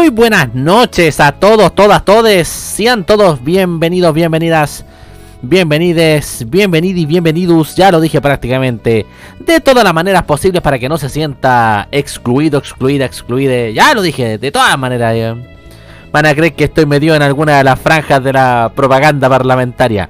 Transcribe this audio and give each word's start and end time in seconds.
Muy 0.00 0.08
buenas 0.08 0.54
noches 0.54 1.20
a 1.20 1.32
todos, 1.32 1.74
todas, 1.74 2.02
todes. 2.06 2.48
Sean 2.48 3.04
todos 3.04 3.44
bienvenidos, 3.44 4.14
bienvenidas, 4.14 4.82
bienvenides, 5.42 6.46
bienvenidos 6.48 7.00
y 7.00 7.04
bienvenidos. 7.04 7.76
Ya 7.76 7.92
lo 7.92 8.00
dije 8.00 8.18
prácticamente 8.22 9.04
de 9.38 9.60
todas 9.60 9.84
las 9.84 9.92
maneras 9.92 10.22
posibles 10.22 10.62
para 10.62 10.78
que 10.78 10.88
no 10.88 10.96
se 10.96 11.10
sienta 11.10 11.86
excluido, 11.92 12.58
excluida, 12.58 13.04
excluida. 13.04 13.68
Ya 13.68 13.92
lo 13.92 14.00
dije, 14.00 14.38
de 14.38 14.50
todas 14.50 14.78
maneras. 14.78 15.14
ya. 15.14 15.36
Van 16.10 16.24
a 16.24 16.34
creer 16.34 16.54
que 16.54 16.64
estoy 16.64 16.86
metido 16.86 17.14
en 17.14 17.20
alguna 17.20 17.58
de 17.58 17.64
las 17.64 17.78
franjas 17.78 18.24
de 18.24 18.32
la 18.32 18.72
propaganda 18.74 19.28
parlamentaria. 19.28 20.08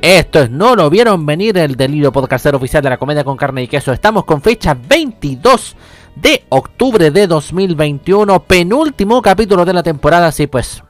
Esto 0.00 0.40
es 0.40 0.50
No 0.50 0.76
lo 0.76 0.88
vieron 0.88 1.26
venir, 1.26 1.58
el 1.58 1.74
delirio 1.74 2.12
podcastero 2.12 2.58
oficial 2.58 2.80
de 2.80 2.90
la 2.90 2.96
comedia 2.96 3.24
con 3.24 3.36
carne 3.36 3.64
y 3.64 3.66
queso. 3.66 3.92
Estamos 3.92 4.24
con 4.24 4.40
fecha 4.40 4.76
22 4.88 5.74
de 6.14 6.44
octubre 6.48 7.10
de 7.10 7.26
2021, 7.26 8.42
penúltimo 8.44 9.22
capítulo 9.22 9.64
de 9.64 9.72
la 9.72 9.82
temporada. 9.82 10.32
Sí, 10.32 10.46
pues 10.46 10.82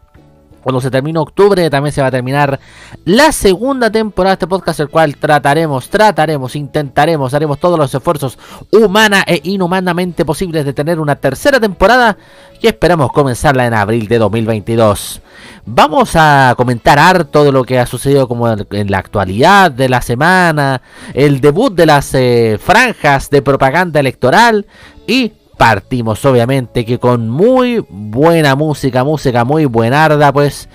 cuando 0.63 0.81
se 0.81 0.91
termine 0.91 1.19
octubre 1.19 1.69
también 1.71 1.93
se 1.93 2.01
va 2.01 2.09
a 2.09 2.11
terminar 2.11 2.59
la 3.05 3.33
segunda 3.33 3.91
temporada 3.91 4.33
de 4.33 4.35
este 4.35 4.47
podcast, 4.47 4.81
el 4.81 4.89
cual 4.89 5.17
trataremos, 5.17 5.89
trataremos, 5.89 6.57
intentaremos, 6.57 7.35
haremos 7.35 7.59
todos 7.59 7.79
los 7.79 7.95
esfuerzos 7.95 8.39
humana 8.71 9.25
e 9.27 9.41
inhumanamente 9.45 10.25
posibles 10.25 10.65
de 10.65 10.73
tener 10.73 11.01
una 11.01 11.17
tercera 11.17 11.59
temporada 11.61 12.17
y 12.61 12.69
esperamos 12.69 13.13
comenzarla 13.13 13.67
en 13.67 13.75
abril 13.75 14.07
de 14.07 14.19
2022. 14.19 15.21
Vamos 15.67 16.13
a 16.15 16.55
comentar 16.57 16.99
harto 16.99 17.45
de 17.45 17.53
lo 17.53 17.65
que 17.65 17.79
ha 17.79 17.87
sucedido 17.87 18.29
como 18.29 18.49
en 18.49 18.91
la 18.91 18.99
actualidad 18.99 19.71
de 19.71 19.89
la 19.89 20.01
semana, 20.01 20.81
el 21.15 21.41
debut 21.41 21.75
de 21.75 21.87
las 21.87 22.15
eh, 22.15 22.59
franjas 22.63 23.31
de 23.31 23.43
propaganda 23.43 24.01
electoral 24.01 24.67
y 25.07 25.33
partimos 25.63 26.25
obviamente 26.25 26.85
que 26.85 26.99
con 26.99 27.29
muy 27.29 27.87
buena 27.89 28.57
música, 28.57 29.05
música 29.05 29.45
muy 29.45 29.65
buenarda 29.65 30.33
pues 30.33 30.69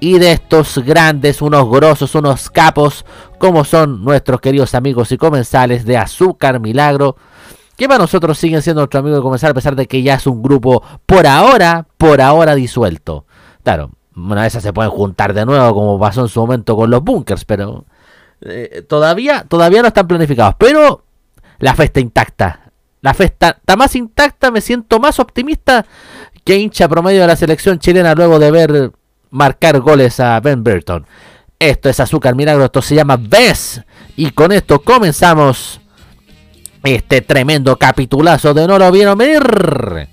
y 0.00 0.18
de 0.18 0.32
estos 0.32 0.78
grandes, 0.78 1.40
unos 1.42 1.70
grosos, 1.70 2.12
unos 2.16 2.50
capos 2.50 3.04
como 3.38 3.64
son 3.64 4.04
nuestros 4.04 4.40
queridos 4.40 4.74
amigos 4.74 5.12
y 5.12 5.16
comensales 5.16 5.84
de 5.84 5.96
Azúcar 5.96 6.58
Milagro 6.58 7.14
que 7.76 7.86
para 7.86 8.00
nosotros 8.00 8.36
siguen 8.36 8.62
siendo 8.62 8.80
nuestros 8.80 8.98
amigos 8.98 9.20
de 9.20 9.22
comenzar 9.22 9.52
a 9.52 9.54
pesar 9.54 9.76
de 9.76 9.86
que 9.86 10.02
ya 10.02 10.14
es 10.14 10.26
un 10.26 10.42
grupo 10.42 10.82
por 11.06 11.28
ahora, 11.28 11.86
por 11.96 12.20
ahora 12.20 12.56
disuelto. 12.56 13.26
Claro, 13.62 13.92
una 14.16 14.42
vez 14.42 14.54
se 14.54 14.72
pueden 14.72 14.90
juntar 14.90 15.34
de 15.34 15.46
nuevo 15.46 15.72
como 15.72 16.00
pasó 16.00 16.22
en 16.22 16.28
su 16.28 16.40
momento 16.40 16.74
con 16.74 16.90
los 16.90 17.04
bunkers, 17.04 17.44
pero 17.44 17.84
eh, 18.40 18.84
todavía, 18.88 19.44
todavía 19.48 19.82
no 19.82 19.88
están 19.88 20.08
planificados. 20.08 20.56
Pero 20.58 21.04
la 21.60 21.76
fe 21.76 21.84
está 21.84 22.00
intacta. 22.00 22.61
La 23.02 23.14
fe 23.14 23.24
está, 23.24 23.58
más 23.76 23.96
intacta, 23.96 24.52
me 24.52 24.60
siento 24.60 25.00
más 25.00 25.18
optimista 25.18 25.84
que 26.44 26.56
hincha 26.56 26.88
promedio 26.88 27.22
de 27.22 27.26
la 27.26 27.36
selección 27.36 27.80
chilena 27.80 28.14
luego 28.14 28.38
de 28.38 28.50
ver 28.52 28.92
marcar 29.30 29.80
goles 29.80 30.20
a 30.20 30.38
Ben 30.38 30.62
Burton. 30.62 31.04
Esto 31.58 31.88
es 31.88 31.98
Azúcar 31.98 32.36
Milagro, 32.36 32.64
esto 32.64 32.80
se 32.80 32.94
llama 32.94 33.16
BES. 33.16 33.82
Y 34.16 34.30
con 34.30 34.52
esto 34.52 34.80
comenzamos 34.82 35.80
este 36.84 37.20
tremendo 37.22 37.76
capitulazo 37.76 38.54
de 38.54 38.68
No 38.68 38.78
lo 38.78 38.90
vieron 38.92 39.18
venir. 39.18 40.08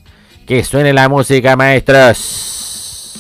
Que 0.48 0.64
suene 0.64 0.92
la 0.92 1.08
música, 1.10 1.56
maestros. 1.56 3.14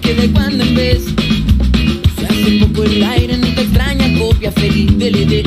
Que 0.00 0.14
de 0.14 0.30
cuando 0.30 0.64
en 0.64 0.74
vez 0.74 1.02
se 2.18 2.26
hace 2.26 2.64
poco 2.64 2.84
el 2.84 3.02
aire 3.02 3.34
en 3.34 3.44
esta 3.44 3.62
extraña 3.62 4.18
copia 4.18 4.52
feliz 4.52 4.96
del 4.98 5.14
ED. 5.14 5.46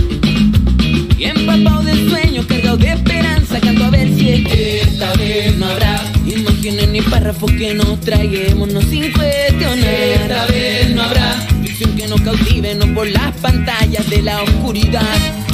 Y 1.17 1.23
empapado 1.23 1.83
de 1.83 2.09
sueños, 2.09 2.45
cargado 2.45 2.78
de 2.78 2.91
esperanza, 2.91 3.59
canto 3.59 3.85
a 3.85 3.89
ver 3.89 4.13
si 4.16 4.29
es 4.29 4.47
que 4.47 4.81
esta 4.81 5.13
vez 5.16 5.57
no 5.57 5.66
habrá 5.66 6.03
imágenes 6.25 6.89
ni 6.89 7.01
párrafos 7.01 7.51
que 7.53 7.73
nos 7.73 8.00
traguémonos 8.01 8.84
sin 8.85 9.11
cuestionar. 9.11 9.85
Esta 9.85 10.45
vez 10.47 10.95
no 10.95 11.01
habrá 11.03 11.34
ficción 11.63 11.95
que 11.95 12.07
nos 12.07 12.22
cautive, 12.22 12.75
no 12.75 12.94
por 12.94 13.07
las 13.09 13.31
pantallas 13.38 14.09
de 14.09 14.22
la 14.22 14.44
oscuridad. 14.44 15.45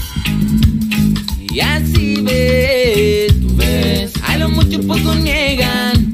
Y 1.52 1.60
así 1.60 2.22
ves, 2.22 3.40
tú 3.42 3.56
ves, 3.56 4.12
a 4.24 4.38
lo 4.38 4.50
mucho 4.50 4.82
poco 4.82 5.14
niegan 5.16 6.14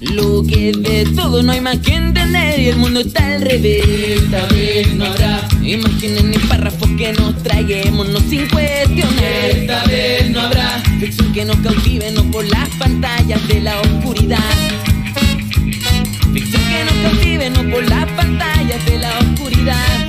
lo 0.00 0.44
que 0.44 0.72
de 0.72 1.06
todo 1.16 1.42
no 1.42 1.52
hay 1.52 1.60
más 1.60 1.78
que 1.78 1.94
entender 1.94 2.60
y 2.60 2.68
el 2.68 2.76
mundo 2.76 3.00
está 3.00 3.34
al 3.34 3.42
revés. 3.42 3.84
Esta 4.22 4.46
vez 4.46 4.94
no 4.94 5.04
habrá 5.04 5.48
imágenes 5.62 6.24
ni 6.24 6.38
párrafos 6.38 6.88
que 6.96 7.12
nos 7.12 7.42
traguemos 7.42 8.08
no 8.08 8.20
sin 8.20 8.48
cuestionar. 8.48 9.50
Esta 9.50 9.84
vez 9.84 10.30
no 10.30 10.40
habrá 10.40 10.80
ficción 11.00 11.32
que 11.32 11.44
nos 11.44 11.56
cautive 11.56 12.10
no 12.12 12.22
por 12.30 12.46
las 12.48 12.68
pantallas 12.78 13.46
de 13.48 13.60
la 13.60 13.80
oscuridad. 13.80 14.38
Ficción 16.32 16.62
que 16.62 16.84
nos 16.84 17.10
cautive 17.10 17.50
no 17.50 17.70
por 17.70 17.88
las 17.88 18.06
pantallas 18.12 18.84
de 18.86 18.98
la 18.98 19.18
oscuridad. 19.18 20.07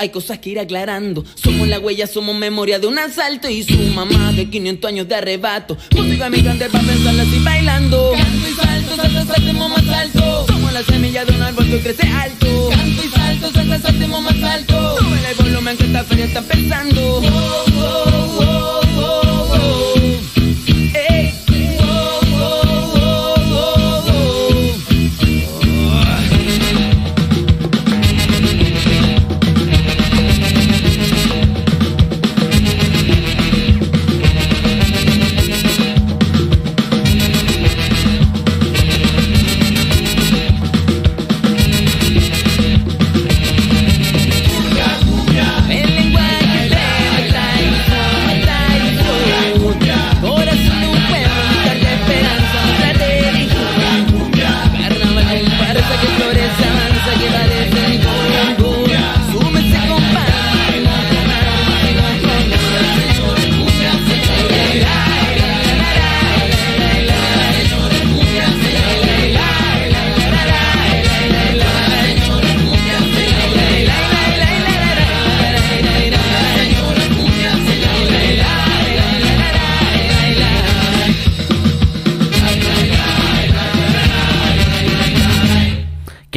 Hay 0.00 0.08
cosas 0.08 0.38
que 0.38 0.48
ir 0.48 0.58
aclarando. 0.58 1.26
Somos 1.34 1.68
la 1.68 1.78
huella, 1.78 2.06
somos 2.06 2.34
memoria 2.34 2.78
de 2.78 2.86
un 2.86 2.98
asalto. 2.98 3.50
Y 3.50 3.62
su 3.64 3.76
mamá 3.92 4.32
de 4.32 4.48
500 4.48 4.88
años 4.88 5.06
de 5.06 5.14
arrebato. 5.14 5.76
Música 5.94 6.30
migrante 6.30 6.70
para 6.70 6.84
pensarla 6.84 7.22
así 7.22 7.38
bailando. 7.44 8.12
Canto 8.16 8.48
y 8.48 8.54
salto, 8.54 8.96
salta, 8.96 9.26
saltemos 9.26 9.68
más 9.68 9.88
alto. 9.88 10.46
Somos 10.46 10.72
la 10.72 10.82
semilla 10.84 11.26
de 11.26 11.32
un 11.36 11.42
árbol 11.42 11.66
que 11.66 11.80
crece 11.80 12.08
alto. 12.08 12.70
Canto 12.70 13.02
y 13.04 13.08
salto, 13.10 13.52
salta, 13.52 13.78
saltemos 13.78 14.22
más 14.22 14.42
alto. 14.42 14.98
Súbele 15.00 15.30
el 15.32 15.36
volumen 15.36 15.76
que 15.76 15.84
esta 15.84 16.04
feria 16.04 16.24
está 16.24 16.38
empezando. 16.38 17.20
Oh, 17.20 17.64
oh, 17.76 17.79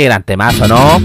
Qué 0.03 0.09
gran 0.09 0.23
temazo, 0.23 0.67
¿no? 0.67 0.99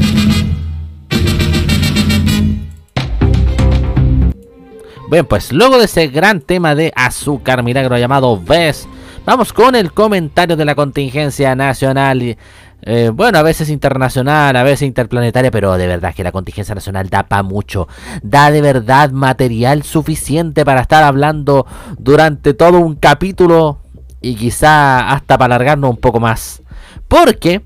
Bien, 5.08 5.24
pues 5.24 5.52
luego 5.52 5.78
de 5.78 5.84
ese 5.84 6.08
gran 6.08 6.40
tema 6.40 6.74
de 6.74 6.92
Azúcar 6.96 7.62
Milagro 7.62 7.96
llamado 7.96 8.42
Ves, 8.42 8.88
vamos 9.24 9.52
con 9.52 9.76
el 9.76 9.92
comentario 9.92 10.56
de 10.56 10.64
la 10.64 10.74
contingencia 10.74 11.54
nacional. 11.54 12.36
Eh, 12.82 13.10
bueno, 13.14 13.38
a 13.38 13.42
veces 13.42 13.70
internacional, 13.70 14.56
a 14.56 14.64
veces 14.64 14.82
interplanetaria, 14.82 15.52
pero 15.52 15.78
de 15.78 15.86
verdad 15.86 16.12
que 16.12 16.24
la 16.24 16.32
contingencia 16.32 16.74
nacional 16.74 17.08
da 17.08 17.22
para 17.22 17.44
mucho. 17.44 17.86
Da 18.24 18.50
de 18.50 18.62
verdad 18.62 19.12
material 19.12 19.84
suficiente 19.84 20.64
para 20.64 20.80
estar 20.80 21.04
hablando 21.04 21.68
durante 21.98 22.52
todo 22.52 22.80
un 22.80 22.96
capítulo 22.96 23.78
y 24.20 24.34
quizá 24.34 25.08
hasta 25.12 25.38
para 25.38 25.54
alargarnos 25.54 25.88
un 25.88 25.98
poco 25.98 26.18
más. 26.18 26.62
Porque 27.06 27.62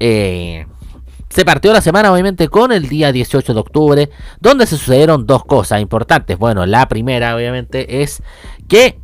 eh, 0.00 0.66
se 1.28 1.44
partió 1.44 1.72
la 1.72 1.80
semana 1.80 2.12
obviamente 2.12 2.48
con 2.48 2.72
el 2.72 2.88
día 2.88 3.12
18 3.12 3.52
de 3.52 3.60
octubre, 3.60 4.10
donde 4.40 4.66
se 4.66 4.78
sucedieron 4.78 5.26
dos 5.26 5.44
cosas 5.44 5.80
importantes. 5.80 6.38
Bueno, 6.38 6.64
la 6.64 6.88
primera 6.88 7.36
obviamente 7.36 8.02
es 8.02 8.22
que 8.68 8.98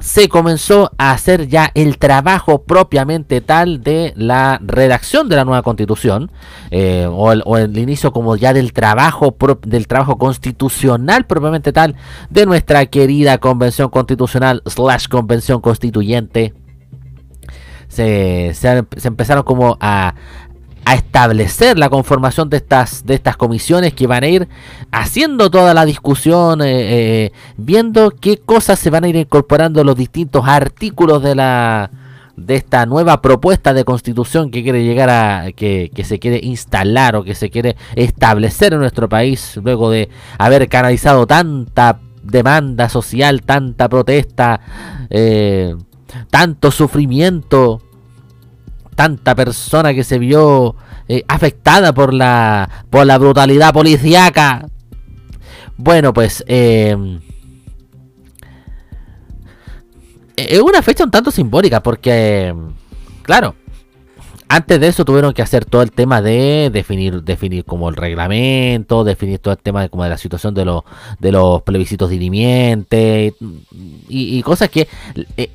se 0.00 0.28
comenzó 0.28 0.90
a 0.98 1.12
hacer 1.12 1.46
ya 1.48 1.70
el 1.74 1.98
trabajo 1.98 2.62
propiamente 2.62 3.40
tal 3.40 3.82
de 3.82 4.12
la 4.16 4.58
redacción 4.62 5.28
de 5.28 5.36
la 5.36 5.44
nueva 5.44 5.62
constitución 5.62 6.30
eh, 6.70 7.08
o, 7.10 7.32
el, 7.32 7.42
o, 7.44 7.58
el, 7.58 7.76
inicio 7.78 8.12
como 8.12 8.36
ya 8.36 8.52
del 8.52 8.72
trabajo 8.72 9.36
del 9.62 9.86
trabajo 9.86 10.18
constitucional 10.18 11.26
propiamente 11.26 11.72
tal 11.72 11.94
de 12.30 12.46
nuestra 12.46 12.86
querida 12.86 13.38
convención 13.38 13.88
constitucional 13.88 14.62
slash 14.66 15.06
convención 15.06 15.60
constituyente 15.60 16.54
se, 17.94 18.52
se, 18.54 18.84
se 18.96 19.08
empezaron 19.08 19.44
como 19.44 19.76
a, 19.80 20.14
establecer 20.94 21.78
la 21.78 21.88
conformación 21.88 22.50
de 22.50 22.58
estas, 22.58 23.06
de 23.06 23.14
estas 23.14 23.38
comisiones 23.38 23.94
que 23.94 24.06
van 24.06 24.22
a 24.22 24.28
ir 24.28 24.48
haciendo 24.92 25.50
toda 25.50 25.72
la 25.72 25.86
discusión, 25.86 26.60
eh, 26.60 26.66
eh, 26.66 27.32
viendo 27.56 28.10
qué 28.10 28.36
cosas 28.36 28.78
se 28.78 28.90
van 28.90 29.04
a 29.04 29.08
ir 29.08 29.16
incorporando 29.16 29.82
los 29.82 29.96
distintos 29.96 30.46
artículos 30.46 31.22
de 31.22 31.36
la 31.36 31.90
de 32.36 32.56
esta 32.56 32.84
nueva 32.84 33.22
propuesta 33.22 33.72
de 33.72 33.84
constitución 33.84 34.50
que 34.50 34.62
quiere 34.62 34.84
llegar 34.84 35.08
a 35.08 35.52
que, 35.52 35.90
que 35.94 36.04
se 36.04 36.18
quiere 36.18 36.40
instalar 36.42 37.16
o 37.16 37.24
que 37.24 37.34
se 37.34 37.48
quiere 37.48 37.76
establecer 37.94 38.74
en 38.74 38.80
nuestro 38.80 39.08
país 39.08 39.58
luego 39.62 39.88
de 39.90 40.10
haber 40.36 40.68
canalizado 40.68 41.26
tanta 41.26 42.00
demanda 42.24 42.88
social, 42.88 43.42
tanta 43.42 43.88
protesta, 43.88 44.60
eh, 45.10 45.76
tanto 46.30 46.70
sufrimiento 46.70 47.80
tanta 48.94 49.34
persona 49.34 49.92
que 49.92 50.04
se 50.04 50.18
vio 50.18 50.76
eh, 51.08 51.24
afectada 51.28 51.92
por 51.92 52.14
la 52.14 52.68
por 52.90 53.06
la 53.06 53.18
brutalidad 53.18 53.72
policíaca. 53.72 54.66
Bueno, 55.76 56.12
pues 56.12 56.44
eh, 56.46 56.96
es 60.36 60.60
una 60.60 60.82
fecha 60.82 61.04
un 61.04 61.10
tanto 61.10 61.30
simbólica 61.30 61.82
porque, 61.82 62.54
claro, 63.22 63.54
antes 64.48 64.78
de 64.80 64.88
eso 64.88 65.04
tuvieron 65.04 65.32
que 65.32 65.42
hacer 65.42 65.64
todo 65.64 65.82
el 65.82 65.90
tema 65.90 66.22
de 66.22 66.70
definir, 66.72 67.22
definir 67.22 67.64
como 67.64 67.88
el 67.88 67.96
reglamento, 67.96 69.02
definir 69.02 69.38
todo 69.38 69.54
el 69.54 69.60
tema 69.60 69.82
de, 69.82 69.88
como 69.88 70.04
de 70.04 70.10
la 70.10 70.18
situación 70.18 70.54
de 70.54 70.64
los, 70.64 70.82
de 71.18 71.32
los 71.32 71.62
plebiscitos 71.62 72.10
dirimientes 72.10 73.34
y, 74.08 74.38
y 74.38 74.42
cosas 74.42 74.70
que 74.70 74.86
eh, 75.36 75.50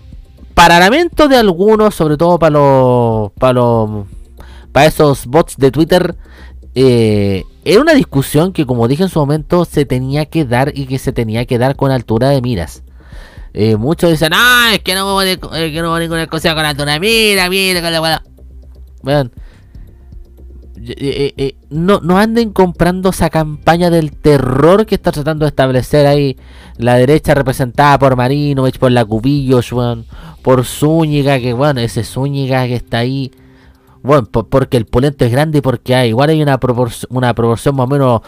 para 0.59 0.77
lamento 0.77 1.29
de 1.29 1.37
algunos, 1.37 1.95
sobre 1.95 2.17
todo 2.17 2.37
para 2.37 2.49
los, 2.49 3.31
para 3.39 3.53
los, 3.53 4.05
para 4.73 4.87
esos 4.87 5.25
bots 5.25 5.55
de 5.55 5.71
Twitter, 5.71 6.17
eh, 6.75 7.45
era 7.63 7.79
una 7.79 7.93
discusión 7.93 8.51
que, 8.51 8.65
como 8.65 8.89
dije 8.89 9.03
en 9.03 9.09
su 9.09 9.19
momento, 9.19 9.63
se 9.63 9.85
tenía 9.85 10.25
que 10.25 10.43
dar 10.43 10.73
y 10.75 10.85
que 10.85 10.99
se 10.99 11.13
tenía 11.13 11.45
que 11.45 11.57
dar 11.57 11.77
con 11.77 11.91
altura 11.91 12.27
de 12.27 12.41
miras. 12.41 12.83
Eh, 13.53 13.77
muchos 13.77 14.11
dicen, 14.11 14.33
ah, 14.35 14.71
es 14.73 14.79
que 14.79 14.95
no 14.95 15.05
hubo, 15.05 15.21
es 15.21 15.37
que 15.37 15.81
no 15.81 15.97
ninguna 15.97 16.27
cosa 16.27 16.53
con 16.53 16.65
altura 16.65 16.91
de 16.91 16.99
mira, 16.99 17.49
mira, 17.49 17.81
con 17.81 17.93
la 17.93 18.21
eh, 20.85 21.33
eh, 21.37 21.55
no, 21.69 21.99
no 22.01 22.17
anden 22.17 22.51
comprando 22.51 23.09
esa 23.09 23.29
campaña 23.29 23.89
del 23.89 24.11
terror 24.11 24.85
que 24.85 24.95
está 24.95 25.11
tratando 25.11 25.45
de 25.45 25.49
establecer 25.49 26.07
ahí 26.07 26.37
la 26.77 26.95
derecha 26.95 27.33
representada 27.33 27.99
por 27.99 28.15
Marinovich, 28.15 28.79
por 28.79 28.91
la 28.91 29.03
Cubillos, 29.03 29.71
bueno, 29.71 30.05
por 30.41 30.65
Zúñiga, 30.65 31.39
que 31.39 31.53
bueno, 31.53 31.81
ese 31.81 32.03
Zúñiga 32.03 32.65
que 32.67 32.75
está 32.75 32.99
ahí. 32.99 33.31
Bueno, 34.01 34.27
por, 34.31 34.47
porque 34.47 34.77
el 34.77 34.85
polento 34.85 35.25
es 35.25 35.31
grande 35.31 35.57
y 35.57 35.61
porque 35.61 35.93
hay, 35.93 36.09
igual 36.09 36.29
hay 36.29 36.41
una, 36.41 36.57
proporción, 36.57 37.09
una 37.13 37.33
proporción 37.33 37.75
más 37.75 37.83
o 37.83 37.89
menos, 37.89 38.21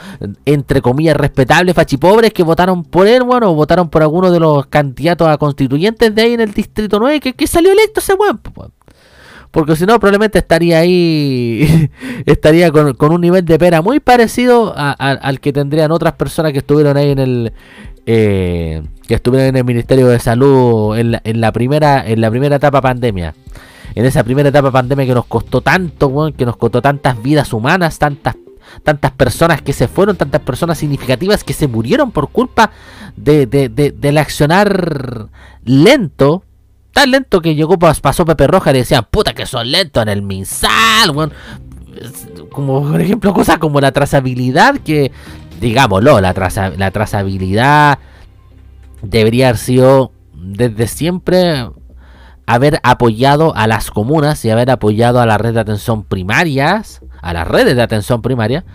entre 0.43 0.81
comillas, 0.81 1.15
respetable, 1.15 1.73
fachipobres 1.73 2.33
que 2.33 2.43
votaron 2.43 2.83
por 2.83 3.07
él, 3.07 3.23
bueno, 3.23 3.51
o 3.51 3.55
votaron 3.55 3.89
por 3.89 4.01
alguno 4.01 4.31
de 4.31 4.41
los 4.41 4.65
candidatos 4.65 5.29
a 5.29 5.37
constituyentes 5.37 6.13
de 6.13 6.21
ahí 6.21 6.33
en 6.33 6.41
el 6.41 6.51
Distrito 6.53 6.99
9, 6.99 7.21
que, 7.21 7.33
que 7.33 7.47
salió 7.47 7.71
electo 7.71 8.01
ese 8.01 8.15
weón. 8.15 8.41
Porque 9.51 9.75
si 9.75 9.85
no, 9.85 9.99
probablemente 9.99 10.39
estaría 10.39 10.79
ahí, 10.79 11.89
estaría 12.25 12.71
con, 12.71 12.95
un 13.11 13.21
nivel 13.21 13.43
de 13.43 13.59
pena 13.59 13.81
muy 13.81 13.99
parecido 13.99 14.73
al 14.75 15.39
que 15.41 15.51
tendrían 15.51 15.91
otras 15.91 16.13
personas 16.13 16.53
que 16.53 16.59
estuvieron 16.59 16.95
ahí 16.95 17.11
en 17.11 17.19
el, 17.19 17.53
eh, 18.05 18.81
que 19.07 19.15
estuvieron 19.15 19.49
en 19.49 19.57
el 19.57 19.65
Ministerio 19.65 20.07
de 20.07 20.19
Salud 20.19 20.97
en 20.97 21.41
la, 21.41 21.51
primera 21.51 22.07
en 22.07 22.21
la 22.21 22.31
primera 22.31 22.55
etapa 22.55 22.81
pandemia. 22.81 23.35
En 23.93 24.05
esa 24.05 24.23
primera 24.23 24.47
etapa 24.47 24.71
pandemia 24.71 25.05
que 25.05 25.13
nos 25.13 25.25
costó 25.25 25.59
tanto, 25.59 26.31
que 26.37 26.45
nos 26.45 26.55
costó 26.55 26.81
tantas 26.81 27.21
vidas 27.21 27.51
humanas, 27.51 27.99
tantas 27.99 28.35
tantas 28.83 29.11
personas 29.11 29.61
que 29.61 29.73
se 29.73 29.89
fueron, 29.89 30.15
tantas 30.15 30.39
personas 30.41 30.77
significativas 30.77 31.43
que 31.43 31.51
se 31.51 31.67
murieron 31.67 32.11
por 32.11 32.29
culpa 32.29 32.71
de, 33.17 33.45
de, 33.45 33.67
de, 33.67 33.91
del 33.91 34.17
accionar 34.17 35.27
lento, 35.65 36.45
tan 36.91 37.11
lento 37.11 37.41
que 37.41 37.55
llegó, 37.55 37.77
pasó 37.79 38.25
Pepe 38.25 38.47
Roja 38.47 38.71
y 38.71 38.75
decían, 38.75 39.07
puta 39.09 39.33
que 39.33 39.45
son 39.45 39.71
lentos 39.71 40.03
en 40.03 40.09
el 40.09 40.21
Minsal, 40.21 41.31
como 42.51 42.89
por 42.89 43.01
ejemplo 43.01 43.33
cosas 43.33 43.57
como 43.57 43.79
la 43.79 43.91
trazabilidad 43.91 44.77
que 44.79 45.11
digámoslo, 45.61 46.19
la, 46.19 46.33
la 46.77 46.91
trazabilidad 46.91 47.99
debería 49.03 49.49
haber 49.49 49.57
sido 49.57 50.11
desde 50.33 50.87
siempre 50.87 51.69
haber 52.47 52.79
apoyado 52.83 53.55
a 53.55 53.67
las 53.67 53.91
comunas 53.91 54.43
y 54.43 54.49
haber 54.49 54.71
apoyado 54.71 55.21
a 55.21 55.25
la 55.25 55.37
red 55.37 55.53
de 55.53 55.59
atención 55.59 56.03
primarias, 56.03 57.01
a 57.21 57.31
las 57.33 57.47
redes 57.47 57.75
de 57.75 57.83
atención 57.83 58.23
primaria, 58.23 58.65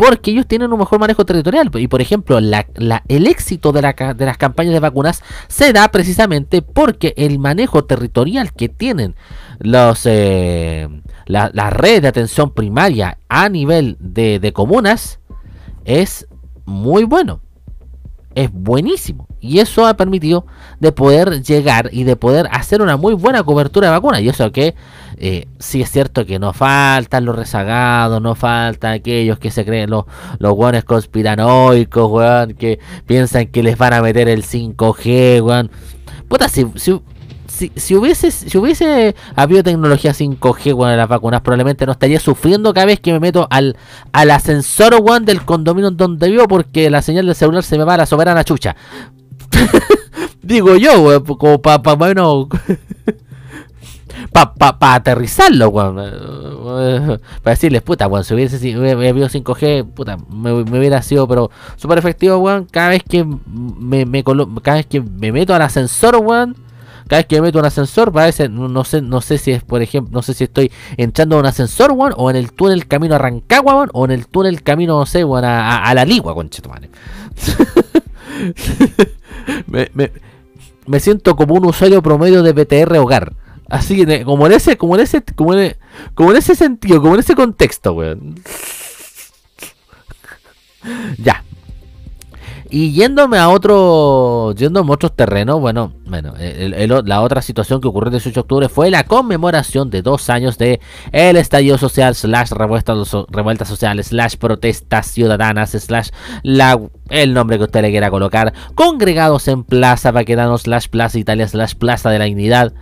porque 0.00 0.30
ellos 0.30 0.46
tienen 0.46 0.72
un 0.72 0.78
mejor 0.78 0.98
manejo 0.98 1.26
territorial. 1.26 1.70
Y 1.74 1.86
por 1.86 2.00
ejemplo, 2.00 2.38
el 2.38 3.26
éxito 3.26 3.70
de, 3.70 3.82
la, 3.82 3.92
de, 3.92 4.24
las 4.24 4.38
campañas 4.38 4.72
de 4.72 4.80
vacunas 4.80 5.22
se 5.46 5.74
da 5.74 5.88
precisamente 5.88 6.62
porque 6.62 7.12
el 7.18 7.38
manejo 7.38 7.84
territorial 7.84 8.54
que 8.54 8.70
tienen 8.70 9.14
los, 9.58 10.06
eh, 10.06 10.88
la, 11.26 11.50
red 11.68 12.00
de 12.00 12.08
atención 12.08 12.54
primaria 12.54 13.18
a 13.28 13.50
nivel 13.50 13.98
de 14.00 14.52
comunas 14.54 15.20
es 15.84 16.26
muy 16.64 17.04
bueno. 17.04 17.42
Es 18.40 18.50
buenísimo. 18.50 19.26
Y 19.38 19.58
eso 19.58 19.86
ha 19.86 19.94
permitido 19.94 20.46
de 20.78 20.92
poder 20.92 21.42
llegar 21.42 21.90
y 21.92 22.04
de 22.04 22.16
poder 22.16 22.48
hacer 22.52 22.80
una 22.80 22.96
muy 22.96 23.12
buena 23.12 23.42
cobertura 23.42 23.88
de 23.88 23.92
vacunas. 23.92 24.22
Y 24.22 24.30
eso 24.30 24.50
que 24.50 24.74
eh, 25.18 25.46
sí 25.58 25.82
es 25.82 25.90
cierto 25.90 26.24
que 26.24 26.38
no 26.38 26.54
faltan 26.54 27.26
los 27.26 27.36
rezagados, 27.36 28.22
no 28.22 28.34
faltan 28.34 28.94
aquellos 28.94 29.38
que 29.38 29.50
se 29.50 29.66
creen 29.66 29.90
los, 29.90 30.06
los 30.38 30.56
conspiranoicos, 30.84 32.10
weón, 32.10 32.54
que 32.54 32.78
piensan 33.04 33.48
que 33.48 33.62
les 33.62 33.76
van 33.76 33.92
a 33.92 34.00
meter 34.00 34.30
el 34.30 34.42
5G, 34.42 35.42
weón. 35.42 35.70
Puta, 36.26 36.48
si, 36.48 36.64
si, 37.60 37.72
si, 37.76 37.94
hubiese, 37.94 38.30
si 38.30 38.56
hubiese 38.56 39.14
habido 39.36 39.62
tecnología 39.62 40.12
5G, 40.12 40.72
weón, 40.72 40.92
en 40.92 40.96
las 40.96 41.08
vacunas, 41.08 41.42
probablemente 41.42 41.84
no 41.84 41.92
estaría 41.92 42.18
sufriendo 42.18 42.72
cada 42.72 42.86
vez 42.86 43.00
que 43.00 43.12
me 43.12 43.20
meto 43.20 43.46
al, 43.50 43.76
al 44.12 44.30
ascensor, 44.30 44.94
weón, 45.02 45.26
del 45.26 45.44
condominio 45.44 45.90
donde 45.90 46.30
vivo 46.30 46.48
porque 46.48 46.88
la 46.88 47.02
señal 47.02 47.26
del 47.26 47.34
celular 47.34 47.62
se 47.62 47.76
me 47.76 47.84
va 47.84 47.94
a 47.94 47.98
la 47.98 48.06
soberana 48.06 48.44
chucha. 48.44 48.76
Digo 50.42 50.76
yo, 50.76 51.00
weón, 51.02 51.24
como 51.24 51.60
para 51.60 51.82
pa, 51.82 51.94
bueno, 51.96 52.48
para 54.32 54.54
pa, 54.54 54.94
aterrizarlo, 54.94 55.68
weón. 55.68 55.96
Para 57.42 57.54
decirles, 57.54 57.82
puta, 57.82 58.06
weón, 58.06 58.24
si 58.24 58.32
hubiese 58.32 58.58
si 58.58 58.72
habido 58.72 59.28
5G, 59.28 59.84
puta, 59.92 60.16
me, 60.30 60.64
me, 60.64 60.78
hubiera 60.78 61.02
sido, 61.02 61.28
pero 61.28 61.50
súper 61.76 61.98
efectivo, 61.98 62.38
weón. 62.38 62.66
Cada 62.70 62.88
vez 62.88 63.02
que 63.06 63.22
me, 63.22 64.06
me 64.06 64.24
cada 64.62 64.78
vez 64.78 64.86
que 64.86 65.02
me 65.02 65.30
meto 65.30 65.54
al 65.54 65.60
ascensor, 65.60 66.16
weón 66.16 66.69
cada 67.10 67.22
vez 67.22 67.26
que 67.26 67.36
me 67.36 67.48
meto 67.48 67.58
un 67.58 67.64
ascensor, 67.64 68.12
parece, 68.12 68.48
no, 68.48 68.84
sé, 68.84 69.02
no 69.02 69.20
sé 69.20 69.36
si 69.36 69.50
es, 69.50 69.64
por 69.64 69.82
ejemplo, 69.82 70.12
no 70.12 70.22
sé 70.22 70.32
si 70.32 70.44
estoy 70.44 70.70
entrando 70.96 71.34
a 71.34 71.40
un 71.40 71.46
ascensor, 71.46 71.90
weón, 71.90 72.14
o 72.16 72.30
en 72.30 72.36
el 72.36 72.52
túnel 72.52 72.86
camino 72.86 73.16
a 73.16 73.18
Rancagua, 73.18 73.74
weón, 73.74 73.90
o 73.94 74.04
en 74.04 74.12
el 74.12 74.28
túnel 74.28 74.62
camino, 74.62 74.96
no 74.96 75.06
sé, 75.06 75.24
weón, 75.24 75.44
a, 75.44 75.78
a, 75.78 75.90
a 75.90 75.94
la 75.94 76.04
Ligua, 76.04 76.34
conchetumane. 76.34 76.88
me, 79.66 79.90
me, 79.92 80.12
me 80.86 81.00
siento 81.00 81.34
como 81.34 81.54
un 81.54 81.64
usuario 81.64 82.00
promedio 82.00 82.44
de 82.44 82.52
BTR 82.52 82.98
hogar. 82.98 83.32
Así 83.68 84.06
que 84.06 84.24
como 84.24 84.46
en 84.46 84.52
ese, 84.52 84.76
como 84.76 84.94
en 84.94 85.00
ese, 85.00 85.20
como 85.34 85.54
en, 85.54 85.76
como 86.14 86.30
en 86.30 86.36
ese 86.36 86.54
sentido, 86.54 87.02
como 87.02 87.14
en 87.14 87.20
ese 87.20 87.34
contexto, 87.34 87.92
weón. 87.94 88.36
ya. 91.18 91.42
Y 92.72 92.92
yéndome 92.92 93.36
a 93.38 93.48
otro, 93.48 94.54
yéndome 94.54 94.90
a 94.90 94.94
otros 94.94 95.16
terrenos, 95.16 95.60
bueno, 95.60 95.92
bueno, 96.06 96.34
la 97.04 97.20
otra 97.20 97.42
situación 97.42 97.80
que 97.80 97.88
ocurrió 97.88 98.08
el 98.08 98.12
18 98.12 98.34
de 98.34 98.40
octubre 98.40 98.68
fue 98.68 98.90
la 98.90 99.04
conmemoración 99.04 99.90
de 99.90 100.02
dos 100.02 100.30
años 100.30 100.56
de 100.56 100.80
el 101.10 101.36
estallido 101.36 101.78
social, 101.78 102.14
slash 102.14 102.52
revueltas, 102.52 103.16
revueltas 103.28 103.66
sociales, 103.68 104.08
slash 104.08 104.36
protestas 104.36 105.06
ciudadanas, 105.08 105.70
slash 105.70 106.10
la, 106.44 106.80
el 107.10 107.34
nombre 107.34 107.58
que 107.58 107.64
usted 107.64 107.82
le 107.82 107.90
quiera 107.90 108.10
colocar, 108.10 108.52
congregados 108.74 109.48
en 109.48 109.64
Plaza 109.64 110.12
Baquedano, 110.12 110.56
slash 110.56 110.86
Plaza 110.88 111.18
Italia, 111.18 111.46
slash 111.48 111.74
Plaza 111.74 112.08
de 112.10 112.18
la 112.18 112.24
Dignidad, 112.24 112.72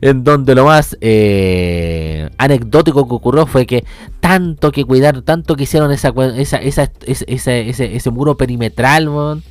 en 0.00 0.24
donde 0.24 0.54
lo 0.54 0.66
más 0.66 0.96
eh, 1.00 2.28
anecdótico 2.36 3.08
que 3.08 3.14
ocurrió 3.14 3.46
fue 3.46 3.64
que 3.66 3.84
tanto 4.20 4.72
que 4.72 4.84
cuidaron, 4.84 5.22
tanto 5.24 5.56
que 5.56 5.62
hicieron 5.62 5.92
esa, 5.92 6.12
esa, 6.36 6.56
ese, 6.58 6.90
ese, 7.06 7.70
ese- 7.70 8.10
muro 8.10 8.36
perimetral, 8.36 9.08
weón, 9.08 9.42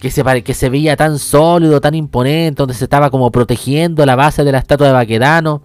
que 0.00 0.10
se, 0.10 0.22
que 0.42 0.54
se 0.54 0.68
veía 0.68 0.96
tan 0.96 1.18
sólido, 1.18 1.80
tan 1.80 1.94
imponente, 1.94 2.58
donde 2.60 2.74
se 2.74 2.84
estaba 2.84 3.10
como 3.10 3.30
protegiendo 3.30 4.04
la 4.04 4.16
base 4.16 4.44
de 4.44 4.52
la 4.52 4.58
estatua 4.58 4.88
de 4.88 4.92
Baquedano 4.92 5.62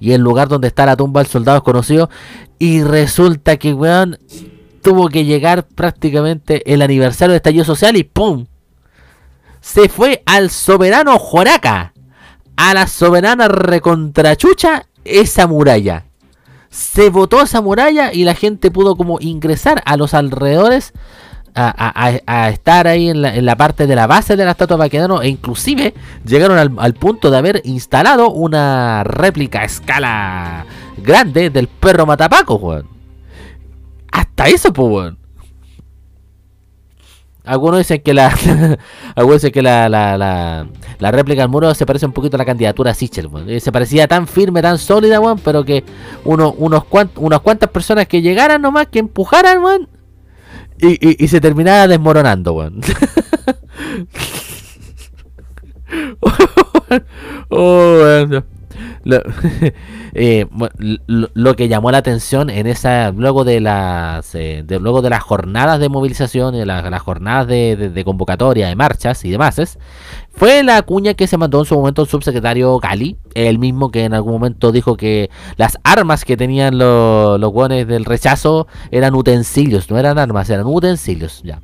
y 0.00 0.12
el 0.12 0.20
lugar 0.20 0.48
donde 0.48 0.68
está 0.68 0.84
la 0.86 0.96
tumba 0.96 1.20
del 1.20 1.30
soldado 1.30 1.56
desconocido. 1.58 2.10
Y 2.58 2.82
resulta 2.82 3.56
que, 3.56 3.72
weón, 3.74 4.18
tuvo 4.84 5.08
que 5.08 5.24
llegar 5.24 5.66
prácticamente 5.66 6.62
el 6.72 6.82
aniversario 6.82 7.32
de 7.32 7.38
estallido 7.38 7.64
social 7.64 7.96
y 7.96 8.04
¡pum! 8.04 8.44
Se 9.62 9.88
fue 9.88 10.22
al 10.26 10.50
soberano 10.50 11.18
Joraca, 11.18 11.94
a 12.54 12.74
la 12.74 12.86
soberana 12.86 13.48
recontrachucha, 13.48 14.84
esa 15.06 15.46
muralla. 15.46 16.04
Se 16.68 17.08
botó 17.08 17.40
esa 17.40 17.62
muralla 17.62 18.12
y 18.12 18.24
la 18.24 18.34
gente 18.34 18.70
pudo 18.70 18.94
como 18.94 19.18
ingresar 19.20 19.82
a 19.86 19.96
los 19.96 20.12
alrededores 20.12 20.92
a, 21.54 22.50
estar 22.50 22.86
ahí 22.86 23.08
en 23.08 23.22
la, 23.22 23.34
en 23.34 23.46
la 23.46 23.56
parte 23.56 23.86
de 23.86 23.94
la 23.94 24.06
base 24.06 24.36
de 24.36 24.44
la 24.44 24.50
estatua 24.50 24.76
Baquedano 24.76 25.22
e 25.22 25.28
inclusive 25.28 25.94
llegaron 26.26 26.78
al, 26.78 26.94
punto 26.94 27.30
de 27.30 27.38
haber 27.38 27.62
instalado 27.64 28.28
una 28.30 29.02
réplica 29.04 29.60
a 29.60 29.64
escala 29.64 30.66
grande 30.98 31.48
del 31.48 31.68
perro 31.68 32.04
matapaco, 32.04 32.56
weón. 32.56 32.93
Hasta 34.14 34.46
eso, 34.46 34.72
pues, 34.72 34.88
weón. 34.88 35.18
Algunos 37.42 37.78
dicen 37.78 38.00
que 38.00 38.14
la 38.14 38.28
algunos 39.16 39.42
dicen 39.42 39.52
que 39.52 39.60
la, 39.60 39.88
la, 39.88 40.16
la, 40.16 41.10
réplica 41.10 41.42
del 41.42 41.50
muro 41.50 41.74
se 41.74 41.84
parece 41.84 42.06
un 42.06 42.12
poquito 42.12 42.36
a 42.36 42.38
la 42.38 42.44
candidatura 42.44 42.92
a 42.92 42.94
Sichel, 42.94 43.26
weón. 43.26 43.50
Eh, 43.50 43.58
Se 43.58 43.72
parecía 43.72 44.06
tan 44.06 44.28
firme, 44.28 44.62
tan 44.62 44.78
sólida, 44.78 45.18
weón, 45.20 45.40
pero 45.40 45.64
que 45.64 45.82
uno, 46.24 46.52
unos 46.56 46.84
cuant, 46.84 47.10
unas 47.18 47.40
cuantas 47.40 47.70
personas 47.70 48.06
que 48.06 48.22
llegaran 48.22 48.62
nomás, 48.62 48.86
que 48.86 49.00
empujaran, 49.00 49.62
weón, 49.64 49.88
y, 50.78 50.92
y, 50.92 51.24
y 51.24 51.28
se 51.28 51.40
terminaba 51.40 51.88
desmoronando, 51.88 52.52
weón. 52.54 52.80
Oh, 57.50 57.98
weón. 58.00 58.53
Lo, 59.04 59.22
eh, 60.14 60.46
lo- 61.06 61.56
que 61.56 61.68
llamó 61.68 61.90
la 61.90 61.98
atención 61.98 62.50
en 62.50 62.66
esa 62.66 63.12
luego 63.12 63.44
de 63.44 63.60
las 63.60 64.34
eh, 64.34 64.64
luego 64.68 65.02
de 65.02 65.10
las 65.10 65.22
jornadas 65.22 65.78
de 65.78 65.88
movilización 65.88 66.54
de 66.54 66.66
las, 66.66 67.02
jornadas 67.02 67.46
de, 67.46 68.02
convocatoria 68.04 68.68
de 68.68 68.76
marchas 68.76 69.24
y 69.24 69.30
demás 69.30 69.58
es, 69.58 69.78
fue 70.34 70.62
la 70.62 70.82
cuña 70.82 71.14
que 71.14 71.26
se 71.26 71.36
mandó 71.36 71.60
en 71.60 71.64
su 71.66 71.74
momento 71.76 72.02
el 72.02 72.08
subsecretario 72.08 72.78
Gali. 72.78 73.16
El 73.34 73.58
mismo 73.58 73.90
que 73.90 74.04
en 74.04 74.14
algún 74.14 74.32
momento 74.32 74.72
dijo 74.72 74.96
que 74.96 75.30
las 75.56 75.78
armas 75.84 76.24
que 76.24 76.36
tenían 76.36 76.78
los 76.78 77.38
los 77.40 77.52
hueones 77.52 77.86
del 77.86 78.04
rechazo 78.04 78.66
eran 78.90 79.14
utensilios 79.14 79.90
no 79.90 79.98
eran 79.98 80.18
armas 80.18 80.50
eran 80.50 80.66
utensilios 80.66 81.42
ya. 81.44 81.60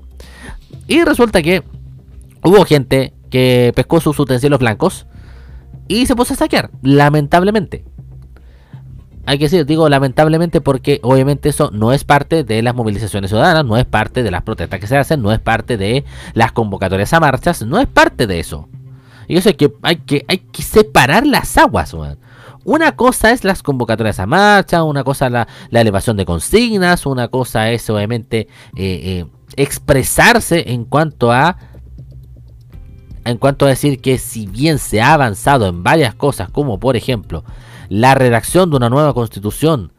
Y 0.87 1.03
resulta 1.05 1.43
que 1.43 1.63
hubo 2.43 2.65
gente 2.65 3.13
que 3.31 3.73
pescó 3.75 4.01
sus 4.01 4.19
utensilios 4.19 4.59
blancos 4.59 5.07
y 5.91 6.07
se 6.07 6.15
puso 6.15 6.35
a 6.35 6.37
saquear, 6.37 6.71
lamentablemente. 6.83 7.85
Hay 9.27 9.39
que 9.39 9.47
decir, 9.47 9.67
digo 9.67 9.89
lamentablemente 9.89 10.61
porque 10.61 11.01
obviamente 11.03 11.49
eso 11.49 11.71
no 11.73 11.93
es 11.93 12.05
parte 12.05 12.45
de 12.45 12.63
las 12.63 12.77
movilizaciones 12.77 13.31
ciudadanas, 13.31 13.65
no 13.65 13.77
es 13.77 13.87
parte 13.87 14.23
de 14.23 14.31
las 14.31 14.43
protestas 14.43 14.79
que 14.79 14.87
se 14.87 14.97
hacen, 14.97 15.21
no 15.21 15.33
es 15.33 15.41
parte 15.41 15.77
de 15.77 16.05
las 16.33 16.53
convocatorias 16.53 17.13
a 17.13 17.19
marchas, 17.19 17.63
no 17.63 17.81
es 17.81 17.89
parte 17.89 18.29
de 18.29 18.39
eso. 18.39 18.69
Y 19.27 19.37
eso 19.37 19.49
hay 19.49 19.57
que, 19.57 19.73
hay 19.83 19.97
que, 19.97 20.25
hay 20.29 20.39
que 20.39 20.63
separar 20.63 21.27
las 21.27 21.59
aguas. 21.59 21.95
Una 22.65 22.93
cosa 22.95 23.33
es 23.33 23.43
las 23.43 23.65
convocatorias 23.65 24.21
a 24.21 24.27
marcha, 24.27 24.85
una 24.85 25.03
cosa 25.03 25.29
la, 25.29 25.49
la 25.71 25.81
elevación 25.81 26.17
de 26.17 26.25
consignas, 26.25 27.05
una 27.05 27.27
cosa 27.27 27.73
es 27.73 27.91
obviamente 27.91 28.47
eh, 28.77 29.27
eh, 29.27 29.27
expresarse 29.57 30.71
en 30.71 30.85
cuanto 30.85 31.33
a 31.33 31.57
en 33.25 33.39
cuanto 33.39 33.67
a 33.67 33.69
decir 33.69 34.01
que 34.01 34.19
si 34.19 34.47
bien 34.47 34.79
se 34.79 35.01
ha 35.01 35.13
avanzado 35.13 35.69
en 35.69 35.83
varias 35.83 36.15
cosas, 36.15 36.49
como 36.51 36.79
por 36.79 36.97
ejemplo 36.97 37.45
la 37.89 38.15
redacción 38.15 38.71
de 38.71 38.77
una 38.77 38.89
nueva 38.89 39.15
constitución 39.15 39.93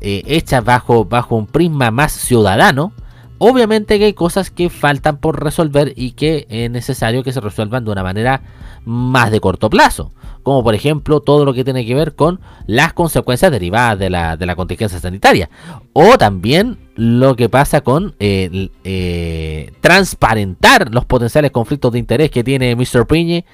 eh, 0.00 0.22
hecha 0.26 0.60
bajo, 0.60 1.04
bajo 1.04 1.36
un 1.36 1.46
prisma 1.46 1.90
más 1.90 2.12
ciudadano, 2.12 2.92
obviamente 3.42 3.98
que 3.98 4.04
hay 4.04 4.12
cosas 4.12 4.50
que 4.50 4.70
faltan 4.70 5.16
por 5.16 5.42
resolver 5.42 5.92
y 5.96 6.12
que 6.12 6.46
es 6.48 6.70
necesario 6.70 7.24
que 7.24 7.32
se 7.32 7.40
resuelvan 7.40 7.84
de 7.84 7.90
una 7.90 8.02
manera 8.04 8.42
más 8.84 9.30
de 9.32 9.40
corto 9.40 9.68
plazo. 9.68 10.12
Como 10.42 10.62
por 10.64 10.74
ejemplo 10.74 11.20
todo 11.20 11.44
lo 11.44 11.52
que 11.52 11.64
tiene 11.64 11.84
que 11.84 11.94
ver 11.94 12.14
con 12.14 12.40
las 12.66 12.92
consecuencias 12.92 13.50
derivadas 13.50 13.98
de 13.98 14.08
la, 14.10 14.36
de 14.36 14.46
la 14.46 14.56
contingencia 14.56 14.98
sanitaria. 14.98 15.50
O 15.92 16.16
también 16.16 16.78
lo 16.94 17.34
que 17.36 17.48
pasa 17.48 17.80
con 17.82 18.14
eh, 18.20 19.70
transparentar 19.80 20.92
los 20.94 21.04
potenciales 21.04 21.50
conflictos 21.50 21.92
de 21.92 21.98
interés 21.98 22.30
que 22.30 22.44
tiene 22.44 22.74
Mr. 22.76 23.06
Piñe 23.06 23.44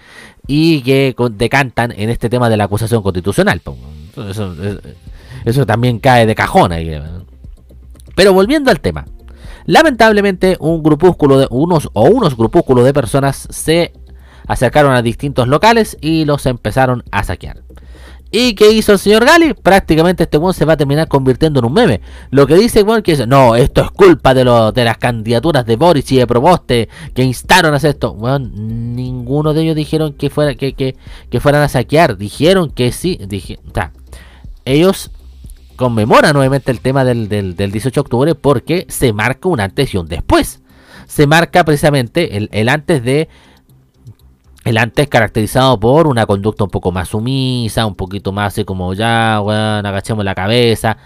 y 0.47 0.83
que 0.83 1.15
decantan 1.33 1.93
en 1.97 2.11
este 2.11 2.29
tema 2.29 2.49
de 2.49 2.57
la 2.57 2.65
acusación 2.65 3.03
constitucional. 3.03 3.61
Eso, 4.29 4.55
eso- 5.45 5.67
también 5.67 5.99
cae 5.99 6.27
de 6.27 6.35
cajón 6.35 6.73
ahí. 6.73 6.91
Pero 8.15 8.33
volviendo 8.33 8.71
al 8.71 8.81
tema. 8.81 9.05
Lamentablemente 9.67 10.57
un 10.61 10.83
grupúsculo 10.83 11.39
de 11.39 11.49
unos 11.51 11.91
o 11.93 12.05
unos 12.05 12.37
grupúsculos 12.37 12.85
de 12.85 12.95
personas 12.95 13.47
se 13.51 13.93
acercaron 14.47 14.95
a 14.95 15.03
distintos 15.03 15.49
locales 15.49 15.97
y 16.01 16.25
los 16.25 16.47
empezaron 16.47 17.03
a 17.11 17.25
saquear. 17.25 17.63
¿Y 18.31 18.55
qué 18.55 18.73
hizo 18.73 18.93
el 18.93 18.99
señor 18.99 19.25
Gali? 19.25 19.55
Prácticamente 19.55 20.25
este 20.25 20.37
weón 20.37 20.53
se 20.53 20.65
va 20.65 20.73
a 20.73 20.77
terminar 20.77 21.07
convirtiendo 21.09 21.61
en 21.61 21.67
un 21.67 21.73
meme. 21.73 22.01
Lo 22.31 22.47
que 22.47 22.57
dice 22.57 22.83
weón 22.83 23.03
que 23.03 23.27
no, 23.27 23.55
esto 23.55 23.83
es 23.83 23.91
culpa 23.93 24.35
de, 24.35 24.45
lo, 24.45 24.73
de 24.73 24.85
las 24.85 24.99
candidaturas 24.99 25.65
de 25.65 25.77
Boris 25.77 26.11
y 26.11 26.17
de 26.17 26.27
Proboste 26.27 26.89
que 27.15 27.23
instaron 27.23 27.73
a 27.73 27.77
hacer 27.77 27.91
esto. 27.91 28.13
Weón, 28.13 28.95
ninguno 28.97 29.55
de 29.55 29.63
ellos 29.63 29.77
dijeron 29.77 30.13
que, 30.13 30.29
fuera, 30.29 30.55
que, 30.55 30.75
que, 30.75 30.97
que 31.31 31.41
fueran 31.41 31.63
a 31.63 31.69
saquear. 31.69 32.17
Dijeron 32.17 32.71
que 32.71 32.93
sí. 32.93 33.19
Dije, 33.27 33.59
ellos 34.65 35.11
conmemoran 35.77 36.33
nuevamente 36.33 36.71
el 36.71 36.81
tema 36.81 37.05
del, 37.05 37.29
del, 37.29 37.55
del 37.55 37.71
18 37.71 37.95
de 37.95 38.01
octubre 38.01 38.35
porque 38.35 38.87
se 38.89 39.13
marca 39.13 39.49
un 39.49 39.61
antes 39.61 39.95
y 39.95 39.99
un 39.99 40.09
después. 40.09 40.61
Se 41.07 41.27
marca 41.27 41.65
precisamente 41.65 42.37
el, 42.37 42.49
el 42.53 42.69
antes 42.69 43.03
de 43.03 43.29
el 44.67 44.79
antes 44.79 45.07
caracterizado 45.07 45.79
por 45.79 46.09
una 46.09 46.27
conducta 46.27 46.65
un 46.65 46.71
poco 46.71 46.91
más 46.91 47.11
sumisa, 47.11 47.87
un 47.87 47.95
poquito 47.95 48.33
más 48.33 48.49
así 48.49 48.65
como 48.65 48.93
ya, 48.95 49.39
bueno, 49.39 49.89
agachemos 49.89 50.25
la 50.25 50.35
cabeza, 50.35 50.97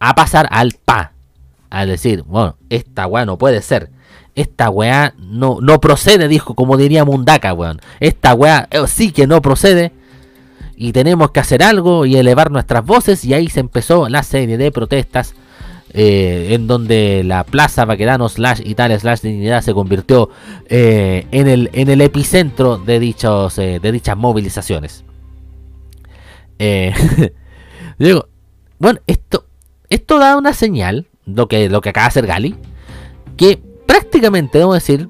a 0.00 0.14
pasar 0.16 0.48
al 0.50 0.72
pa, 0.84 1.12
al 1.70 1.86
decir, 1.86 2.24
bueno, 2.24 2.56
esta 2.70 3.06
weá 3.06 3.24
no 3.24 3.38
puede 3.38 3.62
ser, 3.62 3.90
esta 4.34 4.68
weá 4.68 5.14
no, 5.16 5.58
no 5.60 5.80
procede, 5.80 6.26
dijo, 6.26 6.56
como 6.56 6.76
diría 6.76 7.04
Mundaka, 7.04 7.52
weón, 7.52 7.80
esta 8.00 8.34
weá 8.34 8.66
eh, 8.72 8.84
sí 8.88 9.12
que 9.12 9.28
no 9.28 9.40
procede, 9.42 9.92
y 10.82 10.92
tenemos 10.92 11.30
que 11.30 11.38
hacer 11.38 11.62
algo 11.62 12.06
y 12.06 12.16
elevar 12.16 12.50
nuestras 12.50 12.84
voces, 12.84 13.24
y 13.24 13.32
ahí 13.34 13.48
se 13.48 13.60
empezó 13.60 14.08
la 14.08 14.24
serie 14.24 14.58
de 14.58 14.72
protestas 14.72 15.36
eh, 15.92 16.48
en 16.50 16.66
donde 16.66 17.22
la 17.22 17.44
Plaza 17.44 17.84
Baquedano 17.84 18.28
slash 18.28 18.62
Italia 18.64 18.98
slash 18.98 19.20
Dignidad 19.20 19.62
se 19.62 19.74
convirtió 19.74 20.28
eh, 20.68 21.28
en, 21.30 21.46
el, 21.46 21.70
en 21.72 21.88
el 21.88 22.00
epicentro 22.00 22.78
de, 22.78 22.98
dichos, 22.98 23.58
eh, 23.58 23.78
de 23.80 23.92
dichas 23.92 24.16
movilizaciones. 24.16 25.04
Digo, 27.98 28.26
bueno, 28.80 28.98
esto, 29.06 29.46
esto 29.88 30.18
da 30.18 30.36
una 30.36 30.52
señal, 30.52 31.06
lo 31.26 31.46
que, 31.46 31.68
lo 31.68 31.80
que 31.80 31.90
acaba 31.90 32.06
de 32.06 32.08
hacer 32.08 32.26
Gali, 32.26 32.56
que 33.36 33.62
prácticamente, 33.86 34.58
debo 34.58 34.74
decir, 34.74 35.08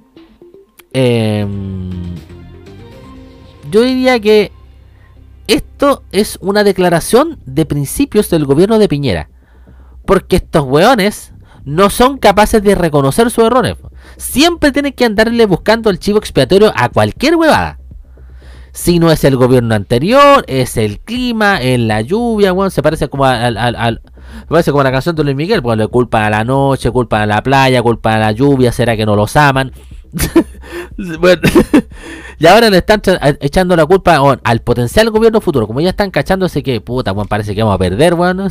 yo 3.70 3.80
diría 3.80 4.20
que 4.20 4.52
esto 5.52 6.02
es 6.12 6.38
una 6.40 6.64
declaración 6.64 7.38
de 7.44 7.66
principios 7.66 8.30
del 8.30 8.46
gobierno 8.46 8.78
de 8.78 8.88
Piñera. 8.88 9.28
Porque 10.06 10.36
estos 10.36 10.64
weones 10.64 11.32
no 11.64 11.90
son 11.90 12.18
capaces 12.18 12.62
de 12.62 12.74
reconocer 12.74 13.30
sus 13.30 13.44
errores. 13.44 13.76
Siempre 14.16 14.72
tienen 14.72 14.92
que 14.92 15.04
andarle 15.04 15.46
buscando 15.46 15.90
el 15.90 15.98
chivo 15.98 16.18
expiatorio 16.18 16.72
a 16.74 16.88
cualquier 16.88 17.36
huevada. 17.36 17.78
Si 18.72 18.98
no 18.98 19.10
es 19.10 19.22
el 19.24 19.36
gobierno 19.36 19.74
anterior, 19.74 20.44
es 20.48 20.78
el 20.78 21.00
clima, 21.00 21.60
es 21.60 21.78
la 21.78 22.00
lluvia, 22.00 22.54
weón. 22.54 22.70
Se 22.70 22.82
parece 22.82 23.08
como 23.08 23.26
al, 23.26 24.00
se 24.40 24.46
parece 24.46 24.70
como 24.70 24.80
a 24.80 24.84
la 24.84 24.92
canción 24.92 25.14
de 25.14 25.24
Luis 25.24 25.36
Miguel, 25.36 25.62
porque 25.62 25.76
le 25.76 25.88
culpan 25.88 26.22
a 26.22 26.30
la 26.30 26.44
noche, 26.44 26.90
culpan 26.90 27.22
a 27.22 27.26
la 27.26 27.42
playa, 27.42 27.82
culpan 27.82 28.14
a 28.14 28.18
la 28.18 28.32
lluvia, 28.32 28.72
será 28.72 28.96
que 28.96 29.04
no 29.04 29.14
los 29.14 29.36
aman. 29.36 29.72
Bueno, 31.20 31.42
y 32.38 32.46
ahora 32.46 32.70
le 32.70 32.78
están 32.78 33.00
echando 33.40 33.76
la 33.76 33.86
culpa 33.86 34.20
al 34.42 34.60
potencial 34.60 35.10
gobierno 35.10 35.40
futuro. 35.40 35.66
Como 35.66 35.80
ya 35.80 35.90
están 35.90 36.10
cachándose 36.10 36.62
que, 36.62 36.80
puta, 36.80 37.12
weón, 37.12 37.28
parece 37.28 37.54
que 37.54 37.62
vamos 37.62 37.76
a 37.76 37.78
perder, 37.78 38.14
weón. 38.14 38.48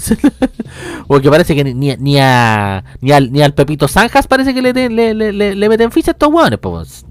Porque 1.08 1.30
parece 1.30 1.56
que 1.56 1.64
ni, 1.64 1.96
ni, 1.98 2.20
a, 2.20 2.84
ni, 3.02 3.12
al, 3.12 3.32
ni 3.32 3.42
al 3.42 3.54
Pepito 3.54 3.88
Zanjas 3.88 4.28
parece 4.28 4.54
que 4.54 4.62
le, 4.62 4.74
le, 4.74 5.34
le, 5.56 5.70
meten 5.70 5.92
ficha 5.92 6.12
a 6.12 6.14
estos 6.14 6.30
weones, 6.30 6.60
pues. 6.60 7.06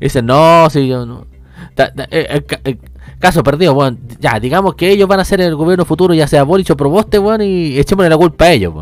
Dicen, 0.00 0.26
no, 0.26 0.68
si 0.70 0.88
yo 0.88 1.06
no. 1.06 1.26
Eh, 1.76 1.94
eh, 2.10 2.44
eh, 2.64 2.78
caso 3.18 3.42
perdido, 3.42 3.72
weón. 3.72 3.98
Ya, 4.20 4.38
digamos 4.40 4.74
que 4.74 4.90
ellos 4.90 5.08
van 5.08 5.20
a 5.20 5.24
ser 5.24 5.40
el 5.40 5.54
gobierno 5.54 5.84
futuro, 5.84 6.14
ya 6.14 6.26
sea 6.26 6.42
Boric 6.42 6.70
o 6.70 6.76
Proboste, 6.76 7.18
weón, 7.18 7.42
y 7.42 7.78
echémosle 7.78 8.10
la 8.10 8.16
culpa 8.16 8.46
a 8.46 8.52
ellos. 8.52 8.74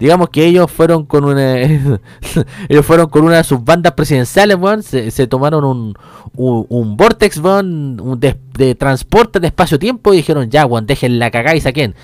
Digamos 0.00 0.30
que 0.30 0.46
ellos 0.46 0.70
fueron 0.70 1.04
con 1.04 1.24
una 1.24 1.56
ellos 2.68 2.86
fueron 2.86 3.08
con 3.10 3.22
una 3.24 3.36
de 3.36 3.44
sus 3.44 3.62
bandas 3.62 3.92
presidenciales, 3.92 4.56
weón, 4.58 4.82
se, 4.82 5.10
se 5.10 5.26
tomaron 5.26 5.62
un, 5.64 5.94
un, 6.34 6.96
vortex, 6.96 7.36
weón, 7.38 8.00
un 8.00 8.18
de, 8.18 8.74
transporte 8.74 9.38
de 9.40 9.48
espacio-tiempo 9.48 10.12
y 10.14 10.18
dijeron, 10.18 10.50
ya, 10.50 10.64
weón, 10.66 10.86
dejen 10.86 11.18
la 11.18 11.30
cagada 11.30 11.54
y 11.54 11.60
saquen. 11.60 11.94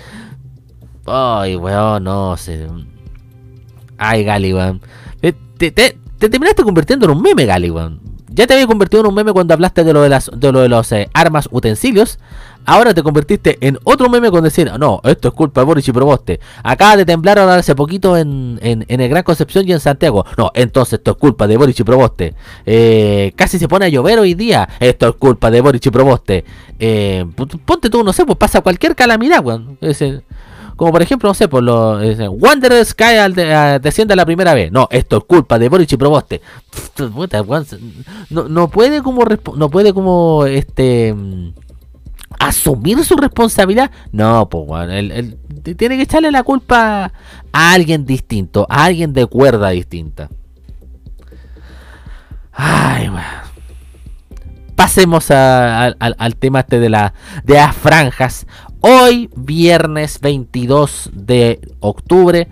Ay, 1.07 1.55
weón, 1.55 2.03
no 2.03 2.37
sé. 2.37 2.67
Ay, 3.97 4.23
Gali, 4.23 4.53
weón. 4.53 4.79
Te, 5.19 5.33
te, 5.57 5.71
te- 5.71 5.97
te 6.19 6.29
terminaste 6.29 6.63
convirtiendo 6.63 7.05
en 7.07 7.11
un 7.13 7.21
meme, 7.21 7.45
Gali, 7.45 7.71
weón. 7.71 7.99
Ya 8.37 8.45
te 8.45 8.53
había 8.53 8.67
convertido 8.67 9.01
en 9.01 9.07
un 9.07 9.15
meme 9.15 9.33
cuando 9.33 9.55
hablaste 9.55 9.83
de 9.83 9.93
lo 9.93 10.03
de 10.03 10.09
las 10.09 10.29
de 10.31 10.51
lo 10.51 10.59
de 10.59 10.69
los 10.69 10.91
eh, 10.91 11.09
armas 11.13 11.49
utensilios. 11.51 12.19
Ahora 12.67 12.93
te 12.93 13.01
convertiste 13.01 13.57
en 13.61 13.79
otro 13.83 14.09
meme 14.09 14.29
con 14.29 14.43
decir, 14.43 14.71
no, 14.77 15.01
esto 15.05 15.29
es 15.29 15.33
culpa 15.33 15.61
de 15.61 15.65
Boris 15.65 15.87
y 15.87 15.91
Proboste. 15.91 16.39
Acaba 16.61 16.97
de 16.97 17.05
temblar 17.05 17.39
ahora 17.39 17.55
hace 17.55 17.73
poquito 17.73 18.15
en, 18.15 18.59
en, 18.61 18.85
el 18.87 19.09
Gran 19.09 19.23
Concepción 19.23 19.67
y 19.67 19.71
en 19.71 19.79
Santiago. 19.79 20.23
No, 20.37 20.51
entonces 20.53 20.99
esto 20.99 21.11
es 21.11 21.17
culpa 21.17 21.47
de 21.47 21.57
Boris 21.57 21.79
y 21.79 21.83
Proboste. 21.83 22.35
Eh, 22.65 23.31
casi 23.35 23.57
se 23.57 23.67
pone 23.67 23.85
a 23.85 23.89
llover 23.89 24.19
hoy 24.19 24.35
día. 24.35 24.69
Esto 24.81 25.07
es 25.07 25.15
culpa 25.15 25.49
de 25.49 25.61
Boris 25.61 25.83
y 25.83 25.89
Proboste. 25.89 26.45
Eh, 26.77 27.25
ponte 27.65 27.89
tú, 27.89 28.03
no 28.03 28.13
sé, 28.13 28.23
pues 28.25 28.37
pasa 28.37 28.61
cualquier 28.61 28.95
calamidad, 28.95 29.43
weón. 29.43 29.77
Es, 29.81 30.03
como 30.77 30.91
por 30.93 31.01
ejemplo, 31.01 31.27
no 31.29 31.33
sé, 31.33 31.47
por 31.49 31.61
los 31.63 32.01
eh, 32.03 32.27
Wanderers 32.29 32.93
cae 32.93 33.19
al 33.19 33.33
de- 33.33 33.79
desciende 33.81 34.15
la 34.15 34.25
primera 34.25 34.53
vez. 34.53 34.71
No, 34.71 34.87
esto 34.91 35.17
es 35.17 35.23
culpa 35.25 35.59
de 35.59 35.67
Boric 35.67 35.91
y 35.91 35.97
Proboste. 35.97 36.41
No, 38.29 38.47
no 38.47 38.69
puede 38.69 39.01
como 39.01 39.25
no 39.55 39.69
puede 39.69 39.93
como 39.93 40.45
este 40.45 41.13
mm, 41.13 41.49
asumir 42.39 43.03
su 43.03 43.15
responsabilidad. 43.17 43.91
No, 44.11 44.47
pues 44.49 44.65
t- 45.63 45.75
tiene 45.75 45.97
que 45.97 46.03
echarle 46.03 46.31
la 46.31 46.43
culpa 46.43 47.11
a 47.51 47.71
alguien 47.73 48.05
distinto, 48.05 48.65
a 48.69 48.85
alguien 48.85 49.11
de 49.13 49.25
cuerda 49.25 49.69
distinta. 49.69 50.29
Ay, 52.53 53.09
weón. 53.09 53.23
Pasemos 54.75 55.31
al- 55.31 55.95
al 55.99 56.35
tema 56.35 56.59
este 56.59 56.79
de, 56.79 56.89
la, 56.89 57.13
de 57.43 57.55
las 57.55 57.75
franjas. 57.75 58.45
Hoy, 58.81 59.29
viernes 59.35 60.19
22 60.21 61.09
de 61.13 61.59
octubre, 61.79 62.47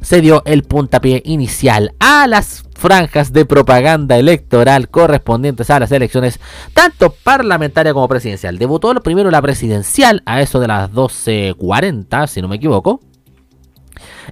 se 0.00 0.20
dio 0.20 0.42
el 0.44 0.64
puntapié 0.64 1.22
inicial 1.24 1.94
a 1.98 2.26
las 2.26 2.64
franjas 2.74 3.32
de 3.32 3.46
propaganda 3.46 4.18
electoral 4.18 4.88
correspondientes 4.88 5.70
a 5.70 5.80
las 5.80 5.92
elecciones, 5.92 6.40
tanto 6.74 7.14
parlamentaria 7.22 7.94
como 7.94 8.08
presidencial. 8.08 8.58
Debutó 8.58 8.92
primero 9.02 9.30
la 9.30 9.40
presidencial 9.40 10.22
a 10.26 10.42
eso 10.42 10.60
de 10.60 10.68
las 10.68 10.90
12.40, 10.92 12.26
si 12.26 12.42
no 12.42 12.48
me 12.48 12.56
equivoco. 12.56 13.00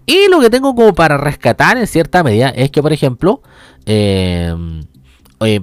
Y 0.07 0.29
lo 0.29 0.40
que 0.40 0.50
tengo 0.50 0.74
como 0.74 0.94
para 0.94 1.16
rescatar 1.16 1.79
en 1.79 1.87
cierta 1.87 2.22
medida 2.22 2.48
es 2.50 2.70
que, 2.70 2.83
por 2.83 2.92
ejemplo, 2.92 3.42
eh, 3.87 4.55
eh, 5.42 5.61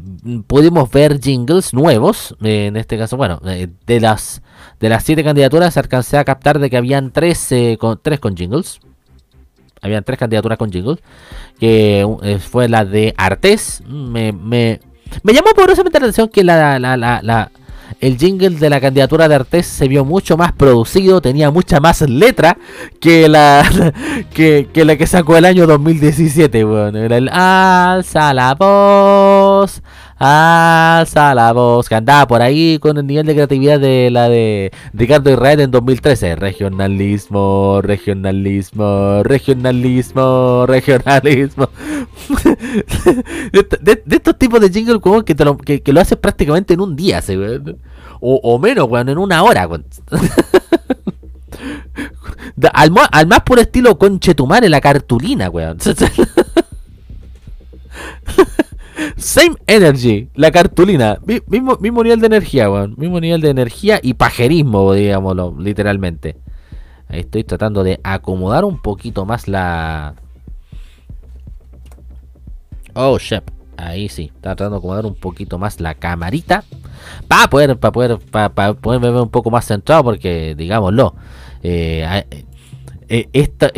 pudimos 0.48 0.90
ver 0.90 1.20
jingles 1.20 1.74
nuevos. 1.74 2.36
eh, 2.42 2.68
en 2.68 2.78
este 2.78 2.98
caso, 2.98 3.16
bueno, 3.18 3.40
eh, 3.46 3.68
de 3.86 4.00
las 4.00 4.42
de 4.80 4.90
las 4.90 5.04
siete 5.04 5.24
candidaturas 5.24 5.78
alcancé 5.78 6.18
a 6.18 6.26
captar 6.26 6.60
de 6.60 6.70
que 6.70 6.78
habían 6.78 7.12
tres, 7.12 7.50
con, 7.80 8.00
tres 8.02 8.20
con 8.20 8.36
jingles. 8.36 8.80
Habían 9.82 10.04
tres 10.04 10.20
candidaturas 10.20 10.58
con 10.58 10.72
jingles. 10.72 11.00
Que 11.60 12.06
eh, 12.24 12.40
fue 12.40 12.70
la 12.70 12.86
de 12.86 13.14
Artés. 13.18 13.82
Me, 13.88 14.32
me, 14.32 14.80
me 15.24 15.34
llamó 15.34 15.52
poderosamente 15.56 16.00
la 16.00 16.06
atención 16.06 16.30
que 16.30 16.42
el 18.00 18.18
jingle 18.18 18.52
de 18.52 18.70
la 18.70 18.80
candidatura 18.80 19.28
de 19.28 19.36
Artés 19.36 19.66
se 19.66 19.88
vio 19.88 20.06
mucho 20.06 20.38
más 20.38 20.52
producido, 20.52 21.22
tenía 21.22 21.50
mucha 21.50 21.80
más 21.80 22.02
letra 22.02 22.58
que 23.00 23.28
la 23.28 23.64
que, 24.34 25.08
sacó 25.08 25.38
el 25.38 25.46
año 25.46 25.66
2017, 25.66 26.66
weón. 26.66 26.96
Era 26.96 27.18
el 27.18 27.30
alza 27.30 28.34
la 28.34 28.54
voz, 28.56 29.82
alza 30.20 31.36
la 31.36 31.54
voz, 31.54 31.88
que 31.90 31.96
andaba 31.96 32.28
por 32.28 32.42
ahí 32.42 32.80
con 32.80 32.98
el 32.98 33.06
nivel 33.06 33.26
de 33.28 33.34
creatividad 33.36 33.80
de 33.80 34.10
la 34.12 34.30
de 34.30 34.72
Ricardo 34.94 35.32
Israel 35.32 35.60
en 35.62 35.72
2013. 35.72 36.36
Regionalismo, 36.36 37.82
regionalismo, 37.82 39.22
regionalismo, 39.24 40.66
regionalismo. 40.68 41.70
de, 43.52 43.60
est- 43.60 43.80
de- 43.82 44.04
de 44.06 44.16
estos 44.16 44.38
tipos 44.38 44.60
de 44.60 44.70
jingle 44.70 44.96
weón, 44.98 45.24
que, 45.24 45.36
que, 45.82 45.94
lo 45.94 46.02
haces 46.02 46.18
prácticamente 46.18 46.74
en 46.74 46.82
un 46.82 46.96
día, 46.96 47.22
o, 48.20 48.60
menos, 48.60 48.88
weón, 48.90 49.10
en 49.10 49.18
una 49.18 49.44
hora. 49.44 49.68
Al, 52.74 52.92
más 52.92 53.42
por 53.46 53.60
estilo 53.60 53.98
conchetumare 53.98 54.68
la 54.70 54.82
cartulina, 54.82 55.50
weón. 55.50 55.78
Same 59.18 59.56
energy, 59.68 60.30
la 60.36 60.52
cartulina. 60.52 61.20
Mi- 61.26 61.42
mismo, 61.48 61.78
mismo 61.80 62.04
nivel 62.04 62.20
de 62.20 62.28
energía, 62.28 62.70
weón. 62.70 62.96
Mismo 62.98 63.20
nivel 63.20 63.42
de 63.42 63.50
energía 63.50 64.00
y 64.02 64.14
pajerismo, 64.16 64.94
digámoslo, 64.94 65.56
literalmente. 65.60 66.38
Ahí 67.08 67.20
estoy 67.22 67.44
tratando 67.44 67.84
de 67.84 68.00
acomodar 68.04 68.66
un 68.66 68.82
poquito 68.82 69.26
más 69.26 69.48
la. 69.48 70.16
Oh, 72.94 73.18
shit. 73.18 73.44
Ahí 73.78 74.10
sí, 74.10 74.32
está 74.34 74.56
tratando 74.56 74.72
de 74.72 74.78
acomodar 74.80 75.06
un 75.06 75.16
poquito 75.16 75.58
más 75.60 75.80
la 75.80 75.94
camarita. 75.94 76.64
Para 77.28 77.48
poder, 77.48 77.78
para 77.78 77.92
poder, 77.92 78.18
para, 78.32 78.74
poderme 78.74 79.12
ver 79.12 79.22
un 79.22 79.30
poco 79.30 79.52
más 79.52 79.66
centrado, 79.66 80.04
porque 80.04 80.56
digámoslo. 80.56 81.16
eh, 81.62 82.26
eh, 83.10 83.30
este, 83.32 83.72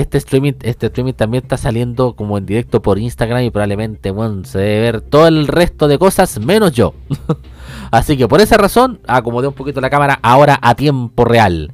este 0.00 0.18
streaming, 0.18 0.52
este 0.62 0.86
streaming 0.86 1.14
también 1.14 1.42
está 1.42 1.56
saliendo 1.56 2.14
como 2.14 2.38
en 2.38 2.46
directo 2.46 2.80
por 2.80 2.98
Instagram 2.98 3.42
y 3.42 3.50
probablemente 3.50 4.12
bueno, 4.12 4.44
se 4.44 4.58
debe 4.58 4.80
ver 4.80 5.00
todo 5.00 5.26
el 5.26 5.48
resto 5.48 5.88
de 5.88 5.98
cosas 5.98 6.38
menos 6.38 6.72
yo. 6.72 6.94
Así 7.90 8.16
que 8.16 8.28
por 8.28 8.40
esa 8.40 8.56
razón 8.56 9.00
acomodé 9.06 9.48
un 9.48 9.54
poquito 9.54 9.80
la 9.80 9.90
cámara 9.90 10.20
ahora 10.22 10.58
a 10.62 10.74
tiempo 10.74 11.24
real. 11.24 11.72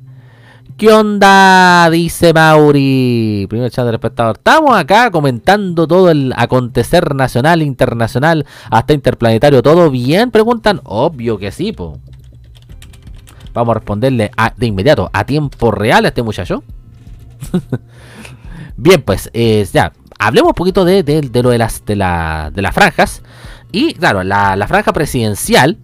¿Qué 0.77 0.93
onda? 0.93 1.88
Dice 1.90 2.33
Mauri. 2.33 3.47
Primer 3.49 3.71
chat 3.71 3.85
del 3.85 3.95
espectador. 3.95 4.37
Estamos 4.37 4.77
acá 4.77 5.11
comentando 5.12 5.87
todo 5.87 6.11
el 6.11 6.33
acontecer 6.37 7.14
nacional, 7.14 7.62
internacional, 7.62 8.45
hasta 8.71 8.93
interplanetario. 8.93 9.62
¿Todo 9.62 9.88
bien? 9.90 10.33
Preguntan. 10.33 10.81
Obvio 10.85 11.38
que 11.38 11.53
sí, 11.53 11.71
po. 11.71 12.01
Vamos 13.53 13.71
a 13.71 13.79
responderle 13.79 14.33
de 14.57 14.67
inmediato, 14.67 15.11
a 15.12 15.25
tiempo 15.25 15.71
real 15.71 16.07
a 16.07 16.09
este 16.09 16.25
muchacho. 16.25 16.64
Bien, 18.76 19.02
pues 19.02 19.30
ya, 19.72 19.92
hablemos 20.18 20.50
un 20.50 20.54
poquito 20.54 20.85
de, 20.85 21.02
de- 21.02 21.42
lo 21.42 21.50
de 21.50 21.59
las, 21.59 21.85
de, 21.85 21.96
la- 21.96 22.50
de 22.54 22.62
las 22.62 22.74
franjas. 22.74 23.22
Y 23.72 23.94
claro, 23.94 24.22
la, 24.24 24.57
la 24.57 24.68
franja 24.68 24.92
presidencial 24.92 25.78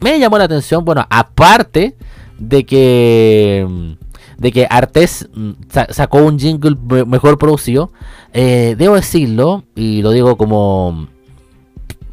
me 0.00 0.18
llamó 0.18 0.38
la 0.38 0.44
atención, 0.44 0.84
bueno, 0.84 1.06
aparte 1.10 1.96
de 2.38 2.66
que 2.66 3.96
de 4.38 4.52
que 4.52 4.66
Artés 4.68 5.28
mm, 5.34 5.50
sa- 5.70 5.86
sacó 5.90 6.18
un 6.18 6.38
jingle 6.38 6.76
me- 6.82 7.04
mejor 7.06 7.38
producido, 7.38 7.90
eh, 8.34 8.74
debo 8.76 8.94
decirlo, 8.96 9.64
y 9.74 10.02
lo 10.02 10.10
digo 10.10 10.36
como, 10.36 11.08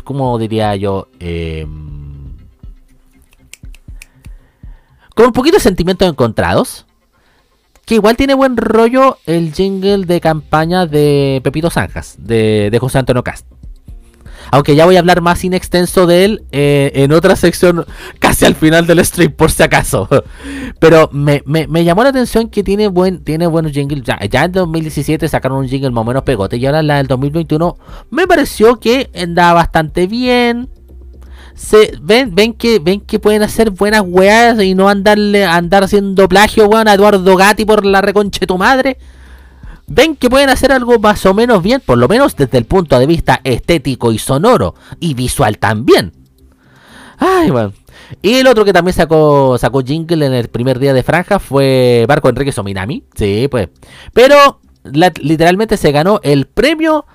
como 0.05 0.37
diría 0.37 0.75
yo, 0.77 1.09
eh, 1.19 1.67
con 5.15 5.25
un 5.27 5.33
poquito 5.33 5.57
de 5.57 5.61
sentimientos 5.63 6.07
encontrados, 6.09 6.85
que 7.85 7.95
igual 7.95 8.15
tiene 8.15 8.33
buen 8.33 8.55
rollo 8.57 9.17
el 9.25 9.53
jingle 9.53 10.05
de 10.05 10.21
campaña 10.21 10.85
de 10.85 11.41
Pepito 11.43 11.69
Zanjas, 11.69 12.15
de, 12.17 12.69
de 12.71 12.79
José 12.79 12.99
Antonio 12.99 13.23
Cast. 13.23 13.45
Aunque 14.51 14.75
ya 14.75 14.85
voy 14.85 14.97
a 14.97 14.99
hablar 14.99 15.21
más 15.21 15.43
in 15.45 15.53
extenso 15.53 16.05
de 16.05 16.25
él 16.25 16.43
eh, 16.51 16.91
en 16.95 17.11
otra 17.11 17.35
sección 17.35 17.85
casi 18.19 18.45
al 18.45 18.53
final 18.55 18.85
del 18.85 19.03
stream, 19.03 19.31
por 19.31 19.49
si 19.49 19.63
acaso. 19.63 20.07
Pero 20.79 21.09
me, 21.11 21.41
me- 21.45 21.83
llamó 21.83 22.03
la 22.03 22.09
atención 22.09 22.49
que 22.49 22.61
tiene 22.63 22.87
buen 22.87 23.23
tiene 23.23 23.47
buenos 23.47 23.71
jingles. 23.71 24.03
Ya, 24.03 24.19
ya 24.29 24.43
en 24.43 24.51
2017 24.51 25.27
sacaron 25.27 25.57
un 25.59 25.67
jingle 25.67 25.89
más 25.91 26.03
o 26.03 26.05
menos 26.05 26.23
pegote 26.23 26.57
y 26.57 26.65
ahora 26.65 26.83
la 26.83 26.97
del 26.97 27.07
2021 27.07 27.77
me 28.11 28.27
pareció 28.27 28.79
que 28.79 29.09
andaba 29.15 29.53
bastante 29.53 30.07
bien. 30.07 30.69
Se 31.55 31.93
ven, 32.01 32.33
ven 32.33 32.53
que 32.53 32.79
ven 32.79 33.01
que 33.01 33.19
pueden 33.19 33.43
hacer 33.43 33.71
buenas 33.71 34.03
weas 34.05 34.61
y 34.61 34.75
no 34.75 34.89
andarle 34.89 35.45
andar 35.45 35.83
haciendo 35.83 36.27
plagio, 36.27 36.67
weón, 36.67 36.87
a 36.87 36.93
Eduardo 36.93 37.35
Gatti 37.35 37.65
por 37.65 37.85
la 37.85 38.01
reconche 38.01 38.39
de 38.41 38.47
tu 38.47 38.57
madre. 38.57 38.97
Ven 39.87 40.15
que 40.15 40.29
pueden 40.29 40.49
hacer 40.49 40.71
algo 40.71 40.97
más 40.99 41.25
o 41.25 41.33
menos 41.33 41.61
bien, 41.61 41.81
por 41.85 41.97
lo 41.97 42.07
menos 42.07 42.35
desde 42.35 42.57
el 42.57 42.65
punto 42.65 42.97
de 42.97 43.05
vista 43.05 43.41
estético 43.43 44.11
y 44.11 44.17
sonoro 44.17 44.75
y 44.99 45.13
visual 45.13 45.57
también. 45.57 46.13
Ay, 47.17 47.51
bueno. 47.51 47.73
Y 48.21 48.35
el 48.35 48.47
otro 48.47 48.65
que 48.65 48.73
también 48.73 48.93
sacó 48.93 49.57
sacó 49.57 49.81
jingle 49.81 50.25
en 50.25 50.33
el 50.33 50.47
primer 50.47 50.79
día 50.79 50.93
de 50.93 51.03
franja 51.03 51.39
fue 51.39 52.05
Barco 52.07 52.29
Enrique 52.29 52.51
Sominami. 52.51 53.03
Sí, 53.15 53.47
pues. 53.49 53.69
Pero 54.13 54.59
literalmente 55.21 55.77
se 55.77 55.91
ganó 55.91 56.19
el 56.23 56.45
premio 56.47 57.05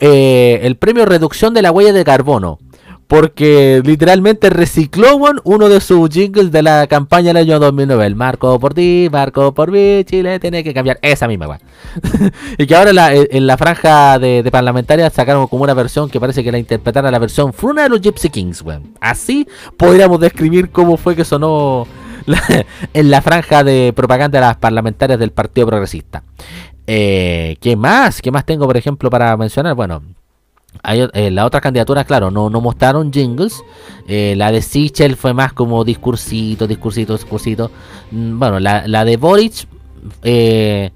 eh, 0.00 0.60
el 0.62 0.76
premio 0.76 1.04
reducción 1.04 1.52
de 1.52 1.62
la 1.62 1.72
huella 1.72 1.92
de 1.92 2.04
carbono. 2.04 2.58
Porque 3.06 3.82
literalmente 3.84 4.50
recicló 4.50 5.16
uno 5.44 5.68
de 5.68 5.80
sus 5.80 6.08
jingles 6.08 6.50
de 6.50 6.62
la 6.62 6.86
campaña 6.86 7.28
del 7.28 7.38
año 7.38 7.58
2009. 7.58 8.06
El 8.06 8.16
Marco 8.16 8.58
por 8.58 8.74
ti, 8.74 9.08
Marco 9.12 9.52
por 9.52 9.70
mí, 9.70 10.04
Chile 10.04 10.40
tiene 10.40 10.64
que 10.64 10.72
cambiar. 10.72 10.98
Esa 11.02 11.28
misma, 11.28 11.48
weón. 11.48 11.60
y 12.58 12.66
que 12.66 12.74
ahora 12.74 12.92
la, 12.92 13.14
en 13.14 13.46
la 13.46 13.56
franja 13.56 14.18
de, 14.18 14.48
parlamentarias 14.50 15.12
sacaron 15.12 15.46
como 15.46 15.64
una 15.64 15.74
versión 15.74 16.08
que 16.08 16.18
parece 16.18 16.42
que 16.42 16.52
la 16.52 16.58
interpretara 16.58 17.10
la 17.10 17.18
versión 17.18 17.52
Fruna 17.52 17.82
de 17.82 17.88
los 17.90 18.00
Gypsy 18.00 18.30
Kings, 18.30 18.62
weón. 18.62 18.94
Así 19.00 19.46
podríamos 19.76 20.18
describir 20.20 20.70
cómo 20.70 20.96
fue 20.96 21.14
que 21.14 21.24
sonó 21.24 21.86
en 22.94 23.10
la 23.10 23.22
franja 23.22 23.64
de 23.64 23.92
propaganda 23.94 24.40
de 24.40 24.46
las 24.46 24.56
parlamentarias 24.56 25.18
del 25.18 25.30
Partido 25.30 25.66
Progresista. 25.66 26.22
Eh, 26.86 27.56
¿Qué 27.60 27.76
más? 27.76 28.20
¿Qué 28.20 28.30
más 28.30 28.44
tengo, 28.44 28.66
por 28.66 28.76
ejemplo, 28.76 29.10
para 29.10 29.36
mencionar? 29.36 29.74
Bueno, 29.74 30.02
hay, 30.82 31.06
eh, 31.14 31.30
la 31.30 31.46
otra 31.46 31.60
candidatura, 31.60 32.04
claro, 32.04 32.30
no, 32.30 32.50
no 32.50 32.60
mostraron 32.60 33.12
jingles. 33.12 33.62
Eh, 34.06 34.34
la 34.36 34.52
de 34.52 34.62
Sichel 34.62 35.16
fue 35.16 35.32
más 35.32 35.52
como 35.52 35.84
discursito, 35.84 36.66
discursito, 36.66 37.14
discursito. 37.14 37.70
Mm, 38.10 38.38
Bueno, 38.38 38.60
la, 38.60 38.86
la 38.86 39.04
de 39.04 39.16
Boric 39.16 39.66
eh, 40.22 40.90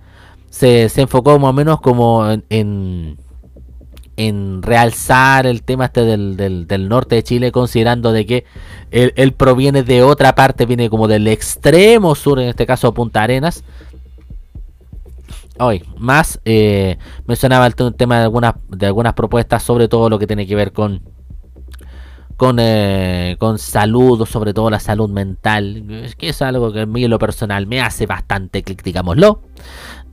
se, 0.50 0.88
se 0.88 1.00
enfocó 1.02 1.38
más 1.38 1.50
o 1.50 1.52
menos 1.52 1.80
como 1.80 2.30
en, 2.30 2.44
en, 2.50 3.18
en 4.16 4.62
realzar 4.62 5.46
el 5.46 5.62
tema 5.62 5.86
este 5.86 6.02
del, 6.04 6.36
del, 6.36 6.66
del 6.66 6.88
norte 6.88 7.14
de 7.16 7.22
Chile, 7.22 7.52
considerando 7.52 8.12
de 8.12 8.26
que 8.26 8.44
él, 8.90 9.12
él 9.16 9.32
proviene 9.32 9.82
de 9.84 10.02
otra 10.02 10.34
parte, 10.34 10.66
viene 10.66 10.90
como 10.90 11.08
del 11.08 11.26
extremo 11.28 12.14
sur, 12.14 12.40
en 12.40 12.48
este 12.48 12.66
caso 12.66 12.92
Punta 12.92 13.22
Arenas. 13.22 13.64
Hoy, 15.60 15.82
más 15.98 16.40
eh, 16.44 16.98
mencionaba 17.26 17.66
el 17.66 17.74
te- 17.74 17.90
tema 17.92 18.18
de 18.18 18.24
algunas, 18.24 18.54
de 18.68 18.86
algunas 18.86 19.14
propuestas, 19.14 19.62
sobre 19.62 19.88
todo 19.88 20.08
lo 20.08 20.18
que 20.18 20.26
tiene 20.26 20.46
que 20.46 20.54
ver 20.54 20.72
con 20.72 21.02
con, 22.36 22.58
eh, 22.60 23.34
con 23.40 23.58
salud, 23.58 24.24
sobre 24.24 24.54
todo 24.54 24.70
la 24.70 24.78
salud 24.78 25.10
mental, 25.10 26.12
que 26.16 26.28
es 26.28 26.40
algo 26.40 26.72
que 26.72 26.82
a 26.82 26.86
mí 26.86 27.02
en 27.02 27.10
lo 27.10 27.18
personal 27.18 27.66
me 27.66 27.80
hace 27.80 28.06
bastante 28.06 28.62
clic, 28.62 28.84
digámoslo. 28.84 29.42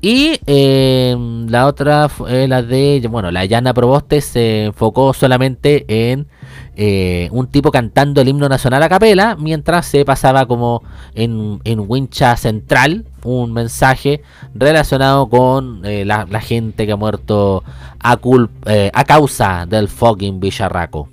Y 0.01 0.39
eh, 0.47 1.15
la 1.47 1.67
otra 1.67 2.09
fue 2.09 2.47
la 2.47 2.63
de, 2.63 3.05
bueno, 3.11 3.29
la 3.29 3.45
Yana 3.45 3.75
Proboste 3.75 4.21
se 4.21 4.65
enfocó 4.65 5.13
solamente 5.13 5.85
en 5.87 6.27
eh, 6.75 7.29
un 7.31 7.47
tipo 7.47 7.71
cantando 7.71 8.21
el 8.21 8.27
himno 8.27 8.49
nacional 8.49 8.83
a 8.83 8.89
capela, 8.89 9.35
mientras 9.35 9.85
se 9.85 10.03
pasaba 10.05 10.45
como 10.45 10.83
en, 11.13 11.59
en 11.63 11.83
Wincha 11.87 12.35
Central 12.37 13.05
un 13.23 13.53
mensaje 13.53 14.21
relacionado 14.53 15.27
con 15.29 15.85
eh, 15.85 16.05
la, 16.05 16.25
gente 16.41 16.85
que 16.85 16.91
ha 16.91 16.95
muerto 16.97 17.63
a, 17.99 18.19
eh, 18.67 18.91
a 18.93 19.03
causa 19.05 19.65
del 19.65 19.87
fucking 19.87 20.39
Villarraco. 20.39 21.09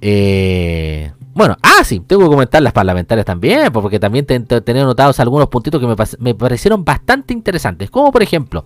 Eh, 0.00 1.10
bueno, 1.34 1.56
ah, 1.62 1.82
sí, 1.82 1.98
tengo 2.00 2.22
que 2.22 2.28
comentar 2.28 2.62
las 2.62 2.72
parlamentarias 2.72 3.24
también, 3.26 3.72
porque 3.72 3.98
también 3.98 4.24
te- 4.24 4.38
te- 4.38 4.60
tenía 4.60 4.84
notados 4.84 5.18
algunos 5.18 5.48
puntitos 5.48 5.80
que 5.80 5.86
me, 5.86 5.96
me 6.20 6.34
parecieron 6.34 6.84
bastante 6.84 7.32
interesantes. 7.32 7.90
Como 7.90 8.12
por 8.12 8.22
ejemplo, 8.22 8.64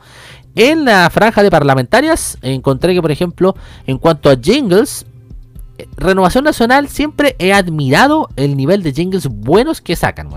en 0.55 0.85
la 0.85 1.09
franja 1.09 1.43
de 1.43 1.51
parlamentarias 1.51 2.37
encontré 2.43 2.93
que, 2.93 3.01
por 3.01 3.11
ejemplo, 3.11 3.55
en 3.87 3.97
cuanto 3.99 4.29
a 4.29 4.37
jingles, 4.37 5.07
Renovación 5.97 6.45
Nacional 6.45 6.89
siempre 6.89 7.37
he 7.39 7.53
admirado 7.53 8.29
el 8.37 8.57
nivel 8.57 8.83
de 8.83 8.93
jingles 8.93 9.29
buenos 9.29 9.81
que 9.81 9.95
sacan. 9.97 10.29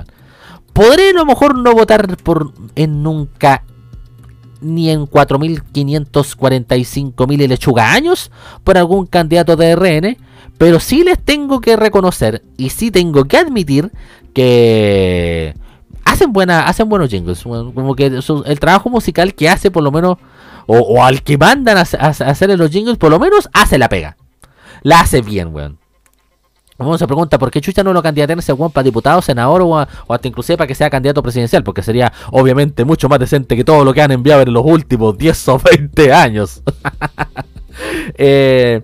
Podré 0.74 1.10
a 1.10 1.14
lo 1.14 1.26
mejor 1.26 1.58
no 1.58 1.74
votar 1.74 2.16
por 2.18 2.54
en 2.76 3.02
nunca 3.04 3.64
ni 4.62 4.90
en 4.92 5.06
4.545.000 5.08 7.42
y 7.44 7.48
lechuga 7.48 7.94
años 7.94 8.32
por 8.64 8.78
algún 8.78 9.06
candidato 9.08 9.56
de 9.56 9.76
RN, 9.76 10.18
pero 10.58 10.80
sí 10.80 11.04
les 11.04 11.20
tengo 11.20 11.60
que 11.62 11.76
reconocer 11.76 12.44
y 12.58 12.70
sí 12.70 12.92
tengo 12.92 13.26
que 13.26 13.38
admitir 13.38 13.92
que 14.34 15.56
hacen 16.06 16.32
buena, 16.34 16.66
hacen 16.68 16.90
buenos 16.90 17.10
jingles, 17.10 17.44
como 17.44 17.96
que 17.96 18.06
el 18.46 18.60
trabajo 18.60 18.90
musical 18.90 19.34
que 19.34 19.50
hace 19.50 19.72
por 19.72 19.84
lo 19.84 19.92
menos 19.92 20.18
o, 20.68 20.78
o 20.78 21.04
al 21.04 21.24
que 21.24 21.38
mandan 21.38 21.78
a, 21.78 21.82
a- 22.00 22.08
a 22.08 22.10
hacer 22.10 22.58
los 22.58 22.70
jingles 22.72 22.98
por 22.98 23.12
lo 23.12 23.20
menos 23.20 23.50
hace 23.54 23.78
la 23.78 23.90
pega, 23.90 24.18
la 24.82 25.02
hace 25.02 25.22
bien, 25.22 25.54
weón. 25.54 25.78
Uno 26.78 26.98
se 26.98 27.06
pregunta 27.06 27.38
por 27.38 27.52
qué 27.52 27.62
Chucha 27.62 27.84
no 27.84 27.94
lo 27.94 28.02
candidatean 28.02 28.40
ese 28.40 28.54
weón 28.54 28.72
para 28.72 28.84
diputado, 28.84 29.22
senador 29.22 29.62
o, 29.62 29.78
a- 29.78 29.88
o 30.08 30.14
hasta 30.16 30.28
inclusive 30.28 30.58
para 30.58 30.68
que 30.68 30.74
sea 30.74 30.90
candidato 30.90 31.22
presidencial, 31.22 31.64
porque 31.64 31.84
sería 31.84 32.12
obviamente 32.32 32.86
mucho 32.86 33.08
más 33.08 33.20
decente 33.20 33.56
que 33.56 33.64
todo 33.64 33.86
lo 33.86 33.94
que 33.94 34.02
han 34.02 34.12
enviado 34.12 34.42
en 34.42 34.52
los 34.52 34.66
últimos 34.66 35.16
10 35.18 35.48
o 35.50 35.60
20 35.60 36.12
años. 36.12 36.64
eh, 38.18 38.82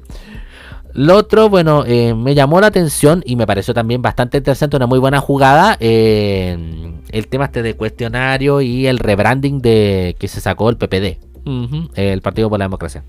lo 0.93 1.15
otro, 1.15 1.49
bueno, 1.49 1.83
eh, 1.85 2.13
me 2.15 2.33
llamó 2.33 2.59
la 2.59 2.67
atención 2.67 3.23
y 3.25 3.35
me 3.35 3.45
pareció 3.45 3.73
también 3.73 4.01
bastante 4.01 4.37
interesante, 4.37 4.77
una 4.77 4.87
muy 4.87 4.99
buena 4.99 5.19
jugada. 5.19 5.77
eh, 5.79 6.93
el 7.09 7.27
tema 7.29 7.45
este 7.45 7.61
de 7.63 7.75
cuestionario 7.75 8.61
y 8.61 8.85
el 8.87 8.99
rebranding 8.99 9.59
de 9.61 10.15
que 10.19 10.27
se 10.27 10.41
sacó 10.41 10.69
el 10.69 10.77
PPD, 10.77 11.17
el 11.95 12.21
Partido 12.21 12.49
por 12.49 12.59
la 12.59 12.65
Democracia. 12.65 13.03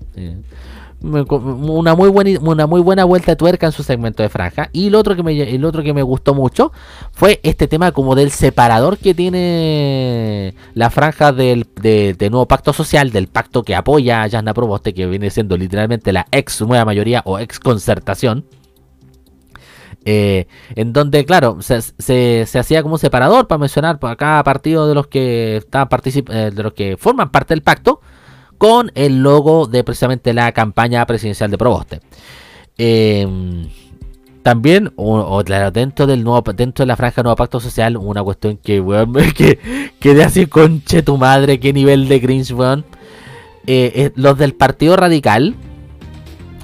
Una 1.01 1.95
muy 1.95 2.09
buena 2.09 2.37
una 2.41 2.67
muy 2.67 2.81
buena 2.81 3.05
vuelta 3.05 3.31
de 3.31 3.35
tuerca 3.37 3.65
en 3.67 3.71
su 3.71 3.83
segmento 3.83 4.21
de 4.21 4.27
franja. 4.27 4.69
Y 4.73 4.89
lo 4.89 4.99
otro 4.99 5.15
que 5.15 5.23
me 5.23 5.41
el 5.55 5.63
otro 5.63 5.81
que 5.81 5.93
me 5.93 6.01
gustó 6.03 6.33
mucho 6.33 6.73
fue 7.13 7.39
este 7.43 7.67
tema 7.67 7.93
como 7.93 8.15
del 8.15 8.31
separador 8.31 8.97
que 8.97 9.13
tiene 9.13 10.53
la 10.73 10.89
franja 10.89 11.31
del 11.31 11.65
de, 11.81 12.15
nuevo 12.29 12.47
pacto 12.47 12.73
social 12.73 13.11
del 13.11 13.27
pacto 13.27 13.63
que 13.63 13.75
apoya 13.75 14.23
a 14.23 14.27
Yasna 14.27 14.53
Proboste 14.53 14.93
que 14.93 15.05
viene 15.05 15.29
siendo 15.29 15.55
literalmente 15.55 16.11
la 16.11 16.25
ex 16.31 16.61
nueva 16.61 16.83
mayoría 16.83 17.21
o 17.25 17.39
ex 17.39 17.59
concertación. 17.59 18.45
Eh, 20.05 20.47
en 20.75 20.93
donde, 20.93 21.25
claro, 21.25 21.57
se, 21.61 21.81
se- 21.81 22.57
hacía 22.57 22.81
como 22.81 22.95
un 22.95 22.99
separador 22.99 23.47
para 23.47 23.59
mencionar 23.59 23.99
a 24.01 24.15
cada 24.15 24.43
partido 24.43 24.87
de 24.87 24.95
los 24.95 25.07
que 25.07 25.61
particip- 25.71 26.29
eh, 26.33 26.51
de 26.51 26.63
los 26.63 26.73
que 26.73 26.95
forman 26.97 27.31
parte 27.31 27.53
del 27.53 27.61
pacto 27.61 27.99
con 28.59 28.91
el 28.93 29.23
logo 29.23 29.65
de 29.65 29.83
precisamente 29.83 30.33
la 30.33 30.51
campaña 30.51 31.03
presidencial 31.07 31.49
de 31.49 31.57
Proboste. 31.57 32.01
Eh, 32.77 33.27
también, 34.43 34.91
o, 34.95 35.19
o 35.19 35.43
dentro 35.43 36.07
del 36.07 36.23
nuevo 36.23 36.41
dentro 36.53 36.83
de 36.83 36.87
la 36.87 36.95
franja 36.95 37.23
nuevo 37.23 37.35
pacto 37.35 37.59
social, 37.59 37.97
una 37.97 38.23
cuestión 38.23 38.57
que, 38.57 38.79
weón, 38.79 39.13
que 39.35 39.91
quedé 39.99 40.23
así 40.23 40.45
conche 40.45 41.01
tu 41.01 41.17
madre, 41.17 41.59
qué 41.59 41.73
nivel 41.73 42.07
de 42.07 42.21
cringe, 42.21 42.51
weón. 42.53 42.85
Eh, 43.67 43.91
eh, 43.95 44.11
los 44.15 44.37
del 44.37 44.53
Partido 44.53 44.95
Radical, 44.95 45.55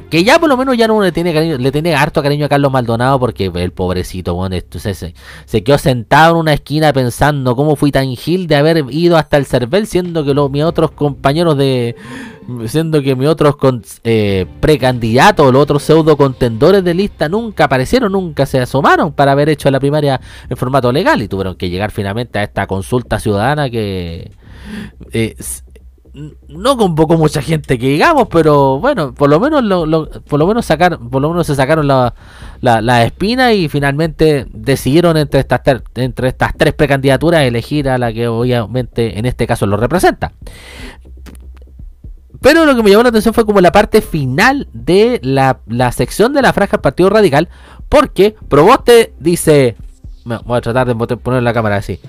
que 0.10 0.24
ya 0.24 0.40
por 0.40 0.50
lo 0.50 0.58
menos 0.58 0.78
ya 0.78 0.88
no 0.88 1.02
le 1.02 1.12
tiene 1.12 1.34
cariño, 1.34 1.58
le 1.58 1.72
tiene 1.72 1.96
harto 1.96 2.22
cariño 2.22 2.46
a 2.46 2.50
Carlos 2.50 2.72
Maldonado 2.72 3.20
porque 3.20 3.52
el 3.54 3.72
pobrecito, 3.72 4.34
bueno, 4.36 4.56
se, 4.70 5.64
quedó 5.64 5.78
sentado 5.78 6.36
en 6.36 6.42
una 6.42 6.54
esquina 6.54 6.94
pensando 6.94 7.56
cómo 7.56 7.76
fui 7.76 7.92
tan 7.92 8.16
gil 8.16 8.48
de 8.48 8.56
haber 8.56 8.86
ido 8.90 9.18
hasta 9.18 9.38
el 9.38 9.46
Cervel, 9.46 9.88
siendo 9.88 10.24
que 10.24 10.34
los 10.34 10.52
mis 10.52 10.64
otros 10.64 10.92
compañeros 10.92 11.58
de 11.58 11.96
siendo 12.68 13.02
que 13.02 13.16
mis 13.16 13.28
otros 13.28 13.56
eh, 14.04 14.46
precandidatos, 14.60 15.52
los 15.52 15.62
otros 15.62 15.82
pseudo 15.84 16.16
contendores 16.16 16.84
de 16.84 16.94
lista 16.94 17.28
nunca 17.28 17.66
aparecieron, 17.66 18.12
nunca 18.12 18.46
se 18.46 18.60
asomaron 18.60 19.14
para 19.14 19.32
haber 19.32 19.50
hecho 19.50 19.72
la 19.72 19.80
primaria 19.80 20.22
en 20.48 20.56
formato 20.56 20.92
legal 20.92 21.22
y 21.22 21.28
tuvieron 21.28 21.56
que 21.56 21.70
llegar 21.70 21.92
finalmente 21.92 22.38
a 22.38 22.44
esta 22.44 22.68
consulta 22.68 23.20
ciudadana 23.20 23.70
que 23.70 24.32
eh, 25.12 25.36
no 26.48 26.78
convocó 26.78 27.18
mucha 27.18 27.42
gente 27.42 27.78
que 27.78 27.90
digamos, 27.90 28.28
pero 28.30 28.80
bueno, 28.80 29.14
por 29.14 29.30
lo 29.30 29.40
menos 29.40 29.64
lo, 29.64 30.10
por 30.10 30.40
lo 30.40 30.48
menos 30.48 30.66
sacar, 30.66 30.98
por 30.98 31.22
lo 31.22 31.30
menos 31.30 31.48
se 31.48 31.56
sacaron 31.56 31.88
la, 31.88 32.14
la, 32.62 32.82
la 32.82 33.04
espina 33.04 33.54
y 33.54 33.68
finalmente 33.68 34.46
decidieron 34.54 35.18
entre 35.18 35.42
estas 35.42 35.62
entre 35.96 36.30
estas 36.30 36.56
tres 36.56 36.74
precandidaturas 36.74 37.44
elegir 37.44 37.90
a 37.90 37.98
la 37.98 38.14
que 38.14 38.28
obviamente 38.30 39.20
en 39.20 39.26
este 39.26 39.46
caso 39.46 39.66
lo 39.66 39.76
representa. 39.76 40.32
Pero 42.42 42.66
lo 42.66 42.76
que 42.76 42.84
me 42.84 42.92
llamó 42.92 43.04
la 43.04 43.10
atención 43.10 43.34
fue 43.34 43.46
como 43.46 43.60
la 43.60 43.72
parte 43.72 44.02
final 44.02 44.68
de 44.72 45.20
la, 45.24 45.60
la 45.68 45.92
sección 45.92 46.32
de 46.34 46.44
la 46.44 46.54
franja 46.54 46.82
Partido 46.82 47.10
Radical, 47.10 47.50
porque 47.90 48.36
Proboste 48.48 49.14
dice, 49.20 49.76
voy 50.24 50.58
a 50.58 50.62
tratar 50.62 50.88
de 50.88 50.96
poner 51.18 51.44
la 51.44 51.54
cámara 51.54 51.78
así, 51.78 52.00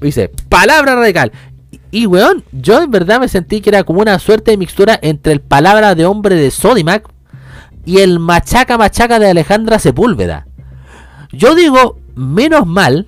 dice, 0.00 0.30
palabra 0.48 0.94
radical. 0.94 1.32
Y, 1.94 2.06
weón, 2.06 2.42
yo 2.50 2.82
en 2.82 2.90
verdad 2.90 3.20
me 3.20 3.28
sentí 3.28 3.60
que 3.60 3.70
era 3.70 3.84
como 3.84 4.00
una 4.00 4.18
suerte 4.18 4.50
de 4.50 4.56
mixtura 4.56 4.98
entre 5.00 5.32
el 5.32 5.40
palabra 5.40 5.94
de 5.94 6.04
hombre 6.04 6.34
de 6.34 6.50
Sodimac 6.50 7.08
y 7.86 7.98
el 7.98 8.18
machaca 8.18 8.76
machaca 8.76 9.20
de 9.20 9.30
Alejandra 9.30 9.78
Sepúlveda. 9.78 10.48
Yo 11.30 11.54
digo, 11.54 12.00
menos 12.16 12.66
mal, 12.66 13.06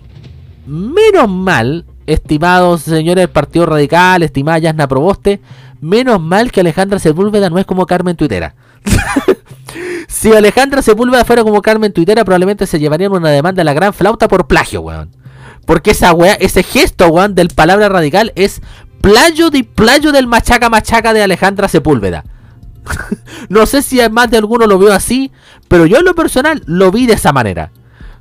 menos 0.68 1.28
mal, 1.28 1.84
estimados 2.06 2.82
señores 2.82 3.22
del 3.22 3.30
Partido 3.30 3.66
Radical, 3.66 4.22
estimada 4.22 4.58
Yasna 4.58 4.86
Proboste, 4.86 5.40
menos 5.80 6.20
mal 6.20 6.52
que 6.52 6.60
Alejandra 6.60 7.00
Sepúlveda 7.00 7.50
no 7.50 7.58
es 7.58 7.66
como 7.66 7.86
Carmen 7.86 8.14
Tuitera. 8.14 8.54
si 10.06 10.32
Alejandra 10.32 10.80
Sepúlveda 10.80 11.24
fuera 11.24 11.42
como 11.42 11.60
Carmen 11.60 11.92
Tuitera, 11.92 12.24
probablemente 12.24 12.68
se 12.68 12.78
llevarían 12.78 13.10
una 13.10 13.30
demanda 13.30 13.62
a 13.62 13.64
la 13.64 13.74
gran 13.74 13.92
flauta 13.92 14.28
por 14.28 14.46
plagio, 14.46 14.82
weón. 14.82 15.10
Porque 15.66 15.90
esa 15.90 16.12
weá, 16.12 16.34
ese 16.34 16.62
gesto, 16.62 17.08
weón, 17.08 17.34
del 17.34 17.48
palabra 17.48 17.88
radical 17.88 18.32
es 18.36 18.62
playo 19.00 19.50
de 19.50 19.64
playo 19.64 20.12
del 20.12 20.26
machaca 20.26 20.68
machaca 20.68 21.12
de 21.12 21.22
Alejandra 21.22 21.68
Sepúlveda. 21.68 22.24
no 23.48 23.66
sé 23.66 23.82
si 23.82 24.00
más 24.08 24.30
de 24.30 24.38
alguno 24.38 24.66
lo 24.66 24.78
vio 24.78 24.92
así, 24.92 25.32
pero 25.68 25.86
yo 25.86 25.98
en 25.98 26.04
lo 26.04 26.14
personal 26.14 26.62
lo 26.66 26.90
vi 26.90 27.06
de 27.06 27.14
esa 27.14 27.32
manera. 27.32 27.72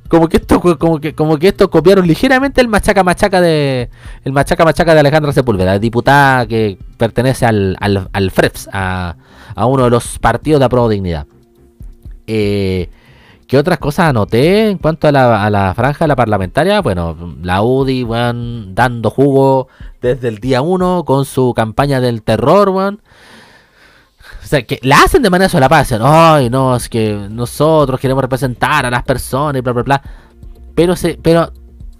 Como 0.08 0.28
que 0.28 0.36
esto, 0.36 0.60
como 0.78 1.00
que, 1.00 1.14
como 1.14 1.38
que 1.38 1.48
esto 1.48 1.70
copiaron 1.70 2.06
ligeramente 2.06 2.60
el 2.60 2.68
machaca 2.68 3.02
machaca 3.02 3.40
de. 3.40 3.90
El 4.24 4.32
machaca 4.32 4.64
machaca 4.64 4.94
de 4.94 5.00
Alejandra 5.00 5.32
Sepúlveda, 5.32 5.78
diputada 5.78 6.46
que 6.46 6.78
pertenece 6.96 7.44
al, 7.44 7.76
al, 7.80 8.08
al 8.12 8.30
FREPS, 8.30 8.68
a, 8.72 9.16
a 9.54 9.66
uno 9.66 9.84
de 9.84 9.90
los 9.90 10.18
partidos 10.18 10.60
de 10.60 10.66
Aprobado 10.66 10.90
Dignidad. 10.90 11.26
Eh, 12.28 12.88
¿Qué 13.46 13.58
otras 13.58 13.78
cosas 13.78 14.10
anoté 14.10 14.70
en 14.70 14.78
cuanto 14.78 15.06
a 15.06 15.12
la, 15.12 15.72
franja 15.76 16.04
de 16.04 16.08
la 16.08 16.16
parlamentaria? 16.16 16.80
Bueno, 16.80 17.16
la 17.42 17.62
UDI, 17.62 18.02
weón, 18.02 18.74
dando 18.74 19.10
jugo 19.10 19.68
desde 20.00 20.28
el 20.28 20.38
día 20.38 20.62
1 20.62 21.04
con 21.04 21.24
su 21.24 21.54
campaña 21.54 22.00
del 22.00 22.22
terror, 22.22 22.70
weón. 22.70 23.00
O 24.42 24.46
sea, 24.48 24.62
que 24.62 24.80
la 24.82 25.02
hacen 25.02 25.22
de 25.22 25.30
manera 25.30 25.48
solapada. 25.48 25.82
Dicen, 25.82 26.00
ay, 26.02 26.50
no, 26.50 26.74
es 26.74 26.88
que 26.88 27.28
nosotros 27.30 28.00
queremos 28.00 28.22
representar 28.22 28.84
a 28.84 28.90
las 28.90 29.04
personas 29.04 29.58
y 29.58 29.62
bla, 29.62 29.72
bla, 29.72 29.82
bla. 29.82 30.02
Pero, 30.74 30.96
se, 30.96 31.18
pero 31.20 31.52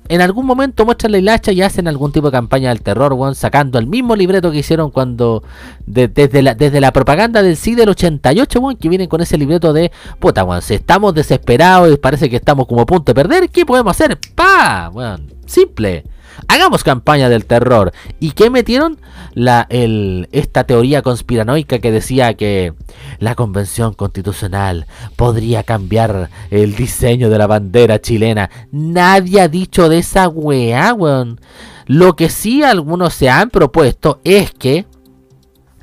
en 0.08 0.20
algún 0.20 0.46
momento 0.46 0.84
muestran 0.84 1.12
la 1.12 1.18
hilacha 1.18 1.52
y 1.52 1.62
hacen 1.62 1.88
algún 1.88 2.12
tipo 2.12 2.26
de 2.28 2.32
campaña 2.32 2.68
del 2.70 2.82
terror, 2.82 3.12
weón, 3.12 3.34
sacando 3.34 3.78
el 3.78 3.86
mismo 3.86 4.16
libreto 4.16 4.50
que 4.50 4.58
hicieron 4.58 4.90
cuando, 4.90 5.42
de- 5.86 6.08
desde, 6.08 6.42
la, 6.42 6.54
desde 6.54 6.80
la 6.80 6.92
propaganda 6.92 7.42
del 7.42 7.56
sí 7.56 7.74
del 7.74 7.88
88, 7.90 8.60
weón, 8.60 8.76
que 8.76 8.88
vienen 8.88 9.08
con 9.08 9.20
ese 9.20 9.36
libreto 9.38 9.72
de, 9.72 9.90
puta, 10.18 10.44
weón, 10.44 10.62
si 10.62 10.74
estamos 10.74 11.14
desesperados 11.14 11.92
y 11.92 11.96
parece 11.96 12.28
que 12.30 12.36
estamos 12.36 12.66
como 12.66 12.82
a 12.82 12.86
punto 12.86 13.12
de 13.12 13.14
perder, 13.14 13.48
¿qué 13.50 13.64
podemos 13.66 13.90
hacer? 13.90 14.18
Pa, 14.34 14.90
weón, 14.92 15.32
simple. 15.46 16.04
Hagamos 16.48 16.84
campaña 16.84 17.28
del 17.28 17.46
terror. 17.46 17.92
¿Y 18.20 18.32
qué 18.32 18.50
metieron? 18.50 18.98
La, 19.34 19.66
el, 19.68 20.28
esta 20.32 20.64
teoría 20.64 21.02
conspiranoica 21.02 21.78
que 21.78 21.90
decía 21.90 22.34
que 22.34 22.74
la 23.18 23.34
convención 23.34 23.94
constitucional 23.94 24.86
podría 25.16 25.62
cambiar 25.62 26.30
el 26.50 26.74
diseño 26.74 27.28
de 27.28 27.38
la 27.38 27.46
bandera 27.46 28.00
chilena. 28.00 28.50
Nadie 28.72 29.40
ha 29.40 29.48
dicho 29.48 29.88
de 29.88 29.98
esa 29.98 30.28
weá, 30.28 30.94
weón. 30.94 31.40
Lo 31.86 32.16
que 32.16 32.30
sí 32.30 32.62
algunos 32.62 33.14
se 33.14 33.30
han 33.30 33.50
propuesto 33.50 34.20
es 34.24 34.52
que, 34.52 34.86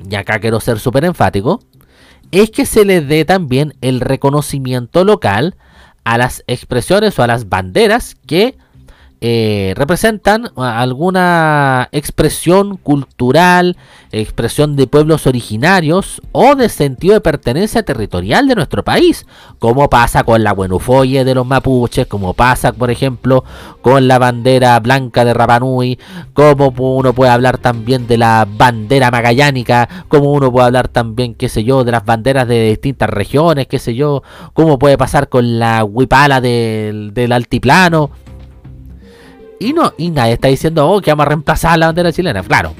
y 0.08 0.14
acá 0.14 0.38
quiero 0.38 0.60
ser 0.60 0.78
súper 0.78 1.04
enfático, 1.04 1.60
es 2.30 2.50
que 2.50 2.66
se 2.66 2.84
le 2.84 3.00
dé 3.00 3.24
también 3.24 3.74
el 3.80 4.00
reconocimiento 4.00 5.04
local 5.04 5.56
a 6.04 6.18
las 6.18 6.44
expresiones 6.46 7.18
o 7.18 7.22
a 7.22 7.26
las 7.26 7.48
banderas 7.48 8.16
que 8.26 8.56
eh, 9.26 9.72
representan 9.74 10.50
a- 10.54 10.80
alguna 10.82 11.88
expresión 11.92 12.76
cultural, 12.76 13.78
expresión 14.12 14.76
de 14.76 14.86
pueblos 14.86 15.26
originarios 15.26 16.20
o 16.32 16.54
de 16.54 16.68
sentido 16.68 17.14
de 17.14 17.22
pertenencia 17.22 17.82
territorial 17.82 18.46
de 18.46 18.54
nuestro 18.54 18.84
país, 18.84 19.24
como 19.58 19.88
pasa 19.88 20.24
con 20.24 20.44
la 20.44 20.52
buenufoye 20.52 21.24
de 21.24 21.34
los 21.34 21.46
mapuches, 21.46 22.06
como 22.06 22.34
pasa, 22.34 22.72
por 22.72 22.90
ejemplo, 22.90 23.44
con 23.80 24.08
la 24.08 24.18
bandera 24.18 24.78
blanca 24.80 25.24
de 25.24 25.32
Rapanui, 25.32 25.98
como 26.34 26.68
uno 26.94 27.14
puede 27.14 27.30
hablar 27.32 27.56
también 27.56 28.06
de 28.06 28.18
la 28.18 28.46
bandera 28.46 29.10
magallánica, 29.10 29.88
como 30.08 30.32
uno 30.32 30.52
puede 30.52 30.66
hablar 30.66 30.88
también, 30.88 31.34
qué 31.34 31.48
sé 31.48 31.64
yo, 31.64 31.82
de 31.82 31.92
las 31.92 32.04
banderas 32.04 32.46
de 32.46 32.68
distintas 32.68 33.08
regiones, 33.08 33.68
qué 33.68 33.78
sé 33.78 33.94
yo, 33.94 34.22
como 34.52 34.78
puede 34.78 34.98
pasar 34.98 35.30
con 35.30 35.58
la 35.58 35.82
huipala 35.82 36.42
del 36.42 37.32
altiplano. 37.32 38.10
Y 39.64 39.72
no, 39.72 39.92
y 39.96 40.10
nadie 40.10 40.34
está 40.34 40.48
diciendo, 40.48 40.88
oh, 40.88 41.00
que 41.00 41.10
vamos 41.10 41.26
a 41.26 41.28
reemplazar 41.30 41.78
la 41.78 41.86
bandera 41.86 42.12
chilena. 42.12 42.42
Claro, 42.42 42.74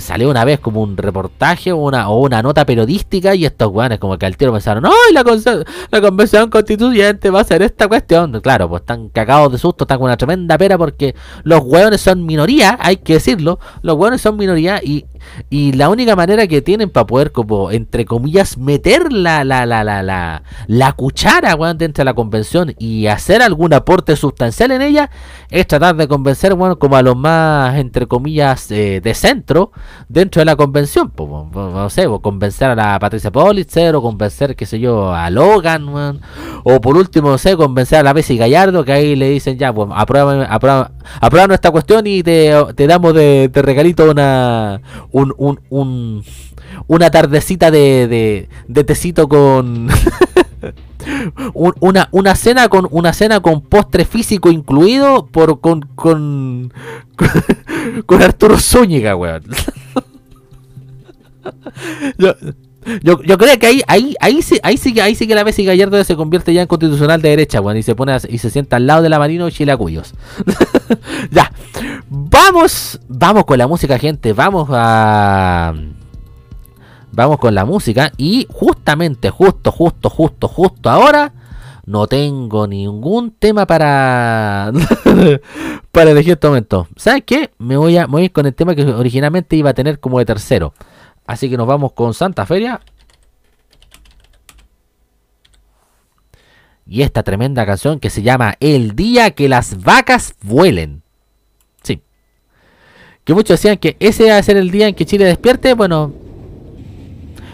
salió 0.00 0.30
una 0.30 0.44
vez 0.44 0.58
como 0.60 0.80
un 0.82 0.96
reportaje 0.96 1.70
o 1.72 1.76
una, 1.76 2.42
nota 2.42 2.64
periodística 2.64 3.34
y 3.34 3.44
estos 3.44 3.70
weones 3.70 3.98
como 3.98 4.16
que 4.16 4.24
al 4.24 4.36
tiro 4.36 4.52
pensaron, 4.52 4.86
¡ay, 4.86 5.12
la, 5.12 5.22
conce- 5.22 5.64
la 5.90 6.00
convención 6.00 6.48
constituyente 6.48 7.28
va 7.28 7.40
a 7.40 7.44
ser 7.44 7.60
esta 7.62 7.86
cuestión! 7.88 8.40
Claro, 8.40 8.68
pues 8.68 8.80
están 8.80 9.08
cagados 9.10 9.52
de 9.52 9.58
susto, 9.58 9.84
están 9.84 9.98
con 9.98 10.06
una 10.06 10.16
tremenda 10.16 10.56
pera 10.56 10.78
porque 10.78 11.14
los 11.42 11.60
weones 11.62 12.00
son 12.00 12.24
minoría, 12.24 12.78
hay 12.80 12.96
que 12.96 13.14
decirlo, 13.14 13.58
los 13.82 13.96
weones 13.96 14.22
son 14.22 14.36
minoría 14.36 14.80
y, 14.82 15.04
y 15.50 15.72
la 15.72 15.88
única 15.88 16.16
manera 16.16 16.46
que 16.46 16.62
tienen 16.62 16.90
para 16.90 17.06
poder 17.06 17.32
como, 17.32 17.70
entre 17.70 18.04
comillas, 18.04 18.58
meter 18.58 19.12
la, 19.12 19.44
la, 19.44 19.66
la, 19.66 19.84
la, 19.84 20.02
la, 20.02 20.42
la 20.66 20.92
cuchara, 20.92 21.54
weón, 21.54 21.78
dentro 21.78 22.02
de 22.02 22.06
la 22.06 22.14
convención 22.14 22.74
y 22.78 23.06
hacer 23.06 23.42
algún 23.42 23.72
aporte 23.72 24.16
sustancial 24.16 24.70
en 24.72 24.82
ella 24.82 25.10
es 25.50 25.66
tratar 25.66 25.96
de 25.96 26.08
convencer, 26.08 26.54
bueno, 26.54 26.78
como 26.78 26.96
a 26.96 27.02
los 27.02 27.16
más, 27.16 27.76
entre 27.76 28.06
comillas, 28.06 28.70
eh, 28.70 29.00
de 29.02 29.14
centro 29.14 29.72
dentro 30.08 30.40
de 30.40 30.46
la 30.46 30.56
convención. 30.56 31.10
pues, 31.10 31.28
no 31.52 31.90
sé, 31.90 32.06
convencer 32.22 32.70
a 32.70 32.74
la 32.74 32.98
Patricia 32.98 33.30
Politzer, 33.30 33.94
o 33.94 34.02
convencer, 34.02 34.56
qué 34.56 34.66
sé 34.66 34.80
yo, 34.80 35.12
a 35.12 35.30
Logan, 35.30 36.20
o 36.64 36.80
por 36.80 36.96
último, 36.96 37.30
no 37.30 37.38
sé, 37.38 37.56
convencer 37.56 38.00
a 38.00 38.02
la 38.02 38.12
Bessie 38.12 38.36
Gallardo, 38.36 38.84
que 38.84 38.92
ahí 38.92 39.16
le 39.16 39.30
dicen 39.30 39.58
ya, 39.58 39.72
pues, 39.72 39.88
aprueba, 39.94 40.44
aprueba, 40.44 40.92
aprueba 41.20 41.46
nuestra 41.46 41.70
cuestión 41.70 42.06
y 42.06 42.22
te, 42.22 42.52
te 42.74 42.86
damos 42.86 43.14
de 43.14 43.50
regalito 43.54 44.10
una, 44.10 44.80
un, 45.16 45.32
un, 45.38 45.60
un- 45.70 46.22
una 46.88 47.10
tardecita 47.10 47.70
de, 47.70 48.48
de, 48.68 48.84
tecito 48.84 49.28
con... 49.28 49.88
un- 51.54 51.74
una, 51.80 52.08
una 52.10 52.34
cena 52.34 52.68
con 52.68 52.86
una 52.90 53.12
cena 53.12 53.40
con 53.40 53.60
postre 53.62 54.04
físico 54.04 54.50
incluido 54.50 55.26
por 55.26 55.60
con 55.60 55.82
con 55.94 56.72
con, 57.16 57.28
con 58.06 58.22
Arturo 58.22 58.58
Zúñiga, 58.58 59.16
weón. 59.16 59.42
yo, 62.18 62.34
yo, 63.02 63.22
yo 63.22 63.38
creo 63.38 63.58
que 63.58 63.66
ahí 63.66 63.82
ahí 63.86 64.14
ahí 64.20 64.42
sí 64.42 64.58
ahí 64.62 64.76
sí 64.76 64.94
que 64.94 65.02
ahí 65.02 65.14
sí 65.14 65.26
que 65.26 65.34
la 65.34 65.44
y 65.56 65.64
Gallardo 65.64 66.02
se 66.04 66.16
convierte 66.16 66.52
ya 66.52 66.62
en 66.62 66.68
constitucional 66.68 67.20
de 67.22 67.30
derecha, 67.30 67.60
weón, 67.60 67.76
y 67.78 67.82
se 67.82 67.94
pone 67.94 68.12
a- 68.12 68.20
y 68.28 68.38
se 68.38 68.50
sienta 68.50 68.76
al 68.76 68.86
lado 68.86 69.02
de 69.02 69.08
la 69.08 69.18
Marino 69.18 69.48
Chilacuyos. 69.50 70.14
ya. 71.30 71.52
Vamos, 72.08 73.00
vamos 73.08 73.44
con 73.44 73.58
la 73.58 73.66
música, 73.66 73.98
gente. 73.98 74.32
Vamos 74.32 74.68
a 74.72 75.74
Vamos 77.12 77.38
con 77.38 77.54
la 77.54 77.64
música 77.64 78.12
y 78.18 78.46
justamente, 78.52 79.30
justo, 79.30 79.72
justo, 79.72 80.10
justo, 80.10 80.48
justo 80.48 80.90
ahora 80.90 81.32
no 81.86 82.06
tengo 82.08 82.66
ningún 82.66 83.30
tema 83.30 83.64
para 83.64 84.70
para 85.92 86.10
elegir 86.10 86.32
este 86.34 86.46
momento. 86.46 86.88
¿Sabes 86.96 87.22
qué? 87.24 87.52
Me 87.58 87.76
voy, 87.78 87.96
a, 87.96 88.06
me 88.06 88.12
voy 88.12 88.22
a 88.22 88.24
ir 88.26 88.32
con 88.32 88.44
el 88.44 88.54
tema 88.54 88.74
que 88.74 88.84
originalmente 88.84 89.56
iba 89.56 89.70
a 89.70 89.74
tener 89.74 89.98
como 89.98 90.18
de 90.18 90.26
tercero. 90.26 90.74
Así 91.26 91.50
que 91.50 91.56
nos 91.56 91.66
vamos 91.66 91.92
con 91.92 92.14
Santa 92.14 92.46
Feria. 92.46 92.80
Y 96.86 97.02
esta 97.02 97.24
tremenda 97.24 97.66
canción 97.66 97.98
que 97.98 98.10
se 98.10 98.22
llama 98.22 98.54
El 98.60 98.94
día 98.94 99.32
que 99.32 99.48
las 99.48 99.82
vacas 99.82 100.34
vuelen. 100.42 101.02
Sí. 101.82 102.00
Que 103.24 103.34
muchos 103.34 103.58
decían 103.58 103.78
que 103.78 103.96
ese 103.98 104.30
va 104.30 104.38
a 104.38 104.42
ser 104.42 104.56
el 104.56 104.70
día 104.70 104.86
en 104.86 104.94
que 104.94 105.04
Chile 105.04 105.24
despierte. 105.24 105.74
Bueno, 105.74 106.12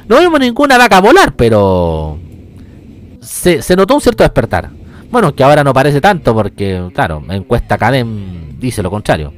no 0.07 0.21
vimos 0.21 0.39
ninguna 0.39 0.77
vaca 0.77 1.01
volar, 1.01 1.35
pero 1.35 2.19
se, 3.23 3.63
notó 3.75 3.95
un 3.95 4.01
cierto 4.03 4.23
despertar. 4.23 4.71
Bueno, 5.11 5.35
que 5.35 5.43
ahora 5.43 5.65
no 5.65 5.73
parece 5.73 6.01
tanto 6.03 6.35
porque, 6.35 6.91
claro, 6.95 7.23
encuesta 7.31 7.79
Cadem 7.79 8.59
dice 8.59 8.83
lo 8.83 8.91
contrario. 8.91 9.33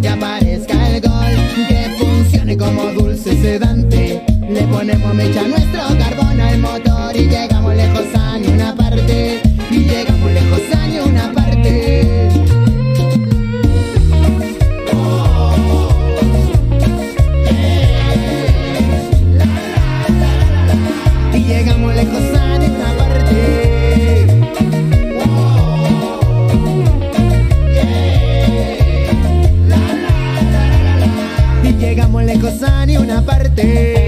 que 0.00 0.08
aparezca 0.08 0.88
el 0.88 1.00
gol 1.00 1.68
que 1.68 1.94
funcione 1.98 2.56
como 2.56 2.84
dulce 2.92 3.40
sedante. 3.40 4.24
Le 4.48 4.62
ponemos 4.62 5.14
mecha 5.14 5.40
a 5.40 5.48
nuestro 5.48 5.80
carbón 5.98 6.40
al 6.40 6.58
motor 6.58 7.16
y 7.16 7.28
llegamos 7.28 7.74
lejos 7.76 8.13
ni 33.56 34.03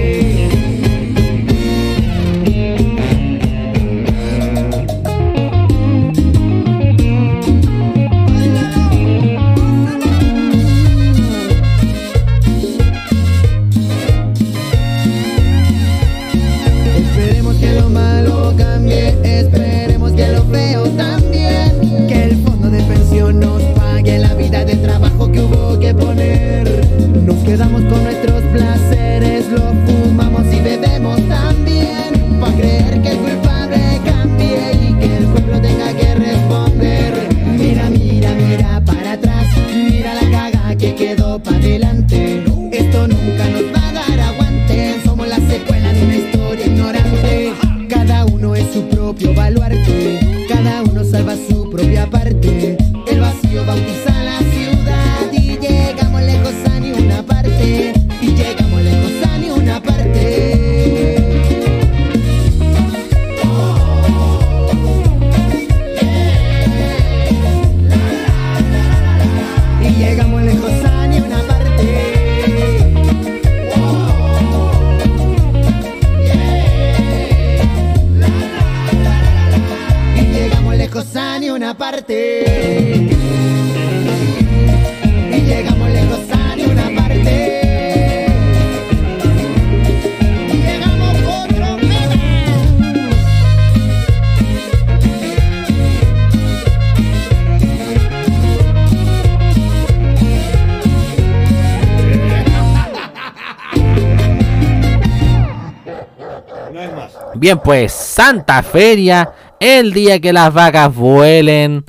Bien, 107.47 107.59
pues 107.59 107.93
Santa 107.93 108.61
Feria, 108.61 109.31
el 109.57 109.93
día 109.93 110.19
que 110.19 110.33
las 110.33 110.53
vacas 110.53 110.93
vuelen. 110.93 111.85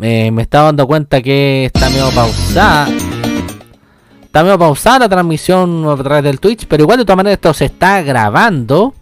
Eh, 0.00 0.32
me 0.32 0.42
estaba 0.42 0.64
dando 0.64 0.84
cuenta 0.88 1.22
que 1.22 1.66
está 1.66 1.88
medio 1.90 2.10
pausada. 2.10 2.88
Está 4.20 4.42
medio 4.42 4.58
pausada 4.58 4.98
la 4.98 5.08
transmisión 5.08 5.86
a 5.88 5.94
través 5.94 6.24
del 6.24 6.40
Twitch, 6.40 6.66
pero 6.66 6.82
igual 6.82 6.98
de 6.98 7.04
todas 7.04 7.18
maneras 7.18 7.36
esto 7.36 7.54
se 7.54 7.66
está 7.66 8.02
grabando. 8.02 8.92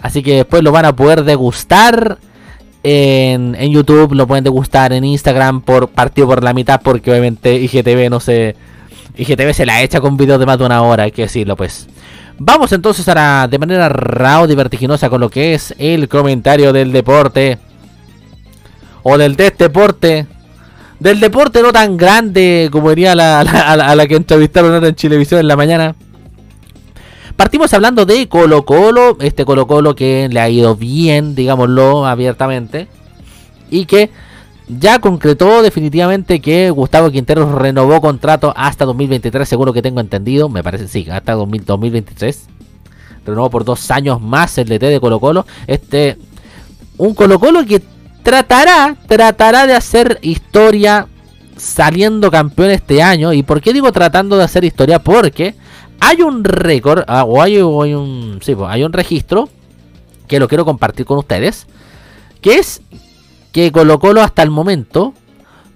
Así 0.00 0.22
que 0.22 0.36
después 0.36 0.62
lo 0.62 0.72
van 0.72 0.86
a 0.86 0.96
poder 0.96 1.24
degustar 1.24 2.16
en, 2.82 3.54
en 3.54 3.72
YouTube, 3.72 4.14
lo 4.14 4.26
pueden 4.26 4.44
degustar 4.44 4.94
en 4.94 5.04
Instagram 5.04 5.60
por 5.60 5.88
partido 5.88 6.28
por 6.28 6.42
la 6.42 6.54
mitad, 6.54 6.80
porque 6.82 7.10
obviamente 7.10 7.56
IGTV 7.56 8.08
no 8.08 8.20
se... 8.20 8.56
IGTV 9.18 9.52
se 9.52 9.66
la 9.66 9.82
echa 9.82 10.00
con 10.00 10.16
videos 10.16 10.40
de 10.40 10.46
más 10.46 10.58
de 10.58 10.64
una 10.64 10.80
hora, 10.80 11.02
hay 11.02 11.12
que 11.12 11.20
decirlo 11.20 11.56
pues. 11.56 11.88
Vamos 12.38 12.72
entonces 12.72 13.06
ahora 13.08 13.46
de 13.48 13.58
manera 13.58 13.88
rauda 13.88 14.52
y 14.52 14.56
vertiginosa 14.56 15.08
con 15.10 15.20
lo 15.20 15.28
que 15.28 15.54
es 15.54 15.74
el 15.78 16.08
comentario 16.08 16.72
del 16.72 16.92
deporte. 16.92 17.58
O 19.02 19.18
del 19.18 19.36
deporte. 19.36 20.26
Del 20.98 21.20
deporte 21.20 21.62
no 21.62 21.72
tan 21.72 21.96
grande 21.96 22.68
como 22.70 22.90
diría 22.90 23.14
la, 23.16 23.40
a, 23.40 23.94
la, 23.94 24.06
que 24.06 24.16
entrevistaron 24.16 24.74
ahora 24.74 24.88
en 24.88 24.94
Chilevisión 24.94 25.40
en 25.40 25.48
la 25.48 25.56
mañana. 25.56 25.94
Partimos 27.36 27.72
hablando 27.74 28.06
de 28.06 28.28
Colo 28.28 28.64
Colo. 28.64 29.16
Este 29.20 29.44
Colo 29.44 29.66
Colo 29.66 29.94
que 29.94 30.28
le 30.30 30.40
ha 30.40 30.48
ido 30.48 30.76
bien, 30.76 31.34
digámoslo 31.34 32.06
abiertamente. 32.06 32.88
Y 33.70 33.86
que 33.86 34.10
ya 34.68 35.00
concretó 35.00 35.62
definitivamente 35.62 36.40
que 36.40 36.70
Gustavo 36.70 37.10
Quintero 37.10 37.58
renovó 37.58 38.00
contrato 38.00 38.52
hasta 38.56 38.84
2023, 38.84 39.48
seguro 39.48 39.72
que 39.72 39.82
tengo 39.82 40.00
entendido. 40.00 40.48
Me 40.48 40.62
parece, 40.62 40.88
sí, 40.88 41.08
hasta 41.10 41.32
2000 41.32 41.64
2023. 41.64 42.46
Renovó 43.24 43.50
por 43.50 43.64
dos 43.64 43.90
años 43.90 44.20
más 44.20 44.58
el 44.58 44.68
DT 44.68 44.86
de 44.86 45.00
Colo 45.00 45.20
Colo. 45.20 45.46
Este, 45.66 46.16
un 46.98 47.14
Colo 47.14 47.38
Colo 47.38 47.64
que 47.64 47.82
tratará, 48.22 48.96
tratará 49.06 49.66
de 49.66 49.74
hacer 49.74 50.18
historia 50.22 51.06
saliendo 51.56 52.30
campeón 52.30 52.70
este 52.70 53.02
año. 53.02 53.32
¿Y 53.32 53.42
por 53.42 53.60
qué 53.60 53.72
digo 53.72 53.92
tratando 53.92 54.36
de 54.36 54.44
hacer 54.44 54.64
historia? 54.64 54.98
Porque 54.98 55.54
hay 56.00 56.22
un 56.22 56.44
récord, 56.44 57.04
ah, 57.06 57.24
o 57.24 57.42
hay, 57.42 57.58
o 57.58 57.82
hay 57.82 57.94
un, 57.94 58.40
sí, 58.42 58.54
pues, 58.54 58.68
hay 58.70 58.82
un 58.82 58.92
registro 58.92 59.48
que 60.26 60.40
lo 60.40 60.48
quiero 60.48 60.64
compartir 60.64 61.06
con 61.06 61.18
ustedes. 61.18 61.66
Que 62.40 62.56
es 62.56 62.82
que 63.52 63.70
Colo 63.70 63.98
Colo 63.98 64.22
hasta 64.22 64.42
el 64.42 64.50
momento 64.50 65.14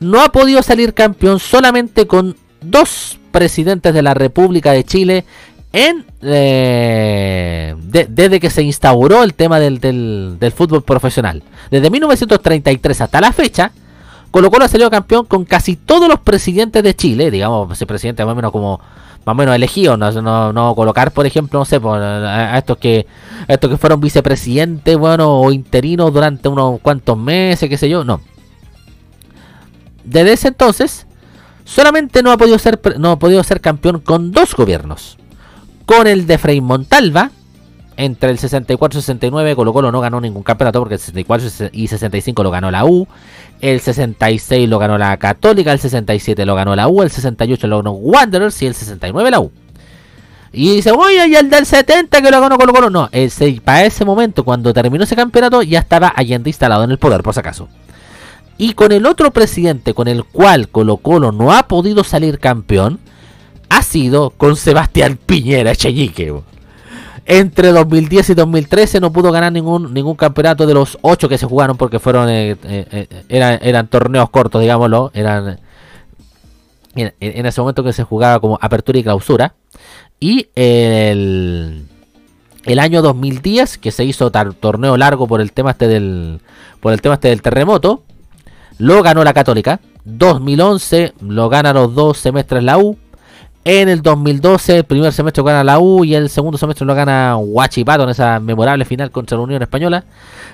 no 0.00 0.22
ha 0.22 0.30
podido 0.32 0.62
salir 0.62 0.94
campeón 0.94 1.38
solamente 1.38 2.06
con 2.06 2.36
dos 2.60 3.18
presidentes 3.30 3.92
de 3.94 4.02
la 4.02 4.14
República 4.14 4.72
de 4.72 4.84
Chile 4.84 5.24
en 5.72 6.04
eh, 6.22 7.74
de- 7.82 8.06
desde 8.08 8.40
que 8.40 8.50
se 8.50 8.62
instauró 8.62 9.22
el 9.22 9.34
tema 9.34 9.58
del, 9.60 9.78
del- 9.78 10.36
fútbol 10.52 10.82
profesional. 10.82 11.42
Desde 11.70 11.90
1933 11.90 13.00
hasta 13.02 13.20
la 13.20 13.32
fecha, 13.32 13.72
Colo 14.30 14.50
Colo 14.50 14.64
ha 14.64 14.68
salido 14.68 14.90
campeón 14.90 15.26
con 15.26 15.44
casi 15.44 15.76
todos 15.76 16.08
los 16.08 16.20
presidentes 16.20 16.82
de 16.82 16.94
Chile, 16.94 17.30
digamos, 17.30 17.78
presidente 17.86 18.24
más 18.24 18.32
o 18.32 18.36
menos 18.36 18.52
como 18.52 18.80
más 19.26 19.32
o 19.32 19.34
menos 19.34 19.56
elegido, 19.56 19.96
no, 19.96 20.52
no, 20.52 20.74
colocar, 20.76 21.10
por 21.10 21.26
ejemplo, 21.26 21.58
no 21.58 21.64
sé, 21.64 21.80
por, 21.80 22.00
a, 22.00 22.54
a 22.54 22.58
estos 22.58 22.78
que 22.78 23.08
estos 23.48 23.68
que 23.68 23.76
fueron 23.76 24.00
vicepresidentes, 24.00 24.96
bueno, 24.96 25.40
o 25.40 25.50
interinos 25.50 26.14
durante 26.14 26.48
unos 26.48 26.78
cuantos 26.80 27.18
meses, 27.18 27.68
qué 27.68 27.76
sé 27.76 27.88
yo, 27.88 28.04
no. 28.04 28.20
Desde 30.04 30.32
ese 30.32 30.48
entonces, 30.48 31.08
solamente 31.64 32.22
no 32.22 32.30
ha 32.30 32.36
podido 32.36 32.56
ser 32.60 32.80
no 33.00 33.10
ha 33.10 33.18
podido 33.18 33.42
ser 33.42 33.60
campeón 33.60 33.98
con 33.98 34.30
dos 34.30 34.54
gobiernos. 34.54 35.18
Con 35.86 36.06
el 36.06 36.28
de 36.28 36.38
Frei 36.38 36.60
Montalva, 36.60 37.32
entre 37.96 38.30
el 38.30 38.38
64 38.38 38.98
y 38.98 39.02
69 39.02 39.56
Colo 39.56 39.72
Colo 39.72 39.90
no 39.90 40.00
ganó 40.00 40.20
ningún 40.20 40.42
campeonato 40.42 40.80
porque 40.80 40.94
el 40.94 41.00
64 41.00 41.70
y 41.72 41.88
65 41.88 42.42
lo 42.42 42.50
ganó 42.50 42.70
la 42.70 42.84
U, 42.84 43.08
el 43.60 43.80
66 43.80 44.68
lo 44.68 44.78
ganó 44.78 44.98
la 44.98 45.16
Católica, 45.16 45.72
el 45.72 45.78
67 45.78 46.44
lo 46.44 46.54
ganó 46.54 46.76
la 46.76 46.88
U, 46.88 47.02
el 47.02 47.10
68 47.10 47.66
lo 47.66 47.78
ganó 47.78 47.92
Wanderers 47.92 48.60
y 48.62 48.66
el 48.66 48.74
69 48.74 49.30
la 49.30 49.40
U. 49.40 49.50
Y 50.52 50.76
dice, 50.76 50.90
oye, 50.90 51.28
y 51.28 51.34
el 51.34 51.50
del 51.50 51.66
70 51.66 52.22
que 52.22 52.30
lo 52.30 52.40
ganó 52.40 52.56
Colo 52.56 52.72
Colo. 52.72 52.88
No, 52.88 53.08
ese, 53.12 53.60
para 53.62 53.84
ese 53.84 54.04
momento, 54.04 54.44
cuando 54.44 54.72
terminó 54.72 55.04
ese 55.04 55.14
campeonato, 55.14 55.62
ya 55.62 55.80
estaba 55.80 56.12
Allende 56.14 56.48
instalado 56.48 56.84
en 56.84 56.90
el 56.90 56.98
poder, 56.98 57.22
por 57.22 57.34
si 57.34 57.40
acaso. 57.40 57.68
Y 58.56 58.72
con 58.72 58.92
el 58.92 59.04
otro 59.04 59.32
presidente 59.32 59.92
con 59.92 60.08
el 60.08 60.24
cual 60.24 60.68
Colo 60.70 60.96
Colo 60.96 61.30
no 61.30 61.52
ha 61.52 61.68
podido 61.68 62.04
salir 62.04 62.38
campeón, 62.38 62.98
ha 63.68 63.82
sido 63.82 64.30
con 64.30 64.56
Sebastián 64.56 65.18
Piñera 65.24 65.72
Echeñique. 65.72 66.32
Entre 67.28 67.72
2010 67.72 68.30
y 68.30 68.34
2013 68.34 69.00
no 69.00 69.12
pudo 69.12 69.32
ganar 69.32 69.52
ningún 69.52 69.92
ningún 69.92 70.14
campeonato 70.14 70.64
de 70.64 70.74
los 70.74 70.96
ocho 71.02 71.28
que 71.28 71.38
se 71.38 71.46
jugaron 71.46 71.76
porque 71.76 71.98
fueron 71.98 72.28
eh, 72.28 72.52
eh, 72.62 73.08
eh, 73.28 73.58
eran, 73.60 73.88
torneos 73.88 74.30
cortos, 74.30 74.60
digámoslo. 74.60 75.10
Eran 75.12 75.58
en, 76.94 77.46
ese 77.46 77.60
momento 77.60 77.82
que 77.82 77.92
se 77.92 78.04
jugaba 78.04 78.38
como 78.38 78.58
apertura 78.62 79.00
y 79.00 79.02
clausura. 79.02 79.54
Y 80.20 80.50
el, 80.54 81.86
el 82.64 82.78
año 82.78 83.02
2010, 83.02 83.78
que 83.78 83.90
se 83.90 84.04
hizo 84.04 84.30
torneo 84.30 84.96
largo 84.96 85.26
por 85.26 85.40
el 85.40 85.50
tema 85.50 85.72
este 85.72 85.88
del 85.88 86.40
por 86.80 86.92
el 86.92 87.00
tema 87.00 87.14
este 87.14 87.28
del 87.28 87.42
terremoto, 87.42 88.04
lo 88.78 89.02
ganó 89.02 89.24
la 89.24 89.34
Católica. 89.34 89.80
2011 90.04 91.14
lo 91.22 91.48
gana 91.48 91.72
los 91.72 91.92
dos 91.92 92.18
semestres 92.18 92.62
la 92.62 92.78
U. 92.78 92.96
En 93.68 93.88
el 93.88 94.00
2012, 94.00 94.76
el 94.76 94.84
primer 94.84 95.12
semestre 95.12 95.42
gana 95.42 95.64
la 95.64 95.80
U 95.80 96.04
y 96.04 96.14
el 96.14 96.30
segundo 96.30 96.56
semestre 96.56 96.86
lo 96.86 96.94
gana 96.94 97.36
Huachipato 97.36 98.04
en 98.04 98.10
esa 98.10 98.38
memorable 98.38 98.84
final 98.84 99.10
contra 99.10 99.36
la 99.36 99.42
Unión 99.42 99.60
Española. 99.60 100.04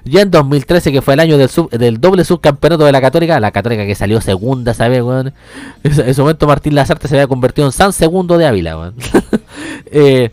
Y 0.07 0.17
en 0.17 0.31
2013, 0.31 0.91
que 0.93 1.03
fue 1.03 1.13
el 1.13 1.21
año 1.21 1.37
del, 1.37 2.01
doble 2.01 2.25
subcampeonato 2.25 2.87
de 2.87 2.93
la 2.93 3.03
Católica, 3.03 3.39
la 3.39 3.51
Católica 3.51 3.85
que 3.85 3.95
salió 3.95 4.23
segunda, 4.23 4.73
¿sabes, 4.73 5.03
weón? 5.03 5.35
En 5.85 5.93
ese 5.93 6.01
en 6.01 6.09
ese 6.09 6.23
momento 6.23 6.47
Martín 6.47 6.75
Lazarte 6.75 7.07
se 7.07 7.17
había 7.17 7.27
convertido 7.27 7.67
en 7.67 7.73
San 7.73 7.93
Segundo 7.93 8.39
de 8.39 8.47
Ávila, 8.47 8.79
weón. 8.79 8.95
Eh, 9.95 10.31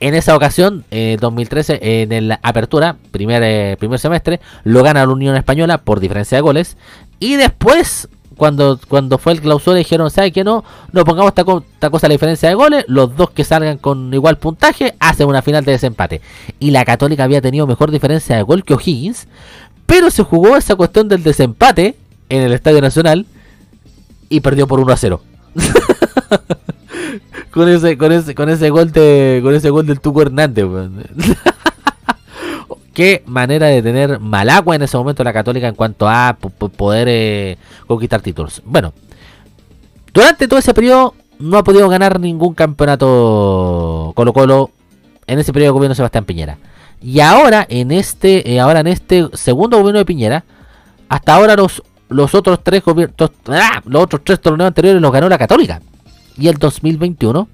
en 0.00 0.14
esa 0.14 0.36
ocasión, 0.36 0.84
eh, 0.90 1.16
2013, 1.18 1.78
en 2.02 2.12
el 2.12 2.32
apertura, 2.42 2.96
primer, 3.10 3.42
eh, 3.42 3.76
primer 3.78 3.98
semestre, 3.98 4.38
lo 4.64 4.82
gana 4.82 5.06
la 5.06 5.12
Unión 5.12 5.34
Española 5.34 5.78
por 5.78 5.98
diferencia 5.98 6.36
de 6.36 6.42
goles. 6.42 6.76
Y 7.20 7.36
después, 7.36 8.06
cuando, 8.38 8.80
cuando 8.88 9.18
fue 9.18 9.32
el 9.34 9.42
clausura, 9.42 9.76
dijeron, 9.76 10.10
¿sabe 10.10 10.32
qué 10.32 10.42
no? 10.44 10.64
No 10.92 11.04
pongamos 11.04 11.28
esta, 11.32 11.44
co- 11.44 11.62
esta 11.74 11.90
cosa 11.90 12.08
la 12.08 12.12
diferencia 12.12 12.48
de 12.48 12.54
goles. 12.54 12.84
Los 12.88 13.14
dos 13.16 13.28
que 13.30 13.44
salgan 13.44 13.76
con 13.76 14.14
igual 14.14 14.38
puntaje 14.38 14.94
hacen 14.98 15.28
una 15.28 15.42
final 15.42 15.62
de 15.66 15.72
desempate. 15.72 16.22
Y 16.58 16.70
la 16.70 16.86
Católica 16.86 17.24
había 17.24 17.42
tenido 17.42 17.66
mejor 17.66 17.90
diferencia 17.90 18.36
de 18.36 18.42
gol 18.42 18.64
que 18.64 18.72
O'Higgins. 18.72 19.26
Pero 19.84 20.10
se 20.10 20.22
jugó 20.22 20.56
esa 20.56 20.76
cuestión 20.76 21.08
del 21.08 21.22
desempate 21.22 21.96
en 22.30 22.42
el 22.42 22.52
Estadio 22.54 22.80
Nacional 22.80 23.26
y 24.30 24.40
perdió 24.40 24.66
por 24.66 24.80
1 24.80 24.92
a 24.92 24.96
0. 24.96 25.20
con 27.50 27.68
ese, 27.68 27.98
con 27.98 28.12
ese, 28.12 28.34
con 28.34 28.48
ese 28.50 28.70
gol 28.70 28.92
de, 28.92 29.40
con 29.42 29.54
ese 29.54 29.70
gol 29.70 29.86
del 29.86 30.00
Tuco 30.00 30.22
Hernández. 30.22 30.66
Qué 32.98 33.22
manera 33.26 33.66
de 33.66 33.80
tener 33.80 34.18
mal 34.18 34.50
agua 34.50 34.74
en 34.74 34.82
ese 34.82 34.96
momento 34.96 35.22
la 35.22 35.32
Católica 35.32 35.68
en 35.68 35.76
cuanto 35.76 36.08
a 36.08 36.36
po- 36.40 36.50
po- 36.50 36.68
poder 36.68 37.06
eh, 37.08 37.56
conquistar 37.86 38.20
títulos. 38.20 38.60
Bueno, 38.64 38.92
durante 40.12 40.48
todo 40.48 40.58
ese 40.58 40.74
periodo 40.74 41.14
no 41.38 41.58
ha 41.58 41.62
podido 41.62 41.88
ganar 41.88 42.18
ningún 42.18 42.54
campeonato 42.54 44.10
Colo 44.16 44.32
Colo 44.32 44.70
en 45.28 45.38
ese 45.38 45.52
periodo 45.52 45.68
de 45.68 45.74
gobierno 45.74 45.92
de 45.92 45.96
Sebastián 45.96 46.24
Piñera. 46.24 46.58
Y 47.00 47.20
ahora 47.20 47.64
en 47.70 47.92
este, 47.92 48.50
eh, 48.52 48.58
ahora 48.58 48.80
en 48.80 48.88
este 48.88 49.28
segundo 49.34 49.78
gobierno 49.78 50.00
de 50.00 50.04
Piñera, 50.04 50.44
hasta 51.08 51.36
ahora 51.36 51.54
los, 51.54 51.80
los 52.08 52.34
otros 52.34 52.64
tres 52.64 52.82
gobiernos, 52.82 53.30
¡ah! 53.46 53.80
los 53.84 54.02
otros 54.02 54.22
tres 54.24 54.40
torneos 54.40 54.66
anteriores 54.66 55.00
los 55.00 55.12
ganó 55.12 55.28
la 55.28 55.38
Católica. 55.38 55.80
Y 56.36 56.48
el 56.48 56.56
2021 56.56 57.46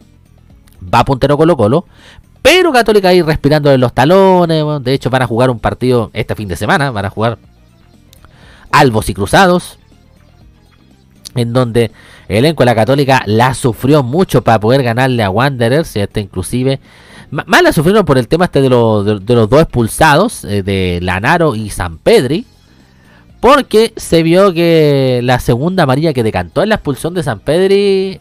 va 0.94 1.04
puntero 1.04 1.36
Colo 1.36 1.54
Colo, 1.54 1.84
pero 2.44 2.72
Católica 2.72 3.08
ahí 3.08 3.22
respirando 3.22 3.72
en 3.72 3.80
los 3.80 3.94
talones. 3.94 4.62
de 4.84 4.92
hecho, 4.92 5.08
van 5.08 5.22
a 5.22 5.26
jugar 5.26 5.48
un 5.48 5.58
partido 5.58 6.10
este 6.12 6.34
fin 6.34 6.46
de 6.46 6.56
semana. 6.56 6.90
Van 6.90 7.06
a 7.06 7.08
jugar 7.10 7.38
Albos 8.70 9.08
y 9.08 9.14
Cruzados. 9.14 9.78
En 11.34 11.54
donde 11.54 11.90
el 12.28 12.36
elenco 12.36 12.62
de 12.62 12.66
la 12.66 12.74
Católica 12.74 13.22
la 13.24 13.54
sufrió 13.54 14.02
mucho 14.02 14.42
para 14.44 14.60
poder 14.60 14.82
ganarle 14.82 15.22
a 15.22 15.30
Wanderers. 15.30 15.96
Y 15.96 16.00
este 16.00 16.20
inclusive. 16.20 16.80
Más 17.30 17.62
la 17.62 17.72
sufrieron 17.72 18.04
por 18.04 18.18
el 18.18 18.28
tema 18.28 18.44
este 18.44 18.60
de, 18.60 18.68
los- 18.68 19.06
de- 19.06 19.20
de 19.20 19.34
los 19.34 19.48
dos 19.48 19.62
expulsados. 19.62 20.44
eh, 20.44 20.62
de 20.62 20.98
Lanaro 21.00 21.54
y 21.54 21.70
San 21.70 21.96
Pedri. 21.96 22.44
Porque 23.40 23.94
se 23.96 24.22
vio 24.22 24.52
que 24.52 25.20
la 25.24 25.38
segunda 25.40 25.84
amarilla 25.84 26.12
que 26.12 26.22
decantó 26.22 26.62
en 26.62 26.68
la 26.68 26.74
expulsión 26.74 27.14
de 27.14 27.22
San 27.22 27.40
Pedri. 27.40 28.20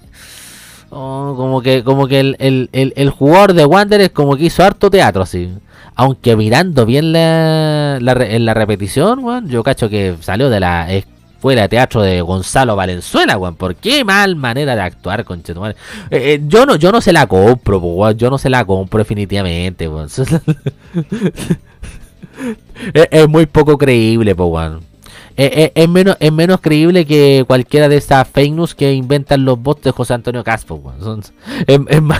Oh, 0.95 1.33
como 1.35 1.63
que, 1.63 1.83
como 1.83 2.07
que 2.07 2.19
el, 2.19 2.35
el, 2.39 2.69
el, 2.71 3.09
jugador 3.09 3.53
de 3.53 3.65
Wanderers 3.65 4.11
como 4.11 4.37
que 4.37 4.45
hizo 4.45 4.63
harto 4.63 4.91
teatro 4.91 5.23
así. 5.23 5.51
Aunque 5.95 6.35
mirando 6.35 6.85
bien 6.85 7.11
la, 7.11 7.97
la 7.99 8.13
la 8.13 8.53
repetición, 8.53 9.47
yo 9.47 9.63
cacho 9.63 9.89
que 9.89 10.15
salió 10.21 10.51
de 10.51 10.59
la 10.59 10.91
escuela 10.91 11.63
de 11.63 11.69
teatro 11.69 12.03
de 12.03 12.21
Gonzalo 12.21 12.75
Valenzuela, 12.75 13.37
weón. 13.37 13.55
¿Por 13.55 13.75
qué 13.75 14.05
mal 14.05 14.35
manera 14.35 14.75
de 14.75 14.81
actuar, 14.81 15.25
conchetumare? 15.25 15.75
Eh, 16.11 16.35
eh, 16.35 16.41
yo 16.47 16.67
no, 16.67 16.75
yo 16.75 16.91
no 16.91 17.01
se 17.01 17.11
la 17.11 17.25
compro, 17.25 17.79
weón. 17.79 18.15
Yo 18.15 18.29
no 18.29 18.37
se 18.37 18.51
la 18.51 18.63
compro 18.63 18.99
definitivamente, 18.99 19.87
weón. 19.87 20.07
es, 22.93 23.27
muy 23.27 23.47
poco 23.47 23.79
creíble, 23.79 24.33
weón. 24.33 24.92
Eh, 25.35 25.51
eh, 25.55 25.71
es, 25.73 25.89
menos, 25.89 26.15
es 26.19 26.31
menos 26.31 26.61
creíble 26.61 27.05
que 27.05 27.43
cualquiera 27.47 27.89
de 27.89 27.97
esas 27.97 28.27
fake 28.27 28.53
news 28.53 28.75
que 28.75 28.93
inventan 28.93 29.45
los 29.45 29.59
bots 29.59 29.81
de 29.83 29.91
José 29.91 30.13
Antonio 30.13 30.43
Caspo. 30.43 30.93
Son- 31.01 31.23
Es, 31.65 32.01
más, 32.01 32.19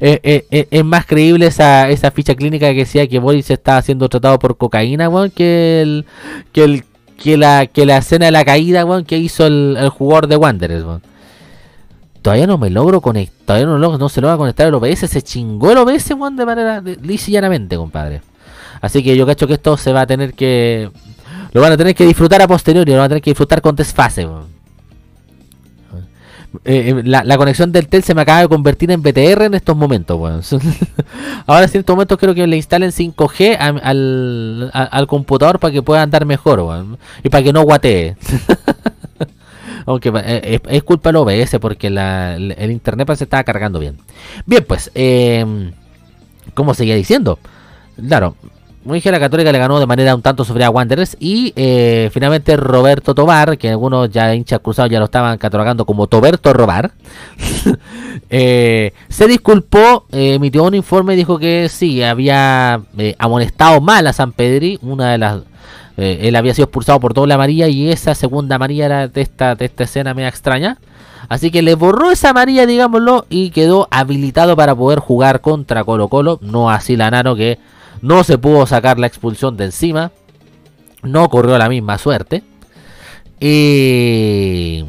es, 0.00 0.84
más 0.84 1.06
creíble 1.06 1.46
esa, 1.46 1.88
esa 1.88 2.10
ficha 2.10 2.34
clínica 2.34 2.68
que 2.70 2.78
decía 2.80 3.06
que 3.06 3.18
Boris 3.18 3.50
estaba 3.50 3.80
siendo 3.82 4.08
tratado 4.08 4.38
por 4.38 4.56
cocaína, 4.56 5.08
weón, 5.08 5.30
que 5.30 5.80
el, 5.82 6.04
que 6.52 6.64
el 6.64 6.84
que 7.16 7.36
la 7.36 7.66
que 7.66 7.84
la 7.84 7.98
escena 7.98 8.24
de 8.26 8.32
la 8.32 8.44
caída, 8.44 8.84
weón, 8.84 9.04
que 9.04 9.18
hizo 9.18 9.46
el, 9.46 9.76
jugador 9.90 10.26
de 10.26 10.36
Wanderers. 10.36 10.84
Todavía 12.22 12.46
no 12.46 12.58
me 12.58 12.68
logro 12.70 13.00
conectar, 13.00 13.46
todavía 13.46 13.66
no, 13.66 13.78
logro- 13.78 13.98
no 13.98 14.08
se 14.08 14.20
logra 14.20 14.36
conectar 14.36 14.66
el 14.66 14.74
OBS, 14.74 15.08
se 15.08 15.22
chingó 15.22 15.70
el 15.72 15.78
OBS, 15.78 16.08
de 16.08 16.44
manera 16.46 16.82
lisa 17.02 17.30
y 17.30 17.34
llanamente, 17.34 17.76
compadre. 17.76 18.20
Así 18.82 19.02
que 19.02 19.16
yo 19.16 19.26
cacho 19.26 19.46
que 19.46 19.54
esto 19.54 19.76
se 19.76 19.92
va 19.92 20.02
a 20.02 20.06
tener 20.06 20.34
que 20.34 20.90
lo 21.52 21.60
van 21.60 21.72
a 21.72 21.76
tener 21.76 21.94
que 21.94 22.04
disfrutar 22.06 22.40
a 22.42 22.48
posteriori, 22.48 22.92
lo 22.92 22.98
van 22.98 23.06
a 23.06 23.08
tener 23.08 23.22
que 23.22 23.30
disfrutar 23.30 23.60
con 23.60 23.74
desfase. 23.76 24.26
Eh, 26.64 26.90
eh, 26.90 27.02
la, 27.04 27.22
la 27.22 27.36
conexión 27.36 27.70
del 27.70 27.86
Tel 27.86 28.02
se 28.02 28.12
me 28.12 28.22
acaba 28.22 28.40
de 28.40 28.48
convertir 28.48 28.90
en 28.90 29.02
BTR 29.02 29.42
en 29.44 29.54
estos 29.54 29.76
momentos. 29.76 30.18
Ahora 31.46 31.64
en 31.64 31.70
estos 31.72 31.94
momentos 31.94 32.18
creo 32.18 32.34
que 32.34 32.46
le 32.46 32.56
instalen 32.56 32.90
5G 32.90 33.56
a- 33.56 33.66
al, 33.88 34.70
al 34.72 35.06
computador 35.06 35.60
para 35.60 35.72
que 35.72 35.82
pueda 35.82 36.02
andar 36.02 36.26
mejor 36.26 36.96
y 37.22 37.28
para 37.28 37.44
que 37.44 37.52
no 37.52 37.62
guatee. 37.62 38.16
Aunque 39.86 40.12
eh, 40.14 40.60
es, 40.68 40.82
culpa 40.82 41.08
del 41.10 41.16
OBS 41.16 41.58
porque 41.60 41.86
el, 41.86 41.98
el 41.98 42.70
internet 42.70 43.08
se 43.16 43.24
estaba 43.24 43.44
cargando 43.44 43.78
bien. 43.78 43.96
Bien, 44.44 44.64
pues, 44.66 44.90
eh, 44.94 45.72
como 46.54 46.74
seguía 46.74 46.96
diciendo, 46.96 47.38
claro, 48.08 48.34
como 48.82 48.94
dije, 48.94 49.10
la 49.10 49.20
Católica 49.20 49.52
le 49.52 49.58
ganó 49.58 49.78
de 49.78 49.86
manera 49.86 50.14
un 50.14 50.22
tanto 50.22 50.42
sobre 50.42 50.64
a 50.64 50.70
Wanderers 50.70 51.16
y 51.20 51.52
eh, 51.54 52.08
finalmente 52.14 52.56
Roberto 52.56 53.14
Tobar, 53.14 53.58
que 53.58 53.68
algunos 53.68 54.08
ya 54.08 54.34
hinchas 54.34 54.60
cruzados 54.60 54.90
ya 54.90 54.98
lo 54.98 55.04
estaban 55.04 55.36
catalogando 55.36 55.84
como 55.84 56.06
Toberto 56.06 56.54
Robar, 56.54 56.92
eh, 58.30 58.94
se 59.10 59.26
disculpó, 59.26 60.06
eh, 60.12 60.34
emitió 60.34 60.64
un 60.64 60.74
informe 60.74 61.12
y 61.12 61.16
dijo 61.16 61.38
que 61.38 61.68
sí, 61.68 62.02
había 62.02 62.80
amonestado 63.18 63.82
mal 63.82 64.06
a 64.06 64.14
San 64.14 64.32
Pedri, 64.32 64.78
una 64.80 65.12
de 65.12 65.18
las... 65.18 65.42
él 65.98 66.34
había 66.34 66.54
sido 66.54 66.64
expulsado 66.64 67.00
por 67.00 67.12
doble 67.12 67.34
amarilla 67.34 67.68
y 67.68 67.90
esa 67.90 68.14
segunda 68.14 68.56
amarilla 68.56 68.86
era 68.86 69.08
de 69.08 69.20
esta, 69.20 69.56
de 69.56 69.66
esta 69.66 69.84
escena 69.84 70.14
media 70.14 70.28
extraña. 70.28 70.78
Así 71.28 71.50
que 71.50 71.60
le 71.60 71.74
borró 71.74 72.10
esa 72.10 72.30
amarilla, 72.30 72.64
digámoslo, 72.64 73.26
y 73.28 73.50
quedó 73.50 73.88
habilitado 73.90 74.56
para 74.56 74.74
poder 74.74 75.00
jugar 75.00 75.42
contra 75.42 75.84
Colo 75.84 76.08
Colo. 76.08 76.38
No 76.40 76.70
así 76.70 76.96
Lanaro 76.96 77.36
que 77.36 77.58
no 78.02 78.24
se 78.24 78.38
pudo 78.38 78.66
sacar 78.66 78.98
la 78.98 79.06
expulsión 79.06 79.56
de 79.56 79.66
encima. 79.66 80.12
No 81.02 81.28
corrió 81.28 81.56
la 81.58 81.68
misma 81.68 81.98
suerte. 81.98 82.42
Y, 83.40 84.84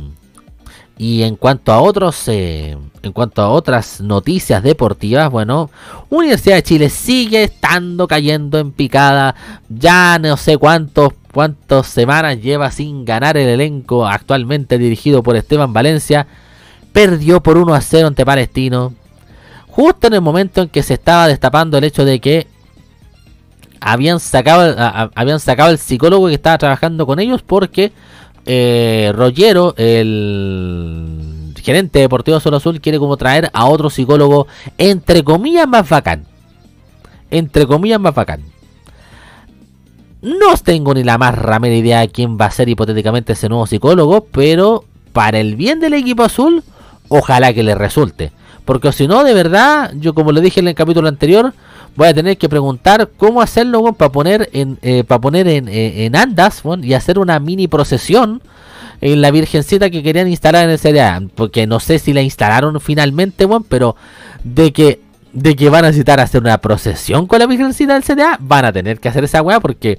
y 0.98 1.24
en 1.24 1.36
cuanto 1.36 1.72
a 1.72 1.82
otros, 1.82 2.28
eh, 2.28 2.78
en 3.02 3.12
cuanto 3.14 3.42
a 3.42 3.50
otras 3.50 4.02
noticias 4.02 4.62
deportivas, 4.62 5.32
bueno, 5.32 5.70
Universidad 6.10 6.56
de 6.56 6.64
Chile 6.64 6.90
sigue 6.90 7.44
estando 7.44 8.08
cayendo 8.08 8.60
en 8.60 8.72
picada. 8.72 9.36
Ya 9.70 10.20
no 10.20 10.36
sé 10.38 10.58
cuántos 10.58 11.14
cuántas 11.32 11.88
semanas 11.88 12.42
lleva 12.42 12.72
sin 12.72 13.06
ganar 13.06 13.38
el 13.38 13.48
elenco 13.48 14.06
actualmente 14.06 14.78
dirigido 14.78 15.24
por 15.24 15.36
Esteban 15.36 15.74
Valencia. 15.74 16.28
Perdió 16.92 17.42
por 17.42 17.58
1 17.58 17.74
a 17.74 17.82
0 17.82 18.08
ante 18.08 18.26
Palestino. 18.26 18.94
Justo 19.68 20.08
en 20.08 20.14
el 20.16 20.22
momento 20.22 20.62
en 20.62 20.70
que 20.70 20.84
se 20.84 20.96
estaba 20.96 21.28
destapando 21.28 21.78
el 21.78 21.86
hecho 21.86 22.04
de 22.04 22.20
que 22.20 22.48
habían 23.82 24.20
sacado, 24.20 24.76
habían 25.16 25.40
sacado 25.40 25.72
el 25.72 25.78
psicólogo 25.80 26.28
que 26.28 26.36
estaba 26.36 26.58
trabajando 26.58 27.06
con 27.06 27.20
ellos 27.20 27.42
porque 27.42 27.92
eh, 28.46 29.12
Rollero, 29.14 29.74
el 29.78 31.54
gerente 31.62 32.00
deportivo 32.00 32.40
Solo 32.40 32.58
Azul, 32.58 32.80
quiere 32.80 33.00
como 33.00 33.18
traer 33.18 33.50
a 33.54 33.66
otro 33.66 33.90
psicólogo 33.90 34.48
entre 34.78 35.24
comillas 35.24 35.68
más 35.68 35.90
bacán. 35.90 36.26
Entre 37.30 37.66
comillas 37.66 38.00
más 38.00 38.14
bacán. 38.14 38.42
No 40.22 40.56
tengo 40.58 40.94
ni 40.94 41.04
la 41.04 41.18
más 41.18 41.36
ramera 41.36 41.76
idea 41.76 42.02
de 42.02 42.10
quién 42.10 42.38
va 42.40 42.46
a 42.46 42.52
ser 42.52 42.70
hipotéticamente 42.70 43.34
ese 43.34 43.50
nuevo 43.50 43.66
psicólogo, 43.66 44.26
pero 44.32 44.86
para 45.14 45.40
el 45.40 45.56
bien 45.56 45.80
del 45.80 45.96
equipo 45.96 46.24
azul, 46.24 46.64
ojalá 47.10 47.54
que 47.54 47.64
le 47.64 47.74
resulte. 47.74 48.32
Porque 48.66 48.92
si 48.92 49.08
no, 49.08 49.24
de 49.24 49.34
verdad, 49.34 49.92
yo 49.96 50.14
como 50.14 50.32
le 50.32 50.42
dije 50.42 50.60
en 50.60 50.68
el 50.68 50.76
capítulo 50.76 51.08
anterior, 51.08 51.54
voy 51.96 52.08
a 52.08 52.14
tener 52.14 52.38
que 52.38 52.50
preguntar 52.50 53.10
cómo 53.18 53.42
hacerlo 53.42 53.80
weón, 53.80 53.96
para 53.96 54.12
poner 54.12 54.50
en 54.54 54.78
eh, 54.82 55.04
para 55.04 55.20
poner 55.20 55.48
en, 55.48 55.68
eh, 55.68 56.10
andas 56.14 56.64
y 56.84 56.94
hacer 56.94 57.20
una 57.20 57.40
mini 57.40 57.68
procesión 57.68 58.42
en 59.02 59.22
la 59.22 59.32
virgencita 59.32 59.90
que 59.90 60.04
querían 60.04 60.28
instalar 60.28 60.66
en 60.66 60.70
el 60.70 60.80
CDA. 60.80 61.22
Porque 61.36 61.66
no 61.68 61.80
sé 61.80 62.00
si 62.00 62.14
la 62.14 62.22
instalaron 62.22 62.80
finalmente, 62.80 63.46
weón, 63.46 63.64
pero 63.64 63.96
de 64.44 64.72
que 64.72 65.00
de 65.34 65.56
que 65.56 65.70
van 65.70 65.86
a 65.86 65.88
necesitar 65.88 66.20
hacer 66.20 66.42
una 66.42 66.58
procesión 66.58 67.26
con 67.26 67.40
la 67.40 67.48
virgencita 67.48 67.94
del 67.94 68.04
CDA, 68.04 68.38
van 68.42 68.66
a 68.66 68.74
tener 68.74 69.00
que 69.00 69.08
hacer 69.08 69.24
esa 69.24 69.42
weá 69.42 69.62
porque 69.62 69.98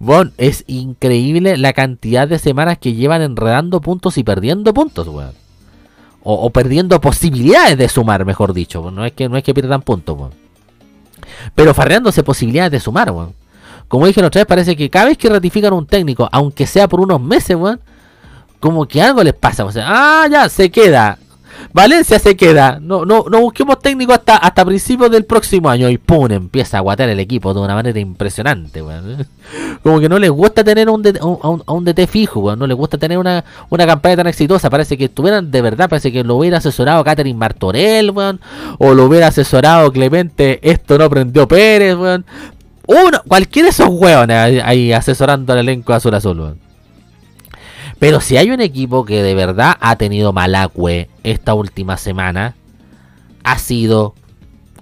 weón, 0.00 0.32
es 0.36 0.64
increíble 0.66 1.56
la 1.56 1.72
cantidad 1.72 2.28
de 2.28 2.38
semanas 2.38 2.78
que 2.78 2.92
llevan 2.92 3.22
enredando 3.22 3.80
puntos 3.80 4.18
y 4.18 4.24
perdiendo 4.24 4.74
puntos, 4.74 5.08
weón. 5.08 5.45
O, 6.28 6.50
perdiendo 6.50 7.00
posibilidades 7.00 7.78
de 7.78 7.88
sumar, 7.88 8.24
mejor 8.24 8.52
dicho. 8.52 8.90
No 8.90 9.04
es 9.04 9.12
que 9.12 9.28
no 9.28 9.36
es 9.36 9.44
que 9.44 9.54
pierdan 9.54 9.82
puntos, 9.82 10.18
weón. 10.18 10.32
pero 11.54 11.72
farreándose 11.72 12.24
posibilidades 12.24 12.72
de 12.72 12.80
sumar, 12.80 13.12
weón. 13.12 13.32
Como 13.86 14.06
dije 14.06 14.20
la 14.20 14.26
otra 14.26 14.40
vez, 14.40 14.46
parece 14.46 14.76
que 14.76 14.90
cada 14.90 15.06
vez 15.06 15.16
que 15.16 15.28
ratifican 15.28 15.72
un 15.72 15.86
técnico, 15.86 16.28
aunque 16.32 16.66
sea 16.66 16.88
por 16.88 17.00
unos 17.00 17.20
meses, 17.20 17.56
weón, 17.56 17.80
como 18.58 18.86
que 18.86 19.00
algo 19.00 19.22
les 19.22 19.34
pasa. 19.34 19.64
O 19.64 19.70
sea, 19.70 19.84
ah, 19.86 20.26
ya, 20.28 20.48
se 20.48 20.70
queda. 20.70 21.18
Valencia 21.72 22.18
se 22.18 22.36
queda. 22.36 22.78
No, 22.80 23.04
no, 23.04 23.24
no 23.30 23.40
busquemos 23.40 23.78
técnico 23.80 24.12
hasta, 24.12 24.36
hasta 24.36 24.64
principios 24.64 25.10
del 25.10 25.24
próximo 25.24 25.68
año. 25.68 25.88
Y 25.88 25.98
pum, 25.98 26.30
empieza 26.30 26.76
a 26.76 26.80
aguatar 26.80 27.08
el 27.08 27.20
equipo 27.20 27.52
de 27.54 27.60
una 27.60 27.74
manera 27.74 27.98
impresionante, 27.98 28.82
weón. 28.82 29.26
Como 29.82 30.00
que 30.00 30.08
no 30.08 30.18
les 30.18 30.30
gusta 30.30 30.64
tener 30.64 30.88
un 30.90 31.02
DT, 31.02 31.22
un- 31.22 31.62
un 31.66 31.84
DT 31.84 32.06
fijo, 32.06 32.40
weón. 32.40 32.58
No 32.58 32.66
les 32.66 32.76
gusta 32.76 32.98
tener 32.98 33.18
una, 33.18 33.44
una 33.70 33.86
campaña 33.86 34.16
tan 34.16 34.26
exitosa. 34.26 34.70
Parece 34.70 34.96
que 34.96 35.04
estuvieran 35.06 35.50
de 35.50 35.62
verdad, 35.62 35.88
parece 35.88 36.10
que 36.12 36.24
lo 36.24 36.36
hubiera 36.36 36.58
asesorado 36.58 37.04
Catherine 37.04 37.38
Martorell, 37.38 38.10
weón. 38.10 38.40
O 38.78 38.94
lo 38.94 39.04
hubiera 39.04 39.28
asesorado 39.28 39.92
Clemente, 39.92 40.58
esto 40.62 40.98
no 40.98 41.08
prendió 41.10 41.46
Pérez, 41.46 41.96
weón. 41.96 42.24
Uno, 42.88 43.20
cualquiera 43.26 43.66
de 43.66 43.70
esos 43.70 43.88
weones 43.90 44.36
ahí, 44.36 44.60
ahí 44.64 44.92
asesorando 44.92 45.52
al 45.52 45.58
elenco 45.60 45.92
azul 45.92 46.14
azul, 46.14 46.38
weón. 46.40 46.65
Pero 47.98 48.20
si 48.20 48.36
hay 48.36 48.50
un 48.50 48.60
equipo 48.60 49.04
que 49.04 49.22
de 49.22 49.34
verdad 49.34 49.76
ha 49.80 49.96
tenido 49.96 50.32
malacue 50.32 51.08
esta 51.22 51.54
última 51.54 51.96
semana, 51.96 52.54
ha 53.42 53.58
sido 53.58 54.14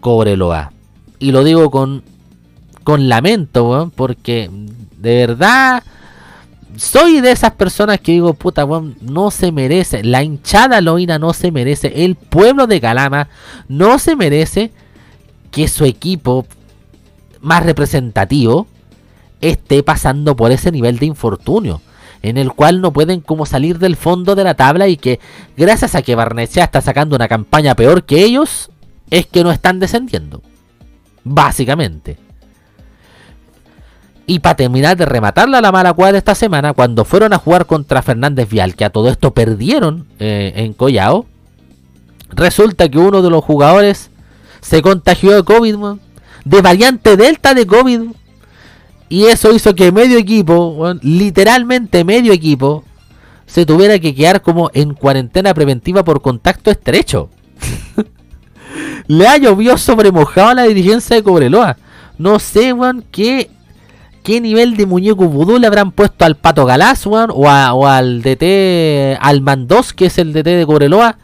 Cobreloa. 0.00 0.72
Y 1.20 1.30
lo 1.30 1.44
digo 1.44 1.70
con, 1.70 2.02
con 2.82 3.08
lamento, 3.08 3.70
weón, 3.70 3.90
porque 3.90 4.50
de 4.98 5.16
verdad 5.26 5.84
soy 6.76 7.20
de 7.20 7.30
esas 7.30 7.52
personas 7.52 8.00
que 8.00 8.12
digo, 8.12 8.34
puta, 8.34 8.64
weón, 8.64 8.96
no 9.00 9.30
se 9.30 9.52
merece. 9.52 10.02
La 10.02 10.24
hinchada 10.24 10.80
loína 10.80 11.20
no 11.20 11.32
se 11.32 11.52
merece. 11.52 12.04
El 12.04 12.16
pueblo 12.16 12.66
de 12.66 12.80
Calama 12.80 13.28
no 13.68 14.00
se 14.00 14.16
merece 14.16 14.72
que 15.52 15.68
su 15.68 15.84
equipo 15.84 16.46
más 17.40 17.64
representativo 17.64 18.66
esté 19.40 19.84
pasando 19.84 20.34
por 20.34 20.50
ese 20.50 20.72
nivel 20.72 20.98
de 20.98 21.06
infortunio 21.06 21.80
en 22.24 22.38
el 22.38 22.52
cual 22.52 22.80
no 22.80 22.90
pueden 22.90 23.20
como 23.20 23.44
salir 23.44 23.78
del 23.78 23.96
fondo 23.96 24.34
de 24.34 24.44
la 24.44 24.54
tabla 24.54 24.88
y 24.88 24.96
que 24.96 25.20
gracias 25.58 25.94
a 25.94 26.00
que 26.00 26.14
Barnechea 26.14 26.64
está 26.64 26.80
sacando 26.80 27.16
una 27.16 27.28
campaña 27.28 27.74
peor 27.74 28.04
que 28.04 28.24
ellos, 28.24 28.70
es 29.10 29.26
que 29.26 29.44
no 29.44 29.52
están 29.52 29.78
descendiendo. 29.78 30.40
Básicamente. 31.22 32.16
Y 34.26 34.38
para 34.38 34.56
terminar 34.56 34.96
de 34.96 35.04
rematarla 35.04 35.60
la 35.60 35.70
mala 35.70 35.92
cuadra 35.92 36.16
esta 36.16 36.34
semana, 36.34 36.72
cuando 36.72 37.04
fueron 37.04 37.34
a 37.34 37.38
jugar 37.38 37.66
contra 37.66 38.00
Fernández 38.00 38.48
Vial, 38.48 38.74
que 38.74 38.86
a 38.86 38.90
todo 38.90 39.10
esto 39.10 39.34
perdieron 39.34 40.06
eh, 40.18 40.54
en 40.56 40.72
Collao, 40.72 41.26
resulta 42.30 42.88
que 42.88 42.98
uno 42.98 43.20
de 43.20 43.28
los 43.28 43.44
jugadores 43.44 44.10
se 44.62 44.80
contagió 44.80 45.32
de 45.32 45.44
COVID, 45.44 45.76
de 46.46 46.62
variante 46.62 47.18
Delta 47.18 47.52
de 47.52 47.66
COVID. 47.66 48.00
Y 49.08 49.24
eso 49.26 49.54
hizo 49.54 49.74
que 49.74 49.92
medio 49.92 50.18
equipo, 50.18 50.94
literalmente 51.02 52.04
medio 52.04 52.32
equipo, 52.32 52.84
se 53.46 53.66
tuviera 53.66 53.98
que 53.98 54.14
quedar 54.14 54.42
como 54.42 54.70
en 54.74 54.94
cuarentena 54.94 55.52
preventiva 55.54 56.02
por 56.04 56.20
contacto 56.22 56.70
estrecho. 56.70 57.28
Le 59.06 59.26
ha 59.28 59.36
llovido 59.36 59.76
sobre 59.78 60.10
mojado 60.10 60.48
a 60.48 60.54
la 60.54 60.62
dirigencia 60.64 61.16
de 61.16 61.22
Cobreloa. 61.22 61.76
No 62.18 62.38
sé, 62.38 62.72
weón, 62.72 63.04
qué, 63.10 63.50
qué 64.22 64.40
nivel 64.40 64.76
de 64.76 64.86
muñeco 64.86 65.26
vudú 65.28 65.58
le 65.58 65.66
habrán 65.66 65.92
puesto 65.92 66.24
al 66.24 66.36
Pato 66.36 66.64
Galás, 66.64 67.04
weón, 67.06 67.30
o, 67.32 67.48
a- 67.48 67.96
al 67.98 68.22
DT, 68.22 69.16
al 69.20 69.42
Mandós, 69.42 69.92
que 69.92 70.06
es 70.06 70.18
el 70.18 70.32
DT 70.32 70.46
de 70.56 70.66
Cobreloa. 70.66 71.18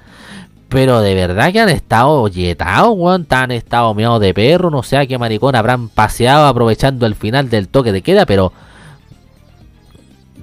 Pero 0.70 1.00
de 1.00 1.16
verdad 1.16 1.52
que 1.52 1.58
han 1.58 1.68
estado 1.68 2.28
yetados, 2.28 2.94
weón. 2.96 3.26
Han 3.28 3.50
estado 3.50 3.92
meados 3.92 4.20
de 4.20 4.32
perro. 4.32 4.70
No 4.70 4.84
sé 4.84 4.96
a 4.96 5.04
qué 5.04 5.18
maricón 5.18 5.56
habrán 5.56 5.88
paseado 5.88 6.46
aprovechando 6.46 7.06
el 7.06 7.16
final 7.16 7.50
del 7.50 7.68
toque 7.68 7.90
de 7.90 8.02
queda. 8.02 8.24
Pero 8.24 8.52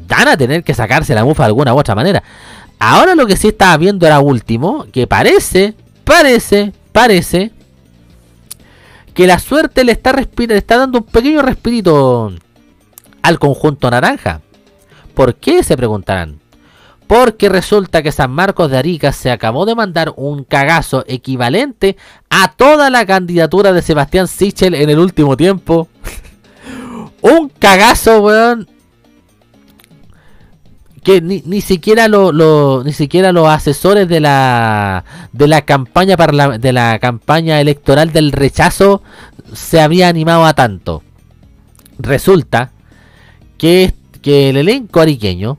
van 0.06 0.28
a 0.28 0.36
tener 0.36 0.66
que 0.66 0.74
sacarse 0.74 1.16
la 1.16 1.24
mufa 1.24 1.44
de 1.44 1.48
alguna 1.48 1.74
u 1.74 1.80
otra 1.80 1.96
manera. 1.96 2.22
Ahora 2.78 3.16
lo 3.16 3.26
que 3.26 3.38
sí 3.38 3.48
estaba 3.48 3.78
viendo 3.78 4.06
era 4.06 4.20
último. 4.20 4.86
Que 4.92 5.08
parece, 5.08 5.76
parece, 6.04 6.74
parece. 6.92 7.52
Que 9.14 9.28
la 9.28 9.40
suerte 9.40 9.86
le 9.86 9.94
está, 9.94 10.12
le 10.12 10.58
está 10.58 10.76
dando 10.78 11.00
un 11.00 11.06
pequeño 11.06 11.42
respirito 11.42 12.34
al 13.22 13.40
conjunto 13.40 13.90
naranja. 13.90 14.42
¿Por 15.14 15.36
qué? 15.36 15.64
Se 15.64 15.78
preguntarán. 15.78 16.42
Porque 17.08 17.48
resulta 17.48 18.04
que 18.04 18.12
San 18.12 18.32
Marcos 18.32 18.70
de 18.70 18.78
Arica 18.78 19.14
se 19.14 19.32
acabó 19.32 19.66
de 19.66 19.76
mandar 19.76 20.14
un 20.18 20.44
cagazo 20.44 21.06
equivalente 21.08 21.96
a 22.30 22.52
toda 22.52 22.90
la 22.90 23.06
candidatura 23.06 23.72
de 23.72 23.82
Sebastián 23.82 24.28
Sichel 24.28 24.76
en 24.76 24.90
el 24.90 25.00
último 25.00 25.38
tiempo. 25.38 25.88
un 27.22 27.50
cagazo, 27.50 28.22
weón. 28.22 28.68
Que 31.04 31.22
ni, 31.22 31.42
ni 31.46 31.62
siquiera 31.62 32.10
lo, 32.10 32.34
lo- 32.34 32.84
ni 32.84 32.92
siquiera 32.92 33.32
los 33.32 33.48
asesores 33.48 34.10
de 34.10 34.20
la 34.20 35.06
de 35.32 35.48
la 35.48 35.62
campaña 35.62 36.18
parla- 36.18 36.58
de 36.58 36.74
la 36.74 37.00
campaña 37.00 37.62
electoral 37.62 38.12
del 38.12 38.34
rechazo 38.34 39.02
se 39.54 39.80
había 39.80 40.10
animado 40.10 40.44
a 40.46 40.54
tanto. 40.54 41.04
Resulta 41.98 42.72
que, 43.58 43.94
que 44.22 44.50
el 44.50 44.58
elenco 44.58 45.00
ariqueño 45.00 45.58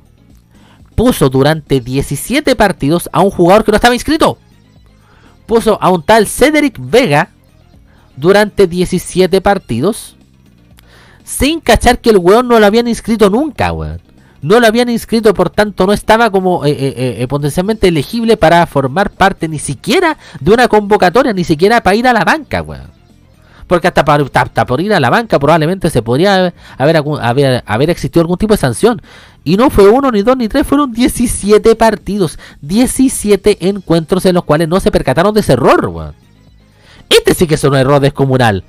puso 0.99 1.31
durante 1.31 1.79
17 1.79 2.57
partidos 2.57 3.09
a 3.13 3.21
un 3.21 3.31
jugador 3.31 3.65
que 3.65 3.71
no 3.71 3.77
estaba 3.77 3.95
inscrito. 3.95 4.37
Puso 5.47 5.79
a 5.81 5.91
un 5.91 6.03
tal 6.03 6.27
Cedric 6.27 6.75
Vega 6.77 7.29
durante 8.17 8.67
17 8.67 9.41
partidos. 9.41 10.17
Sin 11.23 11.61
cachar 11.61 12.01
que 12.01 12.11
el 12.11 12.17
weón 12.17 12.49
no 12.49 12.59
lo 12.59 12.67
habían 12.67 12.89
inscrito 12.89 13.31
nunca, 13.31 13.73
weón. 13.73 14.01
No 14.43 14.59
lo 14.59 14.67
habían 14.67 14.89
inscrito, 14.89 15.35
por 15.35 15.51
tanto 15.51 15.87
no 15.87 15.93
estaba 15.93 16.31
como 16.31 16.67
eh, 16.67 16.71
eh, 16.73 17.17
eh, 17.21 17.29
potencialmente 17.29 17.87
elegible 17.87 18.37
para 18.37 18.67
formar 18.67 19.11
parte 19.11 19.47
ni 19.47 19.61
siquiera 19.61 20.19
de 20.41 20.51
una 20.51 20.67
convocatoria, 20.67 21.33
ni 21.33 21.45
siquiera 21.45 21.81
para 21.81 21.95
ir 21.95 22.09
a 22.09 22.13
la 22.13 22.25
banca, 22.25 22.61
weón. 22.61 22.91
Porque 23.69 23.87
hasta, 23.87 24.05
por 24.67 24.81
ir 24.81 24.95
a 24.95 24.99
la 24.99 25.11
banca 25.11 25.39
probablemente 25.39 25.91
se 25.91 26.03
podría 26.03 26.53
haber, 26.77 27.63
haber 27.67 27.91
existido 27.91 28.23
algún 28.23 28.39
tipo 28.39 28.55
de 28.55 28.59
sanción. 28.59 29.01
Y 29.49 29.57
no 29.57 29.71
fue 29.71 29.89
uno, 29.89 30.11
ni 30.11 30.21
dos, 30.21 30.37
ni 30.37 30.47
tres, 30.47 30.67
fueron 30.67 30.93
17 30.93 31.75
partidos. 31.75 32.39
17 32.61 33.67
encuentros 33.67 34.27
en 34.27 34.35
los 34.35 34.45
cuales 34.45 34.69
no 34.69 34.79
se 34.79 34.91
percataron 34.91 35.33
de 35.33 35.41
ese 35.41 35.55
error, 35.55 35.87
weón. 35.87 36.15
Este 37.09 37.33
sí 37.33 37.47
que 37.47 37.55
es 37.55 37.65
un 37.65 37.75
error 37.75 37.99
descomunal. 37.99 38.65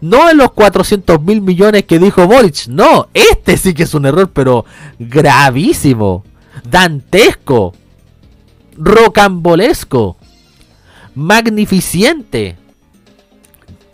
No 0.00 0.28
en 0.28 0.38
los 0.38 0.50
400 0.50 1.22
mil 1.22 1.40
millones 1.40 1.84
que 1.84 2.00
dijo 2.00 2.26
Boric. 2.26 2.66
No, 2.66 3.06
este 3.14 3.56
sí 3.56 3.74
que 3.74 3.84
es 3.84 3.94
un 3.94 4.06
error, 4.06 4.28
pero 4.32 4.64
gravísimo. 4.98 6.24
Dantesco. 6.68 7.72
Rocambolesco. 8.76 10.16
Magnificente. 11.14 12.56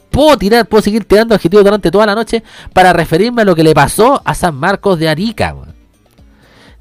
Puedo 0.08 0.38
tirar, 0.38 0.66
puedo 0.66 0.80
seguir 0.80 1.04
tirando 1.04 1.34
adjetivos 1.34 1.66
durante 1.66 1.90
toda 1.90 2.06
la 2.06 2.14
noche 2.14 2.42
para 2.72 2.94
referirme 2.94 3.42
a 3.42 3.44
lo 3.44 3.54
que 3.54 3.62
le 3.62 3.74
pasó 3.74 4.22
a 4.24 4.34
San 4.34 4.54
Marcos 4.54 4.98
de 4.98 5.10
Arica. 5.10 5.52
weón. 5.52 5.69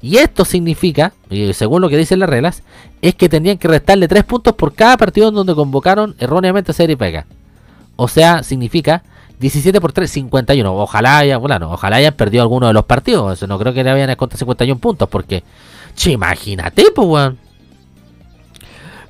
Y 0.02 0.16
esto 0.16 0.44
significa, 0.44 1.12
según 1.52 1.82
lo 1.82 1.88
que 1.88 1.96
dicen 1.96 2.20
las 2.20 2.30
reglas, 2.30 2.62
es 3.02 3.14
que 3.14 3.28
tenían 3.28 3.58
que 3.58 3.68
restarle 3.68 4.08
3 4.08 4.24
puntos 4.24 4.54
por 4.54 4.72
cada 4.72 4.96
partido 4.96 5.28
en 5.28 5.34
donde 5.34 5.54
convocaron 5.54 6.16
erróneamente 6.18 6.70
a 6.70 6.74
Cedric 6.74 6.98
Vega. 6.98 7.26
O 7.96 8.08
sea, 8.08 8.42
significa 8.42 9.02
17 9.40 9.78
por 9.80 9.92
3, 9.92 10.10
51. 10.10 10.74
Ojalá 10.74 11.18
haya, 11.18 11.36
bueno, 11.36 11.70
ojalá 11.70 11.96
hayan 11.96 12.14
perdido 12.14 12.42
alguno 12.42 12.66
de 12.66 12.72
los 12.72 12.84
partidos. 12.84 13.46
No 13.46 13.58
creo 13.58 13.74
que 13.74 13.84
le 13.84 13.92
vayan 13.92 14.08
a 14.10 14.16
contar 14.16 14.38
51 14.38 14.80
puntos, 14.80 15.08
porque, 15.08 15.42
che, 15.94 16.12
imagínate, 16.12 16.84
pues, 16.94 17.06
weón. 17.06 17.38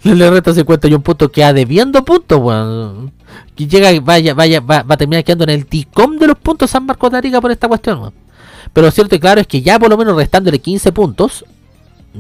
Le 0.03 0.31
resta 0.31 0.55
51 0.55 1.03
puntos, 1.03 1.31
queda 1.31 1.53
debiendo 1.53 2.05
puntos, 2.05 2.39
weón. 2.41 3.13
Que 3.55 3.69
llega, 3.69 3.91
vaya, 4.01 4.35
vaya, 4.35 4.61
va, 4.61 4.83
va 4.83 4.95
a 4.95 4.97
terminar 4.97 5.23
quedando 5.23 5.45
en 5.45 5.51
el 5.51 5.67
TICOM 5.67 6.17
de 6.17 6.27
los 6.27 6.39
puntos 6.39 6.71
San 6.71 6.85
Marcos 6.87 7.13
de 7.13 7.19
Arica 7.19 7.41
por 7.41 7.51
esta 7.53 7.69
cuestión, 7.69 8.01
weón. 8.01 8.20
Pero 8.73 8.87
lo 8.87 8.91
cierto 8.91 9.15
y 9.15 9.21
claro 9.21 9.41
es 9.41 9.47
que 9.47 9.63
ya 9.63 9.79
por 9.79 9.91
lo 9.91 9.97
menos 9.97 10.17
restándole 10.17 10.59
15 10.59 10.93
puntos, 10.93 11.45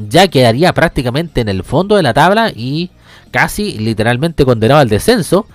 ya 0.09 0.29
quedaría 0.29 0.73
prácticamente 0.73 1.41
en 1.41 1.49
el 1.49 1.65
fondo 1.65 1.97
de 1.97 2.03
la 2.03 2.15
tabla 2.15 2.53
y 2.55 2.91
casi 3.31 3.79
literalmente 3.79 4.45
condenado 4.45 4.81
al 4.81 4.89
descenso. 4.89 5.47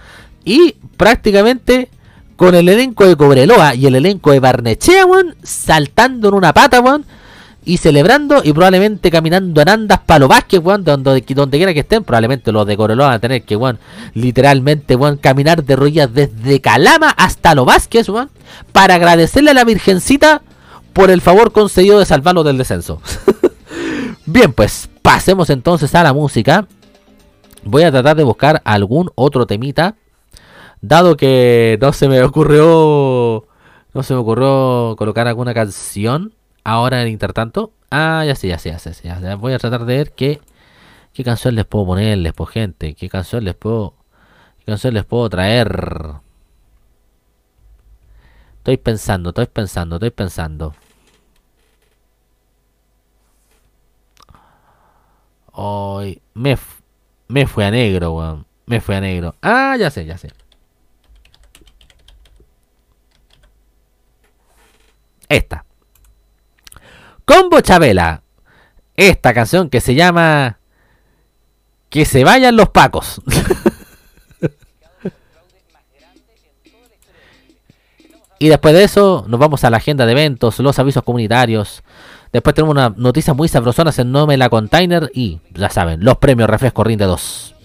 Y 0.44 0.76
prácticamente 0.98 1.90
con 2.36 2.54
el 2.56 2.68
elenco 2.68 3.06
de 3.06 3.16
Cobreloa 3.16 3.76
y 3.76 3.86
el 3.86 3.96
elenco 3.96 4.32
de 4.32 4.40
Barnechea, 4.40 5.06
weón, 5.06 5.36
saltando 5.44 6.30
en 6.30 6.34
una 6.36 6.54
pata, 6.54 6.82
weón, 6.82 7.06
y 7.64 7.78
celebrando 7.78 8.42
y 8.44 8.54
probablemente 8.54 9.10
caminando 9.10 9.60
en 9.62 9.70
andas 9.70 10.00
para 10.06 10.20
los 10.20 10.30
Vázquez, 10.30 10.60
weón, 10.60 10.84
donde, 10.84 11.24
quiera 11.24 11.74
que 11.74 11.80
estén, 11.80 12.04
probablemente 12.04 12.52
los 12.52 12.68
de 12.68 12.78
Cobreloa 12.78 13.08
van 13.08 13.16
a 13.16 13.20
tener 13.20 13.44
que, 13.44 13.56
weón, 13.56 13.80
literalmente, 14.14 14.96
weón, 14.96 15.18
caminar 15.18 15.64
de 15.64 15.76
rodillas 15.76 16.14
desde 16.14 16.62
Calama 16.62 17.10
hasta 17.10 17.56
los 17.56 17.66
Vázquez, 17.66 18.10
weón, 18.10 18.30
para 18.72 18.96
agradecerle 18.96 19.52
a 19.52 19.54
la 19.56 19.64
Virgencita 19.64 20.42
por 20.96 21.12
el 21.12 21.20
favor 21.20 21.52
concedido 21.52 22.00
de 22.00 22.06
salvarlo 22.06 22.46
del 22.46 22.58
descenso. 22.58 23.02
Bien, 24.26 24.54
pues 24.54 24.90
pasemos 25.02 25.50
entonces 25.50 25.94
a 25.94 26.04
la 26.04 26.14
música. 26.14 26.68
voy 27.66 27.84
a 27.84 27.92
tratar 27.92 28.16
de 28.16 28.24
buscar 28.24 28.62
algún 28.64 29.12
otro 29.16 29.46
temita. 29.46 29.96
Dado 30.80 31.18
que 31.18 31.78
no 31.82 31.92
se 31.92 32.08
me 32.08 32.24
ocurrió. 32.24 33.46
No 33.94 34.04
se 34.04 34.14
me 34.14 34.22
ocurrió 34.22 34.96
colocar 34.98 35.28
alguna 35.28 35.54
canción. 35.54 36.34
Ahora 36.64 37.02
en 37.02 37.10
intertanto. 37.10 37.74
Ah, 37.92 38.24
ya 38.26 38.36
sé, 38.36 38.48
ya 38.48 38.58
sé, 38.58 38.70
ya 38.70 38.80
sé, 38.80 38.94
ya 39.04 39.20
sé. 39.20 39.36
Voy 39.36 39.52
a 39.52 39.60
tratar 39.60 39.86
de 39.86 39.98
ver 39.98 40.14
qué, 40.14 40.40
qué 41.12 41.26
canción 41.26 41.56
les 41.56 41.66
puedo 41.66 41.88
ponerles, 41.88 42.32
por 42.32 42.48
gente. 42.48 42.94
Qué 42.96 43.10
canción 43.10 43.44
les 43.44 43.56
puedo. 43.56 43.96
¿Qué 44.60 44.66
canción 44.68 44.94
les 44.94 45.04
puedo 45.04 45.28
traer? 45.30 46.22
Estoy 48.60 48.78
pensando, 48.78 49.32
estoy 49.32 49.48
pensando, 49.48 49.98
estoy 49.98 50.12
pensando. 50.12 50.74
Me, 56.34 56.58
me 57.28 57.48
fue 57.48 57.66
a 57.66 57.72
negro, 57.72 58.14
weón. 58.14 58.46
Me 58.66 58.82
fue 58.82 58.96
a 58.96 59.02
negro. 59.02 59.36
Ah, 59.42 59.76
ya 59.80 59.90
sé, 59.90 60.06
ya 60.06 60.18
sé. 60.18 60.32
Esta. 65.30 65.66
Combo 67.26 67.62
Chabela. 67.62 68.22
Esta 68.96 69.34
canción 69.34 69.70
que 69.70 69.82
se 69.82 69.96
llama 69.96 70.60
Que 71.90 72.06
se 72.06 72.24
vayan 72.24 72.56
los 72.56 72.70
pacos. 72.70 73.22
y 78.40 78.48
después 78.50 78.74
de 78.74 78.84
eso 78.84 79.26
nos 79.28 79.40
vamos 79.40 79.64
a 79.64 79.70
la 79.70 79.78
agenda 79.78 80.06
de 80.06 80.12
eventos, 80.14 80.60
los 80.60 80.80
avisos 80.80 81.04
comunitarios. 81.04 81.84
Después 82.36 82.54
tenemos 82.54 82.74
una 82.74 82.94
noticia 82.98 83.34
muy 83.34 83.48
sabrosona 83.48 83.94
en 83.98 84.12
No 84.12 84.28
Me 84.28 84.36
La 84.36 84.50
Container 84.50 85.10
y 85.14 85.40
ya 85.54 85.70
saben, 85.70 86.04
los 86.04 86.18
premios 86.18 86.50
Refresco 86.50 86.84
Rinde 86.84 87.06
2. 87.06 87.56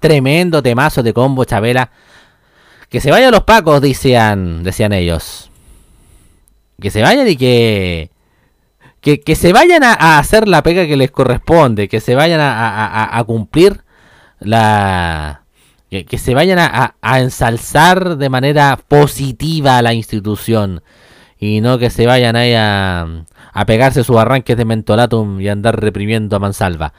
Tremendo 0.00 0.62
temazo 0.62 1.02
de 1.04 1.12
combo 1.14 1.44
Chabela. 1.44 1.90
Que 2.88 3.00
se 3.00 3.12
vayan 3.12 3.30
los 3.30 3.44
pacos, 3.44 3.80
decían, 3.80 4.64
decían 4.64 4.92
ellos. 4.92 5.50
Que 6.80 6.90
se 6.90 7.02
vayan 7.02 7.28
y 7.28 7.36
que. 7.36 8.10
Que, 9.00 9.20
que 9.20 9.34
se 9.36 9.52
vayan 9.52 9.82
a, 9.84 10.18
hacer 10.18 10.48
la 10.48 10.62
pega 10.62 10.86
que 10.86 10.96
les 10.96 11.10
corresponde. 11.10 11.88
Que 11.88 12.00
se 12.00 12.14
vayan 12.14 12.40
a, 12.40 13.16
a- 13.16 13.24
cumplir 13.24 13.84
la. 14.40 15.42
Que, 15.88 16.04
que 16.04 16.18
se 16.18 16.34
vayan 16.34 16.58
a 16.58 17.20
ensalzar 17.20 18.16
de 18.16 18.28
manera 18.28 18.78
positiva 18.88 19.78
a 19.78 19.82
la 19.82 19.94
institución. 19.94 20.82
Y 21.38 21.60
no 21.62 21.78
que 21.78 21.90
se 21.90 22.06
vayan 22.06 22.36
ahí 22.36 22.54
a, 22.54 23.24
a 23.52 23.64
pegarse 23.66 24.04
sus 24.04 24.16
arranques 24.18 24.56
de 24.56 24.64
mentolatum 24.64 25.40
y 25.40 25.48
andar 25.48 25.80
reprimiendo 25.80 26.36
a 26.36 26.38
mansalva. 26.38 26.92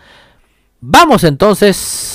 Vamos 0.80 1.24
entonces 1.24 2.11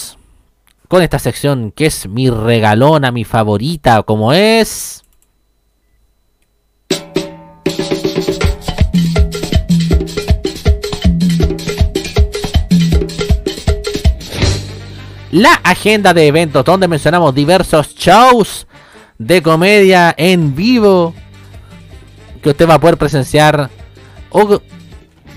con 0.89 1.03
esta 1.03 1.19
sección 1.19 1.73
que 1.73 1.87
es 1.87 2.09
mi 2.09 2.31
regalona, 2.31 3.13
mi 3.13 3.25
favorita, 3.25 4.03
como 4.03 4.33
es... 4.33 5.03
La 15.33 15.55
agenda 15.65 16.15
de 16.15 16.29
eventos 16.29 16.65
donde 16.65 16.89
mencionamos 16.89 17.35
diversos 17.35 17.95
shows 17.95 18.67
de 19.19 19.43
comedia 19.43 20.15
en 20.17 20.55
vivo 20.55 21.15
que 22.43 22.51
usted 22.51 22.69
va 22.69 22.75
a 22.75 22.81
poder 22.81 22.97
presenciar 22.97 23.71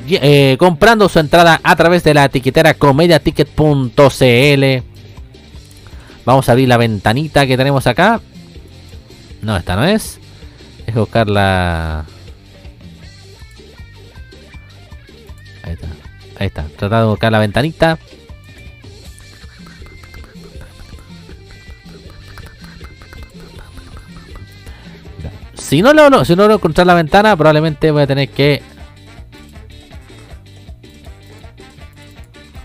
eh, 0.08 0.56
comprando 0.58 1.10
su 1.10 1.20
entrada 1.20 1.60
a 1.64 1.76
través 1.76 2.04
de 2.04 2.14
la 2.14 2.30
tiquetera 2.30 2.76
comediaticket.cl. 2.76 4.84
Vamos 6.26 6.48
a 6.48 6.52
abrir 6.52 6.68
la 6.68 6.78
ventanita 6.78 7.48
que 7.48 7.58
tenemos 7.58 7.88
acá. 7.88 8.22
No, 9.42 9.56
esta 9.58 9.76
no 9.76 9.86
es. 9.86 10.20
Es 10.86 10.96
buscar 10.96 11.30
la. 11.30 12.06
Ahí 15.64 15.74
está. 15.74 15.88
Ahí 16.40 16.48
está. 16.48 16.64
Tratar 16.78 17.02
de 17.02 17.08
buscar 17.08 17.32
la 17.32 17.40
ventanita. 17.40 17.98
Si 25.56 25.84
no 25.84 25.94
logro, 25.94 26.26
si 26.26 26.36
no 26.36 26.44
logro 26.44 26.56
encontrar 26.56 26.88
la 26.88 26.96
ventana, 26.96 27.38
probablemente 27.38 27.92
voy 27.92 28.02
a 28.02 28.08
tener 28.08 28.30
que. 28.30 28.64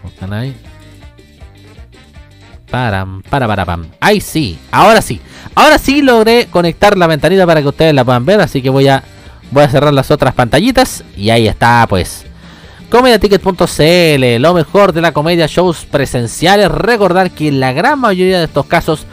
Buscan 0.02 0.32
ahí. 0.32 0.56
Param, 2.74 3.22
para, 3.30 3.46
para, 3.46 3.64
pam. 3.64 3.86
Ahí 4.00 4.20
sí, 4.20 4.58
ahora 4.72 5.00
sí. 5.00 5.20
Ahora 5.54 5.78
sí 5.78 6.02
logré 6.02 6.48
conectar 6.50 6.98
la 6.98 7.06
ventanita 7.06 7.46
para 7.46 7.62
que 7.62 7.68
ustedes 7.68 7.94
la 7.94 8.04
puedan 8.04 8.26
ver. 8.26 8.40
Así 8.40 8.60
que 8.62 8.68
voy 8.68 8.88
a, 8.88 9.04
voy 9.52 9.62
a 9.62 9.68
cerrar 9.68 9.94
las 9.94 10.10
otras 10.10 10.34
pantallitas. 10.34 11.04
Y 11.16 11.30
ahí 11.30 11.46
está, 11.46 11.86
pues. 11.88 12.26
Comediaticket.cl, 12.90 14.42
lo 14.42 14.54
mejor 14.54 14.92
de 14.92 15.00
la 15.02 15.12
comedia, 15.12 15.46
shows 15.46 15.84
presenciales. 15.88 16.68
Recordar 16.68 17.30
que 17.30 17.52
la 17.52 17.72
gran 17.72 18.00
mayoría 18.00 18.38
de 18.38 18.46
estos 18.46 18.66
casos 18.66 19.06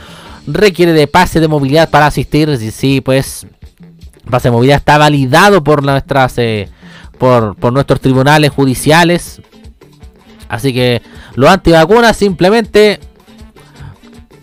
requiere 0.48 0.94
de 0.94 1.06
pase 1.06 1.40
de 1.40 1.48
movilidad 1.48 1.92
para 1.92 2.08
asistir. 2.08 2.50
Y 2.50 2.72
sí, 2.72 3.00
pues 3.00 3.46
pase 4.28 4.48
de 4.48 4.54
movilidad 4.54 4.78
está 4.78 4.98
validado 4.98 5.64
por 5.64 5.84
nuestras 5.84 6.36
eh, 6.40 6.68
por, 7.20 7.56
por 7.58 7.72
nuestros 7.72 8.02
tribunales 8.02 8.50
judiciales. 8.50 9.40
Así 10.50 10.74
que 10.74 11.04
los 11.36 11.48
antivacunas 11.48 12.18
simplemente 12.18 13.00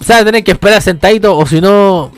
se 0.01 0.13
van 0.13 0.23
a 0.23 0.25
tener 0.25 0.45
que 0.45 0.53
esperar 0.53 0.83
sentadito 0.83 1.37
o 1.37 1.47
si 1.47 1.61
no 1.61 2.13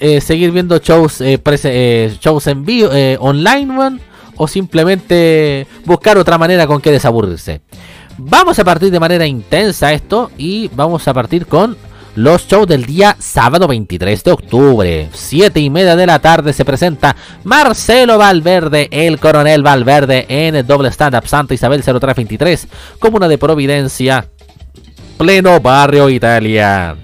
eh, 0.00 0.20
seguir 0.20 0.50
viendo 0.50 0.78
shows 0.78 1.20
eh, 1.20 1.40
eh, 1.44 2.16
shows 2.20 2.46
en 2.46 2.64
vivo 2.64 2.90
online 3.18 3.76
weón, 3.76 4.00
o 4.36 4.48
simplemente 4.48 5.66
buscar 5.84 6.18
otra 6.18 6.38
manera 6.38 6.66
con 6.66 6.80
que 6.80 6.90
desaburrirse. 6.90 7.60
Vamos 8.18 8.58
a 8.58 8.64
partir 8.64 8.90
de 8.90 9.00
manera 9.00 9.26
intensa 9.26 9.92
esto 9.92 10.30
y 10.36 10.68
vamos 10.74 11.06
a 11.08 11.14
partir 11.14 11.46
con 11.46 11.76
los 12.14 12.46
shows 12.46 12.66
del 12.66 12.84
día 12.84 13.16
sábado 13.18 13.66
23 13.66 14.22
de 14.22 14.32
octubre. 14.32 15.08
7 15.12 15.60
y 15.60 15.70
media 15.70 15.96
de 15.96 16.06
la 16.06 16.18
tarde 16.18 16.52
se 16.52 16.64
presenta 16.64 17.16
Marcelo 17.44 18.18
Valverde, 18.18 18.88
el 18.90 19.18
coronel 19.18 19.62
Valverde 19.62 20.26
en 20.28 20.54
el 20.56 20.66
doble 20.66 20.90
stand-up 20.90 21.26
Santa 21.26 21.54
Isabel 21.54 21.82
0323, 21.82 22.68
comuna 22.98 23.28
de 23.28 23.38
Providencia, 23.38 24.28
pleno 25.16 25.60
barrio 25.60 26.08
Italia. 26.08 26.96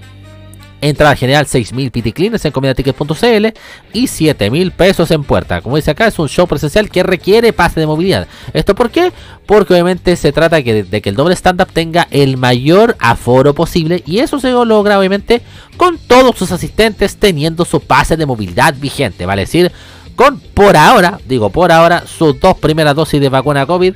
Entrada 0.81 1.17
general 1.17 1.47
6.000 1.47 1.91
piticlines 1.91 2.45
en 2.45 2.53
comediaticket.cl 2.53 3.47
y 3.93 4.05
7.000 4.05 4.71
pesos 4.71 5.11
en 5.11 5.25
puerta. 5.25 5.61
Como 5.61 5.75
dice 5.75 5.91
acá, 5.91 6.07
es 6.07 6.19
un 6.21 6.29
show 6.29 6.47
presencial 6.47 6.89
que 6.89 7.03
requiere 7.03 7.53
pase 7.53 7.81
de 7.81 7.87
movilidad. 7.87 8.29
¿Esto 8.53 8.77
por 8.77 8.91
qué? 8.91 9.13
Porque 9.45 9.75
obviamente 9.75 10.15
se 10.15 10.31
trata 10.31 10.61
de 10.61 11.01
que 11.03 11.09
el 11.09 11.17
doble 11.17 11.35
stand-up 11.35 11.73
tenga 11.73 12.07
el 12.13 12.37
mayor 12.37 12.97
aforo 13.01 13.55
posible 13.55 14.05
y 14.07 14.21
eso 14.21 14.39
se 14.39 14.53
logra 14.53 15.01
obviamente 15.01 15.43
con 15.77 15.99
todos 15.99 16.37
sus 16.37 16.53
asistentes 16.53 17.17
teniendo 17.17 17.65
su 17.65 17.81
pase 17.81 18.17
de 18.17 18.27
movilidad 18.27 18.75
vigente. 18.79 19.27
Vale 19.27 19.43
decir, 19.43 19.73
con 20.15 20.39
por 20.39 20.77
ahora, 20.77 21.19
digo 21.27 21.51
por 21.51 21.73
ahora, 21.73 22.05
sus 22.07 22.39
dos 22.39 22.57
primeras 22.57 22.95
dosis 22.95 23.21
de 23.21 23.29
vacuna 23.29 23.67
COVID 23.67 23.95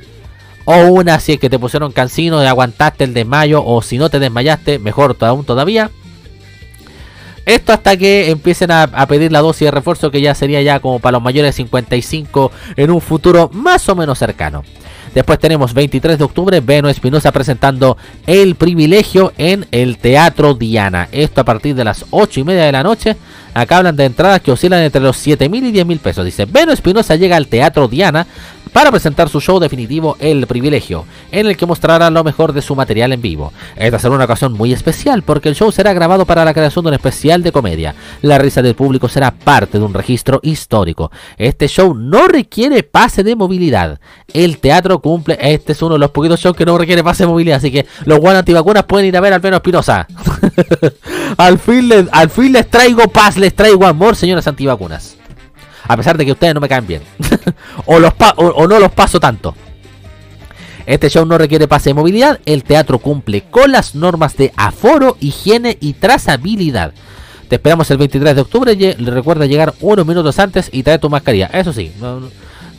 o 0.65 0.87
una 0.87 1.19
si 1.19 1.33
es 1.33 1.39
que 1.39 1.49
te 1.49 1.59
pusieron 1.59 1.91
cansino 1.91 2.41
y 2.43 2.45
aguantaste 2.45 3.03
el 3.03 3.13
desmayo 3.13 3.63
o 3.65 3.81
si 3.81 3.97
no 3.97 4.09
te 4.09 4.19
desmayaste, 4.19 4.79
mejor 4.79 5.15
aún 5.21 5.45
todavía. 5.45 5.89
Esto 7.45 7.73
hasta 7.73 7.97
que 7.97 8.29
empiecen 8.29 8.71
a, 8.71 8.83
a 8.83 9.05
pedir 9.05 9.31
la 9.31 9.41
dosis 9.41 9.65
de 9.65 9.71
refuerzo 9.71 10.11
que 10.11 10.21
ya 10.21 10.33
sería 10.33 10.61
ya 10.61 10.79
como 10.79 10.99
para 10.99 11.13
los 11.13 11.23
mayores 11.23 11.49
de 11.49 11.63
55 11.63 12.51
en 12.77 12.91
un 12.91 13.01
futuro 13.01 13.49
más 13.51 13.87
o 13.89 13.95
menos 13.95 14.17
cercano. 14.17 14.63
Después 15.13 15.37
tenemos 15.37 15.73
23 15.73 16.17
de 16.17 16.23
octubre, 16.23 16.59
Beno 16.59 16.89
Espinosa 16.89 17.31
presentando 17.31 17.97
El 18.25 18.55
Privilegio 18.55 19.31
en 19.37 19.67
el 19.71 19.97
Teatro 19.97 20.55
Diana. 20.55 21.07
Esto 21.11 21.41
a 21.41 21.43
partir 21.43 21.75
de 21.75 21.83
las 21.83 22.05
8 22.09 22.39
y 22.39 22.43
media 22.43 22.63
de 22.63 22.71
la 22.71 22.81
noche. 22.81 23.15
Acá 23.53 23.77
hablan 23.77 23.95
de 23.95 24.05
entradas 24.05 24.41
que 24.41 24.51
oscilan 24.51 24.81
entre 24.81 25.01
los 25.01 25.17
7 25.17 25.47
mil 25.49 25.65
y 25.65 25.71
10 25.71 25.85
mil 25.85 25.99
pesos. 25.99 26.25
Dice, 26.25 26.45
Beno 26.45 26.71
Espinosa 26.71 27.15
llega 27.15 27.37
al 27.37 27.47
Teatro 27.47 27.87
Diana 27.87 28.25
para 28.73 28.91
presentar 28.91 29.29
su 29.29 29.39
show 29.39 29.59
definitivo 29.59 30.17
El 30.19 30.47
Privilegio, 30.47 31.05
en 31.31 31.45
el 31.45 31.55
que 31.55 31.67
mostrará 31.67 32.09
lo 32.09 32.23
mejor 32.23 32.53
de 32.53 32.61
su 32.61 32.75
material 32.75 33.13
en 33.13 33.21
vivo. 33.21 33.53
Esta 33.75 33.99
será 33.99 34.15
una 34.15 34.25
ocasión 34.25 34.53
muy 34.53 34.73
especial 34.73 35.21
porque 35.21 35.47
el 35.47 35.55
show 35.55 35.71
será 35.71 35.93
grabado 35.93 36.25
para 36.25 36.43
la 36.43 36.53
creación 36.53 36.83
de 36.83 36.89
un 36.89 36.95
especial 36.95 37.43
de 37.43 37.51
comedia. 37.51 37.95
La 38.23 38.39
risa 38.39 38.61
del 38.61 38.75
público 38.75 39.07
será 39.07 39.31
parte 39.31 39.77
de 39.77 39.85
un 39.85 39.93
registro 39.93 40.39
histórico. 40.41 41.11
Este 41.37 41.67
show 41.67 41.93
no 41.93 42.27
requiere 42.27 42.81
pase 42.81 43.23
de 43.23 43.35
movilidad. 43.35 43.99
El 44.33 44.57
teatro 44.57 44.99
cumple, 44.99 45.37
este 45.39 45.73
es 45.73 45.81
uno 45.83 45.93
de 45.93 45.99
los 45.99 46.11
poquitos 46.11 46.39
shows 46.39 46.57
que 46.57 46.65
no 46.65 46.77
requiere 46.77 47.03
pase 47.03 47.23
de 47.23 47.27
movilidad, 47.27 47.57
así 47.57 47.71
que 47.71 47.85
los 48.05 48.19
guanos 48.19 48.39
antivacunas 48.39 48.83
pueden 48.85 49.07
ir 49.07 49.15
a 49.15 49.21
ver 49.21 49.33
al 49.33 49.39
Beno 49.39 49.57
Espinosa. 49.57 50.07
al, 51.37 51.59
fin 51.59 51.87
les, 51.87 52.07
al 52.11 52.29
fin 52.29 52.51
les 52.51 52.69
traigo 52.69 53.07
paz, 53.07 53.37
les 53.37 53.53
traigo 53.53 53.85
amor, 53.85 54.15
señoras 54.15 54.47
antivacunas. 54.47 55.17
A 55.87 55.97
pesar 55.97 56.17
de 56.17 56.25
que 56.25 56.31
ustedes 56.31 56.53
no 56.53 56.61
me 56.61 56.69
caen 56.69 56.87
bien. 56.87 57.01
o, 57.85 57.99
no 57.99 58.79
los 58.79 58.91
paso 58.91 59.19
tanto. 59.19 59.55
Este 60.85 61.09
show 61.09 61.25
no 61.25 61.37
requiere 61.37 61.67
pase 61.67 61.89
de 61.89 61.93
movilidad. 61.93 62.39
El 62.45 62.63
teatro 62.63 62.99
cumple 62.99 63.43
con 63.49 63.71
las 63.71 63.95
normas 63.95 64.35
de 64.37 64.53
aforo, 64.55 65.17
higiene 65.19 65.77
y 65.79 65.93
trazabilidad. 65.93 66.93
Te 67.47 67.55
esperamos 67.55 67.89
el 67.91 67.97
23 67.97 68.35
de 68.35 68.41
octubre. 68.41 68.95
Recuerda 68.99 69.45
llegar 69.45 69.73
unos 69.81 70.05
minutos 70.05 70.39
antes 70.39 70.69
y 70.71 70.83
traer 70.83 70.99
tu 70.99 71.09
mascarilla. 71.09 71.47
Eso 71.47 71.73
sí. 71.73 71.91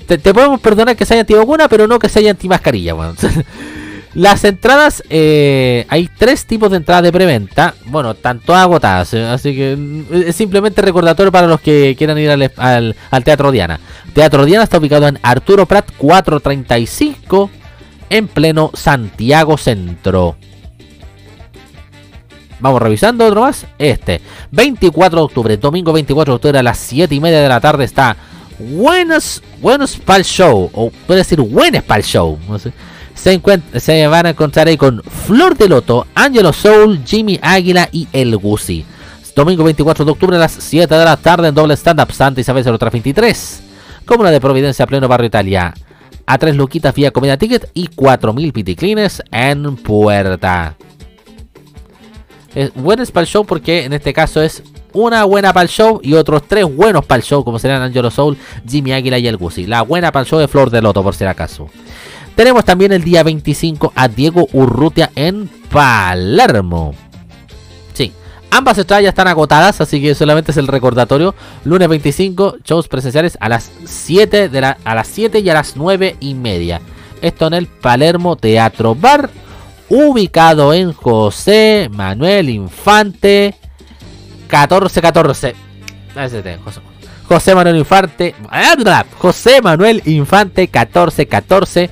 te, 0.06 0.18
podemos 0.18 0.60
perdonar 0.60 0.96
que 0.96 1.04
sea 1.04 1.20
antivacuna, 1.20 1.68
pero 1.68 1.86
no 1.86 1.98
que 1.98 2.08
sea 2.08 2.30
antimascarilla. 2.30 2.94
weón. 2.94 3.16
Las 4.14 4.44
entradas, 4.44 5.02
eh, 5.10 5.86
hay 5.88 6.08
tres 6.16 6.46
tipos 6.46 6.70
de 6.70 6.76
entradas 6.76 7.02
de 7.02 7.10
preventa. 7.12 7.74
Bueno, 7.86 8.12
están 8.12 8.38
todas 8.38 8.62
agotadas. 8.62 9.12
eh, 9.14 9.24
Así 9.26 9.56
que 9.56 9.74
mm, 9.76 10.04
es 10.28 10.36
simplemente 10.36 10.80
recordatorio 10.82 11.32
para 11.32 11.48
los 11.48 11.60
que 11.60 11.96
quieran 11.98 12.18
ir 12.18 12.30
al, 12.30 12.52
al- 13.10 13.24
Teatro 13.24 13.50
Diana. 13.50 13.80
Teatro 14.12 14.44
Diana 14.44 14.62
está 14.64 14.78
ubicado 14.78 15.08
en 15.08 15.18
Arturo 15.22 15.66
Prat 15.66 15.90
435, 15.98 17.50
en 18.08 18.28
pleno 18.28 18.70
Santiago 18.74 19.56
Centro. 19.58 20.36
Vamos 22.60 22.80
revisando 22.80 23.26
otro 23.26 23.40
más. 23.42 23.66
Este, 23.78 24.20
24 24.52 25.18
de 25.18 25.24
octubre, 25.24 25.56
domingo 25.56 25.92
24 25.92 26.32
de 26.32 26.36
octubre 26.36 26.58
a 26.60 26.62
las 26.62 26.78
7 26.78 27.12
y 27.14 27.20
media 27.20 27.40
de 27.40 27.48
la 27.48 27.60
tarde 27.60 27.84
está 27.84 28.16
Buenos, 28.60 29.42
buenos 29.60 29.96
para 29.96 30.18
el 30.20 30.24
show. 30.24 30.70
O 30.72 30.90
puede 31.08 31.18
decir 31.18 31.40
buenas 31.40 31.82
para 31.82 31.98
el 31.98 32.04
show. 32.06 32.38
No 32.48 32.56
sé. 32.60 32.72
Se, 33.14 34.06
van 34.06 34.26
a 34.26 34.30
encontrar 34.30 34.68
ahí 34.68 34.76
con 34.76 35.02
Flor 35.02 35.56
de 35.56 35.68
Loto, 35.68 36.06
Angelo 36.14 36.52
Soul, 36.52 37.00
Jimmy 37.04 37.38
Águila 37.40 37.88
y 37.90 38.08
El 38.12 38.36
Gusi. 38.36 38.84
Domingo 39.34 39.64
24 39.64 40.04
de 40.04 40.10
octubre 40.12 40.36
a 40.36 40.40
las 40.40 40.52
7 40.52 40.94
de 40.94 41.04
la 41.04 41.16
tarde 41.16 41.48
en 41.48 41.54
doble 41.54 41.74
stand-up 41.74 42.12
Santa 42.12 42.40
Isabel 42.40 42.62
0323. 42.62 43.62
Comuna 44.04 44.30
de 44.30 44.40
Providencia, 44.40 44.86
pleno 44.86 45.08
barrio 45.08 45.26
Italia. 45.26 45.74
A 46.26 46.38
3 46.38 46.54
luquitas 46.54 46.94
vía 46.94 47.10
comida 47.10 47.36
ticket 47.36 47.68
y 47.74 47.88
4000 47.88 48.52
piticlines 48.52 49.22
en 49.30 49.76
puerta. 49.76 50.76
Es 52.54 52.72
buenas 52.74 53.10
para 53.10 53.22
el 53.22 53.28
show 53.28 53.44
porque 53.44 53.84
en 53.84 53.92
este 53.92 54.12
caso 54.12 54.40
es 54.40 54.62
una 54.92 55.24
buena 55.24 55.52
para 55.52 55.64
el 55.64 55.68
show 55.68 56.00
y 56.02 56.14
otros 56.14 56.44
tres 56.46 56.64
buenos 56.64 57.04
para 57.04 57.18
el 57.18 57.24
show, 57.24 57.44
como 57.44 57.58
serían 57.58 57.82
Angelo 57.82 58.10
Soul, 58.10 58.38
Jimmy 58.66 58.92
Águila 58.92 59.18
y 59.18 59.26
el 59.26 59.36
Gusi. 59.36 59.66
La 59.66 59.82
buena 59.82 60.12
para 60.12 60.22
el 60.22 60.28
show 60.28 60.38
de 60.38 60.46
Flor 60.46 60.70
de 60.70 60.80
Loto, 60.80 61.02
por 61.02 61.14
si 61.16 61.24
acaso. 61.24 61.68
Tenemos 62.34 62.64
también 62.64 62.92
el 62.92 63.04
día 63.04 63.22
25 63.22 63.92
a 63.94 64.08
Diego 64.08 64.48
Urrutia 64.52 65.10
en 65.14 65.48
Palermo. 65.70 66.92
Sí, 67.92 68.12
ambas 68.50 68.84
ya 68.86 69.08
están 69.08 69.28
agotadas, 69.28 69.80
así 69.80 70.02
que 70.02 70.14
solamente 70.16 70.50
es 70.50 70.56
el 70.56 70.66
recordatorio. 70.66 71.34
Lunes 71.64 71.88
25, 71.88 72.56
shows 72.64 72.88
presenciales 72.88 73.38
a 73.40 73.48
las 73.48 73.70
7, 73.84 74.48
de 74.48 74.60
la, 74.60 74.78
a 74.84 74.94
las 74.96 75.06
7 75.08 75.40
y 75.40 75.50
a 75.50 75.54
las 75.54 75.76
9 75.76 76.16
y 76.18 76.34
media. 76.34 76.80
Esto 77.22 77.46
en 77.46 77.54
el 77.54 77.66
Palermo 77.68 78.36
Teatro 78.36 78.96
Bar, 78.96 79.30
ubicado 79.88 80.74
en 80.74 80.92
José 80.92 81.88
Manuel 81.92 82.50
Infante 82.50 83.54
1414. 84.48 85.54
Ese 86.16 86.58
José, 86.64 86.80
José 87.28 87.54
Manuel 87.54 87.76
Infante. 87.76 88.34
José 89.18 89.62
Manuel 89.62 90.02
Infante 90.04 90.62
1414. 90.62 91.90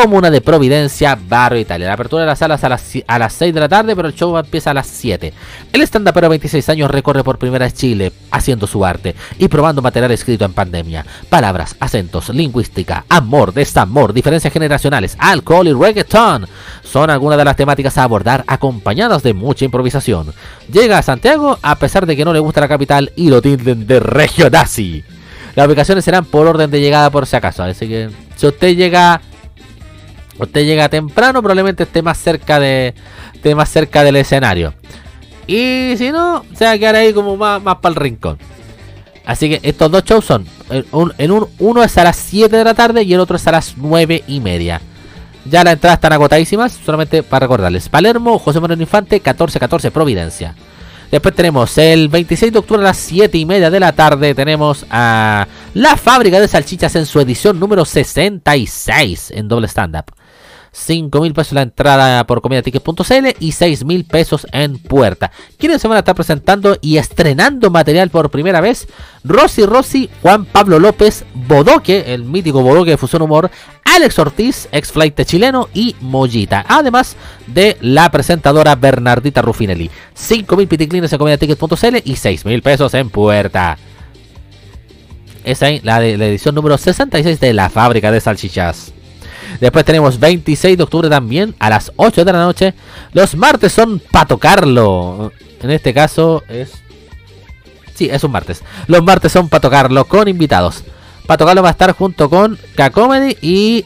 Comuna 0.00 0.30
de 0.30 0.40
Providencia, 0.40 1.18
Barrio 1.28 1.60
Italia. 1.60 1.88
La 1.88 1.94
apertura 1.94 2.22
de 2.22 2.28
las 2.28 2.38
salas 2.38 2.62
a 2.62 2.68
las, 2.68 2.84
a 3.04 3.18
las 3.18 3.32
6 3.32 3.52
de 3.52 3.58
la 3.58 3.68
tarde, 3.68 3.96
pero 3.96 4.06
el 4.06 4.14
show 4.14 4.38
empieza 4.38 4.70
a 4.70 4.74
las 4.74 4.86
7. 4.86 5.32
El 5.72 5.80
stand 5.82 6.12
pero 6.12 6.28
26 6.28 6.68
años 6.68 6.88
recorre 6.88 7.24
por 7.24 7.36
primera 7.36 7.64
vez 7.64 7.74
Chile, 7.74 8.12
haciendo 8.30 8.68
su 8.68 8.84
arte 8.84 9.16
y 9.40 9.48
probando 9.48 9.82
material 9.82 10.12
escrito 10.12 10.44
en 10.44 10.52
pandemia. 10.52 11.04
Palabras, 11.28 11.74
acentos, 11.80 12.28
lingüística, 12.28 13.06
amor, 13.08 13.52
desamor, 13.52 14.12
diferencias 14.12 14.52
generacionales, 14.52 15.16
alcohol 15.18 15.66
y 15.66 15.72
reggaeton 15.72 16.46
son 16.84 17.10
algunas 17.10 17.36
de 17.36 17.44
las 17.44 17.56
temáticas 17.56 17.98
a 17.98 18.04
abordar 18.04 18.44
acompañadas 18.46 19.24
de 19.24 19.34
mucha 19.34 19.64
improvisación. 19.64 20.32
Llega 20.72 20.98
a 20.98 21.02
Santiago 21.02 21.58
a 21.60 21.74
pesar 21.74 22.06
de 22.06 22.16
que 22.16 22.24
no 22.24 22.32
le 22.32 22.38
gusta 22.38 22.60
la 22.60 22.68
capital 22.68 23.10
y 23.16 23.30
lo 23.30 23.42
tilden 23.42 23.84
de 23.88 23.98
regionazi. 23.98 25.02
Las 25.56 25.66
ubicaciones 25.66 26.04
serán 26.04 26.24
por 26.24 26.46
orden 26.46 26.70
de 26.70 26.80
llegada 26.80 27.10
por 27.10 27.26
si 27.26 27.34
acaso, 27.34 27.64
así 27.64 27.88
que 27.88 28.10
si 28.36 28.46
usted 28.46 28.76
llega 28.76 29.20
usted 30.38 30.64
llega 30.64 30.88
temprano, 30.88 31.40
probablemente 31.42 31.82
esté 31.84 32.02
más 32.02 32.18
cerca 32.18 32.58
de 32.60 32.94
esté 33.34 33.54
más 33.54 33.68
cerca 33.70 34.02
del 34.04 34.16
escenario. 34.16 34.74
Y 35.46 35.94
si 35.96 36.10
no, 36.10 36.44
se 36.54 36.64
va 36.64 36.72
a 36.72 36.78
quedar 36.78 36.96
ahí 36.96 37.12
como 37.12 37.36
más, 37.36 37.62
más 37.62 37.76
para 37.76 37.90
el 37.94 37.96
rincón. 37.96 38.38
Así 39.24 39.48
que 39.48 39.60
estos 39.62 39.90
dos 39.90 40.04
shows 40.04 40.24
son. 40.24 40.46
En 40.70 40.84
en 41.18 41.30
un- 41.30 41.46
uno 41.58 41.82
es 41.82 41.96
a 41.98 42.04
las 42.04 42.16
7 42.16 42.56
de 42.56 42.64
la 42.64 42.74
tarde 42.74 43.02
y 43.02 43.12
el 43.14 43.20
otro 43.20 43.36
es 43.36 43.46
a 43.46 43.52
las 43.52 43.74
9 43.76 44.24
y 44.26 44.40
media. 44.40 44.80
Ya 45.44 45.64
las 45.64 45.74
entradas 45.74 45.96
están 45.98 46.12
agotadísimas, 46.12 46.72
solamente 46.84 47.22
para 47.22 47.44
recordarles. 47.46 47.88
Palermo, 47.88 48.38
José 48.38 48.60
Manuel 48.60 48.80
Infante, 48.80 49.16
1414 49.16 49.90
Providencia. 49.90 50.54
Después 51.10 51.34
tenemos 51.34 51.78
el 51.78 52.08
26 52.08 52.52
de 52.52 52.58
octubre 52.58 52.82
a 52.82 52.84
las 52.88 52.98
7 52.98 53.38
y 53.38 53.46
media 53.46 53.70
de 53.70 53.80
la 53.80 53.92
tarde. 53.92 54.34
Tenemos 54.34 54.84
a 54.90 55.46
La 55.72 55.96
Fábrica 55.96 56.38
de 56.38 56.48
Salchichas 56.48 56.94
en 56.96 57.06
su 57.06 57.18
edición 57.20 57.58
número 57.58 57.86
66 57.86 59.30
en 59.34 59.48
doble 59.48 59.68
stand-up. 59.68 60.04
5 60.72 61.20
mil 61.20 61.32
pesos 61.32 61.52
la 61.52 61.62
entrada 61.62 62.26
por 62.26 62.40
comidatickets.cl 62.40 63.36
y 63.40 63.52
6 63.52 63.84
mil 63.84 64.04
pesos 64.04 64.46
en 64.52 64.78
puerta. 64.78 65.30
¿Quiénes 65.58 65.80
se 65.80 65.88
van 65.88 65.96
a 65.96 66.00
estar 66.00 66.14
presentando 66.14 66.76
y 66.80 66.98
estrenando 66.98 67.70
material 67.70 68.10
por 68.10 68.30
primera 68.30 68.60
vez? 68.60 68.86
Rosy 69.24 69.66
Rossi, 69.66 70.08
Juan 70.22 70.44
Pablo 70.44 70.78
López, 70.78 71.24
Bodoque, 71.34 72.14
el 72.14 72.24
mítico 72.24 72.62
Bodoque 72.62 72.92
de 72.92 72.96
Fusión 72.96 73.22
Humor, 73.22 73.50
Alex 73.84 74.18
Ortiz, 74.18 74.68
ex 74.72 74.92
flight 74.92 75.20
chileno 75.24 75.68
y 75.74 75.96
Mollita. 76.00 76.64
Además 76.68 77.16
de 77.46 77.76
la 77.80 78.10
presentadora 78.10 78.74
Bernardita 78.76 79.42
Rufinelli. 79.42 79.90
5 80.14 80.56
mil 80.56 80.68
piticlines 80.68 81.12
en 81.12 81.18
comidatickets.cl 81.18 81.96
y 82.04 82.16
6 82.16 82.44
mil 82.44 82.62
pesos 82.62 82.94
en 82.94 83.10
puerta. 83.10 83.78
Esa 85.44 85.70
es 85.70 85.84
la, 85.84 86.00
de, 86.00 86.18
la 86.18 86.26
edición 86.26 86.54
número 86.54 86.76
66 86.76 87.40
de 87.40 87.52
la 87.54 87.70
fábrica 87.70 88.10
de 88.10 88.20
salchichas. 88.20 88.92
Después 89.60 89.84
tenemos 89.84 90.18
26 90.18 90.76
de 90.76 90.82
octubre 90.82 91.08
también 91.08 91.54
a 91.58 91.70
las 91.70 91.92
8 91.96 92.24
de 92.24 92.32
la 92.32 92.38
noche. 92.38 92.74
Los 93.12 93.34
martes 93.34 93.72
son 93.72 94.00
para 94.10 94.26
tocarlo. 94.26 95.32
En 95.60 95.70
este 95.70 95.92
caso 95.92 96.42
es... 96.48 96.72
Sí, 97.94 98.08
es 98.10 98.22
un 98.22 98.30
martes. 98.30 98.62
Los 98.86 99.02
martes 99.02 99.32
son 99.32 99.48
para 99.48 99.60
tocarlo 99.60 100.04
con 100.04 100.28
invitados. 100.28 100.84
Para 101.26 101.38
tocarlo 101.38 101.62
va 101.62 101.68
a 101.68 101.72
estar 101.72 101.92
junto 101.92 102.30
con 102.30 102.56
K-Comedy 102.76 103.36
y 103.42 103.84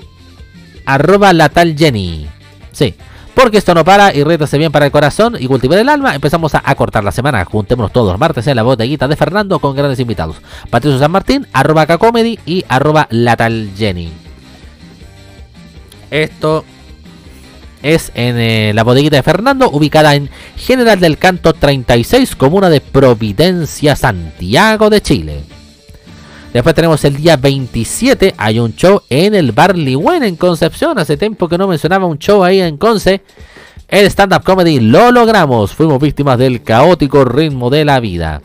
arroba 0.84 1.32
la 1.32 1.48
tal 1.48 1.76
Jenny. 1.76 2.28
Sí. 2.72 2.94
Porque 3.34 3.56
esto 3.56 3.74
no 3.74 3.82
para 3.82 4.14
y 4.14 4.22
rétase 4.24 4.58
bien 4.58 4.70
para 4.70 4.84
el 4.84 4.92
corazón 4.92 5.36
y 5.40 5.46
cultivar 5.46 5.78
el 5.78 5.88
alma. 5.88 6.14
Empezamos 6.14 6.54
a, 6.54 6.62
a 6.62 6.74
cortar 6.74 7.02
la 7.02 7.12
semana. 7.12 7.42
Juntémonos 7.46 7.90
todos 7.90 8.12
los 8.12 8.20
martes 8.20 8.46
en 8.46 8.56
la 8.56 8.62
bodeguita 8.62 9.08
de 9.08 9.16
Fernando 9.16 9.58
con 9.58 9.74
grandes 9.74 10.00
invitados. 10.00 10.36
Patricio 10.68 10.98
San 10.98 11.10
Martín, 11.10 11.46
arroba 11.54 11.86
K-Comedy 11.86 12.38
y 12.44 12.66
arroba 12.68 13.08
la 13.10 13.36
tal 13.36 13.70
Jenny. 13.74 14.12
Esto 16.12 16.62
es 17.82 18.12
en 18.14 18.36
eh, 18.38 18.72
la 18.74 18.84
bodeguita 18.84 19.16
de 19.16 19.22
Fernando, 19.22 19.70
ubicada 19.70 20.14
en 20.14 20.28
General 20.56 21.00
del 21.00 21.16
Canto 21.16 21.54
36, 21.54 22.36
comuna 22.36 22.68
de 22.68 22.82
Providencia, 22.82 23.96
Santiago 23.96 24.90
de 24.90 25.00
Chile. 25.00 25.40
Después 26.52 26.74
tenemos 26.74 27.02
el 27.06 27.16
día 27.16 27.38
27, 27.38 28.34
hay 28.36 28.58
un 28.58 28.76
show 28.76 29.00
en 29.08 29.34
el 29.34 29.52
Bar 29.52 29.74
Ligüen 29.74 30.22
en 30.22 30.36
Concepción. 30.36 30.98
Hace 30.98 31.16
tiempo 31.16 31.48
que 31.48 31.56
no 31.56 31.66
mencionaba 31.66 32.04
un 32.04 32.18
show 32.18 32.44
ahí 32.44 32.60
en 32.60 32.76
Conce. 32.76 33.22
El 33.88 34.04
stand-up 34.04 34.44
comedy 34.44 34.80
lo 34.80 35.12
logramos. 35.12 35.72
Fuimos 35.72 35.98
víctimas 35.98 36.36
del 36.36 36.62
caótico 36.62 37.24
ritmo 37.24 37.70
de 37.70 37.86
la 37.86 38.00
vida. 38.00 38.42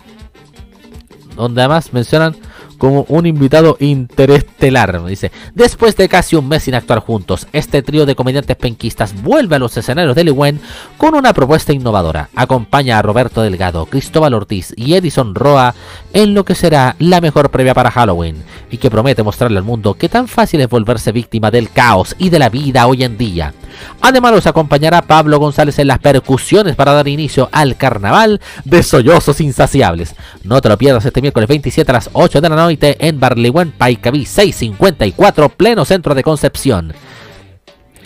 Donde 1.35 1.61
además 1.61 1.91
mencionan 1.91 2.33
como 2.77 3.05
un 3.09 3.25
invitado 3.25 3.77
interestelar. 3.79 5.03
Dice, 5.05 5.31
después 5.53 5.95
de 5.95 6.09
casi 6.09 6.35
un 6.35 6.47
mes 6.47 6.63
sin 6.63 6.75
actuar 6.75 6.99
juntos, 6.99 7.47
este 7.53 7.81
trío 7.81 8.05
de 8.05 8.15
comediantes 8.15 8.55
penquistas 8.55 9.21
vuelve 9.21 9.55
a 9.55 9.59
los 9.59 9.75
escenarios 9.75 10.15
de 10.15 10.23
Ligüen 10.23 10.59
con 10.97 11.15
una 11.15 11.33
propuesta 11.33 11.73
innovadora. 11.73 12.29
Acompaña 12.35 12.99
a 12.99 13.01
Roberto 13.01 13.41
Delgado, 13.41 13.85
Cristóbal 13.85 14.33
Ortiz 14.33 14.73
y 14.75 14.95
Edison 14.95 15.35
Roa 15.35 15.73
en 16.13 16.33
lo 16.33 16.45
que 16.45 16.55
será 16.55 16.95
la 16.99 17.21
mejor 17.21 17.49
previa 17.51 17.73
para 17.73 17.91
Halloween 17.91 18.43
y 18.71 18.77
que 18.77 18.91
promete 18.91 19.23
mostrarle 19.23 19.57
al 19.57 19.63
mundo 19.63 19.95
que 19.95 20.09
tan 20.09 20.27
fácil 20.27 20.61
es 20.61 20.69
volverse 20.69 21.11
víctima 21.11 21.51
del 21.51 21.69
caos 21.69 22.15
y 22.17 22.29
de 22.29 22.39
la 22.39 22.49
vida 22.49 22.87
hoy 22.87 23.03
en 23.03 23.17
día. 23.17 23.53
Además 24.01 24.31
los 24.31 24.47
acompañará 24.47 25.01
Pablo 25.01 25.39
González 25.39 25.77
en 25.79 25.87
las 25.87 25.99
percusiones 25.99 26.75
para 26.75 26.93
dar 26.93 27.07
inicio 27.07 27.49
al 27.51 27.75
carnaval 27.77 28.41
de 28.65 28.83
sollozos 28.83 29.41
insaciables. 29.41 30.15
No 30.43 30.61
te 30.61 30.69
lo 30.69 30.77
pierdas 30.77 31.05
este 31.05 31.21
miércoles 31.21 31.47
27 31.47 31.91
a 31.91 31.93
las 31.93 32.09
8 32.13 32.41
de 32.41 32.49
la 32.49 32.55
noche 32.55 32.66
en 32.69 33.19
Barligüen, 33.19 33.71
Paicaví 33.71 34.25
654, 34.25 35.49
pleno 35.49 35.85
centro 35.85 36.13
de 36.15 36.23
Concepción. 36.23 36.93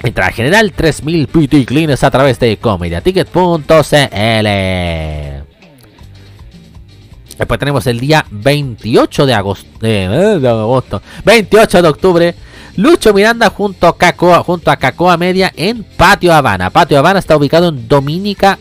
Entrada 0.03 0.31
general 0.31 0.71
3000 0.71 1.27
PT 1.27 1.65
Cleans 1.65 2.03
a 2.03 2.11
través 2.11 2.39
de 2.39 2.57
comediaticket.cl. 2.57 4.47
Después 7.37 7.59
tenemos 7.59 7.87
el 7.87 7.99
día 7.99 8.25
28 8.29 9.25
de 9.25 9.33
agosto, 9.33 9.67
eh, 9.81 10.37
de 10.39 10.47
agosto 10.47 11.01
28 11.25 11.81
de 11.81 11.87
octubre. 11.87 12.35
Lucho 12.77 13.13
Miranda 13.13 13.49
junto 13.49 13.87
a 13.87 13.97
Cacoa, 13.97 14.43
junto 14.43 14.71
a 14.71 14.77
Cacoa 14.77 15.17
Media 15.17 15.51
en 15.55 15.83
Patio 15.83 16.33
Habana. 16.33 16.69
Patio 16.69 16.97
Habana 16.97 17.19
está 17.19 17.35
ubicado 17.35 17.69
en 17.69 17.87
Dominica 17.87 18.57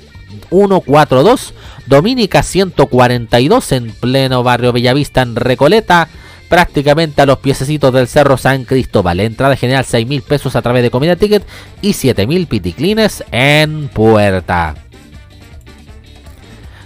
142, 0.51 1.55
Dominica 1.87 2.43
142 2.43 3.73
en 3.73 3.91
pleno 3.93 4.43
barrio 4.43 4.73
Bellavista 4.73 5.23
en 5.23 5.37
Recoleta, 5.37 6.09
prácticamente 6.49 7.23
a 7.23 7.27
los 7.27 7.39
piececitos 7.39 7.95
del 7.95 8.09
Cerro 8.09 8.37
San 8.37 8.65
Cristóbal. 8.65 9.21
Entrada 9.21 9.57
general 9.57 9.85
6 9.85 10.07
mil 10.07 10.23
pesos 10.23 10.57
a 10.57 10.63
través 10.63 10.83
de 10.83 10.91
Comida 10.91 11.17
Ticket 11.17 11.45
y 11.81 11.93
7 11.95 12.27
mil 12.27 12.47
piticlines 12.47 13.25
en 13.31 13.89
puerta. 13.89 14.75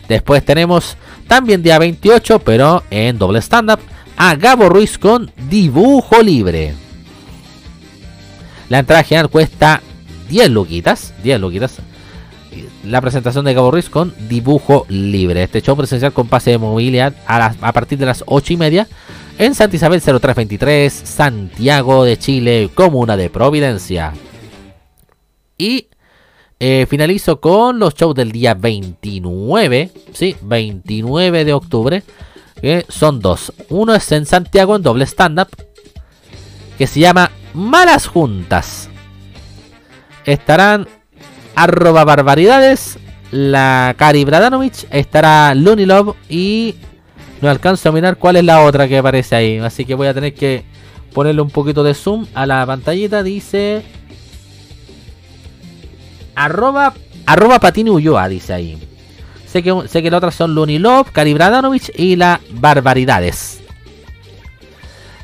Después 0.09 0.45
tenemos 0.45 0.97
también 1.27 1.63
día 1.63 1.79
28, 1.79 2.41
pero 2.41 2.83
en 2.91 3.19
doble 3.19 3.41
stand-up, 3.41 3.81
a 4.17 4.37
Gabo 4.37 4.69
Ruiz 4.69 4.99
con 4.99 5.33
dibujo 5.49 6.23
libre. 6.23 6.75
La 8.69 8.79
entrada 8.79 9.03
general 9.03 9.31
cuesta 9.31 9.83
10 10.29 10.51
luquitas, 10.51 11.15
10 11.23 11.41
luquitas. 11.41 11.79
La 12.85 13.01
presentación 13.01 13.45
de 13.45 13.55
Gabo 13.55 13.71
Ruiz 13.71 13.89
con 13.91 14.15
dibujo 14.29 14.87
libre. 14.89 15.43
Este 15.43 15.63
show 15.63 15.77
presencial 15.77 16.13
con 16.13 16.29
pase 16.29 16.51
de 16.51 16.59
movilidad 16.59 17.15
a, 17.27 17.39
las- 17.39 17.57
a 17.61 17.73
partir 17.73 17.99
de 17.99 18.07
las 18.07 18.23
8 18.27 18.53
y 18.53 18.57
media 18.57 18.87
en 19.39 19.55
Santa 19.55 19.77
Isabel 19.77 20.01
0323, 20.01 20.93
Santiago 20.93 22.05
de 22.05 22.19
Chile, 22.19 22.71
comuna 22.75 23.17
de 23.17 23.31
Providencia. 23.31 24.13
Y 25.59 25.89
eh, 26.61 26.87
finalizo 26.89 27.41
con 27.41 27.79
los 27.79 27.95
shows 27.95 28.15
del 28.15 28.31
día 28.33 28.55
29, 28.55 29.91
sí, 30.13 30.37
29 30.43 31.45
de 31.45 31.53
octubre, 31.53 32.03
que 32.61 32.85
son 32.89 33.21
dos. 33.21 33.53
Uno 33.71 33.95
es 33.95 34.11
en 34.13 34.25
Santiago 34.27 34.77
en 34.77 34.83
doble 34.83 35.05
stand-up, 35.07 35.49
que 36.79 36.87
se 36.87 37.01
llama 37.01 37.31
Malas 37.55 38.07
Juntas. 38.07 38.89
Estarán 40.25 40.89
arroba 41.55 42.05
barbaridades, 42.05 42.99
la 43.31 43.95
Cari 43.99 44.25
Bradanovic, 44.25 44.87
estará 44.91 45.55
Looney 45.55 45.87
Love 45.87 46.15
y 46.29 46.77
no 47.41 47.51
alcanzo 47.51 47.89
a 47.89 47.93
mirar 47.93 48.17
cuál 48.17 48.37
es 48.37 48.45
la 48.45 48.63
otra 48.63 48.89
que 48.89 48.99
aparece 48.99 49.35
ahí. 49.35 49.59
Así 49.59 49.85
que 49.85 49.95
voy 49.95 50.07
a 50.07 50.15
tener 50.15 50.35
que 50.35 50.65
ponerle 51.13 51.43
un 51.43 51.51
poquito 51.51 51.83
de 51.83 51.95
zoom 51.95 52.27
a 52.35 52.47
la 52.47 52.65
pantallita. 52.67 53.23
Dice 53.23 53.83
arroba, 56.35 56.95
arroba 57.27 57.59
Patini 57.59 57.91
Ulloa, 57.91 58.29
dice 58.29 58.53
ahí. 58.53 58.79
Sé 59.47 59.63
que, 59.63 59.73
sé 59.89 60.03
que 60.03 60.11
las 60.11 60.19
otras 60.19 60.35
son 60.35 60.55
Looney 60.55 60.79
Love, 60.79 61.11
Cari 61.13 61.35
Bradanovic 61.35 61.93
y 61.99 62.17
la 62.17 62.41
Barbaridades. 62.51 63.64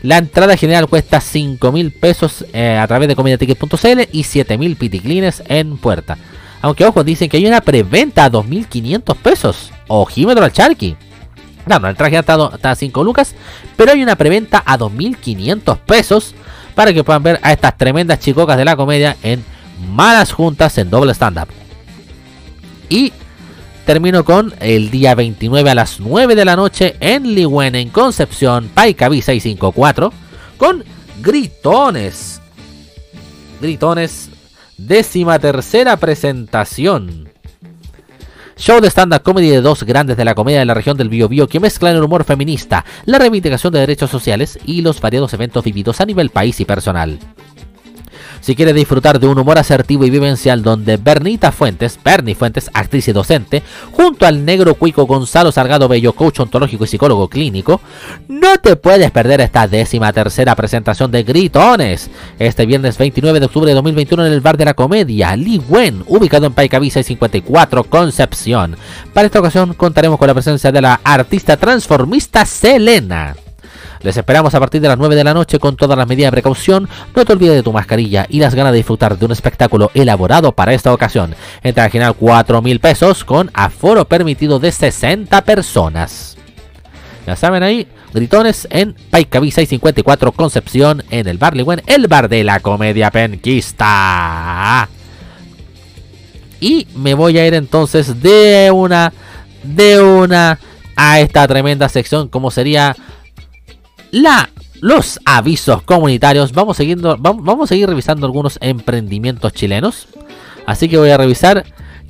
La 0.02 0.16
entrada 0.16 0.56
general 0.56 0.88
cuesta 0.88 1.20
5 1.20 1.72
mil 1.72 1.92
pesos 1.92 2.44
eh, 2.52 2.78
a 2.78 2.86
través 2.86 3.08
de 3.08 3.16
comediaticket.cl 3.16 4.08
y 4.12 4.22
7 4.22 4.56
mil 4.56 4.76
piticlines 4.76 5.42
en 5.46 5.76
puerta. 5.76 6.16
Aunque 6.62 6.84
ojo, 6.84 7.04
dicen 7.04 7.28
que 7.28 7.36
hay 7.36 7.46
una 7.46 7.60
preventa 7.60 8.24
a 8.24 8.30
2.500 8.30 9.16
pesos. 9.16 9.72
Ojímetro 9.88 10.44
al 10.44 10.52
charqui. 10.52 10.96
Claro, 11.66 11.88
el 11.88 11.96
traje 11.96 12.18
está, 12.18 12.34
a 12.34 12.74
5 12.74 13.04
lucas, 13.04 13.34
pero 13.76 13.92
hay 13.92 14.02
una 14.02 14.16
preventa 14.16 14.62
a 14.64 14.78
2.500 14.78 15.78
pesos 15.78 16.34
para 16.74 16.92
que 16.92 17.04
puedan 17.04 17.22
ver 17.22 17.38
a 17.42 17.52
estas 17.52 17.76
tremendas 17.76 18.20
chicocas 18.20 18.56
de 18.56 18.64
la 18.64 18.76
comedia 18.76 19.16
en 19.22 19.44
Malas 19.90 20.32
Juntas 20.32 20.78
en 20.78 20.88
doble 20.88 21.12
stand-up. 21.12 21.48
Y 22.88 23.12
termino 23.84 24.24
con 24.24 24.54
el 24.60 24.90
día 24.90 25.14
29 25.14 25.70
a 25.70 25.74
las 25.74 26.00
9 26.00 26.34
de 26.34 26.44
la 26.44 26.56
noche 26.56 26.96
en 27.00 27.34
Ligüen, 27.34 27.74
en 27.74 27.90
Concepción, 27.90 28.70
Paicaví 28.74 29.22
654, 29.22 30.12
con 30.56 30.84
Gritones. 31.20 32.40
Gritones, 33.60 34.30
décima 34.76 35.38
tercera 35.38 35.96
presentación. 35.96 37.28
Show 38.56 38.80
de 38.80 38.90
stand-up 38.90 39.22
comedy 39.22 39.48
de 39.48 39.62
dos 39.62 39.84
grandes 39.84 40.18
de 40.18 40.24
la 40.24 40.34
comedia 40.34 40.58
de 40.58 40.66
la 40.66 40.74
región 40.74 40.96
del 40.96 41.08
Biobío 41.08 41.48
que 41.48 41.60
mezclan 41.60 41.96
el 41.96 42.02
humor 42.02 42.24
feminista, 42.24 42.84
la 43.06 43.18
reivindicación 43.18 43.72
de 43.72 43.80
derechos 43.80 44.10
sociales 44.10 44.58
y 44.66 44.82
los 44.82 45.00
variados 45.00 45.32
eventos 45.32 45.64
vividos 45.64 46.00
a 46.02 46.04
nivel 46.04 46.28
país 46.28 46.60
y 46.60 46.66
personal. 46.66 47.18
Si 48.40 48.54
quieres 48.54 48.74
disfrutar 48.74 49.20
de 49.20 49.26
un 49.26 49.38
humor 49.38 49.58
asertivo 49.58 50.04
y 50.04 50.10
vivencial 50.10 50.62
donde 50.62 50.96
Bernita 50.96 51.52
Fuentes, 51.52 51.98
Bernie 52.02 52.34
Fuentes, 52.34 52.70
actriz 52.72 53.06
y 53.08 53.12
docente, 53.12 53.62
junto 53.92 54.26
al 54.26 54.44
negro 54.44 54.74
cuico 54.74 55.06
Gonzalo 55.06 55.52
Sargado 55.52 55.88
Bello, 55.88 56.14
coach 56.14 56.40
ontológico 56.40 56.84
y 56.84 56.88
psicólogo 56.88 57.28
clínico, 57.28 57.80
no 58.28 58.58
te 58.58 58.76
puedes 58.76 59.10
perder 59.10 59.40
esta 59.40 59.68
décima 59.68 60.12
tercera 60.12 60.54
presentación 60.54 61.10
de 61.10 61.22
Gritones, 61.22 62.10
este 62.38 62.64
viernes 62.64 62.96
29 62.96 63.40
de 63.40 63.46
octubre 63.46 63.68
de 63.68 63.74
2021 63.74 64.26
en 64.26 64.32
el 64.32 64.40
Bar 64.40 64.56
de 64.56 64.64
la 64.64 64.74
Comedia, 64.74 65.36
Li 65.36 65.60
Wen, 65.68 66.02
ubicado 66.06 66.46
en 66.46 66.54
Paicaví 66.54 66.90
654, 66.90 67.84
Concepción. 67.84 68.76
Para 69.12 69.26
esta 69.26 69.40
ocasión 69.40 69.74
contaremos 69.74 70.18
con 70.18 70.28
la 70.28 70.34
presencia 70.34 70.72
de 70.72 70.80
la 70.80 71.00
artista 71.04 71.56
transformista 71.56 72.46
Selena. 72.46 73.34
Les 74.02 74.16
esperamos 74.16 74.54
a 74.54 74.60
partir 74.60 74.80
de 74.80 74.88
las 74.88 74.96
9 74.96 75.14
de 75.14 75.24
la 75.24 75.34
noche 75.34 75.58
con 75.58 75.76
todas 75.76 75.96
las 75.96 76.06
medidas 76.06 76.28
de 76.30 76.36
precaución. 76.36 76.88
No 77.14 77.24
te 77.24 77.32
olvides 77.34 77.56
de 77.56 77.62
tu 77.62 77.72
mascarilla 77.72 78.24
y 78.30 78.40
las 78.40 78.54
ganas 78.54 78.72
de 78.72 78.78
disfrutar 78.78 79.18
de 79.18 79.26
un 79.26 79.32
espectáculo 79.32 79.90
elaborado 79.92 80.52
para 80.52 80.72
esta 80.72 80.94
ocasión. 80.94 81.34
Entra 81.62 81.84
al 81.84 81.90
final 81.90 82.14
4 82.14 82.62
mil 82.62 82.80
pesos 82.80 83.24
con 83.24 83.50
aforo 83.52 84.06
permitido 84.06 84.58
de 84.58 84.72
60 84.72 85.42
personas. 85.42 86.38
Ya 87.26 87.36
saben 87.36 87.62
ahí, 87.62 87.86
gritones 88.14 88.66
en 88.70 88.94
Paicaví 89.10 89.50
654 89.50 90.32
Concepción 90.32 91.04
en 91.10 91.28
el 91.28 91.36
Bar 91.36 91.54
Ligüen, 91.54 91.82
el 91.86 92.08
bar 92.08 92.30
de 92.30 92.42
la 92.42 92.60
comedia 92.60 93.10
penquista. 93.10 94.88
Y 96.58 96.86
me 96.94 97.12
voy 97.12 97.38
a 97.38 97.46
ir 97.46 97.52
entonces 97.52 98.22
de 98.22 98.70
una, 98.72 99.12
de 99.62 100.02
una 100.02 100.58
a 100.96 101.20
esta 101.20 101.46
tremenda 101.46 101.88
sección 101.88 102.28
como 102.28 102.50
sería 102.50 102.96
la, 104.10 104.50
los 104.80 105.20
avisos 105.24 105.82
comunitarios. 105.82 106.52
Vamos, 106.52 106.76
siguiendo, 106.76 107.16
vamos, 107.18 107.64
a 107.64 107.68
seguir 107.68 107.88
revisando 107.88 108.26
algunos 108.26 108.58
emprendimientos 108.60 109.52
chilenos. 109.52 110.08
Así 110.66 110.88
que 110.88 110.98
voy 110.98 111.10
a 111.10 111.16
revisar 111.16 111.64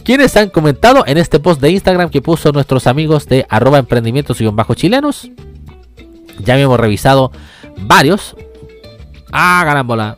quienes 0.05 0.37
han 0.37 0.51
comentado 0.51 1.05
en 1.07 1.19
este 1.19 1.41
post 1.41 1.61
de 1.61 1.71
Instagram 1.71 2.11
que 2.11 2.23
puso 2.23 2.53
nuestros 2.53 2.87
amigos 2.87 3.27
de 3.27 3.47
arroba 3.49 3.79
emprendimientos 3.79 4.41
y 4.41 4.47
bajo 4.47 4.75
chilenos. 4.75 5.31
Ya 6.45 6.59
hemos 6.59 6.81
revisado 6.81 7.33
varios. 7.83 8.37
Ah, 9.33 9.63
carambola. 9.65 10.17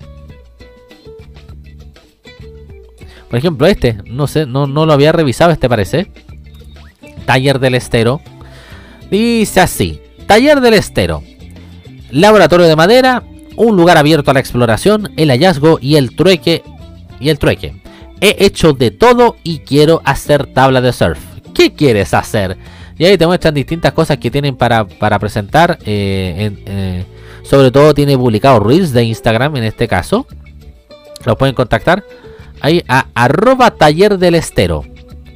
Por 3.29 3.39
ejemplo, 3.39 3.67
este, 3.67 3.99
no 4.05 4.27
sé, 4.27 4.45
no, 4.45 4.67
no 4.67 4.85
lo 4.85 4.93
había 4.93 5.11
revisado, 5.11 5.53
este 5.53 5.69
parece. 5.69 6.13
Taller 7.25 7.59
del 7.59 7.75
Estero. 7.75 8.21
Dice 9.11 9.61
así: 9.61 10.01
Taller 10.27 10.61
del 10.61 10.75
Estero. 10.75 11.23
Laboratorio 12.13 12.69
de 12.69 12.77
madera, 12.77 13.23
un 13.57 13.77
lugar 13.77 13.97
abierto 13.97 14.31
a 14.31 14.35
la 14.35 14.41
exploración, 14.41 15.11
el 15.17 15.31
hallazgo 15.31 15.79
y 15.81 15.97
el 15.97 16.15
trueque. 16.15 16.63
Y 17.19 17.31
el 17.31 17.39
trueque. 17.39 17.75
He 18.21 18.45
hecho 18.45 18.73
de 18.73 18.91
todo 18.91 19.37
y 19.43 19.61
quiero 19.61 20.01
hacer 20.05 20.47
tabla 20.47 20.81
de 20.81 20.93
surf. 20.93 21.19
¿Qué 21.55 21.73
quieres 21.75 22.15
hacer? 22.15 22.57
Y 22.99 23.05
ahí 23.05 23.19
te 23.19 23.27
muestran 23.27 23.55
distintas 23.55 23.93
cosas 23.93 24.19
que 24.19 24.31
tienen 24.31 24.57
para, 24.57 24.87
para 24.87 25.19
presentar. 25.19 25.79
eh, 25.85 26.53
eh, 26.67 27.05
sobre 27.43 27.71
todo 27.71 27.93
tiene 27.95 28.17
publicado 28.17 28.61
Reels 28.61 28.93
de 28.93 29.05
Instagram 29.05 29.57
en 29.57 29.65
este 29.65 29.89
caso. 29.89 30.27
Lo 31.25 31.37
pueden 31.37 31.55
contactar 31.55 32.05
ahí 32.61 32.85
a 32.89 33.07
arroba 33.15 33.73
taller 33.73 34.19
del 34.19 34.35
estero. 34.35 34.85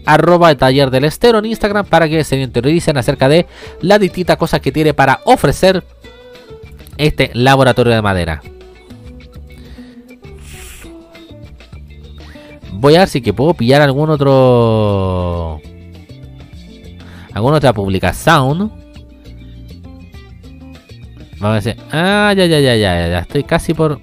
Arroba 0.05 0.55
taller 0.55 0.91
del 0.91 1.05
estero 1.05 1.39
en 1.39 1.47
Instagram 1.47 1.85
para 1.85 2.09
que 2.09 2.23
se 2.23 2.41
interioricen 2.41 2.97
acerca 2.97 3.29
de 3.29 3.47
las 3.81 3.99
distintas 3.99 4.37
cosas 4.37 4.61
que 4.61 4.71
tiene 4.71 4.95
para 4.95 5.21
ofrecer 5.25 5.83
este 6.99 7.31
laboratorio 7.35 7.95
de 7.95 8.03
madera. 8.03 8.43
Voy 12.73 12.95
a 12.95 13.01
ver 13.01 13.09
si 13.09 13.23
que 13.23 13.33
puedo 13.33 13.55
pillar 13.55 13.81
algún 13.81 14.11
otro. 14.11 15.61
Alguna 17.33 17.57
otra 17.57 17.73
publicación. 17.73 18.73
Vamos 21.39 21.51
a 21.51 21.55
decir. 21.55 21.77
Ah, 21.91 22.33
ya, 22.37 22.47
ya, 22.47 22.61
ya, 22.61 22.77
ya, 22.77 23.09
ya. 23.09 23.19
Estoy 23.21 23.45
casi 23.45 23.75
por. 23.75 24.01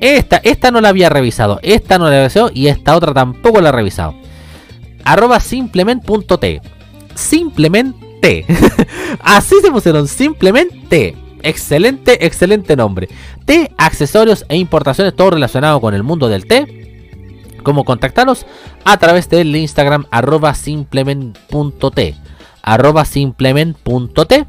Esta, 0.00 0.38
esta 0.42 0.70
no 0.70 0.80
la 0.80 0.88
había 0.88 1.08
revisado. 1.08 1.60
Esta 1.62 1.98
no 1.98 2.04
la 2.04 2.10
había 2.10 2.20
revisado. 2.20 2.50
Y 2.54 2.68
esta 2.68 2.96
otra 2.96 3.12
tampoco 3.12 3.60
la 3.60 3.68
he 3.70 3.72
revisado. 3.72 4.14
Arroba 5.04 5.40
simplement.t. 5.40 6.60
Simplemente. 7.14 8.44
Así 9.20 9.56
se 9.62 9.70
pusieron. 9.70 10.08
Simplemente. 10.08 11.16
Excelente, 11.42 12.26
excelente 12.26 12.74
nombre. 12.74 13.08
T, 13.44 13.70
accesorios 13.76 14.44
e 14.48 14.56
importaciones, 14.56 15.14
todo 15.14 15.30
relacionado 15.30 15.80
con 15.80 15.94
el 15.94 16.02
mundo 16.02 16.28
del 16.28 16.46
té. 16.46 17.12
Cómo 17.62 17.84
contactarlos 17.84 18.46
a 18.84 18.96
través 18.96 19.28
del 19.28 19.54
Instagram 19.54 20.06
arroba 20.10 20.54
simplement.t. 20.54 22.14
Arroba 22.62 23.04
simplement.t. 23.04 24.46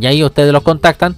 Y 0.00 0.06
ahí 0.06 0.24
ustedes 0.24 0.52
los 0.52 0.62
contactan 0.62 1.16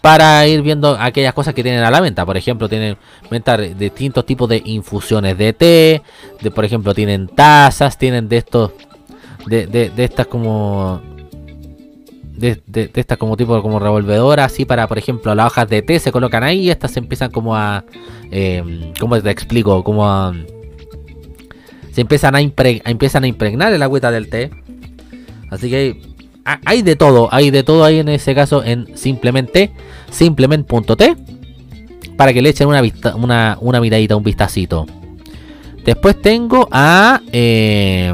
para 0.00 0.46
ir 0.46 0.60
viendo 0.60 0.98
aquellas 1.00 1.32
cosas 1.32 1.54
que 1.54 1.62
tienen 1.62 1.82
a 1.82 1.90
la 1.90 2.02
venta. 2.02 2.26
Por 2.26 2.36
ejemplo, 2.36 2.68
tienen 2.68 2.98
venta 3.30 3.56
distintos 3.56 4.26
tipos 4.26 4.48
de 4.50 4.60
infusiones 4.66 5.38
de 5.38 5.52
té. 5.54 6.02
De, 6.42 6.50
por 6.50 6.66
ejemplo, 6.66 6.94
tienen 6.94 7.26
tazas, 7.26 7.96
tienen 7.96 8.28
de 8.28 8.36
estos. 8.36 8.72
De, 9.46 9.66
de 9.66 10.04
estas 10.04 10.26
como. 10.26 11.13
De, 12.36 12.60
de, 12.66 12.90
estas 12.94 13.16
como 13.16 13.36
tipo 13.36 13.62
como 13.62 13.78
revolvedoras, 13.78 14.52
así 14.52 14.64
para, 14.64 14.88
por 14.88 14.98
ejemplo, 14.98 15.34
las 15.36 15.46
hojas 15.46 15.68
de 15.68 15.82
té 15.82 15.98
se 16.00 16.10
colocan 16.10 16.42
ahí 16.42 16.62
y 16.62 16.70
estas 16.70 16.90
se 16.90 16.98
empiezan 16.98 17.30
como 17.30 17.54
a. 17.56 17.84
Eh, 18.30 18.92
¿Cómo 18.98 19.20
te 19.20 19.30
explico? 19.30 19.84
Como 19.84 20.04
a. 20.06 20.34
Se 21.92 22.00
empiezan 22.00 22.34
a, 22.34 22.40
impre- 22.42 22.82
a- 22.84 22.90
empiezan 22.90 23.22
a 23.22 23.28
impregnar 23.28 23.72
el 23.72 23.82
agüita 23.82 24.10
del 24.10 24.28
té. 24.28 24.50
Así 25.48 25.70
que 25.70 26.02
ha- 26.44 26.60
hay 26.64 26.82
de 26.82 26.96
todo, 26.96 27.28
hay 27.32 27.50
de 27.50 27.62
todo 27.62 27.84
ahí 27.84 28.00
en 28.00 28.08
ese 28.08 28.34
caso 28.34 28.64
en 28.64 28.96
simplemente 28.96 29.70
simplemente.t 30.10 31.16
para 32.16 32.32
que 32.32 32.42
le 32.42 32.48
echen 32.48 32.66
una, 32.68 32.80
vista, 32.80 33.14
una, 33.14 33.58
una 33.60 33.80
miradita, 33.80 34.16
un 34.16 34.24
vistacito. 34.24 34.86
Después 35.84 36.20
tengo 36.20 36.68
a 36.72 37.20
eh, 37.32 38.12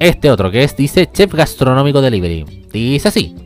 este 0.00 0.30
otro 0.30 0.50
que 0.50 0.64
es, 0.64 0.74
dice 0.76 1.08
Chef 1.12 1.32
Gastronómico 1.32 2.00
Delivery. 2.00 2.44
Dice 2.72 3.08
así. 3.08 3.36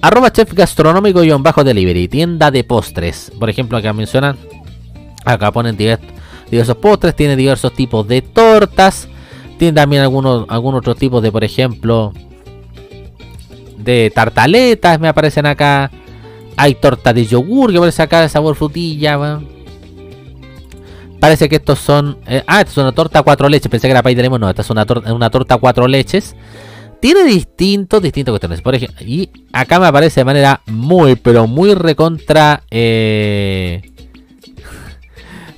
Arroba 0.00 0.32
Chef 0.32 0.52
Gastronómico 0.54 1.22
y 1.22 1.30
bajo 1.30 1.64
delivery. 1.64 2.08
Tienda 2.08 2.50
de 2.50 2.64
postres. 2.64 3.30
Por 3.38 3.50
ejemplo, 3.50 3.76
acá 3.76 3.92
mencionan. 3.92 4.36
Acá 5.24 5.52
ponen 5.52 5.76
divers- 5.76 6.00
diversos 6.50 6.76
postres. 6.76 7.14
Tiene 7.14 7.36
diversos 7.36 7.74
tipos 7.74 8.06
de 8.08 8.22
tortas. 8.22 9.08
Tiene 9.58 9.74
también 9.74 10.02
algunos, 10.02 10.46
algunos 10.48 10.78
otros 10.78 10.96
tipos 10.96 11.22
de, 11.22 11.30
por 11.30 11.44
ejemplo, 11.44 12.12
de 13.76 14.10
tartaletas. 14.14 14.98
Me 15.00 15.08
aparecen 15.08 15.46
acá. 15.46 15.90
Hay 16.56 16.74
torta 16.76 17.12
de 17.12 17.26
yogur 17.26 17.70
que 17.70 17.78
aparece 17.78 18.02
acá 18.02 18.20
de 18.20 18.28
sabor 18.28 18.54
frutilla. 18.56 19.40
Parece 21.20 21.48
que 21.48 21.56
estos 21.56 21.78
son. 21.78 22.18
eh, 22.26 22.42
ah, 22.46 22.60
esta 22.60 22.70
es 22.72 22.76
una 22.78 22.92
torta 22.92 23.22
cuatro 23.22 23.48
leches. 23.48 23.70
Pensé 23.70 23.88
que 23.88 23.92
era 23.92 24.02
pay 24.02 24.14
de 24.14 24.22
limón. 24.22 24.40
No, 24.40 24.48
esta 24.48 24.62
es 24.62 24.70
una, 24.70 24.86
torta 24.86 25.12
una 25.12 25.30
torta 25.30 25.56
cuatro 25.56 25.88
leches. 25.88 26.36
Tiene 27.00 27.24
distintos, 27.24 28.02
distintos 28.02 28.32
cuestiones. 28.32 28.60
Por 28.60 28.74
ejemplo, 28.74 29.04
y 29.06 29.30
acá 29.52 29.78
me 29.78 29.86
aparece 29.86 30.20
de 30.20 30.24
manera 30.24 30.60
muy, 30.66 31.16
pero 31.16 31.46
muy 31.46 31.74
recontra. 31.74 32.62
eh, 32.70 33.82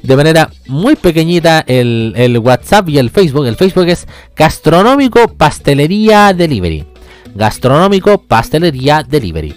de 0.02 0.16
manera 0.16 0.50
muy 0.66 0.96
pequeñita 0.96 1.62
el, 1.66 2.14
el 2.16 2.38
WhatsApp 2.38 2.88
y 2.88 2.98
el 2.98 3.10
Facebook. 3.10 3.46
El 3.46 3.56
Facebook 3.56 3.86
es 3.88 4.06
Gastronómico 4.34 5.28
Pastelería 5.28 6.32
Delivery. 6.32 6.86
Gastronómico 7.34 8.18
Pastelería 8.18 9.04
Delivery. 9.06 9.54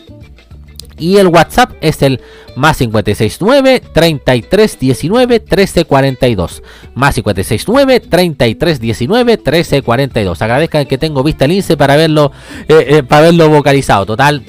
Y 0.97 1.17
el 1.17 1.27
WhatsApp 1.27 1.71
es 1.81 2.01
el 2.01 2.21
más 2.55 2.77
569 2.77 3.81
33 3.93 4.79
19 4.79 5.39
13 5.39 5.85
42. 5.85 6.63
Más 6.95 7.15
569 7.15 7.99
33 8.01 8.79
19 8.79 9.37
13 9.37 9.81
42. 9.81 10.41
Agradezcan 10.41 10.85
que 10.85 10.97
tengo 10.97 11.23
vista 11.23 11.45
el 11.45 11.53
INSE 11.53 11.77
para 11.77 11.95
verlo, 11.95 12.31
eh, 12.67 12.85
eh, 12.87 13.03
para 13.03 13.23
verlo 13.23 13.49
vocalizado. 13.49 14.05
Total, 14.05 14.43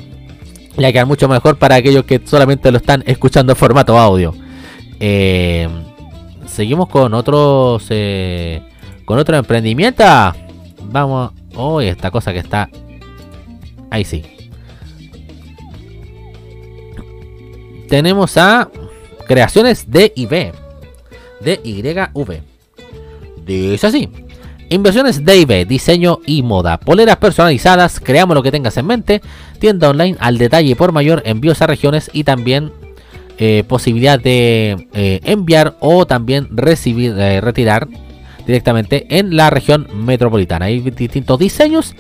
Le 0.77 0.83
va 0.83 0.89
a 0.89 0.93
quedar 0.93 1.07
mucho 1.07 1.29
mejor 1.29 1.57
para 1.57 1.77
aquellos 1.77 2.05
que 2.05 2.21
solamente 2.25 2.71
lo 2.71 2.79
están 2.79 3.03
escuchando 3.07 3.53
en 3.53 3.57
formato 3.57 3.99
audio. 3.99 4.35
Eh, 5.01 5.69
seguimos 6.47 6.89
con 6.89 7.15
otros. 7.15 7.89
con 9.05 9.19
otro 9.19 9.37
emprendimiento. 9.37 10.05
Vamos. 10.83 11.33
Oh, 11.57 11.81
esta 11.81 12.11
cosa 12.11 12.33
que 12.33 12.41
está. 12.41 12.69
Ahí 13.91 14.05
sí. 14.05 14.34
Tenemos 17.89 18.37
a 18.37 18.71
creaciones 19.27 19.91
de 19.91 20.13
IB. 20.15 20.53
De 21.41 21.61
YV. 21.63 22.43
Dice 23.45 23.87
así. 23.87 24.09
Inversiones 24.71 25.25
de 25.25 25.37
IB, 25.37 25.67
diseño 25.67 26.21
y 26.27 26.43
moda. 26.43 26.81
Poleras 26.81 27.19
personalizadas, 27.19 28.01
creamos 28.01 28.35
lo 28.35 28.43
que 28.43 28.51
tengas 28.51 28.77
en 28.77 28.87
mente. 28.87 29.21
Tienda 29.59 29.91
online 29.91 30.17
al 30.21 30.39
detalle 30.39 30.75
por 30.75 30.93
mayor, 30.93 31.23
envíos 31.27 31.61
a 31.61 31.67
regiones 31.67 32.11
y 32.13 32.25
también 32.25 32.73
eh, 33.39 33.65
posibilidad 33.69 34.19
de 34.19 34.89
eh, 34.95 35.21
enviar 35.25 35.77
o 35.81 36.07
también 36.07 36.49
recibir, 36.51 37.15
eh, 37.19 37.41
retirar 37.41 37.89
directamente 38.47 39.19
en 39.19 39.37
la 39.37 39.51
región 39.51 39.87
metropolitana. 39.93 40.67
Hay 40.67 40.81
distintos 40.81 41.39
diseños 41.39 41.95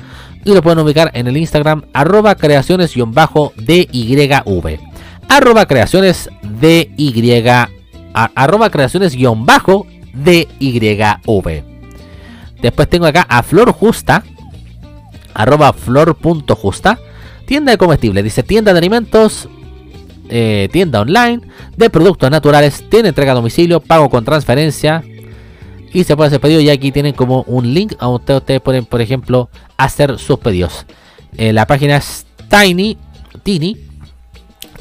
y 0.45 0.55
lo 0.55 0.62
pueden 0.62 0.78
ubicar 0.78 1.11
en 1.14 1.26
el 1.26 1.37
Instagram 1.37 1.82
arroba 1.93 2.37
creaciones-dyv. 2.37 4.93
Arroba 5.29 5.66
creaciones 5.66 6.29
DY 6.43 7.41
a- 8.14 8.31
arroba 8.35 8.70
creaciones-dyv. 8.70 11.64
Después 12.62 12.89
tengo 12.89 13.07
acá 13.07 13.27
a 13.29 13.43
Flor 13.43 13.72
Justa, 13.72 14.25
arroba 15.35 15.72
flor.justa, 15.72 16.99
tienda 17.47 17.72
de 17.72 17.79
comestibles, 17.79 18.25
dice 18.25 18.43
tienda 18.43 18.72
de 18.72 18.79
alimentos, 18.79 19.49
eh, 20.31 20.68
tienda 20.72 21.01
online 21.03 21.41
de 21.77 21.91
productos 21.91 22.31
naturales, 22.31 22.85
tiene 22.89 23.09
entrega 23.11 23.33
a 23.33 23.35
domicilio, 23.35 23.81
pago 23.81 24.09
con 24.09 24.25
transferencia 24.25 25.03
y 25.93 26.05
se 26.05 26.16
puede 26.16 26.29
hacer 26.29 26.41
pedido 26.41 26.61
y 26.61 26.70
aquí 26.70 26.91
tienen 26.93 27.12
como 27.12 27.43
un 27.43 27.75
link 27.75 27.93
a 27.99 28.07
donde 28.07 28.37
ustedes 28.37 28.61
pueden, 28.61 28.87
por 28.87 29.01
ejemplo, 29.03 29.51
hacer 29.77 30.18
sus 30.18 30.39
pedidos. 30.39 30.87
Eh, 31.37 31.53
la 31.53 31.66
página 31.66 31.97
es 31.97 32.25
tiny, 32.49 32.97
tiny, 33.43 33.77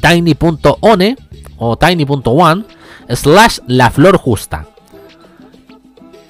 tiny.one 0.04 1.16
o 1.58 1.78
tiny.one 1.78 2.66
slash 3.10 3.60
la 3.68 3.90
flor 3.90 4.18
justa 4.18 4.68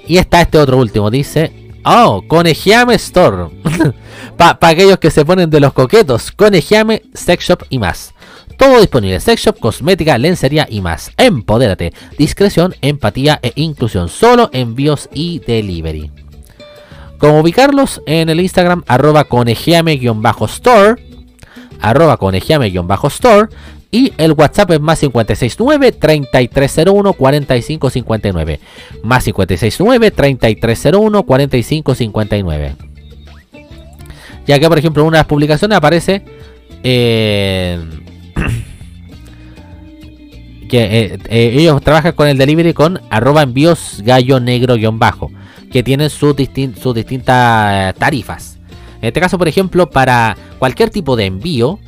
Y 0.08 0.18
está 0.18 0.42
este 0.42 0.58
otro 0.58 0.78
último, 0.78 1.10
dice. 1.10 1.54
Oh, 1.86 2.24
Conejiame 2.28 2.96
Store. 2.96 3.50
Para 4.38 4.58
aquellos 4.62 4.98
que 5.00 5.10
se 5.10 5.26
ponen 5.26 5.50
de 5.50 5.60
los 5.60 5.74
coquetos. 5.74 6.32
Conejiame 6.32 7.04
Sex 7.14 7.46
Shop 7.46 7.64
y 7.70 7.80
más. 7.80 8.14
Todo 8.58 8.80
disponible. 8.80 9.20
Sex 9.20 9.42
Shop, 9.42 9.60
cosmética, 9.60 10.18
lencería 10.18 10.68
y 10.70 10.82
más. 10.82 11.12
Empodérate. 11.18 11.94
Discreción, 12.18 12.76
empatía 12.82 13.40
e 13.42 13.54
inclusión. 13.56 14.10
Solo 14.10 14.50
envíos 14.54 15.10
y 15.14 15.40
delivery. 15.40 16.12
Como 17.22 17.40
ubicarlos 17.40 18.02
en 18.08 18.28
el 18.30 18.42
Instagram 18.42 18.84
arroba 18.88 19.26
conejiame-store. 19.26 20.96
Arroba 21.80 22.18
conejiame-store. 22.18 23.50
Y 23.92 24.12
el 24.18 24.32
WhatsApp 24.32 24.72
es 24.72 24.82
más 24.82 25.00
569 25.00 25.92
3301 25.92 27.14
4559. 27.14 28.60
Más 29.04 29.24
569 29.24 30.12
3301 30.12 31.24
4559. 31.24 32.76
Ya 34.48 34.60
que 34.60 34.68
por 34.68 34.80
ejemplo 34.80 35.04
en 35.04 35.10
una 35.10 35.18
de 35.18 35.22
las 35.22 35.28
publicaciones 35.28 35.78
aparece 35.78 36.24
eh, 36.82 37.80
que 40.70 40.82
eh, 40.82 41.20
eh, 41.30 41.52
ellos 41.54 41.80
trabajan 41.84 42.14
con 42.14 42.28
el 42.28 42.40
delivery 42.40 42.74
con 42.74 43.00
arroba 43.12 43.44
envíos 43.44 44.02
gallo 44.04 44.40
negro 44.40 44.76
guion 44.76 44.98
bajo. 44.98 45.30
Que 45.72 45.84
tienen 45.84 46.10
sus, 46.10 46.36
distin- 46.36 46.76
sus 46.76 46.94
distintas 46.94 47.96
eh, 47.96 47.98
tarifas. 47.98 48.58
En 49.02 49.08
este 49.08 49.20
caso, 49.20 49.38
por 49.38 49.48
ejemplo, 49.48 49.90
para 49.90 50.38
cualquier 50.60 50.90
tipo 50.90 51.16
de 51.16 51.26
envío, 51.26 51.80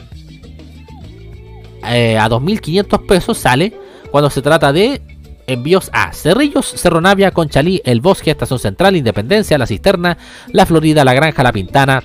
eh, 1.87 2.17
a 2.17 2.29
2.500 2.29 3.05
pesos 3.05 3.37
sale 3.37 3.73
cuando 4.11 4.29
se 4.29 4.41
trata 4.41 4.71
de 4.71 5.01
envíos 5.47 5.89
a 5.93 6.13
Cerrillos, 6.13 6.65
Cerro 6.65 7.01
Navia, 7.01 7.31
Conchalí, 7.31 7.81
El 7.83 7.99
Bosque, 7.99 8.31
Estación 8.31 8.59
Central, 8.59 8.95
Independencia, 8.95 9.57
La 9.57 9.67
Cisterna, 9.67 10.17
La 10.51 10.65
Florida, 10.65 11.03
La 11.03 11.13
Granja, 11.13 11.43
La 11.43 11.51
Pintana, 11.51 12.01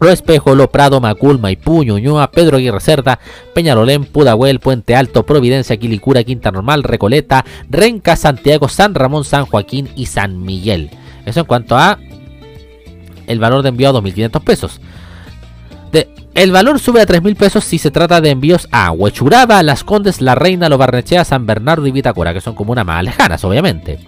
Lo 0.00 0.10
Espejo, 0.10 0.54
Lo 0.54 0.70
Prado, 0.70 1.00
Macul, 1.00 1.38
Maipú, 1.38 1.82
Ñuñoa, 1.82 2.30
Pedro 2.30 2.58
Aguirre 2.58 2.80
Cerda, 2.80 3.18
Peñalolén, 3.54 4.04
Pudahuel, 4.04 4.60
Puente 4.60 4.94
Alto, 4.94 5.24
Providencia, 5.24 5.76
Quilicura, 5.76 6.22
Quinta 6.24 6.50
Normal, 6.50 6.82
Recoleta, 6.82 7.44
Renca, 7.70 8.16
Santiago, 8.16 8.68
San 8.68 8.94
Ramón, 8.94 9.24
San 9.24 9.46
Joaquín 9.46 9.88
y 9.96 10.06
San 10.06 10.42
Miguel. 10.42 10.90
Eso 11.24 11.40
en 11.40 11.46
cuanto 11.46 11.76
a 11.76 11.98
el 13.26 13.38
valor 13.38 13.62
de 13.62 13.70
envío 13.70 13.88
a 13.88 13.92
2.500 13.92 14.40
pesos. 14.42 14.80
El 16.34 16.52
valor 16.52 16.78
sube 16.78 17.00
a 17.00 17.06
3.000 17.06 17.34
pesos 17.34 17.64
si 17.64 17.78
se 17.78 17.90
trata 17.90 18.20
de 18.20 18.28
envíos 18.28 18.68
a 18.70 18.90
Huechuraba, 18.90 19.62
Las 19.62 19.84
Condes, 19.84 20.20
La 20.20 20.34
Reina, 20.34 20.68
Lo 20.68 20.76
Barnechea, 20.76 21.24
San 21.24 21.46
Bernardo 21.46 21.86
y 21.86 21.92
Vitacura, 21.92 22.34
que 22.34 22.42
son 22.42 22.54
comunas 22.54 22.84
más 22.84 23.02
lejanas, 23.02 23.42
obviamente. 23.42 23.98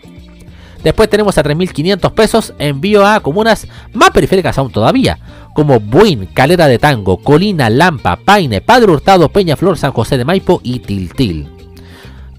Después 0.85 1.09
tenemos 1.09 1.39
a 1.39 1.43
3.500 1.43 2.13
pesos 2.13 2.53
envío 2.59 3.07
a 3.07 3.21
comunas 3.21 3.67
más 3.95 4.11
periféricas 4.11 4.59
aún 4.59 4.71
todavía, 4.71 5.19
como 5.59 5.81
Buin, 5.81 6.27
Calera 6.27 6.69
de 6.69 6.79
Tango, 6.79 7.17
Colina, 7.17 7.69
Lampa, 7.69 8.15
Paine, 8.15 8.61
Padre 8.61 8.93
Hurtado, 8.93 9.29
Peñaflor, 9.29 9.77
San 9.77 9.91
José 9.91 10.17
de 10.17 10.25
Maipo 10.25 10.61
y 10.63 10.79
Tiltil. 10.79 11.49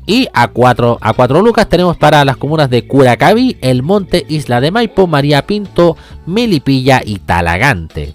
Y 0.06 0.30
a 0.32 0.48
4 0.48 1.00
a 1.02 1.12
cuatro 1.12 1.41
lucas 1.41 1.68
tenemos 1.68 1.98
para 1.98 2.24
las 2.24 2.38
comunas 2.38 2.70
de 2.70 2.88
Curacaví, 2.88 3.58
El 3.60 3.84
Monte, 3.84 4.26
Isla 4.30 4.62
de 4.62 4.72
Maipo, 4.72 5.06
María 5.06 5.46
Pinto, 5.46 5.98
Melipilla 6.28 7.02
y 7.04 7.18
Talagante. 7.18 8.14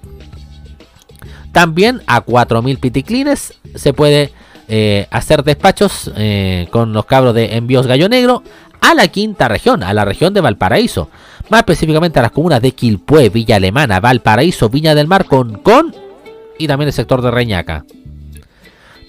También 1.52 2.00
a 2.06 2.24
4.000 2.24 2.80
piticlines 2.80 3.52
se 3.74 3.92
puede 3.92 4.32
eh, 4.68 5.06
hacer 5.10 5.44
despachos 5.44 6.10
eh, 6.16 6.66
con 6.70 6.94
los 6.94 7.04
cabros 7.04 7.34
de 7.34 7.56
envíos 7.56 7.86
Gallo 7.86 8.08
Negro 8.08 8.42
a 8.84 8.94
la 8.94 9.08
quinta 9.08 9.48
región, 9.48 9.82
a 9.82 9.94
la 9.94 10.04
región 10.04 10.34
de 10.34 10.42
Valparaíso. 10.42 11.08
Más 11.48 11.60
específicamente 11.60 12.18
a 12.18 12.22
las 12.22 12.32
comunas 12.32 12.60
de 12.60 12.72
Quilpué, 12.72 13.30
Villa 13.30 13.56
Alemana, 13.56 14.00
Valparaíso, 14.00 14.68
Viña 14.68 14.94
del 14.94 15.08
Mar, 15.08 15.24
Concón 15.24 15.94
y 16.58 16.66
también 16.66 16.88
el 16.88 16.92
sector 16.92 17.22
de 17.22 17.30
Reñaca. 17.30 17.84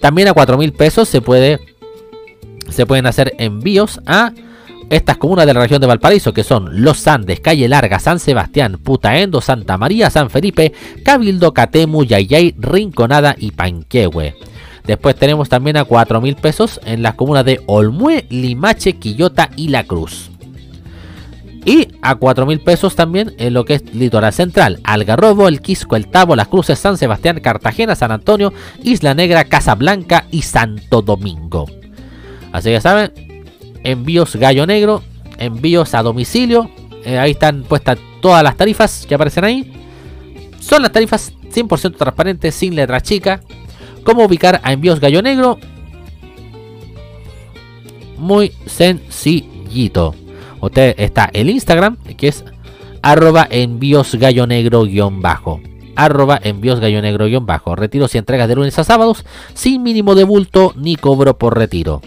También 0.00 0.28
a 0.28 0.34
4.000 0.34 0.74
pesos 0.76 1.08
se 1.08 1.20
puede 1.20 1.60
se 2.70 2.84
pueden 2.84 3.06
hacer 3.06 3.34
envíos 3.38 4.00
a 4.06 4.32
estas 4.90 5.18
comunas 5.18 5.46
de 5.46 5.54
la 5.54 5.60
región 5.60 5.80
de 5.80 5.86
Valparaíso, 5.86 6.32
que 6.32 6.42
son 6.42 6.82
Los 6.82 7.06
Andes, 7.06 7.40
Calle 7.40 7.68
Larga, 7.68 7.98
San 7.98 8.18
Sebastián, 8.18 8.78
Putaendo, 8.82 9.40
Santa 9.40 9.76
María, 9.76 10.10
San 10.10 10.30
Felipe, 10.30 10.72
Cabildo, 11.04 11.52
Catemu, 11.52 12.04
Yayay, 12.04 12.54
Rinconada 12.58 13.34
y 13.38 13.50
Panquehue. 13.50 14.34
Después 14.86 15.16
tenemos 15.16 15.48
también 15.48 15.76
a 15.76 15.84
4 15.84 16.20
mil 16.20 16.36
pesos 16.36 16.80
en 16.84 17.02
las 17.02 17.14
comunas 17.14 17.44
de 17.44 17.60
Olmué, 17.66 18.26
Limache, 18.30 18.94
Quillota 18.94 19.50
y 19.56 19.68
La 19.68 19.84
Cruz. 19.84 20.30
Y 21.64 21.88
a 22.00 22.14
4 22.14 22.46
mil 22.46 22.60
pesos 22.60 22.94
también 22.94 23.34
en 23.38 23.52
lo 23.52 23.64
que 23.64 23.74
es 23.74 23.94
Litoral 23.94 24.32
Central, 24.32 24.78
Algarrobo, 24.84 25.48
El 25.48 25.60
Quisco, 25.60 25.96
El 25.96 26.06
Tabo, 26.06 26.36
Las 26.36 26.46
Cruces, 26.46 26.78
San 26.78 26.96
Sebastián, 26.96 27.40
Cartagena, 27.40 27.96
San 27.96 28.12
Antonio, 28.12 28.52
Isla 28.84 29.14
Negra, 29.14 29.44
Casablanca 29.44 30.26
y 30.30 30.42
Santo 30.42 31.02
Domingo. 31.02 31.66
Así 32.52 32.70
que 32.70 32.80
saben, 32.80 33.12
envíos 33.82 34.36
Gallo 34.36 34.64
Negro, 34.64 35.02
envíos 35.38 35.94
a 35.94 36.02
domicilio. 36.02 36.70
eh, 37.04 37.18
ahí 37.18 37.32
están 37.32 37.64
puestas 37.64 37.98
todas 38.20 38.44
las 38.44 38.56
tarifas 38.56 39.04
que 39.08 39.16
aparecen 39.16 39.44
ahí. 39.44 39.72
Son 40.60 40.82
las 40.82 40.92
tarifas 40.92 41.32
100% 41.52 41.96
transparentes, 41.96 42.54
sin 42.54 42.76
letra 42.76 43.00
chica. 43.00 43.40
¿Cómo 44.06 44.24
ubicar 44.24 44.60
a 44.62 44.72
envíos 44.72 45.00
Gallo 45.00 45.20
Negro? 45.20 45.58
Muy 48.16 48.52
sencillito. 48.66 50.14
Usted 50.60 50.94
está 50.96 51.28
el 51.32 51.50
Instagram, 51.50 51.96
que 52.16 52.28
es 52.28 52.44
arroba 53.02 53.48
envíos 53.50 54.14
gallo 54.14 54.46
negro 54.46 54.84
guion 54.84 55.20
bajo. 55.22 55.60
Arroba 55.96 56.38
envíos 56.40 56.78
gallo 56.78 57.02
negro 57.02 57.26
guion 57.26 57.46
bajo. 57.46 57.74
Retiros 57.74 58.14
y 58.14 58.18
entregas 58.18 58.48
de 58.48 58.54
lunes 58.54 58.78
a 58.78 58.84
sábados 58.84 59.24
sin 59.54 59.82
mínimo 59.82 60.14
de 60.14 60.22
bulto 60.22 60.72
ni 60.76 60.94
cobro 60.94 61.36
por 61.36 61.58
retiro. 61.58 62.00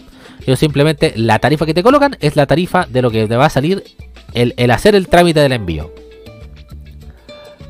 Ellos 0.46 0.58
simplemente 0.58 1.12
la 1.18 1.40
tarifa 1.40 1.66
que 1.66 1.74
te 1.74 1.84
colocan 1.84 2.16
es 2.22 2.38
la 2.38 2.48
tarifa 2.48 2.88
de 2.90 3.02
lo 3.02 3.12
que 3.12 3.28
te 3.28 3.36
va 3.36 3.48
a 3.48 3.50
salir 3.50 3.84
el 4.34 4.72
hacer 4.72 4.96
el 4.96 5.10
trámite 5.10 5.42
del 5.42 5.52
envío. 5.52 5.92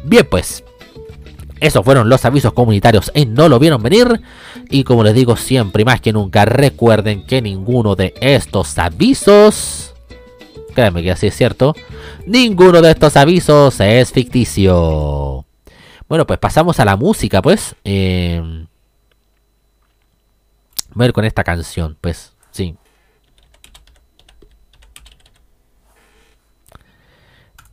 Bien 0.03 0.27
pues. 0.29 0.63
Esos 1.59 1.83
fueron 1.83 2.09
los 2.09 2.23
avisos 2.25 2.53
comunitarios 2.53 3.11
en 3.13 3.33
No 3.33 3.49
lo 3.49 3.59
vieron 3.59 3.81
venir. 3.81 4.21
Y 4.69 4.83
como 4.83 5.03
les 5.03 5.13
digo 5.13 5.35
siempre 5.35 5.81
y 5.81 5.85
más 5.85 6.01
que 6.01 6.13
nunca, 6.13 6.45
recuerden 6.45 7.25
que 7.25 7.41
ninguno 7.41 7.95
de 7.95 8.13
estos 8.21 8.77
avisos... 8.77 9.93
Créanme 10.73 11.03
que 11.03 11.11
así 11.11 11.27
es 11.27 11.35
cierto. 11.35 11.75
Ninguno 12.25 12.81
de 12.81 12.91
estos 12.91 13.17
avisos 13.17 13.79
es 13.79 14.11
ficticio. 14.11 15.45
Bueno, 16.07 16.25
pues 16.25 16.39
pasamos 16.39 16.79
a 16.79 16.85
la 16.85 16.95
música, 16.95 17.41
pues. 17.41 17.75
Eh... 17.83 18.65
Voy 20.93 21.03
a 21.03 21.07
ver 21.07 21.13
con 21.13 21.25
esta 21.25 21.43
canción, 21.43 21.97
pues. 21.99 22.33
Sí. 22.51 22.75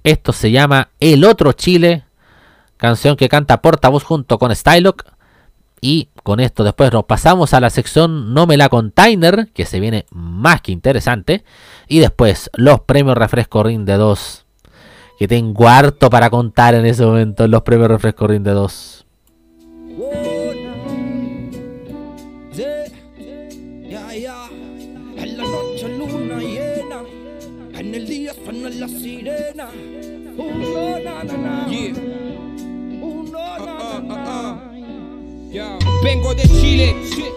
Esto 0.02 0.32
se 0.32 0.50
llama 0.50 0.90
El 1.00 1.24
Otro 1.24 1.52
Chile. 1.52 2.05
Canción 2.76 3.16
que 3.16 3.28
canta 3.28 3.62
Portavoz 3.62 4.04
junto 4.04 4.38
con 4.38 4.54
Stylock. 4.54 5.04
Y 5.80 6.08
con 6.22 6.40
esto 6.40 6.64
después 6.64 6.92
nos 6.92 7.04
pasamos 7.04 7.52
a 7.52 7.60
la 7.60 7.70
sección 7.70 8.32
No 8.32 8.46
me 8.46 8.56
la 8.56 8.68
container, 8.68 9.48
que 9.52 9.66
se 9.66 9.78
viene 9.78 10.06
más 10.10 10.62
que 10.62 10.72
interesante. 10.72 11.44
Y 11.86 11.98
después 11.98 12.50
los 12.54 12.80
premios 12.80 13.16
refresco 13.16 13.62
Ring 13.62 13.84
de 13.84 13.94
2. 13.94 14.46
Que 15.18 15.28
tengo 15.28 15.68
harto 15.68 16.10
para 16.10 16.30
contar 16.30 16.74
en 16.74 16.86
ese 16.86 17.04
momento 17.04 17.46
los 17.48 17.62
premios 17.62 17.88
refresco 17.88 18.26
Ring 18.26 18.42
de 18.42 18.52
2. 18.52 19.06
Vengo 36.06 36.36
de 36.36 36.46
Chile, 36.46 36.94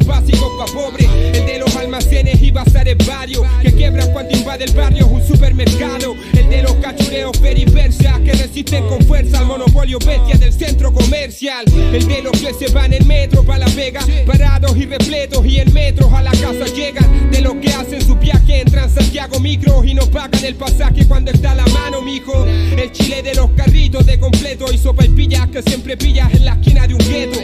básicos 0.00 0.50
pa' 0.58 0.72
pobres. 0.72 1.08
El 1.34 1.46
de 1.46 1.58
los 1.58 1.74
almacenes 1.76 2.40
y 2.42 2.50
bazares 2.50 2.96
varios, 3.06 3.42
que 3.62 3.72
quiebran 3.72 4.10
cuando 4.12 4.36
invade 4.36 4.64
el 4.64 4.72
barrio 4.72 5.06
un 5.06 5.26
supermercado. 5.26 6.14
El 6.32 6.48
de 6.48 6.62
los 6.62 6.74
cachureos 6.76 7.36
periversa, 7.38 8.20
que 8.24 8.32
resisten 8.32 8.86
con 8.88 9.02
fuerza 9.02 9.38
al 9.38 9.46
monopolio 9.46 9.98
bestia 9.98 10.36
del 10.36 10.52
centro 10.52 10.92
comercial. 10.92 11.64
El 11.92 12.06
de 12.06 12.22
los 12.22 12.32
que 12.40 12.52
se 12.54 12.72
van 12.72 12.92
en 12.92 13.06
metro 13.06 13.42
pa' 13.44 13.58
la 13.58 13.68
vega, 13.68 14.00
parados 14.26 14.76
y 14.76 14.86
repletos 14.86 15.44
y 15.46 15.60
en 15.60 15.72
metros 15.72 16.12
a 16.12 16.22
la 16.22 16.32
casa 16.32 16.66
llegan. 16.74 17.30
De 17.30 17.40
los 17.40 17.54
que 17.56 17.68
hacen 17.70 18.00
su 18.00 18.16
viaje 18.16 18.60
en 18.60 18.70
Transantiago 18.70 19.40
Micro 19.40 19.84
y 19.84 19.94
no 19.94 20.06
pagan 20.06 20.44
el 20.44 20.54
pasaje 20.54 21.06
cuando 21.06 21.30
está 21.30 21.52
a 21.52 21.54
la 21.54 21.66
mano, 21.66 22.02
mijo. 22.02 22.44
El 22.46 22.90
chile 22.92 23.22
de 23.22 23.34
los 23.34 23.50
carritos 23.50 24.06
de 24.06 24.18
completo 24.18 24.72
y 24.72 24.78
sopa 24.78 25.04
y 25.04 25.08
pillas 25.08 25.48
que 25.48 25.62
siempre 25.62 25.96
pillas 25.96 26.32
en 26.34 26.44
la 26.44 26.52
esquina 26.52 26.86
de 26.86 26.94
un 26.94 27.00
gueto. 27.00 27.38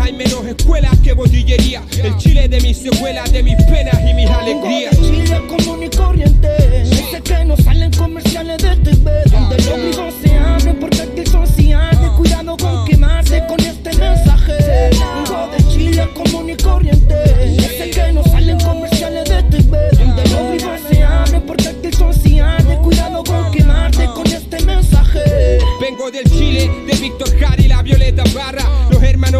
Hay 0.00 0.12
menos 0.12 0.44
escuelas 0.46 0.98
que 1.00 1.12
botillería. 1.12 1.82
El 2.02 2.16
chile 2.18 2.48
de 2.48 2.60
mis 2.60 2.76
secuelas, 2.78 3.32
de 3.32 3.42
mis 3.42 3.56
penas 3.64 3.98
y 4.08 4.14
mis 4.14 4.28
alegrías. 4.28 4.96
Chile 5.00 5.40
común 5.48 5.82
y 5.82 5.88
corriente. 5.88 6.48
Ese 6.82 7.20
que 7.22 7.44
no 7.44 7.56
salen 7.56 7.90
comerciales 7.92 8.58
de 8.58 8.76
TV 8.76 9.22
Donde 9.30 9.56
los 9.56 9.76
vivos 9.76 10.14
se 10.22 10.34
abren 10.34 10.78
porque 10.80 11.02
aquí 11.02 11.26
son 11.30 11.46
sociales 11.46 12.10
Cuidado 12.16 12.56
con 12.56 12.84
quemarse 12.86 13.42
con 13.48 13.60
este 13.60 13.96
mensaje. 13.96 14.54
Vengo 14.90 15.48
de 15.48 15.68
Chile 15.72 16.08
común 16.14 16.50
y 16.50 16.56
corriente. 16.56 17.14
Ese 17.56 17.90
que 17.90 18.12
no 18.12 18.22
salen 18.24 18.58
comerciales 18.60 19.24
de 19.28 19.42
TV 19.44 19.78
Donde 19.98 20.22
los 20.28 20.52
vivos 20.52 20.80
se 20.88 21.02
abren 21.02 21.42
porque 21.42 21.68
aquí 21.68 21.92
son 21.92 22.12
sociales 22.12 22.78
Cuidado 22.82 23.24
con 23.24 23.50
quemarte 23.52 24.06
con 24.06 24.26
este 24.26 24.60
mensaje. 24.64 25.58
Vengo 25.80 26.10
del 26.10 26.24
Chile, 26.30 26.70
de 26.86 26.94
Víctor 26.96 27.38
Jara 27.38 27.62
y 27.62 27.68
la 27.68 27.82
Violeta 27.82 28.24
Barra. 28.34 28.83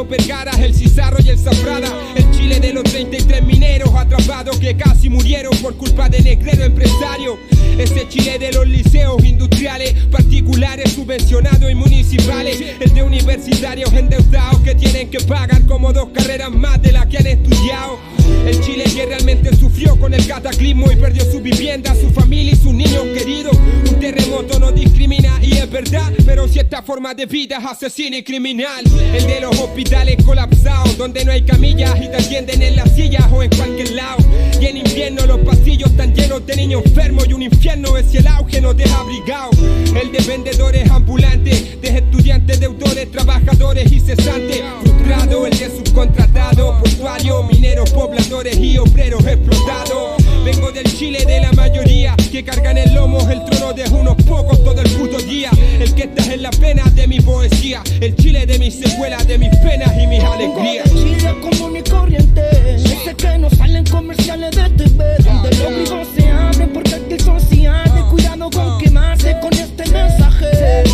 Vergara, 0.02 0.50
el 0.60 0.74
Cizarro 0.74 1.18
y 1.24 1.28
el 1.28 1.38
Zafrada. 1.38 1.86
El 2.16 2.33
Chile 2.44 2.60
de 2.60 2.74
los 2.74 2.84
33 2.84 3.42
mineros 3.42 3.88
atrapados 3.96 4.58
que 4.58 4.76
casi 4.76 5.08
murieron 5.08 5.56
por 5.62 5.78
culpa 5.78 6.10
de 6.10 6.20
negrero 6.20 6.62
empresario. 6.64 7.38
Ese 7.78 8.06
Chile 8.06 8.38
de 8.38 8.52
los 8.52 8.68
liceos 8.68 9.24
industriales, 9.24 9.94
particulares, 10.10 10.92
subvencionados 10.92 11.70
y 11.70 11.74
municipales. 11.74 12.62
El 12.80 12.92
de 12.92 13.02
universitarios 13.02 13.90
endeudados 13.94 14.60
que 14.60 14.74
tienen 14.74 15.08
que 15.08 15.20
pagar 15.20 15.64
como 15.64 15.90
dos 15.94 16.10
carreras 16.12 16.50
más 16.50 16.82
de 16.82 16.92
las 16.92 17.06
que 17.06 17.16
han 17.16 17.28
estudiado. 17.28 17.98
El 18.46 18.60
Chile 18.60 18.84
que 18.94 19.06
realmente 19.06 19.56
sufrió 19.56 19.98
con 19.98 20.12
el 20.12 20.26
cataclismo 20.26 20.92
y 20.92 20.96
perdió 20.96 21.24
su 21.24 21.40
vivienda, 21.40 21.94
su 21.94 22.10
familia 22.10 22.52
y 22.52 22.56
sus 22.56 22.74
niños 22.74 23.04
queridos. 23.14 23.56
Un 23.88 23.98
terremoto 23.98 24.58
no 24.58 24.70
discrimina 24.70 25.38
y 25.40 25.54
es 25.54 25.70
verdad, 25.70 26.12
pero 26.26 26.46
si 26.46 26.58
esta 26.58 26.82
forma 26.82 27.14
de 27.14 27.24
vida 27.24 27.56
es 27.56 27.64
asesina 27.64 28.18
y 28.18 28.22
criminal. 28.22 28.84
El 29.14 29.26
de 29.26 29.40
los 29.40 29.58
hospitales 29.58 30.22
colapsados, 30.24 30.98
donde 30.98 31.24
no 31.24 31.32
hay 31.32 31.42
camillas 31.42 31.94
y 32.00 32.08
en 32.36 32.76
las 32.76 32.92
sillas 32.92 33.24
o 33.32 33.42
en 33.44 33.50
cualquier 33.50 33.92
lado. 33.92 34.18
Y 34.60 34.66
en 34.66 34.78
invierno 34.78 35.24
los 35.26 35.38
pasillos 35.40 35.90
están 35.90 36.12
llenos 36.14 36.44
de 36.44 36.56
niños 36.56 36.82
enfermos 36.84 37.28
y 37.28 37.32
un 37.32 37.42
infierno 37.42 37.96
es 37.96 38.06
si 38.10 38.16
el 38.16 38.26
auge 38.26 38.60
no 38.60 38.74
te 38.74 38.84
ha 38.90 38.98
abrigado. 38.98 39.50
El 39.94 40.10
de 40.10 40.18
vendedores 40.26 40.90
ambulantes, 40.90 41.80
de 41.80 41.88
estudiantes, 41.88 42.58
deudores, 42.58 43.10
trabajadores 43.12 43.90
y 43.92 44.00
cesantes. 44.00 44.62
Frustrado, 44.82 45.46
el 45.46 45.56
de 45.56 45.70
subcontratado, 45.70 46.78
portuario, 46.80 47.44
mineros, 47.44 47.90
pobladores 47.90 48.56
y 48.56 48.78
obreros 48.78 49.24
explotados. 49.24 50.23
Vengo 50.44 50.70
del 50.70 50.84
Chile 50.84 51.24
de 51.24 51.40
la 51.40 51.50
mayoría 51.52 52.14
que 52.30 52.44
cargan 52.44 52.76
el 52.76 52.92
lomo 52.92 53.18
el 53.30 53.42
trono 53.46 53.72
de 53.72 53.84
unos 53.90 54.14
pocos 54.24 54.62
todo 54.62 54.78
el 54.78 54.90
puto 54.90 55.16
día. 55.18 55.50
El 55.80 55.94
que 55.94 56.02
está 56.02 56.34
en 56.34 56.42
la 56.42 56.50
pena 56.50 56.84
de 56.94 57.06
mi 57.06 57.18
poesía, 57.18 57.82
el 58.00 58.14
Chile 58.16 58.44
de 58.44 58.58
mis 58.58 58.74
secuelas, 58.74 59.26
de 59.26 59.38
mis 59.38 59.56
penas 59.56 59.90
y 59.98 60.06
mis 60.06 60.22
alegrías. 60.22 60.92
Vengo 60.92 61.16
Chile 61.16 61.34
común 61.40 61.76
y 61.78 61.82
corriente 61.88 62.74
Ese 62.74 63.14
que 63.14 63.38
no 63.38 63.48
salen 63.48 63.86
comerciales 63.86 64.50
de 64.54 64.68
TV 64.70 65.16
Donde 65.24 65.50
los 65.56 65.76
vivos 65.76 66.08
se 66.14 66.28
abren 66.30 66.72
porque 66.72 66.94
aquí 66.94 67.18
son 67.22 67.40
sociales 67.40 68.02
Cuidado 68.10 68.50
con 68.50 68.78
quemarse 68.78 69.36
con 69.40 69.52
este 69.54 69.88
mensaje 69.90 70.93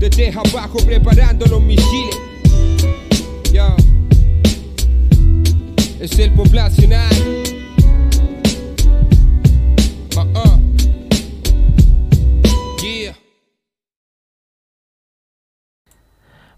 Desde 0.00 0.30
abajo 0.30 0.78
preparando 0.86 1.44
los 1.44 1.60
misiles. 1.60 2.18
Es 6.00 6.18
el 6.18 6.32
poblacional. 6.32 7.04
Ah, 10.16 10.26
ah. 10.34 10.58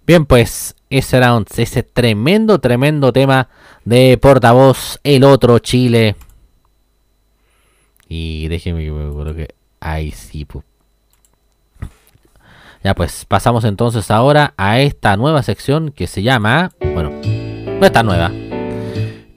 Bien, 0.06 0.24
pues 0.24 0.76
ese 0.88 1.16
era 1.16 1.42
ese 1.56 1.82
tremendo, 1.82 2.60
tremendo 2.60 3.12
tema 3.12 3.48
de 3.84 4.18
portavoz, 4.18 5.00
el 5.02 5.24
otro 5.24 5.58
Chile. 5.58 6.14
Y 8.08 8.46
déjeme 8.46 8.84
que 8.84 8.92
me 8.92 9.34
que. 9.34 9.54
Ahí 9.80 10.12
sí, 10.12 10.44
pu. 10.44 10.62
Ya 12.84 12.94
pues, 12.94 13.24
pasamos 13.26 13.64
entonces 13.64 14.10
ahora 14.10 14.54
a 14.56 14.80
esta 14.80 15.16
nueva 15.16 15.42
sección 15.42 15.92
que 15.92 16.06
se 16.06 16.22
llama. 16.22 16.72
Bueno, 16.80 17.10
no 17.80 17.86
está 17.86 18.02
nueva. 18.02 18.32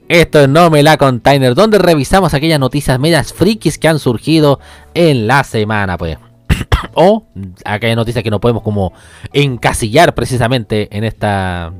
Esto 0.08 0.40
es 0.40 0.48
No 0.48 0.70
Me 0.70 0.82
La 0.82 0.96
Container, 0.96 1.54
donde 1.54 1.78
revisamos 1.78 2.34
aquellas 2.34 2.60
noticias 2.60 2.98
medias 2.98 3.32
frikis 3.32 3.78
que 3.78 3.88
han 3.88 3.98
surgido 3.98 4.60
en 4.94 5.26
la 5.26 5.44
semana, 5.44 5.96
pues. 5.96 6.18
o 6.94 7.26
aquellas 7.64 7.96
noticias 7.96 8.22
que 8.22 8.30
no 8.30 8.40
podemos 8.40 8.62
como 8.62 8.92
encasillar 9.32 10.14
precisamente 10.14 10.96
en 10.96 11.04
esta 11.04 11.72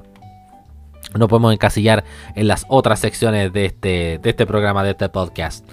no 1.16 1.28
podemos 1.28 1.52
encasillar 1.52 2.04
en 2.34 2.48
las 2.48 2.66
otras 2.68 2.98
secciones 2.98 3.52
de 3.52 3.64
este 3.64 4.18
de 4.22 4.30
este 4.30 4.44
programa 4.44 4.82
de 4.82 4.90
este 4.90 5.08
podcast 5.08 5.66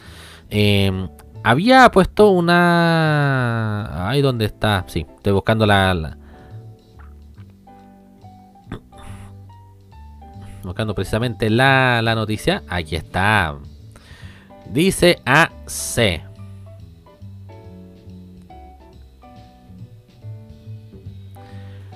Eh, 0.50 1.08
había 1.44 1.90
puesto 1.92 2.30
una 2.30 4.10
ahí 4.10 4.22
donde 4.22 4.46
está 4.46 4.86
sí 4.88 5.06
estoy 5.18 5.34
buscando 5.34 5.66
la, 5.66 6.18
buscando 10.64 10.96
precisamente 10.96 11.50
la, 11.50 12.02
la 12.02 12.16
noticia 12.16 12.64
aquí 12.68 12.96
está. 12.96 13.56
Dice 14.72 15.22
AC 15.26 16.24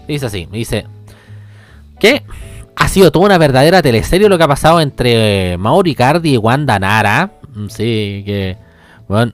Dice 0.07 0.25
así, 0.25 0.47
dice 0.51 0.85
que 1.99 2.23
ha 2.75 2.87
sido 2.87 3.11
toda 3.11 3.25
una 3.25 3.37
verdadera 3.37 3.81
teleserie 3.81 4.29
lo 4.29 4.37
que 4.37 4.43
ha 4.43 4.47
pasado 4.47 4.79
entre 4.79 5.53
eh, 5.53 5.57
Mauri 5.57 5.95
Cardi 5.95 6.35
y 6.35 6.37
Wanda 6.37 6.79
Nara. 6.79 7.31
Mm, 7.53 7.67
Sí, 7.67 8.23
que 8.25 8.57
bueno, 9.07 9.33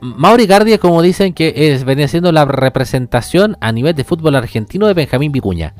Mauri 0.00 0.46
Cardi 0.46 0.72
es 0.72 0.78
como 0.78 1.02
dicen 1.02 1.34
que 1.34 1.52
es 1.56 1.84
venía 1.84 2.08
siendo 2.08 2.32
la 2.32 2.44
representación 2.44 3.56
a 3.60 3.72
nivel 3.72 3.94
de 3.94 4.04
fútbol 4.04 4.34
argentino 4.34 4.86
de 4.86 4.94
Benjamín 4.94 5.32
Vicuña. 5.32 5.74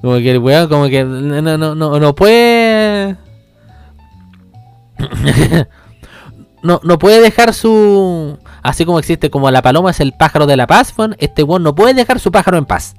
Como 0.00 0.16
que 0.16 0.32
el 0.32 0.38
weón 0.38 0.68
como 0.68 0.88
que 0.88 1.04
no 1.04 1.40
no 1.40 1.74
no, 1.74 2.00
no, 2.00 2.14
puede 2.14 3.16
no, 6.62 6.80
no 6.82 6.98
puede 6.98 7.20
dejar 7.20 7.54
su. 7.54 8.36
Así 8.62 8.84
como 8.84 8.98
existe 8.98 9.30
como 9.30 9.50
la 9.50 9.62
paloma 9.62 9.90
es 9.90 10.00
el 10.00 10.12
pájaro 10.12 10.46
de 10.46 10.56
la 10.56 10.66
paz, 10.66 10.92
este 11.18 11.44
weón 11.44 11.62
no 11.62 11.74
puede 11.74 11.94
dejar 11.94 12.18
su 12.18 12.32
pájaro 12.32 12.58
en 12.58 12.64
paz. 12.64 12.96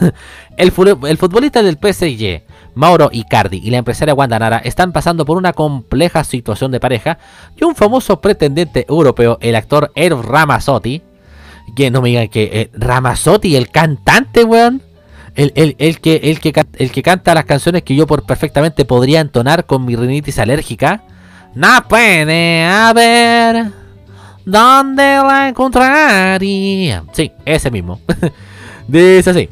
el, 0.56 0.72
el 1.06 1.18
futbolista 1.18 1.62
del 1.62 1.76
PSG, 1.76 2.42
Mauro 2.76 3.08
Icardi, 3.12 3.60
y 3.64 3.70
la 3.70 3.78
empresaria 3.78 4.14
Wanda 4.14 4.38
Nara 4.38 4.58
están 4.58 4.92
pasando 4.92 5.24
por 5.24 5.36
una 5.36 5.52
compleja 5.52 6.22
situación 6.22 6.70
de 6.70 6.78
pareja 6.78 7.18
y 7.60 7.64
un 7.64 7.74
famoso 7.74 8.20
pretendente 8.20 8.86
europeo, 8.88 9.38
el 9.40 9.56
actor 9.56 9.90
Erv 9.96 10.22
Ramazzotti, 10.22 11.02
que 11.74 11.90
no 11.90 12.00
me 12.02 12.10
digan 12.10 12.28
que 12.28 12.44
eh, 12.52 12.70
Ramazzotti, 12.74 13.56
el 13.56 13.70
cantante, 13.70 14.44
weón. 14.44 14.82
El, 15.34 15.52
el- 15.54 15.76
el 15.78 16.00
que, 16.00 16.16
el, 16.24 16.40
que, 16.40 16.52
el 16.78 16.90
que 16.90 17.02
canta 17.02 17.34
las 17.34 17.44
canciones 17.44 17.82
que 17.82 17.94
yo 17.94 18.06
por 18.06 18.24
perfectamente 18.24 18.84
podría 18.86 19.20
entonar 19.20 19.66
con 19.66 19.84
mi 19.84 19.94
rinitis 19.96 20.38
alérgica. 20.38 21.02
No 21.54 21.68
puede 21.88 22.64
haber 22.64 23.66
dónde 24.46 25.02
la 25.02 25.48
encontraría. 25.48 27.04
Sí, 27.12 27.32
ese 27.44 27.70
mismo. 27.70 28.00
Dice 28.88 29.30
así. 29.30 29.48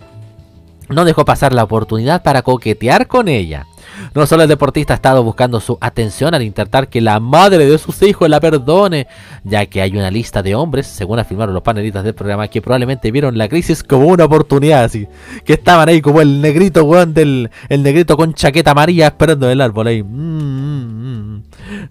No 0.88 1.04
dejó 1.04 1.24
pasar 1.24 1.52
la 1.52 1.64
oportunidad 1.64 2.22
para 2.22 2.42
coquetear 2.42 3.06
con 3.06 3.28
ella. 3.28 3.66
No 4.14 4.26
solo 4.26 4.42
el 4.42 4.48
deportista 4.48 4.94
ha 4.94 4.96
estado 4.96 5.22
buscando 5.22 5.60
su 5.60 5.78
atención 5.80 6.34
al 6.34 6.42
intentar 6.42 6.88
que 6.88 7.00
la 7.00 7.20
madre 7.20 7.66
de 7.66 7.78
sus 7.78 8.02
hijos 8.02 8.28
la 8.28 8.40
perdone, 8.40 9.06
ya 9.44 9.66
que 9.66 9.80
hay 9.80 9.96
una 9.96 10.10
lista 10.10 10.42
de 10.42 10.54
hombres, 10.54 10.86
según 10.86 11.18
afirmaron 11.18 11.54
los 11.54 11.62
panelistas 11.62 12.04
del 12.04 12.14
programa, 12.14 12.48
que 12.48 12.60
probablemente 12.60 13.10
vieron 13.10 13.38
la 13.38 13.48
crisis 13.48 13.82
como 13.82 14.06
una 14.06 14.24
oportunidad, 14.24 14.84
así, 14.84 15.06
que 15.44 15.54
estaban 15.54 15.88
ahí 15.88 16.00
como 16.00 16.20
el 16.20 16.40
negrito, 16.40 16.88
el 16.94 17.50
negrito 17.82 18.16
con 18.16 18.34
chaqueta 18.34 18.72
amarilla 18.72 19.06
esperando 19.06 19.48
el 19.50 19.60
árbol 19.60 19.86
ahí. 19.86 20.02
Mm, 20.02 20.06
mm, 20.06 21.36
mm. 21.36 21.42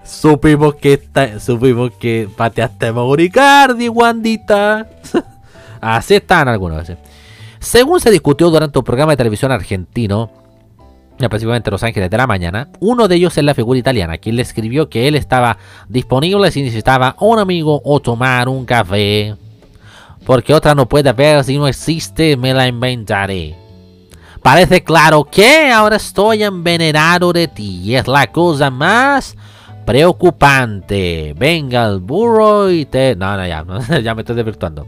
Supimos 0.06 0.76
que 0.76 0.94
está, 0.94 1.40
supimos 1.40 1.92
que 2.00 2.30
pateaste 2.36 2.88
a 2.88 2.94
Mauricardi, 2.94 3.90
Wandita. 3.90 4.88
Así 5.82 6.16
están 6.16 6.48
algunos 6.48 6.78
veces. 6.78 6.98
Según 7.64 8.02
se 8.02 8.12
discutió 8.12 8.50
durante 8.50 8.78
un 8.78 8.84
programa 8.84 9.14
de 9.14 9.18
televisión 9.18 9.50
argentino, 9.54 10.30
específicamente 11.18 11.72
Los 11.72 11.82
Ángeles 11.82 12.10
de 12.10 12.18
la 12.18 12.28
Mañana, 12.28 12.68
uno 12.82 13.08
de 13.08 13.16
ellos 13.16 13.38
es 13.38 13.44
la 13.46 13.54
figura 13.54 13.80
italiana, 13.80 14.18
quien 14.18 14.36
le 14.36 14.42
escribió 14.42 14.90
que 14.90 15.08
él 15.08 15.16
estaba 15.16 15.58
disponible 15.88 16.52
si 16.52 16.62
necesitaba 16.62 17.16
un 17.22 17.40
amigo 17.40 17.82
o 17.86 18.02
tomar 18.02 18.50
un 18.50 18.66
café. 18.66 19.38
Porque 20.26 20.54
otra 20.54 20.76
no 20.76 20.90
puede 20.90 21.08
haber, 21.08 21.42
si 21.46 21.58
no 21.58 21.66
existe, 21.70 22.36
me 22.36 22.54
la 22.54 22.68
inventaré. 22.68 23.56
Parece 24.42 24.84
claro 24.84 25.24
que 25.24 25.72
ahora 25.72 25.96
estoy 25.96 26.44
envenenado 26.44 27.32
de 27.32 27.48
ti 27.48 27.80
y 27.82 27.96
es 27.96 28.10
la 28.10 28.30
cosa 28.30 28.70
más 28.72 29.38
preocupante. 29.86 31.34
Venga 31.38 31.88
el 31.88 32.02
burro 32.02 32.70
y 32.70 32.86
te... 32.86 33.16
No, 33.16 33.38
no, 33.38 33.48
ya, 33.48 33.66
ya 34.04 34.14
me 34.14 34.22
estoy 34.22 34.36
desvirtuando. 34.36 34.86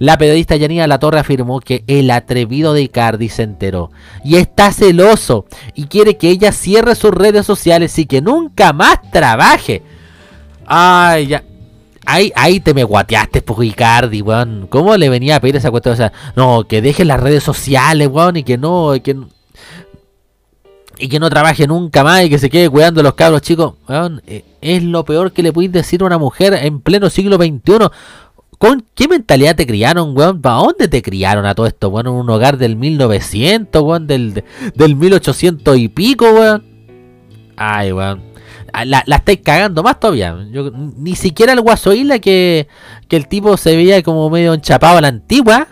La 0.00 0.16
periodista 0.16 0.56
Yanina 0.56 0.86
La 0.86 0.98
Torre 0.98 1.20
afirmó 1.20 1.60
que 1.60 1.84
el 1.86 2.10
atrevido 2.10 2.72
de 2.72 2.80
Icardi 2.80 3.28
se 3.28 3.42
enteró 3.42 3.90
y 4.24 4.36
está 4.36 4.72
celoso 4.72 5.44
y 5.74 5.84
quiere 5.84 6.16
que 6.16 6.30
ella 6.30 6.52
cierre 6.52 6.94
sus 6.94 7.10
redes 7.10 7.44
sociales 7.44 7.98
y 7.98 8.06
que 8.06 8.22
nunca 8.22 8.72
más 8.72 8.98
trabaje. 9.12 9.82
Ay, 10.66 11.26
ya. 11.26 11.44
Ahí, 12.06 12.32
ahí 12.34 12.60
te 12.60 12.72
me 12.72 12.82
guateaste, 12.82 13.42
pues 13.42 13.68
Icardi, 13.68 14.22
weón. 14.22 14.68
¿Cómo 14.70 14.96
le 14.96 15.10
venía 15.10 15.36
a 15.36 15.40
pedir 15.40 15.56
esa 15.56 15.70
cuestión? 15.70 15.92
O 15.92 15.96
sea, 15.98 16.12
no, 16.34 16.64
que 16.66 16.80
deje 16.80 17.04
las 17.04 17.20
redes 17.20 17.42
sociales, 17.42 18.08
weón, 18.08 18.38
y 18.38 18.42
que 18.42 18.56
no, 18.56 18.94
y 18.94 19.00
que, 19.00 19.18
y 20.98 21.08
que 21.08 21.20
no 21.20 21.28
trabaje 21.28 21.66
nunca 21.66 22.02
más 22.02 22.24
y 22.24 22.30
que 22.30 22.38
se 22.38 22.48
quede 22.48 22.70
cuidando 22.70 23.00
a 23.00 23.04
los 23.04 23.14
cabros 23.14 23.42
chicos. 23.42 23.74
Weón, 23.86 24.22
eh, 24.26 24.46
es 24.62 24.82
lo 24.82 25.04
peor 25.04 25.32
que 25.32 25.42
le 25.42 25.52
puedes 25.52 25.72
decir 25.72 26.00
a 26.02 26.06
una 26.06 26.16
mujer 26.16 26.54
en 26.54 26.80
pleno 26.80 27.10
siglo 27.10 27.36
XXI. 27.36 27.90
¿Con 28.60 28.84
qué 28.94 29.08
mentalidad 29.08 29.56
te 29.56 29.66
criaron, 29.66 30.14
weón? 30.14 30.42
¿Para 30.42 30.56
dónde 30.56 30.86
te 30.86 31.00
criaron 31.00 31.46
a 31.46 31.54
todo 31.54 31.66
esto, 31.66 31.88
weón? 31.88 32.08
¿En 32.08 32.12
un 32.12 32.28
hogar 32.28 32.58
del 32.58 32.76
1900, 32.76 33.82
weón? 33.82 34.06
¿Del, 34.06 34.44
del 34.74 34.96
1800 34.96 35.78
y 35.78 35.88
pico, 35.88 36.26
weón? 36.30 36.62
Ay, 37.56 37.90
weón. 37.92 38.22
Ah, 38.74 38.84
La, 38.84 39.02
la 39.06 39.16
estáis 39.16 39.40
cagando 39.42 39.82
más 39.82 39.98
todavía. 39.98 40.36
Yo- 40.52 40.70
ni 40.72 41.16
siquiera 41.16 41.54
el 41.54 41.62
Guaso 41.62 41.94
Isla 41.94 42.18
que, 42.18 42.68
que 43.08 43.16
el 43.16 43.28
tipo 43.28 43.56
se 43.56 43.74
veía 43.74 44.02
como 44.02 44.28
medio 44.28 44.52
enchapado 44.52 44.98
a 44.98 45.00
la 45.00 45.08
antigua. 45.08 45.68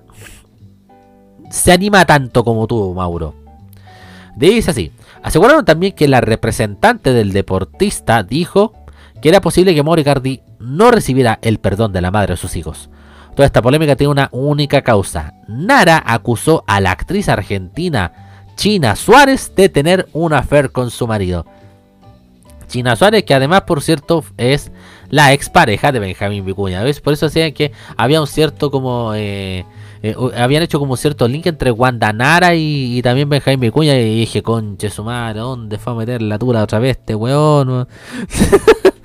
Se 1.51 1.73
anima 1.73 2.07
tanto 2.07 2.43
como 2.43 2.67
tú, 2.67 2.95
Mauro. 2.95 3.35
Dice 4.35 4.71
así. 4.71 4.93
Aseguraron 5.23 5.67
también 5.67 5.93
que 5.93 6.09
la 6.09 6.23
representante 6.23 7.13
del 7.13 7.33
deportista 7.33 8.23
dijo 8.23 8.73
que 9.21 9.29
era 9.29 9.43
posible 9.43 9.75
que 9.75 9.83
Mauro 9.83 10.01
Icardi 10.01 10.41
no 10.59 10.91
recibiera 10.91 11.39
el 11.43 11.59
perdón 11.59 11.93
de 11.93 12.01
la 12.01 12.11
madre 12.11 12.35
de 12.35 12.39
sus 12.39 12.57
hijos. 12.57 12.91
Toda 13.35 13.47
esta 13.47 13.63
polémica 13.63 13.95
tiene 13.95 14.11
una 14.11 14.29
única 14.33 14.83
causa. 14.83 15.35
Nara 15.47 16.03
acusó 16.05 16.65
a 16.67 16.81
la 16.81 16.91
actriz 16.91 17.29
argentina 17.29 18.13
China 18.57 18.97
Suárez 18.97 19.53
de 19.55 19.69
tener 19.69 20.09
un 20.13 20.33
affair 20.33 20.73
con 20.73 20.91
su 20.91 21.07
marido. 21.07 21.47
China 22.67 22.97
Suárez, 22.97 23.23
que 23.23 23.35
además, 23.35 23.63
por 23.63 23.81
cierto, 23.81 24.25
es 24.37 24.73
la 25.09 25.33
expareja 25.33 25.93
de 25.93 26.01
Benjamín 26.01 26.45
Vicuña. 26.45 26.83
¿ves? 26.83 27.01
Por 27.01 27.13
eso 27.13 27.27
decían 27.27 27.53
que 27.53 27.73
había 27.97 28.21
un 28.21 28.27
cierto 28.27 28.71
como... 28.71 29.15
eh, 29.15 29.65
eh, 30.03 30.15
habían 30.37 30.63
hecho 30.63 30.79
como 30.79 30.97
cierto 30.97 31.27
link 31.27 31.47
entre 31.47 31.71
Wanda 31.71 32.13
Nara 32.13 32.55
y, 32.55 32.99
y 32.99 33.03
también 33.03 33.29
Benjamín 33.29 33.61
Vicuña 33.61 33.97
y 33.97 34.21
dije, 34.21 34.43
conche 34.43 34.91
su 34.91 35.03
madre, 35.03 35.41
¿dónde 35.41 35.79
fue 35.79 35.93
a 35.93 35.97
meter 35.97 36.23
la 36.23 36.39
tula 36.39 36.63
otra 36.63 36.79
vez 36.79 36.99
este 36.99 37.15
weón? 37.15 37.89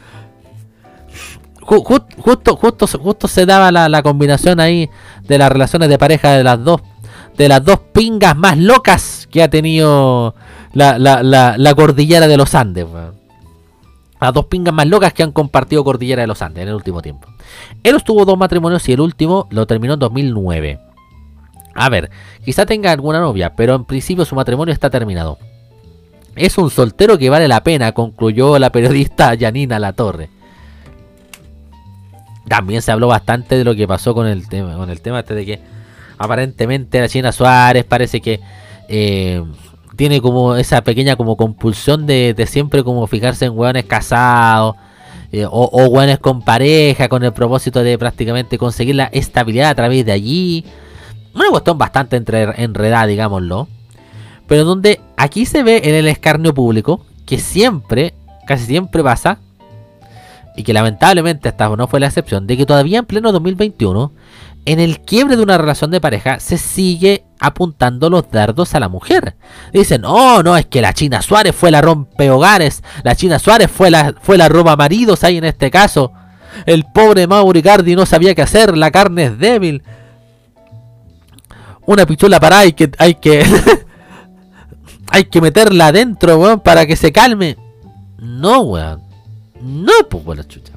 Ju- 1.65 1.83
ju- 1.83 2.05
justo, 2.17 2.55
justo, 2.55 2.87
justo 2.87 3.27
se 3.27 3.45
daba 3.45 3.71
la, 3.71 4.03
combinación 4.03 4.59
ahí 4.59 4.89
de 5.23 5.37
las 5.37 5.51
relaciones 5.51 5.89
de 5.89 5.97
pareja 5.97 6.31
de 6.31 6.43
las 6.43 6.63
dos, 6.63 6.81
de 7.37 7.47
las 7.47 7.63
dos 7.63 7.79
pingas 7.93 8.35
más 8.35 8.57
locas 8.57 9.27
que 9.31 9.41
ha 9.43 9.49
tenido 9.49 10.35
la, 10.73 10.97
la, 10.99 11.23
la, 11.57 11.75
cordillera 11.75 12.27
de 12.27 12.37
los 12.37 12.53
Andes. 12.55 12.85
Las 14.19 14.33
dos 14.33 14.45
pingas 14.45 14.73
más 14.73 14.87
locas 14.87 15.13
que 15.13 15.23
han 15.23 15.31
compartido 15.31 15.83
cordillera 15.83 16.21
de 16.21 16.27
los 16.27 16.41
Andes 16.41 16.63
en 16.63 16.69
el 16.69 16.75
último 16.75 17.01
tiempo. 17.01 17.27
Él 17.83 18.01
tuvo 18.03 18.25
dos 18.25 18.37
matrimonios 18.37 18.87
y 18.87 18.93
el 18.93 19.01
último 19.01 19.47
lo 19.49 19.65
terminó 19.67 19.93
en 19.95 19.99
2009. 19.99 20.79
A 21.75 21.89
ver, 21.89 22.11
quizá 22.45 22.65
tenga 22.65 22.91
alguna 22.91 23.19
novia, 23.19 23.55
pero 23.55 23.75
en 23.75 23.85
principio 23.85 24.25
su 24.25 24.35
matrimonio 24.35 24.73
está 24.73 24.89
terminado. 24.89 25.37
Es 26.35 26.57
un 26.57 26.69
soltero 26.69 27.17
que 27.17 27.29
vale 27.29 27.47
la 27.47 27.63
pena, 27.63 27.91
concluyó 27.91 28.57
la 28.59 28.71
periodista 28.71 29.33
Yanina 29.35 29.79
Latorre. 29.79 30.29
También 32.47 32.81
se 32.81 32.91
habló 32.91 33.07
bastante 33.07 33.57
de 33.57 33.63
lo 33.63 33.75
que 33.75 33.87
pasó 33.87 34.13
con 34.13 34.27
el 34.27 34.47
tema, 34.47 34.75
con 34.75 34.89
el 34.89 35.01
tema 35.01 35.19
este 35.19 35.33
de 35.35 35.45
que 35.45 35.59
aparentemente 36.17 36.99
la 36.99 37.07
China 37.07 37.31
Suárez 37.31 37.85
parece 37.85 38.21
que 38.21 38.39
eh, 38.89 39.43
tiene 39.95 40.21
como 40.21 40.55
esa 40.55 40.83
pequeña 40.83 41.15
como 41.15 41.37
compulsión 41.37 42.05
de, 42.05 42.35
siempre 42.47 42.83
como 42.83 43.07
fijarse 43.07 43.45
en 43.45 43.57
hueones 43.57 43.85
casados 43.85 44.75
eh, 45.31 45.45
o, 45.45 45.69
o 45.71 45.85
hueones 45.87 46.19
con 46.19 46.41
pareja 46.41 47.07
con 47.07 47.23
el 47.23 47.33
propósito 47.33 47.83
de 47.83 47.97
prácticamente 47.97 48.57
conseguir 48.57 48.95
la 48.95 49.05
estabilidad 49.05 49.69
a 49.69 49.75
través 49.75 50.05
de 50.05 50.11
allí. 50.11 50.65
Una 51.33 51.49
cuestión 51.49 51.77
bastante 51.77 52.15
entre, 52.15 52.63
enredada, 52.63 53.07
digámoslo. 53.07 53.67
Pero 54.47 54.65
donde 54.65 54.99
aquí 55.17 55.45
se 55.45 55.63
ve 55.63 55.81
en 55.85 55.95
el 55.95 56.07
escarnio 56.07 56.53
público 56.53 57.05
que 57.25 57.39
siempre, 57.39 58.13
casi 58.45 58.65
siempre 58.65 59.03
pasa, 59.03 59.39
y 60.55 60.63
que 60.63 60.73
lamentablemente 60.73 61.49
esta 61.49 61.69
no 61.69 61.87
fue 61.87 61.99
la 61.99 62.07
excepción, 62.07 62.47
de 62.47 62.57
que 62.57 62.65
todavía 62.65 62.99
en 62.99 63.05
pleno 63.05 63.31
2021, 63.31 64.11
en 64.65 64.79
el 64.79 65.01
quiebre 65.01 65.35
de 65.35 65.43
una 65.43 65.57
relación 65.57 65.91
de 65.91 65.99
pareja, 65.99 66.39
se 66.39 66.57
sigue 66.57 67.25
apuntando 67.39 68.09
los 68.09 68.29
dardos 68.31 68.75
a 68.75 68.79
la 68.79 68.87
mujer. 68.87 69.35
Dicen, 69.73 70.05
oh, 70.05 70.41
no, 70.43 70.55
es 70.55 70.65
que 70.67 70.81
la 70.81 70.93
China 70.93 71.21
Suárez 71.21 71.55
fue 71.55 71.71
la 71.71 71.81
rompehogares, 71.81 72.83
la 73.03 73.15
China 73.15 73.39
Suárez 73.39 73.69
fue 73.69 73.91
la, 73.91 74.13
fue 74.21 74.37
la 74.37 74.47
roba 74.47 74.75
maridos 74.75 75.23
ahí 75.23 75.37
en 75.37 75.43
este 75.43 75.69
caso. 75.69 76.13
El 76.65 76.85
pobre 76.85 77.27
Mauricardi 77.27 77.95
no 77.95 78.05
sabía 78.05 78.35
qué 78.35 78.43
hacer, 78.43 78.77
la 78.77 78.91
carne 78.91 79.25
es 79.25 79.37
débil. 79.37 79.83
Una 81.85 82.05
pichula 82.05 82.39
para 82.39 82.59
hay 82.59 82.73
que 82.73 82.91
hay 82.97 83.15
que 83.15 83.43
hay 85.09 85.25
que 85.25 85.41
meterla 85.41 85.87
adentro, 85.87 86.37
weón, 86.37 86.59
para 86.61 86.85
que 86.85 86.95
se 86.95 87.11
calme. 87.11 87.57
No, 88.17 88.61
weón. 88.61 89.12
No, 89.63 89.91
pues 90.09 90.37
la 90.37 90.47
chucha. 90.47 90.73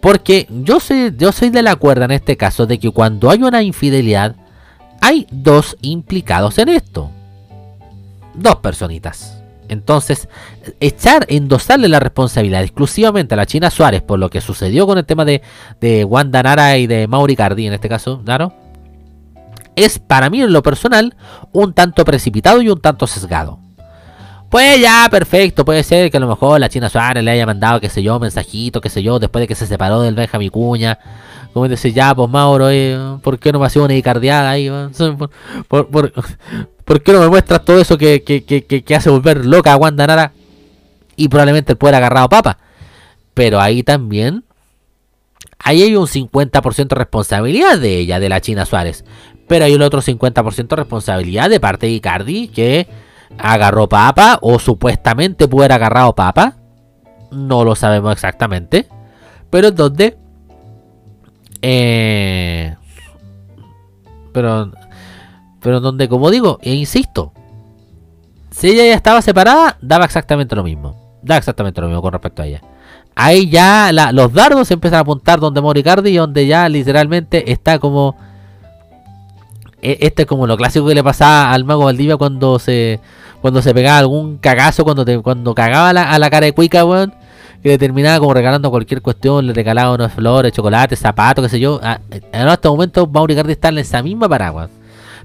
Porque 0.00 0.46
yo 0.50 0.78
soy, 0.78 1.14
yo 1.16 1.32
soy 1.32 1.50
de 1.50 1.62
la 1.62 1.76
cuerda 1.76 2.04
en 2.04 2.12
este 2.12 2.36
caso 2.36 2.66
de 2.66 2.78
que 2.78 2.90
cuando 2.90 3.30
hay 3.30 3.42
una 3.42 3.62
infidelidad, 3.62 4.36
hay 5.00 5.26
dos 5.30 5.76
implicados 5.82 6.58
en 6.58 6.68
esto. 6.68 7.10
Dos 8.34 8.56
personitas. 8.56 9.42
Entonces, 9.68 10.28
echar, 10.78 11.26
endosarle 11.28 11.88
la 11.88 11.98
responsabilidad 11.98 12.62
exclusivamente 12.62 13.34
a 13.34 13.36
la 13.36 13.46
China 13.46 13.70
Suárez 13.70 14.02
por 14.02 14.18
lo 14.18 14.30
que 14.30 14.40
sucedió 14.40 14.86
con 14.86 14.98
el 14.98 15.06
tema 15.06 15.24
de, 15.24 15.42
de 15.80 16.04
Wanda 16.04 16.42
Nara 16.42 16.76
y 16.78 16.86
de 16.86 17.08
Mauri 17.08 17.34
Cardi, 17.34 17.66
en 17.66 17.72
este 17.72 17.88
caso, 17.88 18.22
Naro, 18.24 18.52
es 19.74 19.98
para 19.98 20.30
mí 20.30 20.40
en 20.40 20.52
lo 20.52 20.62
personal 20.62 21.16
un 21.52 21.72
tanto 21.72 22.04
precipitado 22.04 22.62
y 22.62 22.68
un 22.68 22.80
tanto 22.80 23.06
sesgado. 23.06 23.58
Pues 24.56 24.80
ya, 24.80 25.06
perfecto, 25.10 25.66
puede 25.66 25.82
ser 25.82 26.10
que 26.10 26.16
a 26.16 26.20
lo 26.20 26.28
mejor 26.28 26.58
la 26.58 26.70
China 26.70 26.88
Suárez 26.88 27.22
le 27.22 27.30
haya 27.30 27.44
mandado, 27.44 27.78
qué 27.78 27.90
sé 27.90 28.02
yo, 28.02 28.18
mensajito, 28.18 28.80
qué 28.80 28.88
sé 28.88 29.02
yo, 29.02 29.18
después 29.18 29.42
de 29.42 29.46
que 29.46 29.54
se 29.54 29.66
separó 29.66 30.00
del 30.00 30.14
Benjamín 30.14 30.48
Cuña. 30.48 30.98
Como 31.52 31.68
dice, 31.68 31.92
ya, 31.92 32.14
pues 32.14 32.30
Mauro, 32.30 32.70
eh, 32.70 33.18
¿por 33.22 33.38
qué 33.38 33.52
no 33.52 33.58
me 33.58 33.66
ha 33.66 33.68
sido 33.68 33.84
una 33.84 33.94
icardiada 33.94 34.48
ahí? 34.48 34.70
¿Por, 35.68 37.02
qué 37.02 37.12
no 37.12 37.20
me 37.20 37.28
muestras 37.28 37.66
todo 37.66 37.78
eso 37.78 37.98
que, 37.98 38.82
hace 38.96 39.10
volver 39.10 39.44
loca 39.44 39.74
a 39.74 39.76
Wanda 39.76 40.06
Nara? 40.06 40.32
Y 41.16 41.28
probablemente 41.28 41.76
pueda 41.76 41.98
haber 41.98 42.06
agarrado 42.06 42.30
papa. 42.30 42.56
Pero 43.34 43.60
ahí 43.60 43.82
también, 43.82 44.42
ahí 45.58 45.82
hay 45.82 45.96
un 45.96 46.06
50% 46.06 46.88
de 46.88 46.94
responsabilidad 46.94 47.78
de 47.78 47.98
ella, 47.98 48.18
de 48.20 48.30
la 48.30 48.40
China 48.40 48.64
Suárez. 48.64 49.04
Pero 49.48 49.66
hay 49.66 49.74
el 49.74 49.82
otro 49.82 50.00
50% 50.00 50.66
de 50.66 50.76
responsabilidad 50.76 51.50
de 51.50 51.60
parte 51.60 51.88
de 51.88 51.92
Icardi 51.92 52.48
que 52.48 52.88
agarró 53.38 53.88
papa 53.88 54.38
o 54.42 54.58
supuestamente 54.58 55.48
pudo 55.48 55.62
haber 55.62 55.72
agarrado 55.72 56.14
papa. 56.14 56.54
No 57.30 57.64
lo 57.64 57.74
sabemos 57.74 58.12
exactamente. 58.12 58.88
Pero 59.50 59.68
en 59.68 59.76
donde... 59.76 60.18
Eh, 61.62 62.74
pero... 64.32 64.72
Pero 65.60 65.78
en 65.78 65.82
donde, 65.82 66.08
como 66.08 66.30
digo, 66.30 66.58
e 66.62 66.74
insisto. 66.74 67.32
Si 68.50 68.68
ella 68.68 68.86
ya 68.86 68.94
estaba 68.94 69.20
separada, 69.20 69.76
daba 69.80 70.04
exactamente 70.04 70.54
lo 70.54 70.62
mismo. 70.62 71.18
Da 71.22 71.36
exactamente 71.36 71.80
lo 71.80 71.88
mismo 71.88 72.02
con 72.02 72.12
respecto 72.12 72.42
a 72.42 72.46
ella. 72.46 72.62
Ahí 73.14 73.48
ya 73.48 73.90
los 74.12 74.32
dardos 74.32 74.70
empiezan 74.70 74.98
a 74.98 75.00
apuntar 75.00 75.40
donde 75.40 75.60
Moricardi 75.62 76.10
y 76.10 76.16
donde 76.16 76.46
ya 76.46 76.68
literalmente 76.68 77.50
está 77.50 77.78
como 77.78 78.14
este 80.00 80.22
es 80.22 80.28
como 80.28 80.46
lo 80.46 80.56
clásico 80.56 80.86
que 80.86 80.94
le 80.94 81.04
pasaba 81.04 81.52
al 81.52 81.64
mago 81.64 81.84
Valdivia 81.84 82.16
cuando 82.16 82.58
se 82.58 83.00
cuando 83.40 83.62
se 83.62 83.72
pegaba 83.74 83.98
algún 83.98 84.38
cagazo 84.38 84.84
cuando 84.84 85.04
te, 85.04 85.18
cuando 85.20 85.54
cagaba 85.54 85.90
a 85.90 86.18
la 86.18 86.30
cara 86.30 86.46
de 86.46 86.52
cuica 86.52 86.84
weón 86.84 87.14
que 87.62 87.68
le 87.70 87.78
terminaba 87.78 88.18
como 88.18 88.34
regalando 88.34 88.70
cualquier 88.70 89.02
cuestión 89.02 89.46
le 89.46 89.52
regalaba 89.52 89.92
unas 89.92 90.12
flores 90.12 90.52
chocolate 90.52 90.96
zapatos 90.96 91.44
qué 91.44 91.48
sé 91.48 91.60
yo. 91.60 91.80
Ah, 91.82 92.00
en 92.10 92.48
este 92.48 92.68
momento 92.68 93.06
Mauri 93.06 93.34
Cardi 93.34 93.52
está 93.52 93.68
en 93.68 93.78
esa 93.78 94.02
misma 94.02 94.28
paraguas 94.28 94.70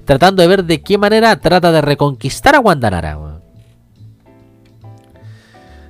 tratando 0.04 0.42
de 0.42 0.48
ver 0.48 0.64
de 0.64 0.82
qué 0.82 0.98
manera 0.98 1.34
trata 1.36 1.72
de 1.72 1.80
reconquistar 1.80 2.54
a 2.54 2.58
Guandanara 2.58 3.18
weón. 3.18 3.40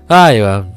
ay 0.09 0.40
weón. 0.40 0.73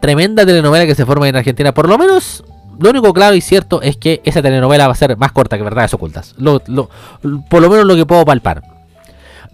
Tremenda 0.00 0.44
telenovela 0.44 0.86
que 0.86 0.94
se 0.94 1.06
forma 1.06 1.28
en 1.28 1.36
Argentina 1.36 1.72
por 1.72 1.88
lo 1.88 1.98
menos 1.98 2.44
lo 2.78 2.90
único 2.90 3.12
claro 3.12 3.34
y 3.34 3.40
cierto 3.40 3.82
es 3.82 3.96
que 3.96 4.20
esa 4.24 4.42
telenovela 4.42 4.86
va 4.86 4.92
a 4.92 4.96
ser 4.96 5.16
más 5.16 5.32
corta 5.32 5.56
que 5.56 5.62
Verdades 5.62 5.94
Ocultas. 5.94 6.34
Por 6.34 7.62
lo 7.62 7.70
menos 7.70 7.84
lo 7.84 7.94
que 7.94 8.06
puedo 8.06 8.24
palpar. 8.24 8.62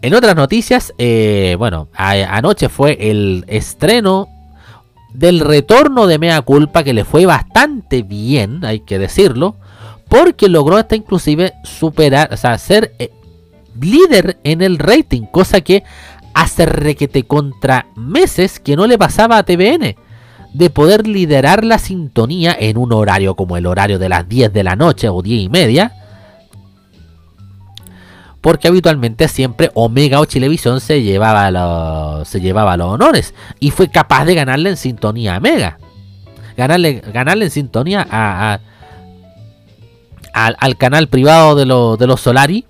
En 0.00 0.14
otras 0.14 0.34
noticias, 0.34 0.92
eh, 0.98 1.54
bueno, 1.58 1.88
anoche 1.96 2.68
fue 2.68 2.98
el 3.10 3.44
estreno 3.46 4.28
del 5.14 5.40
retorno 5.40 6.06
de 6.06 6.18
Mea 6.18 6.42
Culpa 6.42 6.82
que 6.82 6.92
le 6.92 7.04
fue 7.04 7.26
bastante 7.26 8.02
bien, 8.02 8.64
hay 8.64 8.80
que 8.80 8.98
decirlo, 8.98 9.56
porque 10.08 10.48
logró 10.48 10.76
hasta 10.76 10.96
inclusive 10.96 11.52
superar, 11.62 12.32
o 12.32 12.36
sea, 12.36 12.58
ser 12.58 12.94
eh, 12.98 13.10
líder 13.80 14.38
en 14.42 14.60
el 14.60 14.78
rating, 14.78 15.22
cosa 15.22 15.60
que 15.60 15.84
hace 16.34 16.66
requete 16.66 17.24
contra 17.24 17.86
meses 17.94 18.58
que 18.58 18.74
no 18.74 18.86
le 18.86 18.98
pasaba 18.98 19.38
a 19.38 19.44
TVN 19.44 19.94
de 20.52 20.70
poder 20.70 21.06
liderar 21.06 21.64
la 21.64 21.78
sintonía 21.78 22.56
en 22.58 22.76
un 22.76 22.92
horario 22.92 23.34
como 23.34 23.56
el 23.56 23.66
horario 23.66 23.98
de 23.98 24.08
las 24.08 24.28
10 24.28 24.52
de 24.52 24.64
la 24.64 24.76
noche 24.76 25.08
o 25.08 25.22
10 25.22 25.44
y 25.44 25.48
media. 25.48 25.92
Porque 28.40 28.68
habitualmente 28.68 29.28
siempre 29.28 29.70
Omega 29.74 30.20
o 30.20 30.24
Chilevisión 30.24 30.80
se 30.80 31.02
llevaba 31.02 31.50
los, 31.50 32.28
se 32.28 32.40
llevaba 32.40 32.76
los 32.76 32.88
honores. 32.88 33.34
Y 33.60 33.70
fue 33.70 33.88
capaz 33.88 34.24
de 34.24 34.34
ganarle 34.34 34.70
en 34.70 34.76
sintonía 34.76 35.36
a 35.36 35.40
Mega. 35.40 35.78
Ganarle, 36.56 37.02
ganarle 37.12 37.46
en 37.46 37.50
sintonía 37.50 38.06
a, 38.10 38.58
al, 40.34 40.56
al 40.58 40.76
canal 40.76 41.08
privado 41.08 41.54
de, 41.54 41.64
de 41.64 42.06
los 42.06 42.20
Solari. 42.20 42.66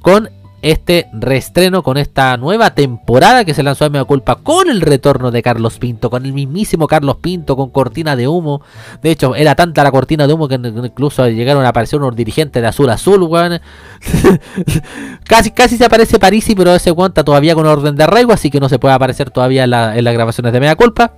Con 0.00 0.28
este 0.62 1.08
reestreno, 1.12 1.82
con 1.82 1.96
esta 1.98 2.36
nueva 2.36 2.74
temporada 2.74 3.44
que 3.44 3.52
se 3.52 3.62
lanzó 3.62 3.84
a 3.84 3.88
Mea 3.90 4.04
Culpa, 4.04 4.36
con 4.36 4.70
el 4.70 4.80
retorno 4.80 5.30
de 5.30 5.42
Carlos 5.42 5.78
Pinto, 5.78 6.08
con 6.08 6.24
el 6.24 6.32
mismísimo 6.32 6.86
Carlos 6.86 7.16
Pinto, 7.20 7.56
con 7.56 7.70
cortina 7.70 8.14
de 8.16 8.28
humo. 8.28 8.62
De 9.02 9.10
hecho, 9.10 9.34
era 9.34 9.54
tanta 9.56 9.82
la 9.82 9.90
cortina 9.90 10.26
de 10.26 10.32
humo 10.32 10.46
que 10.48 10.54
incluso 10.54 11.28
llegaron 11.28 11.64
a 11.64 11.68
aparecer 11.70 11.98
unos 11.98 12.14
dirigentes 12.16 12.62
de 12.62 12.68
azul 12.68 12.88
azul, 12.90 13.22
weón. 13.24 13.60
casi, 15.26 15.50
casi 15.50 15.76
se 15.76 15.84
aparece 15.84 16.18
Parisi, 16.18 16.54
pero 16.54 16.74
ese 16.74 16.92
cuenta 16.92 17.24
todavía 17.24 17.54
con 17.54 17.66
orden 17.66 17.96
de 17.96 18.04
arraigo, 18.04 18.32
así 18.32 18.50
que 18.50 18.60
no 18.60 18.68
se 18.68 18.78
puede 18.78 18.94
aparecer 18.94 19.30
todavía 19.30 19.64
en, 19.64 19.70
la- 19.70 20.00
las 20.00 20.14
grabaciones 20.14 20.52
de 20.52 20.60
Mea 20.60 20.76
Culpa. 20.76 21.12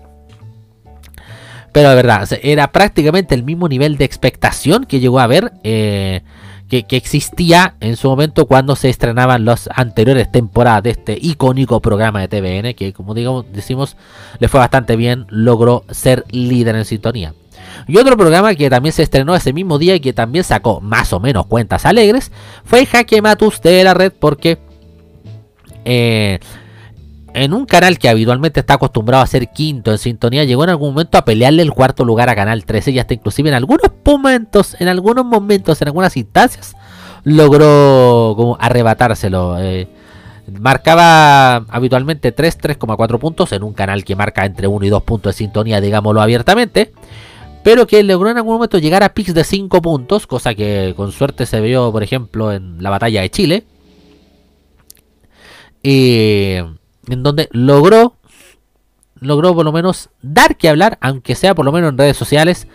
Pero 1.73 1.89
de 1.89 1.95
verdad, 1.97 2.29
era 2.43 2.71
prácticamente 2.71 3.35
el 3.35 3.43
mismo 3.43 3.69
nivel 3.69 3.97
de 3.97 4.05
expectación 4.05 4.85
que 4.85 5.01
llegó 5.01 5.19
a 5.19 5.25
haber. 5.25 5.53
eh, 5.65 6.23
que, 6.83 6.97
existía 6.97 7.75
en 7.81 7.97
su 7.97 8.09
momento 8.09 8.47
cuando 8.47 8.75
se 8.75 8.89
estrenaban 8.89 9.45
las 9.45 9.69
anteriores 9.75 10.31
temporadas 10.31 10.83
de 10.83 10.91
este 10.91 11.19
icónico 11.21 11.81
programa 11.81 12.21
de 12.21 12.29
TVN, 12.29 12.75
que 12.75 12.93
como 12.93 13.15
digamos, 13.15 13.47
decimos, 13.53 13.97
le 14.41 14.49
fue 14.49 14.61
bastante 14.61 14.97
bien, 14.97 15.27
logró 15.29 15.85
ser 15.91 16.25
líder 16.31 16.77
en 16.77 16.85
sintonía. 16.85 17.35
Y 17.87 17.99
otro 17.99 18.17
programa 18.17 18.55
que 18.55 18.71
también 18.71 18.93
se 18.93 19.03
estrenó 19.03 19.35
ese 19.35 19.53
mismo 19.53 19.79
día 19.79 19.95
y 19.95 20.01
que 20.01 20.13
también 20.13 20.45
sacó 20.45 20.81
más 20.81 21.13
o 21.13 21.21
menos 21.21 21.47
cuentas 21.47 21.87
alegres 21.87 22.33
fue 22.65 22.87
Jaque 22.87 23.23
Matus 23.23 23.61
de 23.63 23.85
la 23.85 23.95
red 23.95 24.13
porque 24.19 24.59
eh, 25.85 26.41
en 27.35 27.53
un 27.53 27.67
canal 27.67 27.99
que 27.99 28.09
habitualmente 28.09 28.61
está 28.61 28.75
acostumbrado 28.75 29.23
a 29.23 29.27
ser 29.27 29.49
quinto 29.49 29.91
en 29.91 29.99
sintonía, 29.99 30.45
llegó 30.45 30.65
en 30.65 30.71
algún 30.71 30.91
momento 30.91 31.19
a 31.19 31.25
pelearle 31.25 31.63
el 31.63 31.73
cuarto 31.73 32.05
lugar 32.05 32.29
a 32.29 32.37
Canal 32.37 32.65
13 32.65 32.93
y 32.93 32.99
hasta 33.01 33.15
inclusive 33.15 33.49
en 33.49 33.57
algunos 33.57 33.91
momentos, 34.05 34.77
en 34.79 34.89
algunos 34.89 35.25
momentos, 35.25 35.83
en 35.83 35.89
algunas 35.89 36.17
instancias, 36.17 36.77
logró 37.25 38.35
como 38.37 38.57
arrebatárselo. 38.61 39.59
eh, 39.59 39.89
marcaba 40.61 41.57
habitualmente 41.69 42.31
3, 42.33 42.59
3,4 42.59 43.19
puntos 43.19 43.53
en 43.53 43.63
un 43.65 43.73
canal 43.73 44.05
que 44.05 44.15
marca 44.15 44.45
entre 44.45 44.69
1 44.69 44.87
y 44.87 44.89
2 44.91 45.03
puntos 45.03 45.35
de 45.35 45.39
sintonía, 45.39 45.81
digámoslo 45.81 46.21
abiertamente. 46.21 46.93
Pero 47.65 47.87
que 47.87 48.03
logró 48.03 48.31
en 48.31 48.37
algún 48.37 48.55
momento 48.55 48.79
llegar 48.79 49.03
a 49.03 49.15
pics 49.15 49.35
de 49.35 49.43
5 49.43 49.81
puntos, 49.83 50.27
cosa 50.27 50.55
que 50.55 50.93
con 50.97 51.13
suerte 51.13 51.47
se 51.47 51.61
vio, 51.61 51.91
por 51.91 52.03
ejemplo, 52.03 52.53
en 52.53 52.83
la 52.83 52.91
batalla 52.91 53.23
de 53.23 53.31
Chile. 53.31 53.65
Eh, 55.83 56.63
en 57.09 57.23
donde 57.23 57.49
logró 57.53 58.15
logró 59.21 59.55
por 59.55 59.65
lo 59.65 59.73
menos 59.73 60.11
dar 60.23 60.57
que 60.57 60.69
hablar, 60.69 60.99
aunque 61.01 61.35
sea 61.35 61.55
por 61.55 61.65
lo 61.65 61.73
menos 61.73 61.91
en 61.91 61.99
redes 61.99 62.17
sociales. 62.17 62.69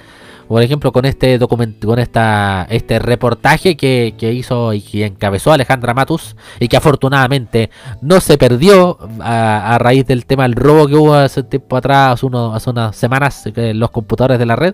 Por 0.47 0.63
ejemplo, 0.63 0.91
con 0.91 1.05
este 1.05 1.37
documento, 1.37 1.87
con 1.87 1.99
esta, 1.99 2.65
este 2.71 2.97
reportaje 2.97 3.77
que, 3.77 4.15
que 4.17 4.33
hizo 4.33 4.73
y 4.73 4.81
que 4.81 5.05
encabezó 5.05 5.53
Alejandra 5.53 5.93
Matus 5.93 6.35
y 6.59 6.67
que 6.67 6.75
afortunadamente 6.75 7.69
no 8.01 8.19
se 8.19 8.35
perdió 8.39 8.97
a, 9.19 9.75
a 9.75 9.77
raíz 9.77 10.07
del 10.07 10.25
tema 10.25 10.43
del 10.43 10.55
robo 10.55 10.87
que 10.87 10.95
hubo 10.95 11.13
hace 11.13 11.43
tiempo 11.43 11.77
atrás, 11.77 12.19
hace 12.23 12.69
unas 12.71 12.95
semanas, 12.95 13.45
en 13.45 13.79
los 13.79 13.91
computadores 13.91 14.39
de 14.39 14.45
la 14.47 14.55
red. 14.55 14.73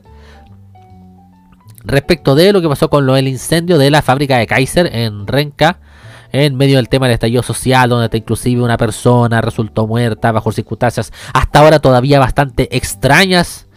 Respecto 1.83 2.35
de 2.35 2.53
lo 2.53 2.61
que 2.61 2.69
pasó 2.69 2.89
con 2.89 3.05
lo 3.05 3.15
del 3.15 3.27
incendio 3.27 3.77
de 3.77 3.91
la 3.91 4.01
fábrica 4.01 4.37
de 4.37 4.47
Kaiser 4.47 4.89
en 4.95 5.27
Renca, 5.27 5.79
en 6.31 6.55
medio 6.55 6.77
del 6.77 6.89
tema 6.89 7.07
del 7.07 7.13
estallido 7.13 7.43
social, 7.43 7.89
donde 7.89 8.17
inclusive 8.17 8.61
una 8.61 8.77
persona 8.77 9.41
resultó 9.41 9.87
muerta 9.87 10.31
bajo 10.31 10.51
circunstancias 10.51 11.11
hasta 11.33 11.59
ahora 11.59 11.79
todavía 11.79 12.19
bastante 12.19 12.75
extrañas 12.75 13.67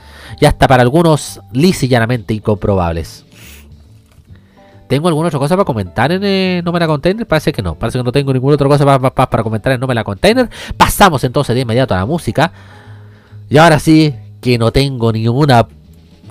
y 0.40 0.46
hasta 0.46 0.68
para 0.68 0.82
algunos 0.82 1.40
lisa 1.52 1.86
incomprobables. 2.28 3.24
¿Tengo 4.88 5.08
alguna 5.08 5.28
otra 5.28 5.38
cosa 5.38 5.54
para 5.54 5.66
comentar 5.66 6.10
en 6.12 6.22
eh, 6.24 6.62
No 6.64 6.72
Me 6.72 6.80
La 6.80 6.86
Container? 6.86 7.26
Parece 7.26 7.52
que 7.52 7.60
no, 7.62 7.74
parece 7.74 7.98
que 7.98 8.04
no 8.04 8.10
tengo 8.10 8.32
ninguna 8.32 8.54
otra 8.54 8.68
cosa 8.68 8.86
pa- 8.86 8.98
pa- 8.98 9.14
pa- 9.14 9.28
para 9.28 9.42
comentar 9.42 9.72
en 9.74 9.80
No 9.80 9.86
Me 9.86 9.94
La 9.94 10.02
Container. 10.02 10.48
Pasamos 10.78 11.22
entonces 11.24 11.54
de 11.54 11.60
inmediato 11.60 11.92
a 11.94 11.98
la 11.98 12.06
música. 12.06 12.52
Y 13.50 13.58
ahora 13.58 13.78
sí 13.78 14.14
que 14.40 14.56
no 14.58 14.72
tengo 14.72 15.12
ninguna... 15.12 15.66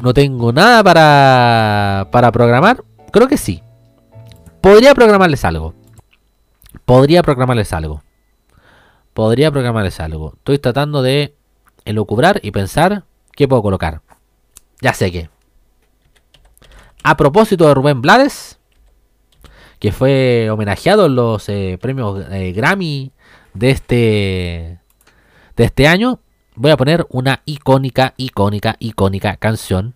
No 0.01 0.13
tengo 0.13 0.51
nada 0.51 0.83
para, 0.83 2.07
para 2.11 2.31
programar. 2.31 2.83
Creo 3.11 3.27
que 3.27 3.37
sí. 3.37 3.61
Podría 4.61 4.93
programarles 4.95 5.45
algo. 5.45 5.73
Podría 6.85 7.23
programarles 7.23 7.73
algo. 7.73 8.03
Podría 9.13 9.51
programarles 9.51 9.99
algo. 9.99 10.33
Estoy 10.37 10.59
tratando 10.59 11.01
de 11.01 11.35
elucubrar 11.85 12.39
y 12.43 12.51
pensar 12.51 13.05
qué 13.31 13.47
puedo 13.47 13.61
colocar. 13.61 14.01
Ya 14.81 14.93
sé 14.93 15.11
que. 15.11 15.29
A 17.03 17.17
propósito 17.17 17.67
de 17.67 17.73
Rubén 17.73 18.01
Blades, 18.01 18.59
que 19.79 19.91
fue 19.91 20.49
homenajeado 20.51 21.05
en 21.05 21.15
los 21.15 21.47
eh, 21.49 21.77
premios 21.81 22.25
eh, 22.31 22.51
Grammy 22.51 23.11
de 23.53 23.69
este 23.71 24.79
de 25.55 25.63
este 25.63 25.87
año, 25.87 26.19
voy 26.55 26.71
a 26.71 26.77
poner 26.77 27.07
una 27.09 27.41
icónica, 27.45 28.13
icónica, 28.17 28.75
icónica 28.79 29.37
canción. 29.37 29.95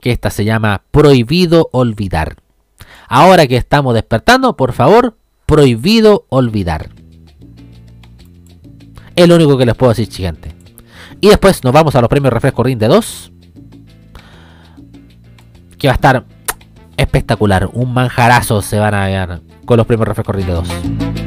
Que 0.00 0.10
esta 0.12 0.30
se 0.30 0.44
llama 0.44 0.82
Prohibido 0.90 1.70
Olvidar. 1.72 2.43
Ahora 3.08 3.46
que 3.46 3.56
estamos 3.56 3.94
despertando, 3.94 4.56
por 4.56 4.72
favor, 4.72 5.16
prohibido 5.46 6.26
olvidar. 6.28 6.90
Es 9.16 9.28
lo 9.28 9.36
único 9.36 9.56
que 9.56 9.66
les 9.66 9.74
puedo 9.74 9.92
decir, 9.92 10.10
gente. 10.10 10.54
Y 11.20 11.28
después 11.28 11.62
nos 11.64 11.72
vamos 11.72 11.94
a 11.94 12.00
los 12.00 12.08
premios 12.08 12.32
Refresco 12.32 12.62
Rinde 12.62 12.88
2. 12.88 13.32
Que 15.78 15.88
va 15.88 15.92
a 15.92 15.94
estar 15.94 16.24
espectacular. 16.96 17.70
Un 17.72 17.94
manjarazo 17.94 18.62
se 18.62 18.78
van 18.78 18.94
a 18.94 19.06
ver 19.06 19.40
con 19.64 19.76
los 19.76 19.86
premios 19.86 20.08
Refresco 20.08 20.32
Rinde 20.32 20.52
2. 20.52 21.23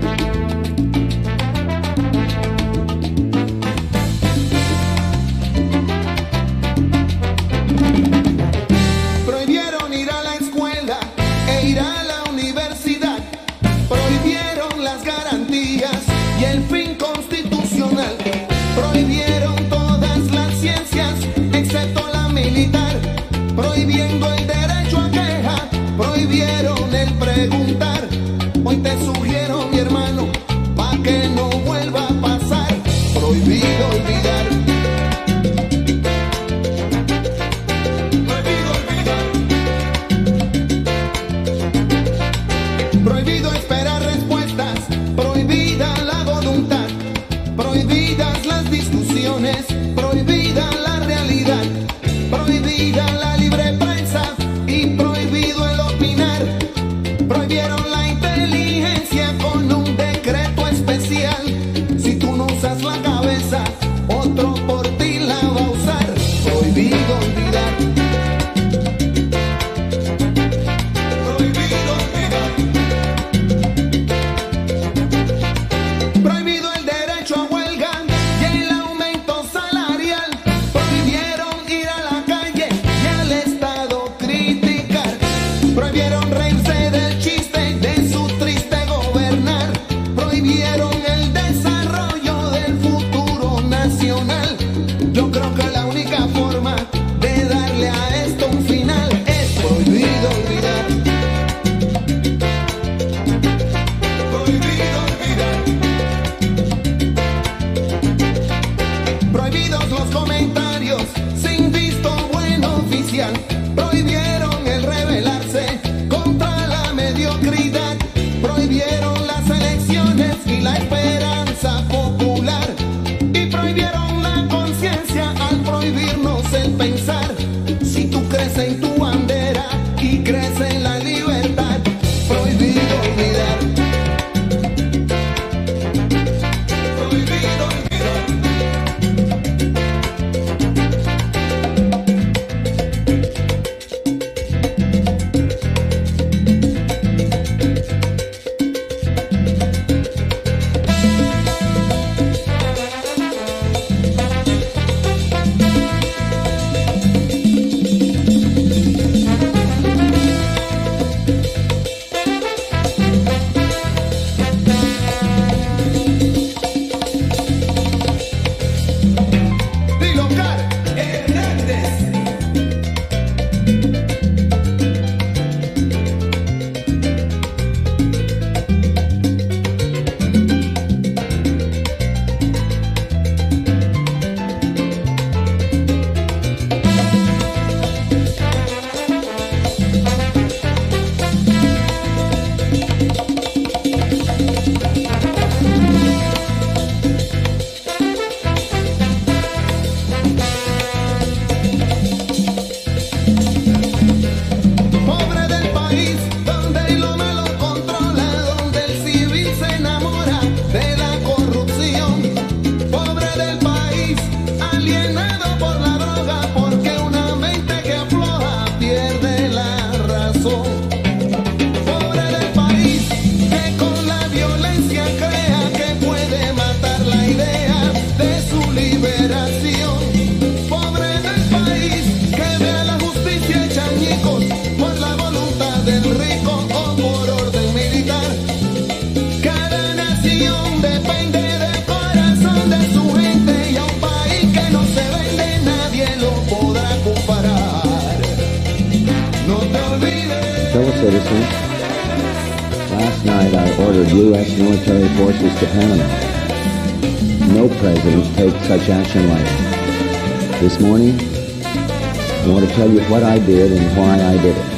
Such 259.17 259.25
action 259.25 259.29
lightly. 259.29 260.59
This 260.59 260.79
morning, 260.79 261.19
I 261.19 262.47
want 262.51 262.67
to 262.67 262.75
tell 262.75 262.89
you 262.89 263.01
what 263.11 263.23
I 263.23 263.39
did 263.39 263.71
and 263.71 263.97
why 263.97 264.15
I 264.15 264.37
did 264.41 264.57
it. 264.57 264.77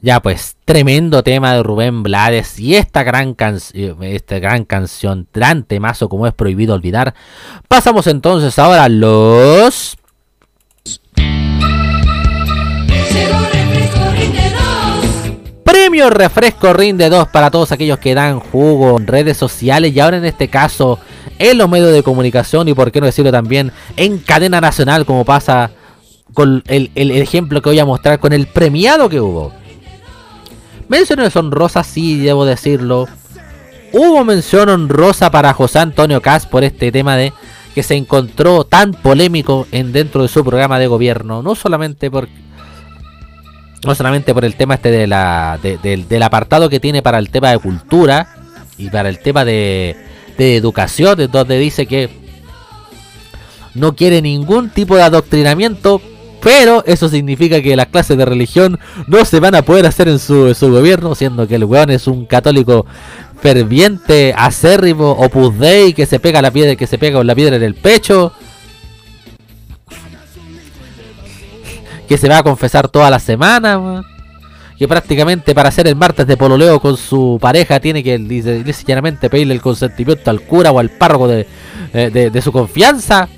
Ya 0.00 0.20
pues, 0.20 0.56
tremendo 0.66 1.22
tema 1.22 1.54
de 1.54 1.62
Rubén 1.62 2.02
Blades 2.02 2.58
y 2.58 2.76
esta 2.76 3.04
gran, 3.04 3.32
canción 3.32 4.02
esta 4.02 4.38
gran 4.38 4.66
canción, 4.66 5.26
gran 5.32 5.64
temazo 5.64 6.10
como 6.10 6.26
es 6.26 6.34
prohibido 6.34 6.74
olvidar. 6.74 7.14
Pasamos 7.68 8.06
entonces 8.06 8.58
ahora 8.58 8.84
a 8.84 8.88
los... 8.90 9.96
Premio 15.84 16.08
Refresco 16.08 16.72
Rinde 16.72 17.10
2 17.10 17.28
para 17.28 17.50
todos 17.50 17.70
aquellos 17.70 17.98
que 17.98 18.14
dan 18.14 18.40
jugo 18.40 18.96
en 18.96 19.06
redes 19.06 19.36
sociales 19.36 19.94
y 19.94 20.00
ahora 20.00 20.16
en 20.16 20.24
este 20.24 20.48
caso 20.48 20.98
en 21.38 21.58
los 21.58 21.68
medios 21.68 21.92
de 21.92 22.02
comunicación 22.02 22.66
y 22.68 22.72
por 22.72 22.90
qué 22.90 23.00
no 23.00 23.06
decirlo 23.06 23.30
también 23.30 23.70
en 23.98 24.16
cadena 24.16 24.62
nacional 24.62 25.04
como 25.04 25.26
pasa 25.26 25.72
con 26.32 26.62
el, 26.68 26.90
el 26.94 27.10
ejemplo 27.10 27.60
que 27.60 27.68
voy 27.68 27.78
a 27.80 27.84
mostrar 27.84 28.18
con 28.18 28.32
el 28.32 28.46
premiado 28.46 29.10
que 29.10 29.20
hubo. 29.20 29.52
Menciones 30.88 31.36
honrosas, 31.36 31.86
sí, 31.86 32.18
debo 32.18 32.46
decirlo. 32.46 33.06
Hubo 33.92 34.24
mención 34.24 34.70
honrosa 34.70 35.30
para 35.30 35.52
José 35.52 35.80
Antonio 35.80 36.22
Cas 36.22 36.46
por 36.46 36.64
este 36.64 36.92
tema 36.92 37.14
de 37.14 37.34
que 37.74 37.82
se 37.82 37.94
encontró 37.94 38.64
tan 38.64 38.92
polémico 38.92 39.66
en 39.70 39.92
dentro 39.92 40.22
de 40.22 40.28
su 40.28 40.42
programa 40.42 40.78
de 40.78 40.86
gobierno. 40.86 41.42
No 41.42 41.54
solamente 41.54 42.10
por 42.10 42.26
no 43.84 43.94
solamente 43.94 44.34
por 44.34 44.44
el 44.44 44.56
tema 44.56 44.74
este 44.74 44.90
de 44.90 45.06
la, 45.06 45.58
de, 45.62 45.78
del 45.78 46.22
apartado 46.22 46.68
que 46.68 46.80
tiene 46.80 47.02
para 47.02 47.18
el 47.18 47.30
tema 47.30 47.50
de 47.50 47.58
cultura 47.58 48.28
y 48.78 48.90
para 48.90 49.08
el 49.08 49.18
tema 49.18 49.44
de, 49.44 49.96
de 50.38 50.56
educación, 50.56 51.28
donde 51.30 51.58
dice 51.58 51.86
que 51.86 52.10
no 53.74 53.94
quiere 53.94 54.22
ningún 54.22 54.70
tipo 54.70 54.96
de 54.96 55.02
adoctrinamiento, 55.02 56.00
pero 56.44 56.84
eso 56.86 57.08
significa 57.08 57.62
que 57.62 57.74
las 57.74 57.86
clases 57.86 58.18
de 58.18 58.24
religión 58.24 58.78
no 59.06 59.24
se 59.24 59.40
van 59.40 59.54
a 59.54 59.62
poder 59.62 59.86
hacer 59.86 60.08
en 60.08 60.18
su, 60.18 60.54
gobierno, 60.60 61.14
siendo 61.14 61.48
que 61.48 61.54
el 61.54 61.64
weón 61.64 61.90
es 61.90 62.06
un 62.06 62.26
católico 62.26 62.84
ferviente, 63.40 64.34
acérrimo, 64.36 65.12
opus 65.12 65.58
dei, 65.58 65.94
que 65.94 66.04
se 66.04 66.20
pega 66.20 66.42
la 66.42 66.50
piedra, 66.50 66.76
que 66.76 66.86
se 66.86 66.98
pega 66.98 67.18
con 67.18 67.26
la 67.26 67.34
piedra 67.34 67.56
en 67.56 67.62
el 67.62 67.74
pecho. 67.74 68.32
Que 72.08 72.18
se 72.18 72.28
va 72.28 72.38
a 72.38 72.42
confesar 72.42 72.88
toda 72.88 73.10
la 73.10 73.18
semana. 73.18 74.02
Que 74.78 74.88
prácticamente 74.88 75.54
para 75.54 75.68
hacer 75.68 75.86
el 75.86 75.96
martes 75.96 76.26
de 76.26 76.36
pololeo 76.36 76.80
con 76.80 76.96
su 76.96 77.38
pareja 77.40 77.78
tiene 77.80 78.02
que 78.02 78.18
dice, 78.18 78.64
pedirle 79.30 79.54
el 79.54 79.60
consentimiento 79.60 80.30
al 80.30 80.40
cura 80.40 80.72
o 80.72 80.80
al 80.80 80.90
párroco 80.90 81.28
de, 81.28 81.46
de, 81.92 82.30
de 82.30 82.42
su 82.42 82.50
confianza. 82.50 83.28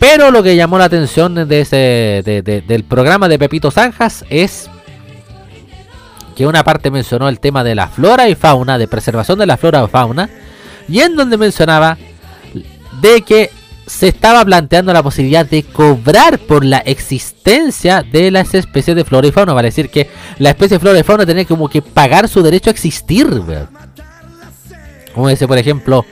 Pero 0.00 0.30
lo 0.30 0.42
que 0.42 0.56
llamó 0.56 0.78
la 0.78 0.84
atención 0.84 1.48
de 1.48 1.60
ese, 1.60 1.76
de, 2.24 2.42
de, 2.42 2.60
del 2.62 2.84
programa 2.84 3.28
de 3.28 3.38
Pepito 3.38 3.70
Zanjas 3.70 4.24
es 4.28 4.68
que 6.36 6.46
una 6.46 6.64
parte 6.64 6.90
mencionó 6.90 7.28
el 7.28 7.40
tema 7.40 7.64
de 7.64 7.74
la 7.74 7.88
flora 7.88 8.28
y 8.28 8.34
fauna, 8.34 8.76
de 8.76 8.88
preservación 8.88 9.38
de 9.38 9.46
la 9.46 9.56
flora 9.56 9.84
y 9.84 9.88
fauna, 9.88 10.28
y 10.88 11.00
en 11.00 11.16
donde 11.16 11.36
mencionaba 11.36 11.96
de 13.00 13.22
que 13.22 13.50
se 13.86 14.08
estaba 14.08 14.44
planteando 14.44 14.92
la 14.92 15.02
posibilidad 15.02 15.46
de 15.46 15.62
cobrar 15.62 16.38
por 16.38 16.64
la 16.64 16.78
existencia 16.78 18.02
de 18.02 18.30
las 18.30 18.54
especies 18.54 18.96
de 18.96 19.04
flora 19.04 19.26
y 19.26 19.32
fauna. 19.32 19.52
Vale 19.52 19.68
decir 19.68 19.90
que 19.90 20.08
la 20.38 20.50
especie 20.50 20.76
de 20.76 20.80
flora 20.80 20.98
y 20.98 21.02
fauna 21.02 21.26
tenía 21.26 21.44
como 21.44 21.68
que 21.68 21.82
pagar 21.82 22.28
su 22.28 22.42
derecho 22.42 22.70
a 22.70 22.72
existir. 22.72 23.28
Como 25.14 25.28
dice, 25.28 25.46
por 25.46 25.58
ejemplo, 25.58 26.04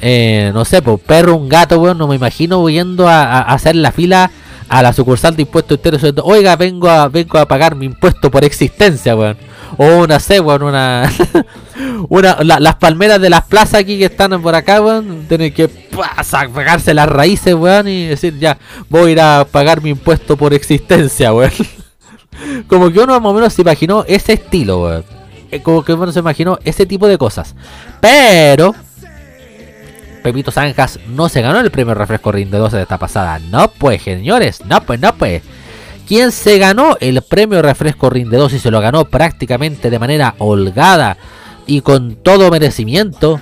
eh, 0.00 0.50
no 0.54 0.64
sé, 0.64 0.80
pues 0.80 1.00
perro, 1.00 1.36
un 1.36 1.48
gato, 1.48 1.80
weón, 1.80 1.98
no 1.98 2.06
me 2.06 2.16
imagino 2.16 2.68
yendo 2.68 3.08
a, 3.08 3.42
hacer 3.42 3.74
la 3.74 3.92
fila 3.92 4.30
a 4.68 4.82
la 4.82 4.92
sucursal 4.92 5.34
de 5.34 5.42
impuestos 5.42 5.76
internos. 5.78 6.02
Oiga, 6.24 6.56
vengo 6.56 6.88
a, 6.88 7.08
vengo 7.08 7.38
a 7.38 7.46
pagar 7.46 7.74
mi 7.74 7.86
impuesto 7.86 8.30
por 8.30 8.44
existencia, 8.44 9.16
weón. 9.16 9.36
O 9.76 10.04
una 10.04 10.18
sé, 10.20 10.40
weón, 10.40 10.62
una. 10.62 11.10
una 12.08 12.38
la, 12.42 12.58
las 12.58 12.76
palmeras 12.76 13.20
de 13.20 13.30
las 13.30 13.44
plazas 13.44 13.80
aquí 13.80 13.98
que 13.98 14.06
están 14.06 14.40
por 14.42 14.54
acá, 14.54 14.80
weón. 14.80 15.26
Tienen 15.28 15.52
que 15.52 15.68
pagarse 15.68 16.94
las 16.94 17.08
raíces, 17.08 17.54
weón. 17.54 17.88
Y 17.88 18.06
decir, 18.06 18.38
ya, 18.38 18.58
voy 18.88 19.10
a 19.10 19.12
ir 19.12 19.20
a 19.20 19.46
pagar 19.50 19.82
mi 19.82 19.90
impuesto 19.90 20.36
por 20.36 20.54
existencia, 20.54 21.32
weón. 21.32 21.52
Como 22.68 22.90
que 22.92 23.00
uno 23.00 23.18
más 23.20 23.30
o 23.30 23.34
menos 23.34 23.52
se 23.52 23.62
imaginó 23.62 24.04
ese 24.06 24.34
estilo, 24.34 24.82
weón. 24.82 25.04
Como 25.62 25.82
que 25.82 25.92
uno 25.92 26.12
se 26.12 26.18
imaginó 26.18 26.58
ese 26.64 26.86
tipo 26.86 27.08
de 27.08 27.16
cosas. 27.16 27.54
Pero 28.00 28.74
Pepito 30.22 30.50
Zanjas 30.50 30.98
no 31.08 31.28
se 31.28 31.40
ganó 31.40 31.60
el 31.60 31.70
premio 31.70 31.94
Refresco 31.94 32.32
Rinde 32.32 32.58
12 32.58 32.76
de 32.76 32.82
esta 32.82 32.98
pasada. 32.98 33.38
No 33.38 33.70
pues, 33.70 34.02
señores, 34.02 34.64
no 34.64 34.82
pues, 34.82 35.00
no 35.00 35.14
pues. 35.14 35.42
Quien 36.08 36.32
se 36.32 36.58
ganó 36.58 36.96
el 37.00 37.20
premio 37.22 37.60
Refresco 37.62 38.08
Rinde 38.08 38.36
2 38.36 38.54
y 38.54 38.58
se 38.58 38.70
lo 38.70 38.80
ganó 38.80 39.04
prácticamente 39.04 39.90
de 39.90 39.98
manera 39.98 40.34
holgada 40.38 41.18
y 41.66 41.82
con 41.82 42.16
todo 42.16 42.50
merecimiento 42.50 43.40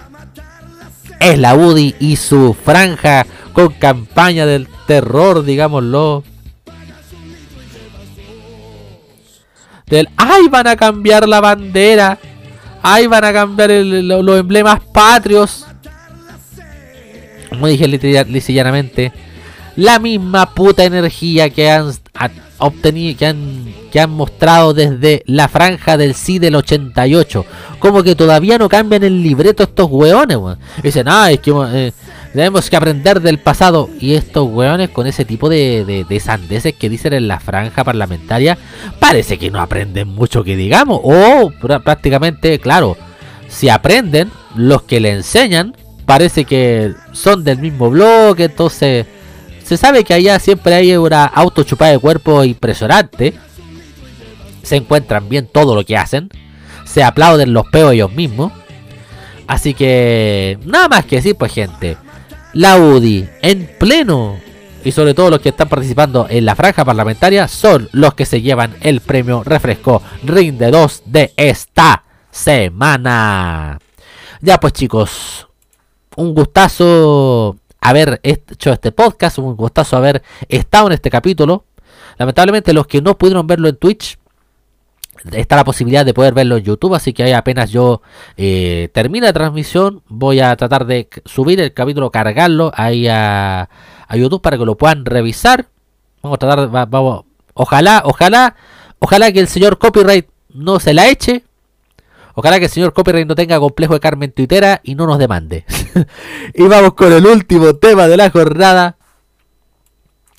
es 1.20 1.38
la 1.38 1.55
UDI 1.55 1.94
y 2.01 2.16
su 2.16 2.55
franja 2.55 3.24
con 3.52 3.72
campaña 3.72 4.44
del 4.44 4.68
terror, 4.86 5.44
digámoslo. 5.44 6.24
Del 9.86 10.09
¡ay! 10.16 10.48
van 10.48 10.66
a 10.66 10.76
cambiar 10.76 11.28
la 11.28 11.40
bandera. 11.40 12.18
¡ay! 12.82 13.06
van 13.06 13.24
a 13.24 13.32
cambiar 13.32 13.70
los 13.70 14.40
emblemas 14.40 14.80
patrios 14.93 15.66
como 17.56 17.68
dije 17.68 17.86
llanamente, 18.52 19.12
la 19.77 19.98
misma 19.98 20.55
puta 20.55 20.85
energía 20.85 21.51
que 21.51 21.70
han 21.70 21.93
obtenido, 22.59 23.19
que 23.19 23.27
han, 23.27 23.74
que 23.93 24.01
han 24.01 24.11
mostrado 24.11 24.73
desde 24.73 25.23
la 25.27 25.48
franja 25.48 25.97
del 25.97 26.15
sí 26.15 26.39
del 26.39 26.57
88. 26.57 27.44
Como 27.78 28.03
que 28.03 28.15
todavía 28.15 28.59
no 28.59 28.69
cambian 28.69 29.05
el 29.05 29.23
libreto 29.23 29.65
estos 29.65 29.89
weones, 29.90 30.36
weón. 30.36 30.59
Dicen, 30.82 31.07
ah, 31.09 31.31
es 31.31 31.40
que 31.40 31.53
eh, 31.55 31.93
tenemos 32.32 32.70
que 32.70 32.77
aprender 32.77 33.20
del 33.20 33.39
pasado. 33.39 33.90
Y 34.01 34.15
estos 34.15 34.48
weones 34.51 34.90
con 34.90 35.07
ese 35.07 35.24
tipo 35.24 35.48
de, 35.48 35.85
de, 35.85 36.05
de, 36.05 36.20
sandeces 36.20 36.74
que 36.74 36.89
dicen 36.89 37.12
en 37.12 37.28
la 37.28 37.39
franja 37.39 37.85
parlamentaria, 37.85 38.57
parece 38.98 39.39
que 39.39 39.51
no 39.51 39.61
aprenden 39.61 40.09
mucho 40.09 40.43
que 40.43 40.57
digamos. 40.57 41.01
O 41.03 41.53
prácticamente, 41.85 42.59
claro, 42.59 42.97
si 43.48 43.69
aprenden, 43.69 44.31
los 44.55 44.82
que 44.82 45.01
le 45.01 45.11
enseñan 45.11 45.77
parece 46.07 46.44
que 46.44 46.94
son 47.12 47.44
del 47.44 47.59
mismo 47.59 47.90
bloque, 47.90 48.44
entonces 48.44 49.07
se 49.66 49.76
sabe 49.76 50.05
que 50.05 50.14
allá 50.14 50.38
siempre 50.38 50.74
hay 50.74 50.97
una 50.97 51.24
autochupada 51.24 51.90
de 51.90 51.98
cuerpo 51.98 52.44
impresionante. 52.44 53.34
Se 54.62 54.76
encuentran 54.76 55.28
bien 55.28 55.48
todo 55.48 55.74
lo 55.74 55.84
que 55.84 55.97
hacen. 55.97 56.30
Se 56.84 57.02
aplauden 57.02 57.52
los 57.52 57.66
peos 57.66 57.93
ellos 57.93 58.12
mismos. 58.12 58.52
Así 59.48 59.74
que 59.74 60.56
nada 60.64 60.86
más 60.86 61.05
que 61.05 61.16
decir, 61.16 61.34
pues 61.34 61.52
gente. 61.52 61.97
La 62.52 62.78
UDI 62.78 63.28
en 63.43 63.68
pleno 63.76 64.38
y 64.84 64.93
sobre 64.93 65.14
todo 65.14 65.30
los 65.30 65.40
que 65.40 65.48
están 65.48 65.68
participando 65.68 66.28
en 66.30 66.44
la 66.44 66.55
franja 66.55 66.84
parlamentaria 66.84 67.48
son 67.48 67.88
los 67.90 68.14
que 68.14 68.24
se 68.24 68.43
llevan 68.43 68.76
el 68.82 69.01
premio 69.01 69.43
refresco 69.43 70.01
Rinde 70.22 70.70
2 70.70 71.02
de 71.06 71.34
esta 71.36 72.05
semana. 72.30 73.80
Ya 74.40 74.60
pues 74.60 74.74
chicos, 74.74 75.48
un 76.14 76.34
gustazo 76.34 77.56
haber 77.88 78.20
hecho 78.22 78.72
este 78.72 78.92
podcast, 78.92 79.38
un 79.38 79.56
gustazo 79.56 79.96
haber 79.96 80.22
estado 80.48 80.88
en 80.88 80.94
este 80.94 81.10
capítulo. 81.10 81.64
Lamentablemente 82.18 82.72
los 82.72 82.86
que 82.86 83.00
no 83.00 83.16
pudieron 83.16 83.46
verlo 83.46 83.68
en 83.68 83.76
Twitch, 83.76 84.18
está 85.32 85.56
la 85.56 85.64
posibilidad 85.64 86.04
de 86.04 86.14
poder 86.14 86.34
verlo 86.34 86.56
en 86.56 86.64
YouTube, 86.64 86.94
así 86.94 87.12
que 87.12 87.24
ahí 87.24 87.32
apenas 87.32 87.70
yo 87.70 88.02
eh, 88.36 88.88
termine 88.92 89.26
la 89.26 89.32
transmisión, 89.32 90.02
voy 90.08 90.40
a 90.40 90.54
tratar 90.56 90.86
de 90.86 91.08
subir 91.24 91.60
el 91.60 91.72
capítulo, 91.72 92.10
cargarlo 92.10 92.72
ahí 92.74 93.08
a, 93.08 93.68
a 94.08 94.16
YouTube 94.16 94.42
para 94.42 94.58
que 94.58 94.64
lo 94.64 94.76
puedan 94.76 95.04
revisar. 95.04 95.66
Vamos 96.22 96.36
a 96.36 96.38
tratar, 96.38 96.88
vamos, 96.88 97.24
ojalá, 97.54 98.02
ojalá, 98.04 98.56
ojalá 98.98 99.32
que 99.32 99.40
el 99.40 99.48
señor 99.48 99.78
copyright 99.78 100.28
no 100.52 100.80
se 100.80 100.94
la 100.94 101.08
eche, 101.08 101.44
Ojalá 102.38 102.58
que 102.58 102.66
el 102.66 102.70
señor 102.70 102.92
Copyright 102.92 103.26
no 103.26 103.34
tenga 103.34 103.58
complejo 103.58 103.94
de 103.94 104.00
Carmen 104.00 104.30
Tuitera 104.30 104.82
y 104.84 104.94
no 104.94 105.06
nos 105.06 105.18
demande. 105.18 105.64
y 106.54 106.62
vamos 106.64 106.92
con 106.92 107.10
el 107.10 107.24
último 107.24 107.76
tema 107.76 108.08
de 108.08 108.18
la 108.18 108.28
jornada. 108.28 108.98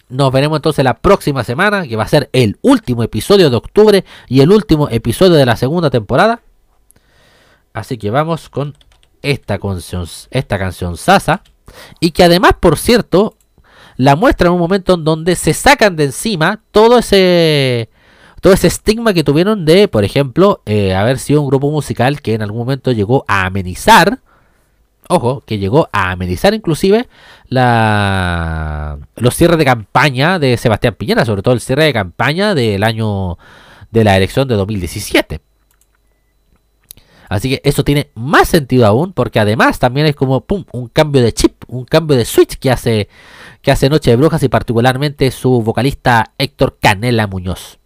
Nos 0.07 0.31
veremos 0.31 0.57
entonces 0.57 0.85
la 0.85 0.93
próxima 0.93 1.43
semana, 1.43 1.87
que 1.87 1.95
va 1.95 2.03
a 2.03 2.07
ser 2.07 2.29
el 2.33 2.59
último 2.61 3.01
episodio 3.01 3.49
de 3.49 3.55
octubre 3.55 4.05
y 4.27 4.41
el 4.41 4.51
último 4.51 4.87
episodio 4.89 5.33
de 5.33 5.47
la 5.47 5.55
segunda 5.55 5.89
temporada. 5.89 6.41
Así 7.73 7.97
que 7.97 8.11
vamos 8.11 8.47
con 8.49 8.77
esta 9.23 9.57
canción, 9.57 10.05
esta 10.29 10.59
canción 10.59 10.97
Sasa. 10.97 11.41
Y 11.99 12.11
que 12.11 12.23
además, 12.23 12.51
por 12.59 12.77
cierto, 12.77 13.37
la 13.95 14.15
muestra 14.15 14.49
en 14.49 14.53
un 14.53 14.59
momento 14.59 14.93
en 14.93 15.03
donde 15.03 15.35
se 15.35 15.55
sacan 15.55 15.95
de 15.95 16.03
encima 16.03 16.61
todo 16.69 16.99
ese 16.99 17.89
todo 18.41 18.53
ese 18.53 18.67
estigma 18.67 19.13
que 19.13 19.23
tuvieron 19.23 19.65
de, 19.65 19.87
por 19.87 20.03
ejemplo, 20.03 20.61
eh, 20.65 20.93
haber 20.95 21.19
sido 21.19 21.41
un 21.41 21.47
grupo 21.47 21.71
musical 21.71 22.21
que 22.21 22.33
en 22.33 22.41
algún 22.41 22.59
momento 22.59 22.91
llegó 22.91 23.25
a 23.27 23.45
amenizar, 23.45 24.19
ojo, 25.09 25.41
que 25.45 25.57
llegó 25.57 25.89
a 25.91 26.11
amenizar 26.11 26.53
inclusive 26.53 27.07
la 27.47 28.99
los 29.15 29.35
cierres 29.35 29.57
de 29.57 29.65
campaña 29.65 30.39
de 30.39 30.57
Sebastián 30.57 30.95
Piñera, 30.95 31.25
sobre 31.25 31.41
todo 31.41 31.53
el 31.53 31.61
cierre 31.61 31.85
de 31.85 31.93
campaña 31.93 32.53
del 32.53 32.83
año 32.83 33.37
de 33.91 34.03
la 34.03 34.17
elección 34.17 34.47
de 34.47 34.55
2017. 34.55 35.41
Así 37.29 37.49
que 37.49 37.61
eso 37.65 37.83
tiene 37.83 38.09
más 38.15 38.47
sentido 38.47 38.85
aún, 38.85 39.11
porque 39.11 39.39
además 39.39 39.79
también 39.79 40.07
es 40.07 40.15
como 40.15 40.41
pum, 40.41 40.63
un 40.71 40.87
cambio 40.87 41.21
de 41.21 41.33
chip, 41.33 41.63
un 41.67 41.83
cambio 41.83 42.15
de 42.15 42.23
switch 42.23 42.57
que 42.57 42.71
hace, 42.71 43.09
que 43.61 43.71
hace 43.71 43.89
Noche 43.89 44.11
de 44.11 44.15
Brujas 44.15 44.43
y 44.43 44.49
particularmente 44.49 45.29
su 45.31 45.61
vocalista 45.61 46.31
Héctor 46.37 46.77
Canela 46.79 47.27
Muñoz. 47.27 47.79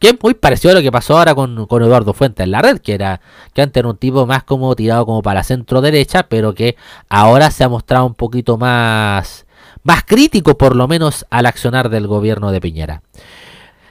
Que 0.00 0.08
es 0.08 0.14
muy 0.20 0.34
parecido 0.34 0.72
a 0.72 0.74
lo 0.74 0.82
que 0.82 0.90
pasó 0.90 1.18
ahora 1.18 1.34
con, 1.34 1.68
Eduardo 1.70 2.14
Fuentes 2.14 2.42
en 2.44 2.50
la 2.50 2.62
red, 2.62 2.78
que 2.78 2.94
era 2.94 3.20
que 3.52 3.62
antes 3.62 3.80
era 3.80 3.88
un 3.88 3.98
tipo 3.98 4.26
más 4.26 4.42
como 4.42 4.74
tirado 4.74 5.06
como 5.06 5.22
para 5.22 5.44
centro 5.44 5.80
derecha, 5.82 6.24
pero 6.24 6.54
que 6.54 6.76
ahora 7.08 7.50
se 7.50 7.64
ha 7.64 7.68
mostrado 7.68 8.06
un 8.06 8.14
poquito 8.14 8.56
más, 8.56 9.46
más 9.84 10.02
crítico 10.04 10.56
por 10.56 10.74
lo 10.74 10.88
menos 10.88 11.26
al 11.30 11.46
accionar 11.46 11.90
del 11.90 12.06
gobierno 12.06 12.50
de 12.50 12.60
Piñera. 12.62 13.02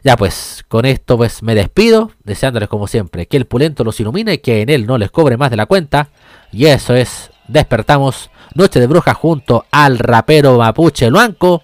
Ya 0.03 0.17
pues, 0.17 0.65
con 0.67 0.85
esto 0.85 1.15
pues 1.17 1.43
me 1.43 1.55
despido, 1.55 2.11
deseándoles 2.23 2.69
como 2.69 2.87
siempre 2.87 3.27
que 3.27 3.37
el 3.37 3.45
pulento 3.45 3.83
los 3.83 3.99
ilumine 3.99 4.33
y 4.33 4.37
que 4.39 4.61
en 4.61 4.69
él 4.69 4.87
no 4.87 4.97
les 4.97 5.11
cobre 5.11 5.37
más 5.37 5.51
de 5.51 5.57
la 5.57 5.67
cuenta. 5.67 6.09
Y 6.51 6.65
eso 6.65 6.95
es, 6.95 7.29
despertamos 7.47 8.31
Noche 8.55 8.79
de 8.79 8.87
Brujas 8.87 9.15
junto 9.15 9.65
al 9.69 9.99
rapero 9.99 10.57
Mapuche 10.57 11.09
Luanco. 11.11 11.61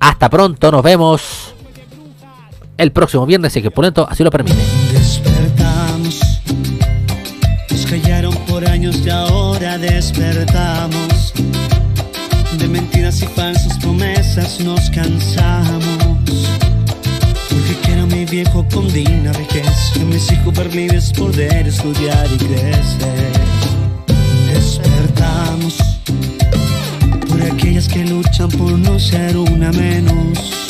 Hasta 0.00 0.28
pronto, 0.28 0.72
nos 0.72 0.82
vemos 0.82 1.53
el 2.76 2.92
próximo 2.92 3.26
viernes 3.26 3.52
si 3.52 3.58
es 3.58 3.62
que 3.62 3.68
el 3.68 3.74
pulento 3.74 4.06
así 4.08 4.22
lo 4.24 4.30
permite. 4.30 4.56
Despertamos, 4.92 6.20
nos 7.70 7.86
callaron 7.86 8.34
por 8.48 8.66
años 8.66 8.96
y 9.04 9.10
ahora 9.10 9.78
despertamos. 9.78 11.32
De 12.58 12.68
mentiras 12.68 13.20
y 13.22 13.26
falsas 13.26 13.78
promesas 13.78 14.60
nos 14.60 14.90
cansamos. 14.90 16.48
Porque 17.48 17.76
quiero 17.82 18.02
a 18.02 18.06
mi 18.06 18.24
viejo 18.24 18.66
con 18.72 18.92
digna 18.92 19.32
vejez, 19.32 19.92
a 20.00 20.04
mis 20.04 20.30
hijos 20.32 20.54
ver 20.54 20.74
libres 20.74 21.12
poder 21.12 21.66
estudiar 21.66 22.26
y 22.32 22.36
crecer. 22.36 23.32
Despertamos 24.52 25.78
por 27.28 27.42
aquellas 27.42 27.88
que 27.88 28.04
luchan 28.04 28.48
por 28.50 28.72
no 28.78 28.98
ser 28.98 29.36
una 29.36 29.72
menos 29.72 30.64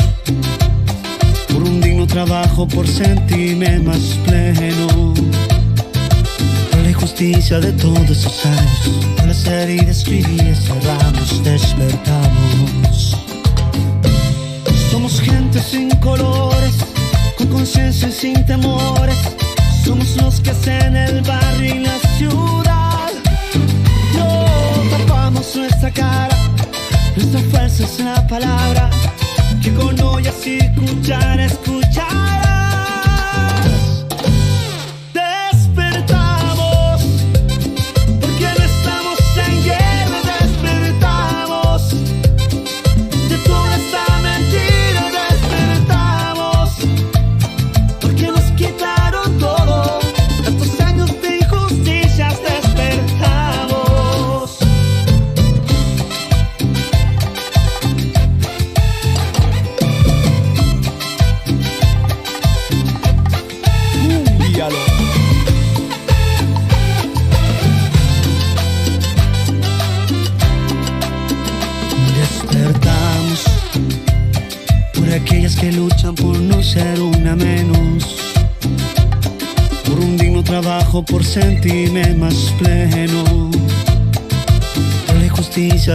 por 1.54 1.62
un 1.62 1.80
digno 1.80 2.06
trabajo, 2.06 2.66
por 2.66 2.86
sentirme 2.86 3.78
más 3.78 4.18
pleno. 4.26 5.14
Por 6.70 6.80
la 6.80 6.90
injusticia 6.90 7.60
de 7.60 7.72
todos 7.72 8.10
esos 8.10 8.44
años, 8.44 8.90
por 9.16 9.26
las 9.28 9.46
heridas 9.46 10.02
que 10.02 10.22
cerramos, 10.54 11.44
despertamos. 11.44 13.16
Somos 14.90 15.20
gente 15.20 15.60
sin 15.62 15.90
colores, 16.00 16.74
con 17.38 17.46
conciencia 17.48 18.08
y 18.08 18.12
sin 18.12 18.44
temores. 18.44 19.16
Somos 19.84 20.16
los 20.16 20.40
que 20.40 20.50
hacen 20.50 20.96
el 20.96 21.22
barrio 21.22 21.74
y 21.74 21.78
la 21.78 21.98
ciudad. 22.18 23.10
No 24.16 24.96
tapamos 24.98 25.54
nuestra 25.54 25.90
cara, 25.92 26.36
nuestra 27.16 27.40
fuerza 27.50 27.84
es 27.84 28.00
la 28.00 28.26
palabra 28.26 28.93
con 29.74 30.00
ollas 30.00 30.46
y 30.46 30.58
cuchara 30.74 31.44
escucharás. 31.44 32.03
Despertamos, 32.03 32.03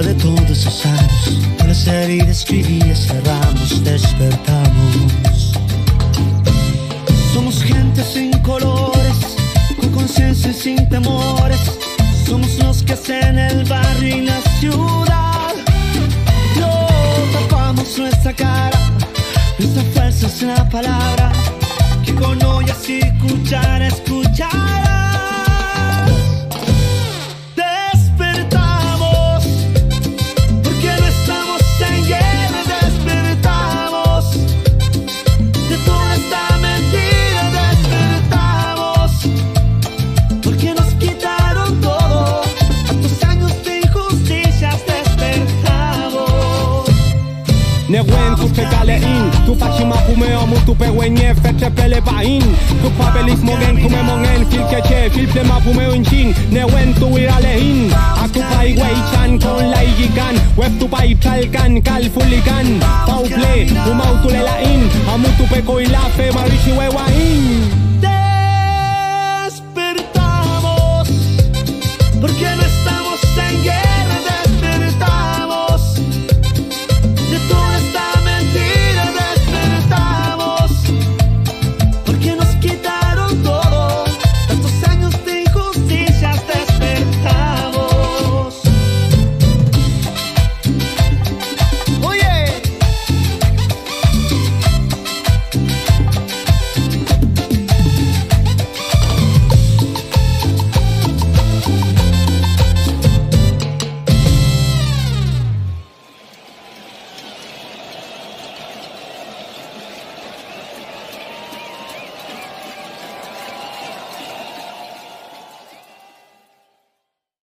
de 0.01 0.13
todos 0.13 0.38